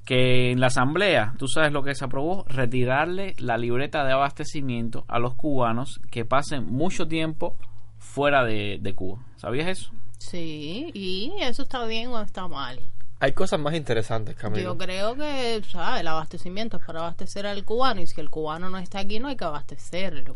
que 0.05 0.51
en 0.51 0.59
la 0.59 0.67
asamblea, 0.67 1.33
tú 1.39 1.47
sabes 1.47 1.71
lo 1.71 1.81
que 1.83 1.95
se 1.95 2.05
aprobó, 2.05 2.45
retirarle 2.47 3.33
la 3.39 3.57
libreta 3.57 4.03
de 4.05 4.13
abastecimiento 4.13 5.03
a 5.07 5.17
los 5.17 5.33
cubanos 5.33 5.99
que 6.11 6.25
pasen 6.25 6.65
mucho 6.67 7.07
tiempo 7.07 7.57
fuera 7.97 8.43
de, 8.43 8.77
de 8.79 8.93
Cuba. 8.93 9.23
¿Sabías 9.37 9.67
eso? 9.67 9.91
Sí, 10.19 10.91
y 10.93 11.33
eso 11.41 11.63
está 11.63 11.85
bien 11.85 12.09
o 12.09 12.21
está 12.21 12.47
mal. 12.47 12.79
Hay 13.19 13.31
cosas 13.31 13.59
más 13.59 13.73
interesantes, 13.73 14.35
Camilo. 14.35 14.73
Yo 14.73 14.77
creo 14.77 15.15
que, 15.15 15.61
¿sabes? 15.71 16.01
El 16.01 16.07
abastecimiento 16.07 16.77
es 16.77 16.85
para 16.85 16.99
abastecer 16.99 17.47
al 17.47 17.63
cubano 17.63 18.01
y 18.01 18.05
si 18.07 18.21
el 18.21 18.29
cubano 18.29 18.69
no 18.69 18.77
está 18.77 18.99
aquí 18.99 19.17
no 19.19 19.29
hay 19.29 19.35
que 19.37 19.45
abastecerlo. 19.45 20.35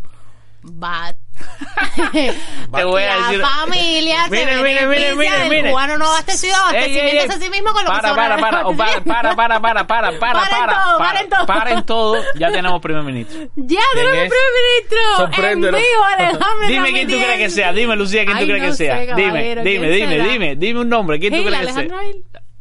But 0.61 1.15
Te 2.11 2.83
voy 2.83 3.03
a 3.03 3.15
la 3.17 3.27
decir- 3.29 3.41
familia 3.41 4.25
se 4.25 4.29
Mire, 4.31 4.57
mire, 4.57 4.63
mire, 4.63 4.87
beneficia 4.87 5.15
mire, 5.15 5.39
del 5.39 5.49
mire. 5.49 5.69
cubano 5.71 5.97
no 5.97 6.05
abastecido, 6.07 6.55
abastecimiento 6.55 7.33
a 7.33 7.37
sí 7.37 7.49
mismo 7.49 7.71
con 7.71 7.83
lo 7.83 7.89
para, 7.89 8.09
que 8.09 8.15
para, 8.15 8.37
para, 8.37 8.63
para, 8.75 9.03
para, 9.05 9.35
para, 9.35 9.59
para, 9.61 9.87
para, 9.87 10.19
para, 10.19 10.19
para, 10.19 11.45
Paren 11.45 11.85
todo, 11.85 12.13
paren. 12.13 12.39
Ya 12.39 12.51
tenemos 12.51 12.81
primer 12.81 13.03
ministro. 13.03 13.39
Ya 13.55 13.79
¿Quién 13.93 14.05
tenemos 14.05 14.29
primer 14.29 14.51
ministro. 14.59 14.99
Sorpréndelo. 15.17 15.77
En 15.77 15.83
vivo, 15.83 16.03
Alejandro 16.03 16.67
Dime 16.67 16.91
quién 16.91 17.07
tú 17.07 17.15
crees 17.15 17.37
que 17.37 17.49
sea. 17.49 17.73
Dime, 17.73 17.95
Lucía, 17.95 18.25
quién 18.25 18.39
tú 18.39 18.45
crees 18.45 18.63
que 18.63 18.73
sea. 18.73 19.15
Dime, 19.15 19.55
dime, 19.63 19.63
¿quién 19.63 20.09
dime, 20.09 20.29
dime, 20.29 20.55
dime 20.55 20.79
un 20.81 20.89
nombre. 20.89 21.19
¿Quién 21.19 21.33
tú 21.35 21.43
crees 21.43 21.67
que 21.67 21.73
sea? 21.73 21.87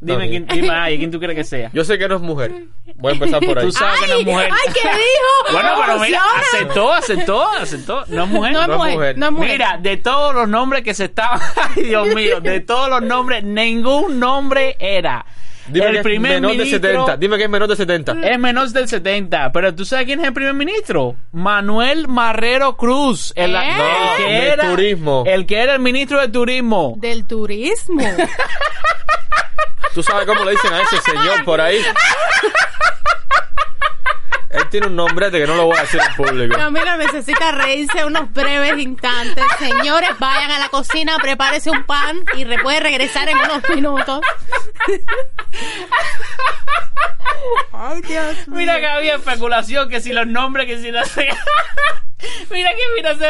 Dime 0.01 0.23
No, 0.25 0.29
quién, 0.29 0.47
dime, 0.47 0.69
ay, 0.69 0.97
quién 0.97 1.11
tú 1.11 1.19
crees 1.19 1.35
que 1.35 1.43
sea. 1.43 1.69
Yo 1.73 1.83
sé 1.83 1.97
que 1.97 2.07
no 2.07 2.15
es 2.15 2.21
mujer. 2.21 2.53
Voy 2.95 3.11
a 3.11 3.13
empezar 3.15 3.43
por 3.45 3.59
ahí. 3.59 3.65
Tú 3.65 3.71
sabes 3.73 3.99
que 4.01 4.07
no 4.07 4.19
es 4.19 4.25
mujer. 4.25 4.49
Ay, 4.51 4.73
¿qué 4.73 4.87
dijo? 4.89 4.99
Bueno, 5.51 5.69
pero 5.85 5.99
mira, 5.99 6.21
aceptó, 6.53 6.93
aceptó, 6.93 7.47
aceptó. 7.51 8.05
No 8.07 8.23
es 8.23 8.29
mujer. 8.29 8.53
No 8.53 8.61
es 8.61 8.67
No 8.67 8.73
es 8.73 8.77
mujer, 8.79 8.93
mujer. 8.95 9.17
no 9.17 9.25
es 9.25 9.31
mujer. 9.33 9.51
Mira, 9.51 9.77
de 9.81 9.97
todos 9.97 10.33
los 10.35 10.47
nombres 10.47 10.83
que 10.83 10.93
se 10.93 11.05
estaban, 11.05 11.39
ay 11.75 11.83
Dios 11.83 12.07
mío, 12.15 12.39
de 12.39 12.59
todos 12.61 12.89
los 12.89 13.01
nombres, 13.01 13.43
ningún 13.43 14.19
nombre 14.19 14.75
era. 14.79 15.25
Dime 15.67 15.85
el 15.87 15.91
que 15.91 15.97
es 15.99 16.03
primer 16.03 16.31
menor 16.33 16.51
de 16.51 16.57
ministro 16.57 16.79
70. 16.89 17.17
Dime 17.17 17.37
que 17.37 17.43
es 17.43 17.49
menor 17.49 17.67
de 17.67 17.75
70. 17.75 18.11
es 18.23 18.39
menos 18.39 18.73
del 18.73 18.87
70, 18.87 19.51
pero 19.51 19.75
tú 19.75 19.85
sabes 19.85 20.05
quién 20.05 20.19
es 20.21 20.25
el 20.27 20.33
primer 20.33 20.53
ministro? 20.55 21.15
Manuel 21.31 22.07
Marrero 22.07 22.75
Cruz, 22.75 23.33
el, 23.35 23.53
¿Eh? 23.53 23.59
el 23.69 23.77
No, 23.77 24.17
que 24.17 24.23
de 24.23 24.47
era 24.47 24.69
turismo. 24.71 25.23
el 25.27 25.45
que 25.45 25.59
era 25.61 25.73
el 25.73 25.79
ministro 25.79 26.19
de 26.21 26.29
turismo. 26.29 26.95
Del 26.97 27.25
turismo. 27.27 28.01
Tú 29.93 30.03
sabes 30.03 30.25
cómo 30.25 30.43
le 30.45 30.51
dicen 30.51 30.73
a 30.73 30.81
ese 30.81 30.97
señor 31.01 31.43
por 31.43 31.59
ahí. 31.61 31.83
Él 34.51 34.67
tiene 34.69 34.87
un 34.87 34.95
nombrete 34.95 35.39
que 35.39 35.45
no 35.45 35.55
lo 35.55 35.65
voy 35.65 35.77
a 35.77 35.81
decir 35.81 36.01
en 36.07 36.15
público. 36.15 36.55
Camilo 36.57 36.97
necesita 36.97 37.51
reírse 37.51 38.03
unos 38.03 38.31
breves 38.33 38.79
instantes. 38.79 39.43
Señores, 39.59 40.09
vayan 40.17 40.49
a 40.51 40.57
la 40.59 40.69
cocina, 40.69 41.17
prepárese 41.21 41.69
un 41.69 41.83
pan 41.83 42.23
y 42.35 42.45
re- 42.45 42.57
puede 42.59 42.79
regresar 42.79 43.29
en 43.29 43.37
unos 43.37 43.61
minutos. 43.69 44.21
Ay, 47.73 48.01
Dios 48.01 48.47
mío. 48.47 48.57
Mira 48.57 48.79
que 48.79 48.87
había 48.87 49.15
especulación 49.15 49.87
que 49.89 50.01
si 50.01 50.13
los 50.13 50.25
nombres, 50.27 50.65
que 50.67 50.79
si 50.79 50.91
los... 50.91 51.07
mira 52.51 52.69
que 52.71 52.83
mira 52.95 53.15
se... 53.15 53.27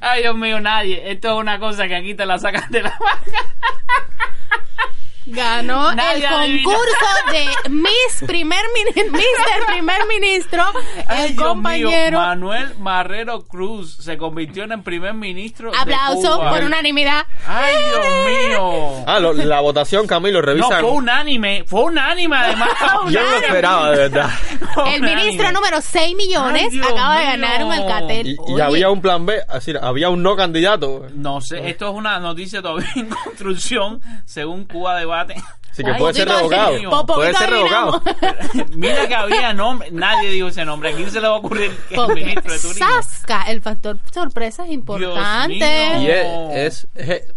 Ay, 0.00 0.22
Dios 0.22 0.36
mío, 0.36 0.60
nadie. 0.60 1.10
Esto 1.10 1.28
es 1.28 1.34
una 1.34 1.58
cosa 1.58 1.86
que 1.86 1.96
aquí 1.96 2.14
te 2.14 2.26
la 2.26 2.38
sacan 2.38 2.70
de 2.70 2.82
la 2.82 2.98
manga. 2.98 3.44
Ganó 5.26 5.94
Nadie 5.94 6.24
el 6.26 6.32
adivina. 6.34 6.64
concurso 6.64 7.06
de 7.30 7.70
Miss 7.70 8.24
Primer 8.26 8.64
Ministro, 8.74 9.12
Mister 9.12 9.66
Primer 9.66 10.06
Ministro, 10.08 10.64
Ay, 11.06 11.26
el 11.28 11.36
Dios 11.36 11.46
compañero. 11.48 12.18
mío, 12.18 12.20
Manuel 12.20 12.74
Marrero 12.78 13.42
Cruz 13.46 13.96
se 14.00 14.16
convirtió 14.16 14.64
en 14.64 14.72
el 14.72 14.82
primer 14.82 15.14
ministro 15.14 15.70
de 15.72 15.78
Aplauso 15.78 16.36
Cuba. 16.38 16.50
por 16.50 16.64
unanimidad. 16.64 17.26
Ay, 17.46 17.74
Dios 17.76 18.48
mío. 18.48 19.04
Ah, 19.06 19.20
lo- 19.20 19.32
la 19.34 19.60
votación, 19.60 20.06
Camilo, 20.06 20.40
No, 20.40 20.46
revisa. 20.46 20.80
fue 20.80 20.90
unánime, 20.90 21.64
fue 21.66 21.82
unánime 21.84 22.36
además. 22.36 22.70
Yo 23.10 23.22
no 23.22 23.30
lo 23.30 23.36
esperaba, 23.36 23.90
de 23.90 23.96
verdad. 23.98 24.30
El 24.86 25.02
unánime. 25.02 25.16
ministro 25.16 25.52
número 25.52 25.80
6 25.80 26.16
millones 26.16 26.68
Ay, 26.72 26.80
acaba 26.80 27.18
de 27.18 27.24
ganar 27.26 27.64
un 27.64 27.72
Alcatel. 27.72 28.26
Y, 28.26 28.36
y 28.56 28.60
había 28.60 28.88
un 28.90 29.00
plan 29.02 29.26
B, 29.26 29.40
así, 29.48 29.72
había 29.80 30.08
un 30.08 30.22
no 30.22 30.34
candidato. 30.36 31.06
No 31.14 31.40
sé, 31.40 31.68
esto 31.68 31.88
es 31.90 31.94
una 31.94 32.18
noticia 32.18 32.62
todavía 32.62 32.88
en 32.96 33.08
construcción, 33.24 34.00
según 34.24 34.64
Cuba 34.64 34.96
Debate. 35.10 35.34
Así 35.70 35.84
que 35.84 35.90
Ay, 35.90 35.98
puede 35.98 36.14
ser 36.14 36.28
revocado. 36.28 37.06
Puede 37.06 37.34
ser 37.34 37.50
revocado. 37.50 38.02
Mira 38.76 39.06
que 39.08 39.14
había 39.14 39.52
nombre, 39.52 39.90
nadie 39.92 40.30
dijo 40.30 40.48
ese 40.48 40.64
nombre. 40.64 40.90
¿A 40.90 40.92
quién 40.94 41.10
se 41.10 41.20
le 41.20 41.28
va 41.28 41.34
a 41.34 41.38
ocurrir 41.38 41.76
que 41.88 41.94
el 41.94 42.14
ministro 42.14 42.52
de 42.52 42.58
turismo? 42.58 42.86
Sasca, 42.86 43.42
el 43.48 43.60
factor 43.60 43.98
sorpresa 44.12 44.64
es 44.64 44.70
importante. 44.70 45.56
Y 46.00 46.10
es, 46.10 46.26
es, 46.54 46.88
es, 46.94 47.34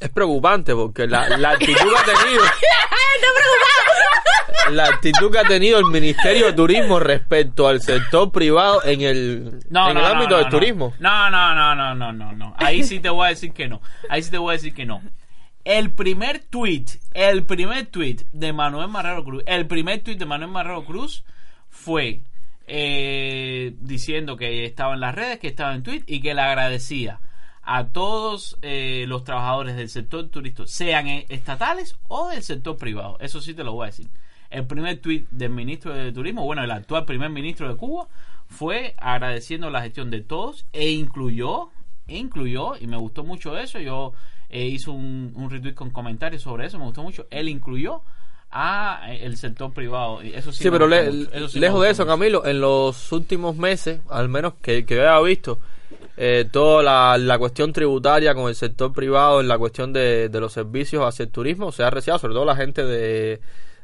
es 0.00 0.08
preocupante 0.10 0.74
porque 0.74 1.06
la, 1.06 1.36
la 1.36 1.50
actitud 1.50 1.74
que 1.74 2.10
ha 2.10 2.14
tenido. 2.22 2.42
La 4.70 4.86
actitud 4.86 5.30
que 5.30 5.38
ha 5.38 5.44
tenido 5.44 5.78
el 5.78 5.84
Ministerio 5.86 6.46
de 6.46 6.52
Turismo 6.52 6.98
respecto 6.98 7.68
al 7.68 7.80
sector 7.80 8.32
privado 8.32 8.82
en 8.84 9.00
el, 9.00 9.60
No, 9.70 9.88
en 9.88 9.94
no, 9.94 10.00
el 10.00 10.06
ámbito 10.06 10.30
no, 10.30 10.36
del 10.38 10.44
no. 10.46 10.50
turismo. 10.50 10.94
No, 10.98 11.30
no, 11.30 11.54
no, 11.54 11.74
no, 11.76 11.94
no, 11.94 12.12
no, 12.12 12.32
no. 12.32 12.54
Ahí 12.58 12.82
sí 12.82 12.98
te 12.98 13.08
voy 13.08 13.26
a 13.26 13.28
decir 13.30 13.52
que 13.52 13.68
no. 13.68 13.80
Ahí 14.08 14.22
sí 14.24 14.30
te 14.30 14.38
voy 14.38 14.50
a 14.50 14.52
decir 14.54 14.74
que 14.74 14.84
no. 14.84 15.02
El 15.66 15.90
primer 15.90 16.44
tweet, 16.48 16.84
el 17.12 17.42
primer 17.42 17.86
tweet 17.86 18.18
de 18.30 18.52
Manuel 18.52 18.86
Marrero 18.86 19.24
Cruz, 19.24 19.42
el 19.46 19.66
primer 19.66 20.00
tweet 20.00 20.14
de 20.14 20.24
Manuel 20.24 20.52
Marrero 20.52 20.84
Cruz 20.84 21.24
fue 21.68 22.20
eh, 22.68 23.74
diciendo 23.80 24.36
que 24.36 24.64
estaba 24.64 24.94
en 24.94 25.00
las 25.00 25.12
redes, 25.12 25.40
que 25.40 25.48
estaba 25.48 25.74
en 25.74 25.82
tweet 25.82 26.04
y 26.06 26.20
que 26.20 26.34
le 26.34 26.40
agradecía 26.40 27.18
a 27.62 27.88
todos 27.88 28.58
eh, 28.62 29.06
los 29.08 29.24
trabajadores 29.24 29.74
del 29.74 29.88
sector 29.88 30.28
turístico, 30.28 30.68
sean 30.68 31.08
eh, 31.08 31.26
estatales 31.30 31.96
o 32.06 32.28
del 32.28 32.44
sector 32.44 32.76
privado. 32.76 33.18
Eso 33.18 33.40
sí 33.40 33.52
te 33.52 33.64
lo 33.64 33.72
voy 33.72 33.86
a 33.86 33.90
decir. 33.90 34.06
El 34.50 34.68
primer 34.68 35.00
tweet 35.00 35.24
del 35.32 35.50
ministro 35.50 35.92
de 35.92 36.12
Turismo, 36.12 36.44
bueno, 36.44 36.62
el 36.62 36.70
actual 36.70 37.04
primer 37.06 37.30
ministro 37.30 37.68
de 37.68 37.74
Cuba, 37.74 38.06
fue 38.46 38.94
agradeciendo 38.98 39.68
la 39.70 39.82
gestión 39.82 40.12
de 40.12 40.20
todos 40.20 40.64
e 40.72 40.90
incluyó, 40.90 41.70
e 42.06 42.18
incluyó, 42.18 42.76
y 42.80 42.86
me 42.86 42.96
gustó 42.96 43.24
mucho 43.24 43.58
eso, 43.58 43.80
yo 43.80 44.12
eh, 44.50 44.66
hice 44.66 44.90
un, 44.90 45.32
un 45.34 45.50
retweet 45.50 45.74
con 45.74 45.90
comentarios 45.90 46.42
sobre 46.42 46.66
eso, 46.66 46.78
me 46.78 46.84
gustó 46.84 47.02
mucho, 47.02 47.26
él 47.30 47.48
incluyó 47.48 48.02
a 48.50 49.02
eh, 49.12 49.24
el 49.24 49.36
sector 49.36 49.72
privado. 49.72 50.22
Y 50.22 50.32
eso 50.34 50.52
sí, 50.52 50.64
Sí, 50.64 50.70
pero 50.70 50.86
le- 50.86 51.08
eso 51.32 51.48
sí 51.48 51.58
lejos 51.58 51.82
de 51.82 51.90
eso. 51.90 52.06
Camilo, 52.06 52.46
en 52.46 52.60
los 52.60 53.10
últimos 53.12 53.56
meses, 53.56 54.00
al 54.08 54.28
menos 54.28 54.54
que, 54.62 54.84
que 54.86 54.96
yo 54.96 55.02
haya 55.02 55.20
visto, 55.20 55.58
eh, 56.16 56.46
toda 56.50 56.82
la, 56.82 57.18
la 57.18 57.38
cuestión 57.38 57.72
tributaria 57.72 58.34
con 58.34 58.48
el 58.48 58.54
sector 58.54 58.92
privado 58.92 59.40
en 59.40 59.48
la 59.48 59.58
cuestión 59.58 59.92
de, 59.92 60.28
de 60.28 60.40
los 60.40 60.52
servicios 60.52 61.04
hacia 61.04 61.24
el 61.24 61.30
turismo 61.30 61.72
se 61.72 61.82
ha 61.82 61.90
reciado, 61.90 62.18
sobre 62.18 62.34
todo 62.34 62.44
la 62.44 62.56
gente 62.56 62.84
de, 62.84 63.40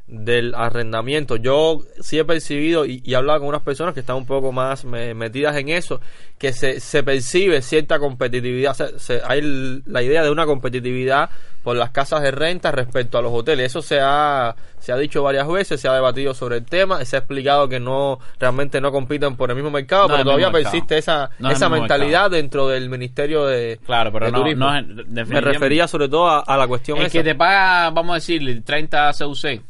del 0.06 0.54
arrendamiento. 0.54 1.36
Yo 1.36 1.80
sí 2.00 2.18
he 2.18 2.24
percibido 2.24 2.84
y, 2.84 3.00
y 3.04 3.12
he 3.12 3.16
hablado 3.16 3.38
con 3.40 3.48
unas 3.48 3.62
personas 3.62 3.94
que 3.94 4.00
están 4.00 4.16
un 4.16 4.26
poco 4.26 4.52
más 4.52 4.84
me- 4.84 5.14
metidas 5.14 5.56
en 5.56 5.68
eso, 5.70 6.00
que 6.38 6.52
se, 6.52 6.80
se 6.80 7.02
percibe 7.02 7.62
cierta 7.62 7.98
competitividad, 7.98 8.72
o 8.72 8.74
sea, 8.74 8.88
se- 8.98 9.22
hay 9.26 9.40
la 9.86 10.02
idea 10.02 10.22
de 10.22 10.30
una 10.30 10.44
competitividad 10.44 11.30
por 11.62 11.76
las 11.76 11.90
casas 11.90 12.20
de 12.22 12.32
renta 12.32 12.72
respecto 12.72 13.16
a 13.16 13.22
los 13.22 13.32
hoteles. 13.32 13.66
Eso 13.66 13.80
se 13.80 14.00
ha, 14.02 14.54
se 14.80 14.92
ha 14.92 14.96
dicho 14.96 15.22
varias 15.22 15.46
veces, 15.48 15.80
se 15.80 15.86
ha 15.88 15.94
debatido 15.94 16.34
sobre 16.34 16.56
el 16.56 16.64
tema, 16.64 17.02
se 17.04 17.14
ha 17.16 17.20
explicado 17.20 17.68
que 17.68 17.78
no 17.78 18.18
realmente 18.40 18.80
no 18.80 18.90
compiten 18.90 19.36
por 19.36 19.48
el 19.50 19.56
mismo 19.56 19.70
mercado, 19.70 20.08
No 20.08 20.14
es 20.14 20.18
pero 20.18 20.20
el 20.20 20.24
todavía 20.24 20.46
mercado. 20.50 20.62
persiste 20.72 20.98
esa, 20.98 21.30
No 21.38 21.48
es 21.48 21.52
el 21.52 21.56
esa 21.58 21.68
mentalidad 21.68 22.30
dentro 22.30 22.66
del 22.68 22.90
Ministerio 22.90 23.46
de, 23.46 23.78
Claro, 23.86 24.12
pero 24.12 24.26
de 24.26 24.32
no- 24.32 24.38
Turismo. 24.38 24.74
es- 24.74 25.28
Me 25.28 25.40
refería 25.40 25.86
sobre 25.86 26.08
todo 26.08 26.28
a, 26.28 26.40
a 26.40 26.56
la 26.58 26.66
cuestión 26.66 26.98
El 26.98 27.06
esa. 27.06 27.12
que 27.18 27.22
te 27.24 27.34
paga, 27.36 27.90
vamos 27.90 28.10
a 28.10 28.14
decirle, 28.16 28.60
30 28.60 29.12
CUC 29.16 29.62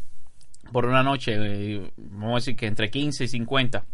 por 0.72 0.86
una 0.86 1.02
noche, 1.02 1.34
eh, 1.36 1.90
vamos 1.96 2.32
a 2.32 2.34
decir 2.36 2.56
que 2.56 2.66
entre 2.66 2.90
15 2.90 3.24
y 3.24 3.28
50, 3.28 3.84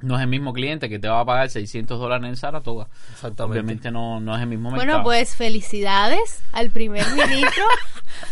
no 0.00 0.14
es 0.16 0.22
el 0.22 0.28
mismo 0.28 0.52
cliente 0.52 0.88
que 0.88 0.98
te 0.98 1.08
va 1.08 1.20
a 1.20 1.24
pagar 1.24 1.50
600 1.50 1.98
dólares 1.98 2.28
en 2.28 2.36
Saratoga. 2.36 2.86
Exactamente. 3.12 3.42
Obviamente 3.60 3.90
no, 3.90 4.20
no 4.20 4.34
es 4.36 4.42
el 4.42 4.48
mismo 4.48 4.70
mercado. 4.70 4.86
Bueno, 4.92 5.04
pues 5.04 5.34
felicidades 5.36 6.42
al 6.52 6.70
primer 6.70 7.04
ministro. 7.14 7.64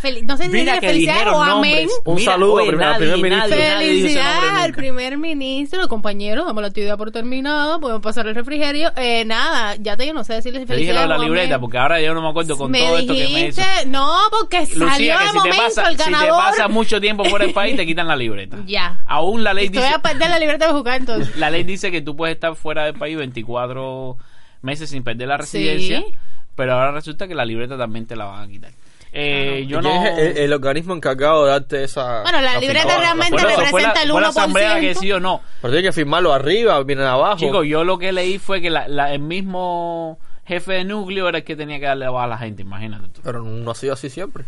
Fel- 0.01 0.23
no 0.25 0.37
sé 0.37 0.43
si 0.45 0.49
Mira 0.49 0.79
que 0.79 0.87
felicidades 0.87 1.19
dijeron 1.25 1.35
o 1.35 1.43
amén. 1.43 1.87
Un 2.05 2.15
Mira, 2.15 2.31
saludo 2.33 2.53
oye, 2.53 2.69
al 2.69 2.77
nadie, 2.77 2.97
primer 3.11 3.19
ministro. 3.31 3.57
Felicidades 3.57 4.51
al 4.53 4.73
primer 4.73 5.17
ministro, 5.17 5.87
compañero. 5.87 6.45
Damos 6.45 6.61
la 6.61 6.67
actividad 6.69 6.97
por 6.97 7.11
terminada. 7.11 7.79
Podemos 7.79 8.01
pasar 8.01 8.27
el 8.27 8.35
refrigerio. 8.35 8.91
Eh, 8.95 9.23
nada, 9.25 9.75
ya 9.79 9.95
te 9.95 10.03
digo, 10.03 10.15
no 10.15 10.23
sé 10.23 10.33
decirle 10.33 10.65
Te 10.65 10.75
dije 10.75 10.93
lo 10.93 10.99
felicidades. 10.99 11.03
de 11.03 11.07
la 11.09 11.15
o 11.15 11.17
amén. 11.17 11.31
libreta, 11.33 11.59
porque 11.59 11.77
ahora 11.77 12.01
yo 12.01 12.13
no 12.13 12.21
me 12.21 12.29
acuerdo 12.29 12.57
con 12.57 12.71
me 12.71 12.79
todo 12.79 12.97
esto 12.97 13.13
que 13.13 13.19
me 13.19 13.25
dijiste, 13.27 13.61
hizo. 13.81 13.87
no, 13.89 14.17
porque 14.31 14.65
salió 14.65 14.85
Lucía, 14.87 15.17
de 15.19 15.23
que 15.23 15.27
si 15.27 15.33
te, 15.33 15.37
momento 15.39 15.63
pasa, 15.63 15.81
el 15.89 15.97
si 15.97 16.03
te 16.03 16.11
ganador. 16.11 16.37
pasa 16.37 16.67
mucho 16.67 16.99
tiempo 17.01 17.25
fuera 17.25 17.45
del 17.45 17.53
país, 17.53 17.75
te 17.75 17.85
quitan 17.85 18.07
la 18.07 18.15
libreta. 18.15 18.57
Ya. 18.67 18.99
Aún 19.05 19.43
la 19.43 19.53
ley 19.53 19.65
Estoy 19.67 19.81
dice... 19.83 19.93
a 19.95 19.99
perder 19.99 20.29
la 20.29 20.39
libreta 20.39 20.67
de 20.67 20.73
jugar 20.73 20.99
entonces. 20.99 21.35
La 21.37 21.49
ley 21.49 21.56
dice 21.65 21.91
que 21.91 22.01
tú 22.01 22.15
puedes 22.15 22.35
estar 22.35 22.55
fuera 22.55 22.85
del 22.85 22.93
país 22.93 23.17
24 23.17 24.17
meses 24.61 24.89
sin 24.89 25.03
perder 25.03 25.27
la 25.27 25.37
residencia, 25.37 25.99
Sí. 26.01 26.13
pero 26.55 26.73
ahora 26.73 26.91
resulta 26.91 27.27
que 27.27 27.35
la 27.35 27.45
libreta 27.45 27.77
también 27.77 28.05
te 28.05 28.15
la 28.15 28.25
van 28.25 28.43
a 28.43 28.47
quitar. 28.47 28.71
Eh, 29.13 29.65
yo 29.67 29.79
¿Y 29.79 29.83
no... 29.83 30.05
es 30.05 30.17
el, 30.19 30.37
el 30.37 30.53
organismo 30.53 30.93
encargado 30.93 31.45
de 31.45 31.51
darte 31.51 31.83
esa. 31.83 32.21
Bueno, 32.23 32.41
la 32.41 32.59
libreta 32.59 32.97
realmente 32.99 33.35
la, 33.41 33.55
representa 33.55 34.03
el 34.03 34.11
fue 34.11 34.21
la 34.21 34.27
asamblea 34.27 34.75
que 34.79 34.87
1%. 34.87 34.87
decidió 34.89 35.19
no. 35.19 35.41
Pero 35.61 35.73
tiene 35.73 35.87
que 35.87 35.93
firmarlo 35.93 36.33
arriba, 36.33 36.83
vienen 36.83 37.05
abajo. 37.05 37.37
Chicos, 37.37 37.65
yo 37.65 37.83
lo 37.83 37.97
que 37.97 38.11
leí 38.11 38.37
fue 38.37 38.61
que 38.61 38.69
la- 38.69 38.87
la- 38.87 39.13
el 39.13 39.19
mismo 39.19 40.19
jefe 40.45 40.73
de 40.73 40.83
núcleo 40.83 41.27
era 41.29 41.39
el 41.39 41.43
que 41.45 41.55
tenía 41.55 41.79
que 41.79 41.85
darle 41.85 42.07
baja 42.07 42.25
a 42.25 42.27
la 42.27 42.37
gente, 42.37 42.61
imagínate 42.63 43.07
tú. 43.09 43.21
Pero 43.23 43.41
no 43.43 43.71
ha 43.71 43.75
sido 43.75 43.93
así 43.93 44.09
siempre. 44.09 44.43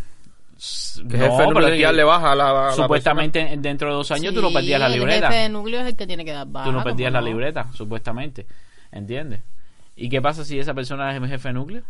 No, 1.03 1.09
Que 1.09 1.17
jefe 1.17 1.43
es 1.43 1.53
que 1.53 1.77
que 1.77 1.83
darle 1.83 2.03
baja 2.03 2.35
la. 2.35 2.71
Supuestamente 2.73 3.55
dentro 3.59 3.87
de 3.89 3.93
dos 3.95 4.11
años 4.11 4.33
tú 4.33 4.41
no 4.41 4.49
Sí, 4.49 4.53
perdías 4.55 4.79
la 4.79 4.87
El 4.87 4.93
libreta. 4.93 5.27
jefe 5.29 5.41
de 5.43 5.49
núcleo 5.49 5.79
es 5.81 5.87
el 5.87 5.95
que 5.95 6.05
tiene 6.07 6.25
que 6.25 6.33
dar 6.33 6.47
baja. 6.47 6.65
Tú 6.65 6.71
no 6.73 6.83
perdías 6.83 7.09
¿cómo 7.11 7.21
la 7.21 7.21
no? 7.21 7.27
libreta, 7.27 7.67
supuestamente. 7.73 8.45
¿Entiendes? 8.91 9.41
¿Y 9.95 10.09
qué 10.09 10.21
pasa 10.21 10.43
si 10.43 10.59
esa 10.59 10.73
persona 10.73 11.11
es 11.15 11.21
el 11.21 11.29
jefe 11.29 11.47
de 11.49 11.53
núcleo? 11.53 11.83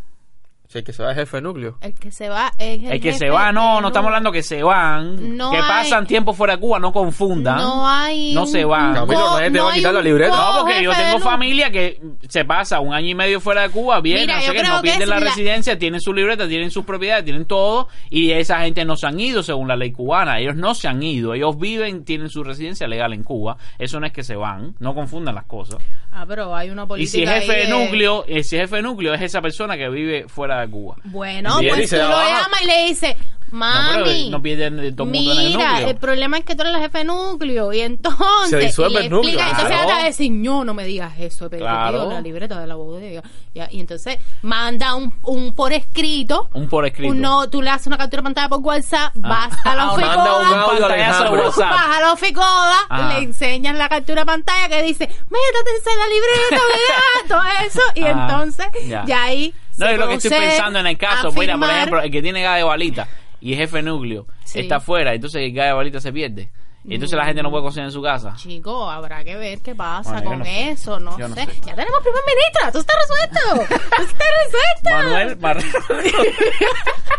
El 0.77 0.83
que 0.83 0.93
se 0.93 1.01
va 1.03 1.11
es 1.11 1.17
jefe 1.17 1.37
de 1.37 1.41
núcleo. 1.41 1.77
El 1.81 1.95
que 1.95 2.11
se 2.11 2.29
va 2.29 2.51
es 2.59 2.79
el, 2.83 2.91
El 2.91 3.01
que 3.01 3.11
jefe 3.11 3.25
se 3.25 3.29
va, 3.31 3.51
no, 3.51 3.81
no 3.81 3.87
estamos 3.87 4.09
hablando 4.09 4.31
que 4.31 4.43
se 4.43 4.61
van, 4.61 5.35
No 5.35 5.49
que 5.49 5.57
hay- 5.57 5.63
pasan 5.67 6.05
tiempo 6.05 6.31
fuera 6.33 6.55
de 6.55 6.59
Cuba, 6.61 6.77
no 6.79 6.91
confundan. 6.93 7.57
No 7.57 7.87
hay. 7.87 8.33
No 8.35 8.45
se 8.45 8.63
van. 8.65 8.93
Camilo, 8.93 9.31
nadie 9.37 9.49
te 9.51 9.59
va 9.59 9.71
a 9.71 9.73
quitar 9.73 9.93
la 9.95 10.01
libreta. 10.01 10.35
No, 10.35 10.59
porque 10.61 10.83
yo 10.83 10.91
tengo 10.93 11.19
familia 11.19 11.71
que 11.71 11.99
se 12.27 12.45
pasa 12.45 12.79
un 12.81 12.93
año 12.93 13.07
y 13.09 13.15
medio 13.15 13.39
fuera 13.41 13.63
de 13.63 13.69
Cuba, 13.71 13.99
viene, 13.99 14.21
Mira, 14.21 14.35
no 14.35 14.41
sé 14.43 14.51
creo 14.51 14.63
no 14.69 14.75
que 14.77 14.81
pierden 14.83 15.01
es 15.01 15.07
la, 15.09 15.19
la- 15.19 15.25
residencia, 15.25 15.79
tienen 15.79 16.01
su 16.01 16.13
libreta, 16.13 16.47
tienen 16.47 16.69
sus 16.69 16.85
propiedades, 16.85 17.25
tienen 17.25 17.45
todo, 17.45 17.87
y 18.11 18.29
esa 18.31 18.59
gente 18.61 18.85
no 18.85 18.95
se 18.95 19.07
han 19.07 19.19
ido 19.19 19.41
según 19.41 19.67
la 19.67 19.75
ley 19.75 19.91
cubana. 19.91 20.39
Ellos 20.39 20.55
no 20.55 20.75
se 20.75 20.87
han 20.87 21.01
ido, 21.01 21.33
ellos 21.33 21.57
viven, 21.57 22.05
tienen 22.05 22.29
su 22.29 22.43
residencia 22.43 22.87
legal 22.87 23.13
en 23.13 23.23
Cuba. 23.23 23.57
Eso 23.79 23.99
no 23.99 24.05
es 24.05 24.13
que 24.13 24.23
se 24.23 24.35
van, 24.35 24.75
no 24.79 24.93
confundan 24.93 25.33
las 25.33 25.45
cosas. 25.45 25.77
Ah, 26.21 26.25
pero 26.27 26.53
hay 26.53 26.69
una 26.69 26.83
Y 26.83 26.87
política. 26.87 27.11
si 27.11 27.23
es 27.23 27.29
jefe 27.45 27.57
de 27.59 27.67
núcleo, 27.69 28.25
eh, 28.27 28.43
si 28.43 28.57
es 28.57 28.63
jefe 28.63 28.75
de 28.77 28.81
núcleo, 28.81 29.13
es 29.13 29.21
esa 29.21 29.41
persona 29.41 29.77
que 29.77 29.87
vive 29.87 30.25
fuera 30.27 30.59
de 30.59 30.69
Cuba. 30.69 30.97
Bueno, 31.05 31.61
y 31.61 31.69
pues 31.69 31.89
tú 31.89 31.95
lo 31.95 32.01
llamas 32.09 32.61
y 32.61 32.67
le 32.67 32.85
dices, 32.87 33.15
mami. 33.51 34.29
no 34.29 34.41
pierden 34.41 34.77
de 34.77 34.91
todo 34.91 35.07
el 35.07 35.13
mundo 35.13 35.31
en 35.33 35.37
el 35.39 35.47
Mira, 35.55 35.69
núcleo. 35.71 35.87
el 35.89 35.95
problema 35.97 36.37
es 36.37 36.45
que 36.45 36.55
tú 36.55 36.61
eres 36.61 36.73
la 36.73 36.79
jefe 36.79 36.97
de 36.99 37.03
núcleo 37.05 37.73
y 37.73 37.81
entonces 37.81 38.49
Se 38.49 38.57
disuelve 38.57 39.01
y 39.01 39.05
el 39.05 39.09
núcleo, 39.11 39.33
explica, 39.33 39.49
entonces 39.49 39.67
claro. 39.67 39.83
ella 39.83 39.87
te 39.87 39.93
va 39.93 39.99
a 40.01 40.05
decir, 40.05 40.31
no, 40.31 40.63
no 40.65 40.73
me 40.73 40.83
digas 40.85 41.13
eso, 41.19 41.49
pero 41.49 41.65
Claro. 41.65 42.01
tío, 42.03 42.11
la 42.11 42.21
libreta 42.21 42.59
de 42.59 42.67
la 42.67 42.75
bodega. 42.75 43.21
Ya, 43.53 43.67
y 43.71 43.79
entonces 43.79 44.17
manda 44.41 44.95
un, 44.95 45.13
un 45.23 45.53
por 45.55 45.73
escrito, 45.73 46.49
Un 46.53 46.67
por 46.69 46.85
escrito. 46.85 47.11
uno, 47.11 47.49
tú 47.49 47.61
le 47.61 47.69
haces 47.69 47.87
una 47.87 47.97
captura 47.97 48.21
de 48.21 48.23
pantalla 48.25 48.49
por 48.49 48.59
WhatsApp, 48.59 49.11
vas 49.15 49.51
a 49.65 49.75
la 49.75 49.83
Ah, 49.83 49.91
oficoda, 49.93 50.15
manda 50.15 50.33
un 50.45 50.59
audio 50.59 50.87
vas 50.87 51.59
a 51.97 51.99
la 52.01 52.13
oficoda, 52.13 52.75
Ajá. 52.89 53.13
le 53.19 53.23
enseñas 53.25 53.75
la 53.75 53.89
captura 53.89 54.21
de 54.21 54.25
pantalla 54.25 54.69
que 54.69 54.83
dice, 54.83 55.07
métate 55.07 55.69
en 55.91 55.99
la 55.99 56.07
libreta, 56.07 56.63
¿verdad? 56.67 57.27
todo 57.27 57.65
eso, 57.65 57.81
y 57.95 58.03
Ajá. 58.03 58.11
entonces 58.21 58.67
Ya. 58.87 59.03
ya 59.05 59.23
ahí 59.23 59.53
No, 59.77 59.87
es 59.87 59.97
lo 59.99 60.07
que 60.07 60.13
estoy 60.15 60.31
pensando 60.31 60.79
en 60.79 60.87
el 60.87 60.97
caso. 60.97 61.31
Mira, 61.31 61.57
por 61.57 61.69
ejemplo, 61.69 62.01
el 62.01 62.11
que 62.11 62.21
tiene 62.21 62.41
gas 62.41 62.57
de 62.57 62.63
balita 62.63 63.07
y 63.41 63.53
es 63.53 63.59
jefe 63.59 63.81
núcleo 63.81 64.25
Sí. 64.43 64.59
está 64.59 64.77
afuera, 64.77 65.13
entonces 65.13 65.41
el 65.41 65.53
gas 65.53 65.67
de 65.67 65.73
balita 65.73 65.99
se 66.01 66.11
pierde. 66.11 66.49
Y 66.85 66.93
entonces 66.95 67.17
la 67.17 67.25
gente 67.25 67.43
no 67.43 67.51
puede 67.51 67.63
cocinar 67.63 67.87
en 67.87 67.91
su 67.91 68.01
casa. 68.01 68.35
Chico, 68.37 68.89
habrá 68.89 69.23
que 69.23 69.35
ver 69.35 69.59
qué 69.59 69.75
pasa 69.75 70.13
Bueno, 70.13 70.29
con 70.29 70.39
no 70.39 70.45
sé. 70.45 70.69
eso, 70.71 70.99
no, 70.99 71.11
sé. 71.17 71.19
Ya 71.65 71.75
tenemos 71.75 71.99
primer 72.01 72.23
ministro, 72.25 72.71
tú 72.71 72.79
estás 72.79 72.95
resuelto. 73.01 73.75
Tú 73.97 74.03
estás 74.03 74.27
resuelto. 74.45 74.89
Manuel 74.89 75.35
Barrero. 75.35 75.79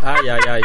Ay, 0.02 0.28
ay, 0.30 0.40
ay. 0.48 0.62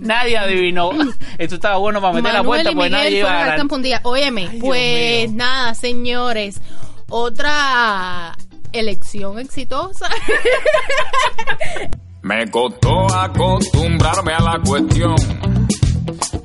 nadie 0.00 0.36
adivinó. 0.36 0.90
Esto 1.38 1.54
estaba 1.54 1.76
bueno 1.76 2.00
para 2.00 2.12
meter 2.14 2.32
la 2.32 2.42
puerta 2.42 2.72
Miguel 2.72 2.90
nadie 2.90 3.18
iba 3.18 3.30
a 3.30 3.56
ganar. 3.56 4.00
Óyeme, 4.02 4.50
pues 4.60 5.30
nada, 5.32 5.74
señores. 5.74 6.60
Otra 7.08 8.36
elección 8.72 9.38
exitosa. 9.38 10.08
Me 12.28 12.46
costó 12.50 13.06
acostumbrarme 13.10 14.34
a 14.34 14.40
la 14.42 14.60
cuestión. 14.62 15.14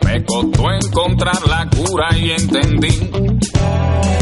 Me 0.06 0.24
costó 0.24 0.72
encontrar 0.72 1.46
la 1.46 1.68
cura 1.70 2.18
y 2.18 2.32
entendí 2.32 2.88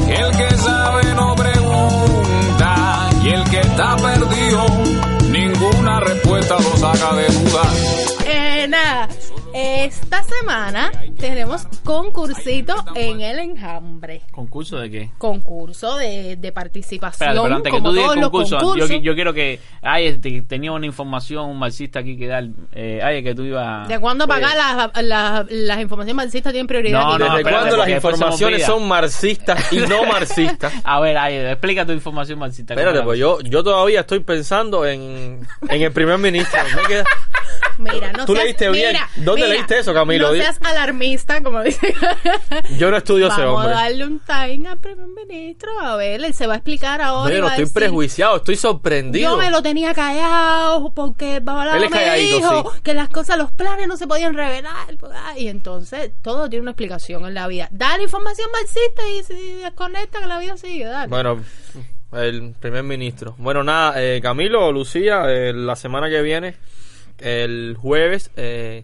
que 0.07 0.15
el 0.15 0.31
que 0.37 0.57
sabe 0.57 1.13
no 1.13 1.35
pregunta 1.35 3.09
y 3.23 3.29
el 3.29 3.43
que 3.43 3.59
está 3.59 3.95
perdido 3.95 4.65
ninguna 5.29 5.99
respuesta 5.99 6.55
lo 6.55 6.77
saca 6.77 7.15
de 7.15 7.27
duda. 7.27 8.00
Esta 9.61 10.23
semana 10.23 10.91
tenemos 11.17 11.65
concursito 11.83 12.73
en 12.95 13.21
el 13.21 13.39
enjambre. 13.39 14.21
¿Concurso 14.31 14.77
de 14.77 14.89
qué? 14.89 15.09
Concurso 15.17 15.97
de, 15.97 16.35
de 16.35 16.51
participación. 16.51 17.29
Espérate, 17.29 17.43
pero 17.43 17.55
antes 17.55 17.73
que 17.73 17.81
tú 17.81 17.91
digas 17.91 18.05
todos 18.05 18.15
los 18.17 18.29
concurso, 18.29 18.59
yo, 18.59 18.65
concursos. 18.67 19.01
yo 19.01 19.15
quiero 19.15 19.33
que. 19.33 19.59
Ay, 19.81 20.07
este, 20.07 20.41
tenía 20.41 20.71
una 20.71 20.85
información, 20.85 21.49
un 21.49 21.59
marxista 21.59 21.99
aquí 21.99 22.17
que 22.17 22.27
dar. 22.27 22.45
Eh, 22.73 22.99
ay, 23.03 23.23
que 23.23 23.35
tú 23.35 23.43
ibas. 23.43 23.87
¿De 23.87 23.99
cuándo 23.99 24.27
pagar 24.27 24.55
las, 24.55 25.03
las, 25.03 25.45
las 25.49 25.79
informaciones 25.79 26.15
marxistas 26.15 26.51
tienen 26.53 26.67
prioridad? 26.67 26.99
No, 27.01 27.17
no, 27.17 27.25
¿Desde 27.25 27.37
espérate, 27.39 27.51
cuándo 27.61 27.77
las 27.77 27.89
informaciones 27.89 28.65
son 28.65 28.87
marxistas 28.87 29.71
y 29.71 29.77
no 29.77 30.05
marxistas? 30.11 30.73
A 30.83 30.99
ver, 30.99 31.17
ay, 31.17 31.35
explica 31.35 31.85
tu 31.85 31.91
información 31.91 32.39
marxista. 32.39 32.73
Espérate, 32.73 32.97
¿cómo 32.97 33.09
pues 33.09 33.19
yo, 33.19 33.39
yo 33.41 33.63
todavía 33.63 34.01
estoy 34.01 34.19
pensando 34.21 34.85
en, 34.85 35.39
en 35.69 35.81
el 35.81 35.91
primer 35.91 36.17
ministro. 36.17 36.59
Me 36.75 36.87
queda- 36.87 37.03
Mira, 37.81 38.11
no 38.13 38.25
Tú 38.25 38.33
seas- 38.33 38.45
leíste 38.45 38.69
bien. 38.69 38.87
mira, 38.93 39.09
¿Dónde 39.17 39.41
mira, 39.43 39.53
leíste 39.55 39.79
eso, 39.79 39.93
Camilo? 39.93 40.27
No 40.29 40.33
seas 40.35 40.59
alarmista, 40.61 41.41
como 41.41 41.61
dice. 41.63 41.93
Yo 42.77 42.91
no 42.91 42.97
estudio 42.97 43.27
ese 43.27 43.41
Vamos 43.41 43.59
hombre. 43.59 43.73
a 43.73 43.81
darle 43.83 44.05
un 44.05 44.19
time 44.19 44.69
al 44.69 44.77
primer 44.79 45.07
ministro. 45.27 45.69
A 45.81 45.95
ver, 45.95 46.23
él 46.23 46.33
se 46.33 46.47
va 46.47 46.53
a 46.53 46.57
explicar 46.57 47.01
ahora. 47.01 47.33
a 47.33 47.37
estoy 47.39 47.59
decir, 47.65 47.73
prejuiciado, 47.73 48.37
estoy 48.37 48.55
sorprendido. 48.55 49.31
Yo 49.31 49.37
me 49.37 49.49
lo 49.49 49.61
tenía 49.61 49.93
callado 49.93 50.93
porque 50.93 51.39
babalao 51.39 51.79
me 51.89 52.19
dijo 52.19 52.71
sí. 52.75 52.81
que 52.83 52.93
las 52.93 53.09
cosas, 53.09 53.37
los 53.37 53.51
planes 53.51 53.87
no 53.87 53.97
se 53.97 54.07
podían 54.07 54.33
revelar. 54.33 54.95
pues, 54.99 55.11
ah, 55.15 55.37
Y 55.37 55.47
entonces 55.47 56.11
todo 56.21 56.49
tiene 56.49 56.61
una 56.63 56.71
explicación 56.71 57.25
en 57.25 57.33
la 57.33 57.47
vida. 57.47 57.67
Dale 57.71 58.03
información 58.03 58.49
marxista 58.51 59.01
y 59.09 59.23
se 59.23 59.33
desconecta 59.63 60.19
que 60.21 60.27
la 60.27 60.39
vida 60.39 60.57
sigue. 60.57 60.85
Dale. 60.85 61.07
Bueno, 61.07 61.41
el 62.13 62.53
primer 62.59 62.83
ministro. 62.83 63.35
Bueno, 63.37 63.63
nada, 63.63 63.93
eh, 64.03 64.19
Camilo, 64.21 64.71
Lucía, 64.71 65.23
eh, 65.29 65.53
la 65.53 65.75
semana 65.75 66.09
que 66.09 66.21
viene, 66.21 66.55
el 67.19 67.77
jueves, 67.79 68.31
eh, 68.35 68.83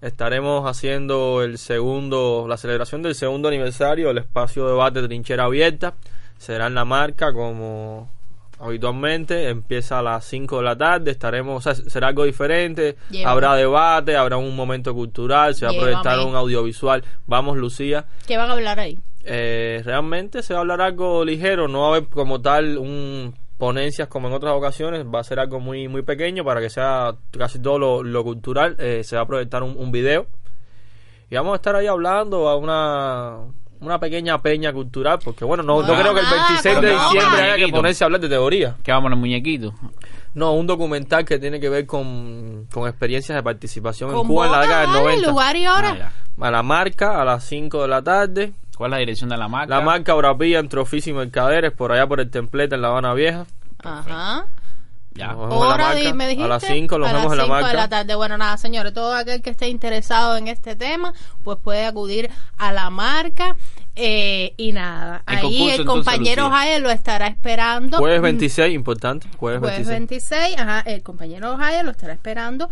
estaremos 0.00 0.68
haciendo 0.68 1.42
el 1.42 1.58
segundo, 1.58 2.46
la 2.48 2.56
celebración 2.56 3.02
del 3.02 3.14
segundo 3.14 3.48
aniversario 3.48 4.08
del 4.08 4.18
espacio 4.18 4.64
de 4.64 4.72
debate 4.72 5.02
Trinchera 5.02 5.44
Abierta. 5.44 5.94
Será 6.38 6.66
en 6.66 6.74
la 6.74 6.84
marca 6.84 7.32
como 7.32 8.10
habitualmente, 8.58 9.48
empieza 9.48 9.98
a 9.98 10.02
las 10.02 10.24
5 10.24 10.58
de 10.58 10.62
la 10.62 10.76
tarde, 10.76 11.10
estaremos, 11.10 11.66
o 11.66 11.74
sea, 11.74 11.74
será 11.74 12.08
algo 12.08 12.24
diferente, 12.24 12.96
Llévame. 13.10 13.30
habrá 13.30 13.54
debate, 13.56 14.16
habrá 14.16 14.36
un 14.36 14.54
momento 14.54 14.94
cultural, 14.94 15.54
se 15.54 15.66
va 15.66 15.72
a 15.72 15.74
proyectar 15.74 16.18
un 16.20 16.36
audiovisual. 16.36 17.02
Vamos, 17.26 17.56
Lucía. 17.56 18.04
¿Qué 18.26 18.36
van 18.36 18.50
a 18.50 18.52
hablar 18.52 18.78
ahí? 18.78 18.98
Eh, 19.24 19.82
realmente 19.84 20.42
se 20.42 20.52
va 20.54 20.60
a 20.60 20.62
hablar 20.62 20.80
algo 20.80 21.24
ligero, 21.24 21.66
no 21.66 21.80
va 21.80 21.86
a 21.86 21.96
haber 21.96 22.08
como 22.08 22.40
tal 22.40 22.78
un 22.78 23.34
ponencias 23.62 24.08
como 24.08 24.26
en 24.26 24.34
otras 24.34 24.54
ocasiones, 24.54 25.06
va 25.06 25.20
a 25.20 25.22
ser 25.22 25.38
algo 25.38 25.60
muy 25.60 25.86
muy 25.86 26.02
pequeño 26.02 26.44
para 26.44 26.60
que 26.60 26.68
sea 26.68 27.14
casi 27.30 27.60
todo 27.60 27.78
lo, 27.78 28.02
lo 28.02 28.24
cultural, 28.24 28.74
eh, 28.80 29.04
se 29.04 29.14
va 29.14 29.22
a 29.22 29.26
proyectar 29.26 29.62
un, 29.62 29.76
un 29.78 29.92
video 29.92 30.26
Y 31.30 31.36
vamos 31.36 31.52
a 31.52 31.56
estar 31.56 31.76
ahí 31.76 31.86
hablando 31.86 32.48
a 32.48 32.56
una, 32.56 33.36
una 33.78 34.00
pequeña 34.00 34.42
peña 34.42 34.72
cultural, 34.72 35.20
porque 35.22 35.44
bueno, 35.44 35.62
no, 35.62 35.80
no 35.80 35.86
No, 35.86 35.94
creo 35.94 36.12
que 36.12 36.18
el 36.18 36.26
nada, 36.26 36.48
26 36.48 36.80
de 36.80 36.90
diciembre 36.90 37.40
haya 37.40 37.64
que 37.64 37.70
ponerse 37.70 38.02
a 38.02 38.06
hablar 38.06 38.20
de 38.20 38.28
teoría. 38.28 38.74
¿Qué 38.82 38.90
vamos 38.90 39.02
a 39.02 39.10
poner 39.10 39.18
muñequito? 39.20 39.72
No, 40.34 40.54
un 40.54 40.66
documental 40.66 41.24
que 41.24 41.38
tiene 41.38 41.60
que 41.60 41.68
ver 41.68 41.86
con, 41.86 42.66
con 42.72 42.88
experiencias 42.88 43.36
de 43.36 43.44
participación 43.44 44.10
en 44.10 44.24
Cuba 44.24 44.46
en 44.46 44.52
la 44.52 44.60
década 44.62 44.80
del 44.80 44.88
botas, 44.88 45.04
vale, 45.04 45.16
90. 45.20 45.30
lugar 45.30 45.56
y 45.56 45.66
hora. 45.68 46.12
Ah. 46.40 46.46
A 46.46 46.50
la 46.50 46.64
marca, 46.64 47.22
a 47.22 47.24
las 47.24 47.44
5 47.44 47.82
de 47.82 47.88
la 47.88 48.02
tarde. 48.02 48.54
¿Cuál 48.76 48.90
es 48.90 48.92
la 48.92 48.98
dirección 48.98 49.30
de 49.30 49.36
la 49.36 49.48
marca? 49.48 49.74
La 49.74 49.80
marca 49.82 50.14
Brapilla 50.14 50.58
entre 50.58 50.80
oficio 50.80 51.12
y 51.12 51.16
mercaderes, 51.16 51.72
por 51.72 51.92
allá 51.92 52.06
por 52.06 52.20
el 52.20 52.30
templete 52.30 52.74
en 52.74 52.82
La 52.82 52.88
Habana 52.88 53.14
Vieja. 53.14 53.46
Ajá. 53.82 54.46
Ya. 55.14 55.36
Hora 55.36 55.92
me 56.14 56.26
dijiste. 56.26 56.44
A 56.44 56.48
las 56.48 56.62
5 56.64 56.96
los 56.98 57.06
A 57.06 57.12
vemos 57.12 57.24
las 57.24 57.32
en 57.32 57.38
la 57.38 57.44
cinco 57.44 57.54
marca. 57.54 57.68
de 57.68 57.74
la 57.74 57.88
tarde. 57.88 58.14
Bueno, 58.14 58.38
nada, 58.38 58.56
señores, 58.56 58.94
todo 58.94 59.14
aquel 59.14 59.42
que 59.42 59.50
esté 59.50 59.68
interesado 59.68 60.38
en 60.38 60.48
este 60.48 60.74
tema, 60.74 61.12
pues 61.44 61.58
puede 61.62 61.84
acudir 61.84 62.30
a 62.56 62.72
la 62.72 62.88
marca. 62.88 63.54
eh, 63.94 64.54
y 64.56 64.72
nada, 64.72 65.22
El 65.28 65.36
ahí 65.36 65.42
concurso, 65.42 65.64
el 65.74 65.80
entonces, 65.82 65.86
compañero 65.86 66.42
Lucía. 66.44 66.56
Jael 66.56 66.82
lo 66.82 66.90
estará 66.90 67.26
esperando. 67.26 67.98
Jueves 67.98 68.20
Mm, 68.20 68.24
26, 68.24 68.74
importante. 68.74 69.28
Jueves, 69.36 69.60
Jueves 69.60 69.86
26. 69.86 70.30
26, 70.40 70.58
ajá, 70.58 70.80
el 70.90 71.02
compañero 71.02 71.58
Jael 71.58 71.84
lo 71.84 71.92
estará 71.92 72.14
esperando 72.14 72.70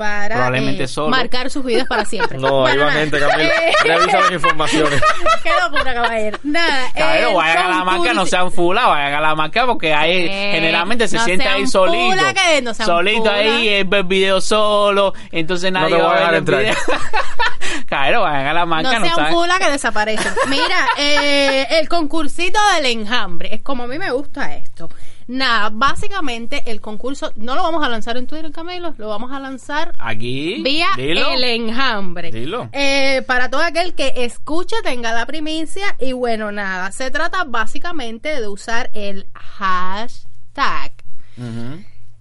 para 0.00 0.34
Probablemente 0.36 0.84
eh, 0.84 0.88
solo. 0.88 1.10
marcar 1.10 1.50
sus 1.50 1.62
vidas 1.62 1.86
para 1.86 2.06
siempre. 2.06 2.38
No, 2.40 2.64
ahí 2.66 2.72
Bueno, 2.76 2.84
va 2.84 2.88
nada. 2.88 3.00
gente, 3.00 3.18
Camila. 3.20 3.44
Eh, 3.44 3.72
Revisa 3.84 4.20
las 4.20 4.32
informaciones. 4.32 5.02
Qué 5.42 5.50
locura, 5.62 5.92
caballero. 5.94 6.38
Nada, 6.42 6.90
Caballero, 6.96 7.28
el 7.30 7.34
vayan 7.36 7.58
a 7.58 7.68
la 7.68 7.84
marca, 7.84 8.14
no 8.14 8.24
sean 8.26 8.50
fula, 8.50 8.86
vayan 8.86 9.14
a 9.14 9.20
la 9.20 9.34
marca 9.34 9.66
porque 9.66 9.92
ahí 9.92 10.26
Eh, 10.26 10.50
generalmente 10.54 11.06
se 11.06 11.16
no 11.18 11.24
siente 11.24 11.46
ahí 11.46 11.66
solito. 11.66 12.10
fula, 12.16 12.32
que 12.34 12.62
no 12.62 12.72
sean 12.72 12.86
solito 12.86 13.18
fula. 13.20 13.34
ahí, 13.34 13.68
eh, 13.68 13.84
ve 13.86 13.98
el 13.98 14.04
video 14.04 14.40
solo, 14.40 15.12
entonces 15.30 15.70
No 15.70 15.80
nadie 15.80 15.96
te 15.96 16.02
voy 16.02 16.10
va 16.10 16.16
a 16.16 16.18
dejar 16.18 16.30
ver 16.32 16.64
entrar. 16.64 16.76
Caballero, 17.86 18.22
vayan 18.22 18.46
a 18.46 18.52
la 18.54 18.66
marca, 18.66 18.92
no 18.92 18.98
no, 19.00 19.04
sean 19.04 19.16
saben. 19.16 19.32
fula 19.34 19.58
que 19.58 19.70
desaparecen. 19.70 20.32
Mira, 20.48 20.86
eh, 20.96 21.66
el 21.78 21.88
concursito 21.88 22.58
del 22.74 22.86
enjambre, 22.86 23.54
es 23.54 23.62
como 23.62 23.84
a 23.84 23.86
mí 23.86 23.98
me 23.98 24.10
gusta 24.12 24.54
esto. 24.54 24.88
Nada, 25.30 25.70
básicamente 25.72 26.64
el 26.66 26.80
concurso, 26.80 27.32
no 27.36 27.54
lo 27.54 27.62
vamos 27.62 27.84
a 27.84 27.88
lanzar 27.88 28.16
en 28.16 28.26
Twitter, 28.26 28.50
Camilo, 28.50 28.94
lo 28.98 29.06
vamos 29.08 29.30
a 29.30 29.38
lanzar 29.38 29.92
Aquí, 29.96 30.60
vía 30.60 30.88
dilo. 30.96 31.30
el 31.30 31.44
enjambre. 31.44 32.32
Dilo. 32.32 32.68
Eh, 32.72 33.22
para 33.28 33.48
todo 33.48 33.60
aquel 33.62 33.94
que 33.94 34.12
escuche, 34.16 34.74
tenga 34.82 35.12
la 35.12 35.26
primicia. 35.26 35.94
Y 36.00 36.14
bueno, 36.14 36.50
nada, 36.50 36.90
se 36.90 37.12
trata 37.12 37.44
básicamente 37.44 38.40
de 38.40 38.48
usar 38.48 38.90
el 38.92 39.28
hashtag. 39.34 40.94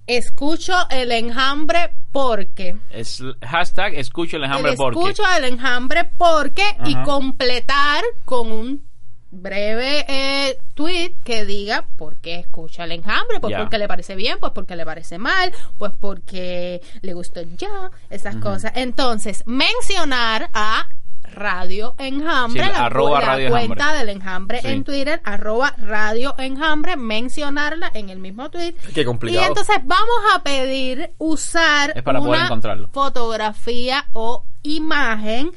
Escucho 0.05 0.73
el 0.91 1.11
enjambre 1.11 1.91
porque. 2.11 2.75
Es 2.91 3.23
hashtag 3.41 3.95
escucho 3.95 4.37
el 4.37 4.43
enjambre 4.43 4.71
El 4.71 4.77
porque. 4.77 4.99
escucho 4.99 5.23
el 5.35 5.45
enjambre 5.45 6.09
porque 6.17 6.63
y 6.85 6.95
completar 7.03 8.03
con 8.25 8.51
un 8.51 8.88
breve 9.31 10.05
eh, 10.07 10.57
tweet 10.73 11.13
que 11.23 11.45
diga 11.45 11.85
por 11.97 12.15
qué 12.17 12.35
escucha 12.35 12.83
el 12.85 12.91
enjambre, 12.93 13.39
pues 13.39 13.51
Ya. 13.51 13.59
porque 13.59 13.77
le 13.77 13.87
parece 13.87 14.15
bien, 14.15 14.37
pues 14.39 14.51
porque 14.53 14.75
le 14.75 14.85
parece 14.85 15.17
mal, 15.17 15.51
pues 15.77 15.91
porque 15.99 16.81
le 17.01 17.13
gustó 17.13 17.41
ya, 17.57 17.91
esas 18.09 18.37
cosas. 18.37 18.71
Entonces, 18.75 19.43
mencionar 19.45 20.49
a 20.53 20.87
Radio 21.31 21.93
Enjambre, 21.99 22.63
Sí, 22.63 22.69
la, 22.69 22.85
arroba 22.87 23.19
la 23.19 23.25
Radio 23.27 23.49
cuenta 23.51 23.73
Enjambre. 23.73 23.99
del 23.99 24.09
enjambre 24.09 24.61
Sí. 24.61 24.67
en 24.67 24.83
Twitter, 24.83 25.21
arroba 25.23 25.75
Radio 25.77 26.33
Enjambre, 26.39 26.97
mencionarla 26.97 27.91
en 27.93 28.09
el 28.09 28.17
mismo 28.17 28.49
tweet. 28.49 28.73
Qué 28.95 29.05
complicado. 29.05 29.43
Y 29.43 29.47
entonces 29.47 29.77
vamos 29.83 30.17
a 30.35 30.41
pedir 30.41 31.11
usar 31.19 31.93
Es 31.95 32.01
para 32.01 32.17
poder 32.19 32.33
una 32.35 32.45
encontrarlo. 32.45 32.89
fotografía 32.91 34.05
o 34.13 34.43
imagen 34.63 35.51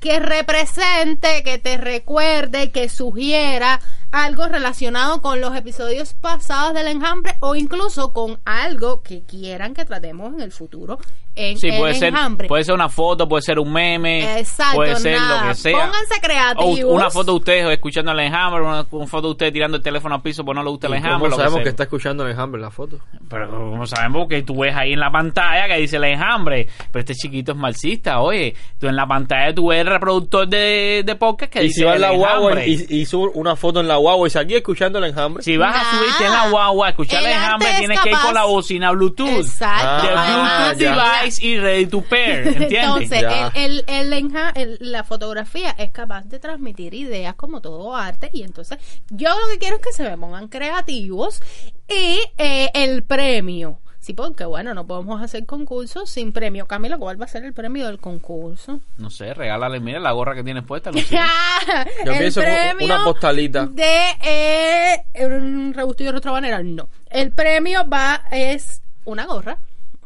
que 0.00 0.18
represente, 0.18 1.42
que 1.44 1.58
te 1.58 1.76
recuerde, 1.76 2.72
que 2.72 2.88
sugiera 2.88 3.80
algo 4.10 4.48
relacionado 4.48 5.22
con 5.22 5.40
los 5.40 5.54
episodios 5.54 6.14
pasados 6.14 6.74
del 6.74 6.88
enjambre 6.88 7.36
o 7.40 7.54
incluso 7.54 8.12
con 8.12 8.40
algo 8.44 9.02
que 9.02 9.22
quieran 9.22 9.74
que 9.74 9.84
tratemos 9.84 10.34
en 10.34 10.40
el 10.40 10.52
futuro 10.52 10.98
en 11.40 11.58
Sí, 11.58 11.68
el 11.68 11.78
puede 11.78 11.94
ser, 11.94 12.08
enjambre. 12.08 12.48
puede 12.48 12.64
ser 12.64 12.74
una 12.74 12.88
foto, 12.88 13.28
puede 13.28 13.42
ser 13.42 13.58
un 13.58 13.72
meme, 13.72 14.38
Exacto, 14.38 14.76
puede 14.76 14.96
ser 14.96 15.18
nada. 15.18 15.42
lo 15.42 15.48
que 15.48 15.54
sea. 15.54 15.72
Pónganse 15.78 16.14
O 16.16 16.20
creativos. 16.20 16.94
una 16.94 17.10
foto 17.10 17.32
de 17.32 17.36
ustedes 17.38 17.70
escuchando 17.70 18.12
el 18.12 18.20
enjambre, 18.20 18.62
una, 18.62 18.86
una 18.90 19.06
foto 19.06 19.28
de 19.28 19.32
ustedes 19.32 19.52
tirando 19.52 19.76
el 19.76 19.82
teléfono 19.82 20.14
al 20.14 20.22
piso 20.22 20.44
porque 20.44 20.58
no 20.58 20.64
le 20.64 20.70
gusta 20.70 20.86
el 20.88 20.94
¿Y 20.94 20.96
enjambre. 20.96 21.30
¿Cómo 21.30 21.36
que 21.36 21.42
sabemos 21.42 21.62
que 21.62 21.68
está 21.70 21.82
escuchando 21.84 22.24
el 22.24 22.30
enjambre 22.32 22.58
en 22.58 22.62
la 22.62 22.70
foto? 22.70 22.98
Pero 23.28 23.48
como 23.50 23.86
sabemos 23.86 24.28
que 24.28 24.42
tú 24.42 24.60
ves 24.60 24.74
ahí 24.74 24.92
en 24.92 25.00
la 25.00 25.10
pantalla 25.10 25.66
que 25.68 25.76
dice 25.80 25.96
el 25.96 26.04
enjambre, 26.04 26.68
pero 26.90 27.00
este 27.00 27.14
chiquito 27.14 27.52
es 27.52 27.58
marxista, 27.58 28.20
oye, 28.20 28.54
tú 28.78 28.86
en 28.88 28.96
la 28.96 29.06
pantalla 29.06 29.54
tú 29.54 29.68
ves 29.68 29.80
el 29.80 29.86
reproductor 29.86 30.48
de, 30.48 31.02
de 31.04 31.14
podcast 31.16 31.52
que 31.52 31.60
Y 31.60 31.68
dice 31.68 31.80
si 31.80 31.84
va 31.84 31.94
el 31.94 32.00
la 32.00 32.10
guagua 32.10 32.52
enjambre. 32.52 32.68
y, 32.68 33.00
y 33.00 33.06
sube 33.06 33.30
una 33.34 33.56
foto 33.56 33.80
en 33.80 33.88
la 33.88 33.96
guagua 33.96 34.28
y 34.32 34.38
aquí 34.38 34.54
escuchando 34.54 34.98
el 34.98 35.04
enjambre. 35.04 35.42
Si 35.42 35.56
vas 35.56 35.74
a 35.76 35.90
subirte 35.96 36.24
en 36.26 36.32
la 36.32 36.48
guagua 36.50 36.86
a 36.86 36.90
escuchar 36.90 37.22
el, 37.22 37.30
enjambre, 37.30 37.70
es 37.70 37.78
tienes 37.78 38.00
que 38.00 38.10
ir 38.10 38.16
con 38.18 38.34
la 38.34 38.44
bocina 38.44 38.90
Bluetooth. 38.92 39.28
Exacto. 39.40 40.06
De 40.06 40.12
Ah, 40.16 40.72
Bluetooth 40.72 40.80
ya. 40.80 41.20
device 41.20 41.29
y 41.38 41.58
ready 41.58 41.86
to 41.86 42.02
pair, 42.02 42.46
¿entiendes? 42.56 43.12
Entonces, 43.12 43.24
el, 43.54 43.84
el, 43.86 44.12
el 44.12 44.78
la 44.80 45.04
fotografía 45.04 45.70
es 45.78 45.90
capaz 45.90 46.24
de 46.24 46.38
transmitir 46.38 46.94
ideas 46.94 47.34
como 47.34 47.60
todo 47.60 47.94
arte 47.94 48.30
y 48.32 48.42
entonces 48.42 48.78
yo 49.10 49.28
lo 49.28 49.52
que 49.52 49.58
quiero 49.58 49.76
es 49.76 49.82
que 49.82 49.92
se 49.92 50.02
me 50.02 50.16
pongan 50.16 50.48
creativos 50.48 51.42
y 51.88 52.20
eh, 52.38 52.70
el 52.74 53.02
premio. 53.02 53.78
Sí, 54.00 54.14
porque 54.14 54.46
bueno, 54.46 54.72
no 54.72 54.86
podemos 54.86 55.20
hacer 55.20 55.44
concursos 55.44 56.08
sin 56.08 56.32
premio. 56.32 56.66
Camilo, 56.66 56.98
¿cuál 56.98 57.20
va 57.20 57.26
a 57.26 57.28
ser 57.28 57.44
el 57.44 57.52
premio 57.52 57.86
del 57.86 57.98
concurso? 57.98 58.80
No 58.96 59.10
sé, 59.10 59.34
regálale, 59.34 59.78
mira 59.78 60.00
la 60.00 60.12
gorra 60.12 60.34
que 60.34 60.42
tienes 60.42 60.64
puesta, 60.64 60.90
Lucía. 60.90 61.26
Yo 62.06 62.12
el 62.12 62.18
pienso 62.18 62.40
en 62.40 62.46
premio 62.46 62.86
una 62.86 63.04
postalita. 63.04 63.66
de 63.66 64.08
eh, 64.24 65.04
un 65.26 65.74
rebustillo 65.74 66.12
de 66.12 66.18
otra 66.18 66.32
manera. 66.32 66.62
No. 66.62 66.88
El 67.10 67.32
premio 67.32 67.86
va 67.86 68.22
es 68.32 68.80
una 69.04 69.26
gorra. 69.26 69.58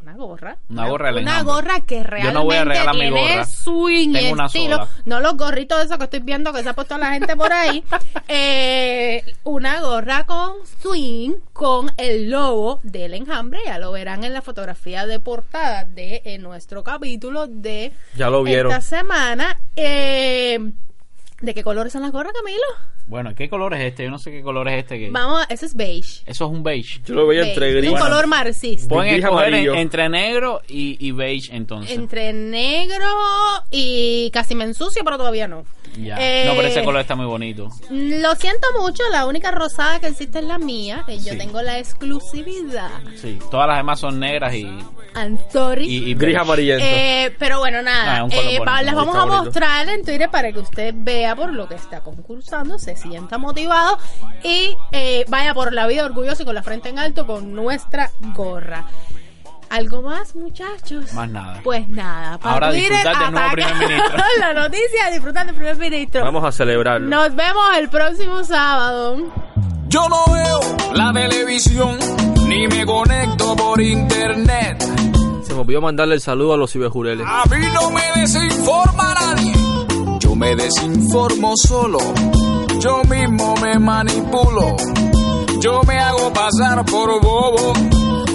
Una 0.05 0.17
gorra. 0.17 0.59
Una 0.69 0.87
gorra 0.87 1.13
Una 1.13 1.43
gorra 1.43 1.81
que 1.81 2.03
realmente 2.05 2.27
Yo 2.35 2.39
no 2.39 2.45
voy 2.45 2.57
a 2.57 2.65
regalar 2.65 2.95
mi 2.95 3.01
tiene 3.01 3.21
gorra. 3.33 3.47
swing 3.47 4.11
y 4.11 4.13
Tengo 4.13 4.33
una 4.35 4.47
estilo. 4.47 4.77
sola. 4.77 4.89
No 5.07 5.21
los 5.21 5.37
gorritos 5.39 5.83
esos 5.83 5.97
que 5.97 6.05
estoy 6.05 6.21
viendo 6.21 6.53
que 6.53 6.63
se 6.63 6.69
ha 6.69 6.75
puesto 6.75 6.99
la 6.99 7.13
gente 7.13 7.35
por 7.37 7.53
ahí. 7.53 7.83
Eh, 8.29 9.23
una 9.45 9.81
gorra 9.81 10.25
con 10.27 10.55
swing 10.81 11.33
con 11.53 11.91
el 11.97 12.31
logo 12.31 12.81
del 12.83 13.15
enjambre. 13.15 13.61
Ya 13.65 13.79
lo 13.79 13.93
verán 13.93 14.25
en 14.25 14.33
la 14.35 14.43
fotografía 14.43 15.07
de 15.07 15.21
portada 15.21 15.85
de 15.85 16.21
eh, 16.25 16.39
nuestro 16.39 16.83
capítulo 16.85 17.47
de 17.47 17.93
Ya 18.17 18.29
lo 18.31 18.43
vieron. 18.43 18.73
esta 18.73 18.83
semana. 18.83 19.59
Eh, 19.77 20.59
¿De 21.41 21.55
qué 21.55 21.63
colores 21.63 21.93
son 21.93 22.03
las 22.03 22.13
gorras, 22.13 22.33
Camilo? 22.33 22.63
Bueno, 23.07 23.35
¿qué 23.37 23.51
color 23.51 23.75
es 23.75 23.81
este? 23.83 24.05
Yo 24.05 24.11
no 24.11 24.19
sé 24.19 24.31
qué 24.31 24.43
color 24.43 24.67
es 24.69 24.79
este. 24.79 24.99
Que... 24.99 25.11
Vamos, 25.11 25.43
a- 25.43 25.53
ese 25.53 25.67
es 25.67 25.75
beige. 25.75 26.23
Eso 26.27 26.47
es 26.47 26.51
un 26.51 26.63
beige. 26.63 27.01
Yo 27.05 27.15
lo 27.15 27.27
veía 27.27 27.43
Beige. 27.43 27.53
entre 27.55 27.69
Es 27.71 27.77
gris. 27.77 27.91
un 27.91 27.99
color 27.99 28.27
marxista. 28.27 28.89
Pueden 28.89 29.13
Gris 29.13 29.25
escoger 29.25 29.55
en- 29.55 29.75
entre 29.75 30.09
negro 30.09 30.63
y, 30.67 30.97
y 31.07 31.13
beige 31.13 31.55
entonces. 31.55 31.91
Entre 31.97 32.33
negro 32.33 33.07
y 33.71 34.31
casi 34.33 34.55
me 34.55 34.65
ensucio, 34.65 35.03
pero 35.05 35.19
todavía 35.19 35.47
no. 35.49 35.65
Ya. 35.99 36.17
Eh, 36.19 36.47
No, 36.49 36.55
pero 36.57 36.67
ese 36.67 36.83
color 36.83 37.03
está 37.03 37.15
muy 37.15 37.27
bonito. 37.27 37.69
Lo 37.91 38.35
siento 38.35 38.67
mucho, 38.81 39.03
la 39.13 39.27
única 39.27 39.51
rosada 39.53 40.01
que 40.01 40.09
existe 40.09 40.39
es 40.41 40.45
la 40.45 40.59
mía. 40.59 41.05
Yo 41.09 41.33
Sí. 41.35 41.39
tengo 41.39 41.63
la 41.63 41.79
exclusividad. 41.79 42.91
Sí, 43.17 43.39
todas 43.51 43.69
las 43.69 43.77
demás 43.77 44.01
son 44.01 44.19
negras 44.19 44.55
y, 44.55 44.63
I'm 45.15 45.39
sorry. 45.53 45.87
y, 45.87 46.11
y 46.11 46.15
Gris 46.15 46.37
amarillento. 46.37 46.85
Eh, 46.85 47.33
pero 47.39 47.59
bueno, 47.61 47.79
Ah, 47.79 47.83
nada. 47.83 48.17
es 48.17 48.23
un 48.23 48.31
color 48.31 48.81
eh, 48.81 48.85
les 48.85 48.95
vamos 48.95 49.15
a 49.15 49.25
bonito. 49.25 49.45
mostrar 49.45 49.89
en 49.89 50.05
Twitter 50.05 50.29
para 50.31 50.51
que 50.53 50.59
usted 50.59 50.95
vea 50.97 51.37
por 51.37 51.53
lo 51.53 51.69
que 51.69 51.77
está 51.77 52.01
concursando, 52.01 52.77
se 52.97 53.09
sienta 53.09 53.39
motivado 53.39 53.99
y 54.43 54.77
eh, 54.93 55.25
vaya 55.29 55.55
por 55.55 55.73
la 55.73 55.87
vida 55.87 56.05
orgulloso 56.05 56.43
y 56.43 56.47
con 56.47 56.55
la 56.55 56.62
frente 56.62 56.89
en 56.89 56.99
alto 56.99 57.27
con 57.27 57.55
nuestra 57.55 58.11
gorra. 58.35 58.87
¿Algo 59.71 60.03
más, 60.03 60.37
muchachos? 60.37 61.12
Más 61.15 61.29
nada. 61.29 61.61
Pues 61.65 61.89
nada. 61.89 62.39
para 62.39 62.55
Ahora 62.55 62.71
disfrutar 62.73 63.19
del 63.19 63.33
nuevo 63.33 63.51
primer 63.53 63.75
ministro. 63.75 64.19
la 64.39 64.55
noticia, 64.55 65.11
disfrutar 65.11 65.47
del 65.47 65.55
primer 65.55 65.77
ministro. 65.77 66.25
Vamos 66.25 66.45
a 66.45 66.53
celebrarlo. 66.53 67.09
Nos 67.09 67.35
vemos 67.35 67.65
el 67.79 67.89
próximo 67.89 68.45
sábado. 68.45 69.16
Yo 69.89 70.09
no 70.09 70.25
veo 70.33 70.61
la 70.93 71.12
televisión 71.12 71.99
ni 72.47 72.69
me 72.69 72.85
conecto 72.87 73.57
por 73.57 73.81
internet. 73.81 74.83
Se 75.45 75.55
me 75.55 75.61
olvidó 75.61 75.81
mandarle 75.81 76.15
el 76.15 76.21
saludo 76.21 76.55
a 76.55 76.57
los 76.57 76.73
ciberjureles. 76.73 77.27
A 77.29 77.45
mí 77.47 77.66
no 77.73 77.91
me 77.91 78.21
desinforma 78.21 79.15
nadie. 79.15 79.53
Yo 80.21 80.35
me 80.35 80.55
desinformo 80.57 81.55
solo. 81.57 81.99
Yo 82.85 83.02
mismo 83.05 83.55
me 83.62 83.78
manipulo. 83.78 84.77
Yo 85.59 85.81
me 85.85 85.98
hago 85.98 86.31
pasar 86.35 86.85
por 86.85 87.19
bobo. 87.23 87.73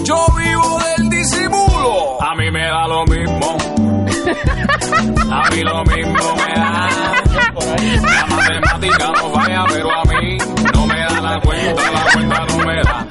Yo 0.02 0.26
vivo 0.36 0.78
del 0.96 1.08
disimulo. 1.08 2.20
A 2.20 2.34
mí 2.34 2.50
me 2.50 2.64
da 2.64 2.88
lo 2.88 3.04
mismo. 3.04 3.56
A 5.30 5.50
mí 5.50 5.62
lo 5.62 5.84
mismo 5.84 6.34
me 6.34 6.54
da. 6.56 6.88
La 8.02 8.26
matemática 8.26 9.12
no 9.12 9.30
falla, 9.30 9.64
pero 9.68 9.88
a 9.88 10.04
mí 10.06 10.38
no 10.74 10.86
me 10.86 10.98
da 10.98 11.20
la 11.20 11.40
cuenta, 11.42 11.90
la 11.92 12.12
cuenta 12.12 12.46
no 12.46 12.58
me 12.58 12.82
da. 12.82 13.06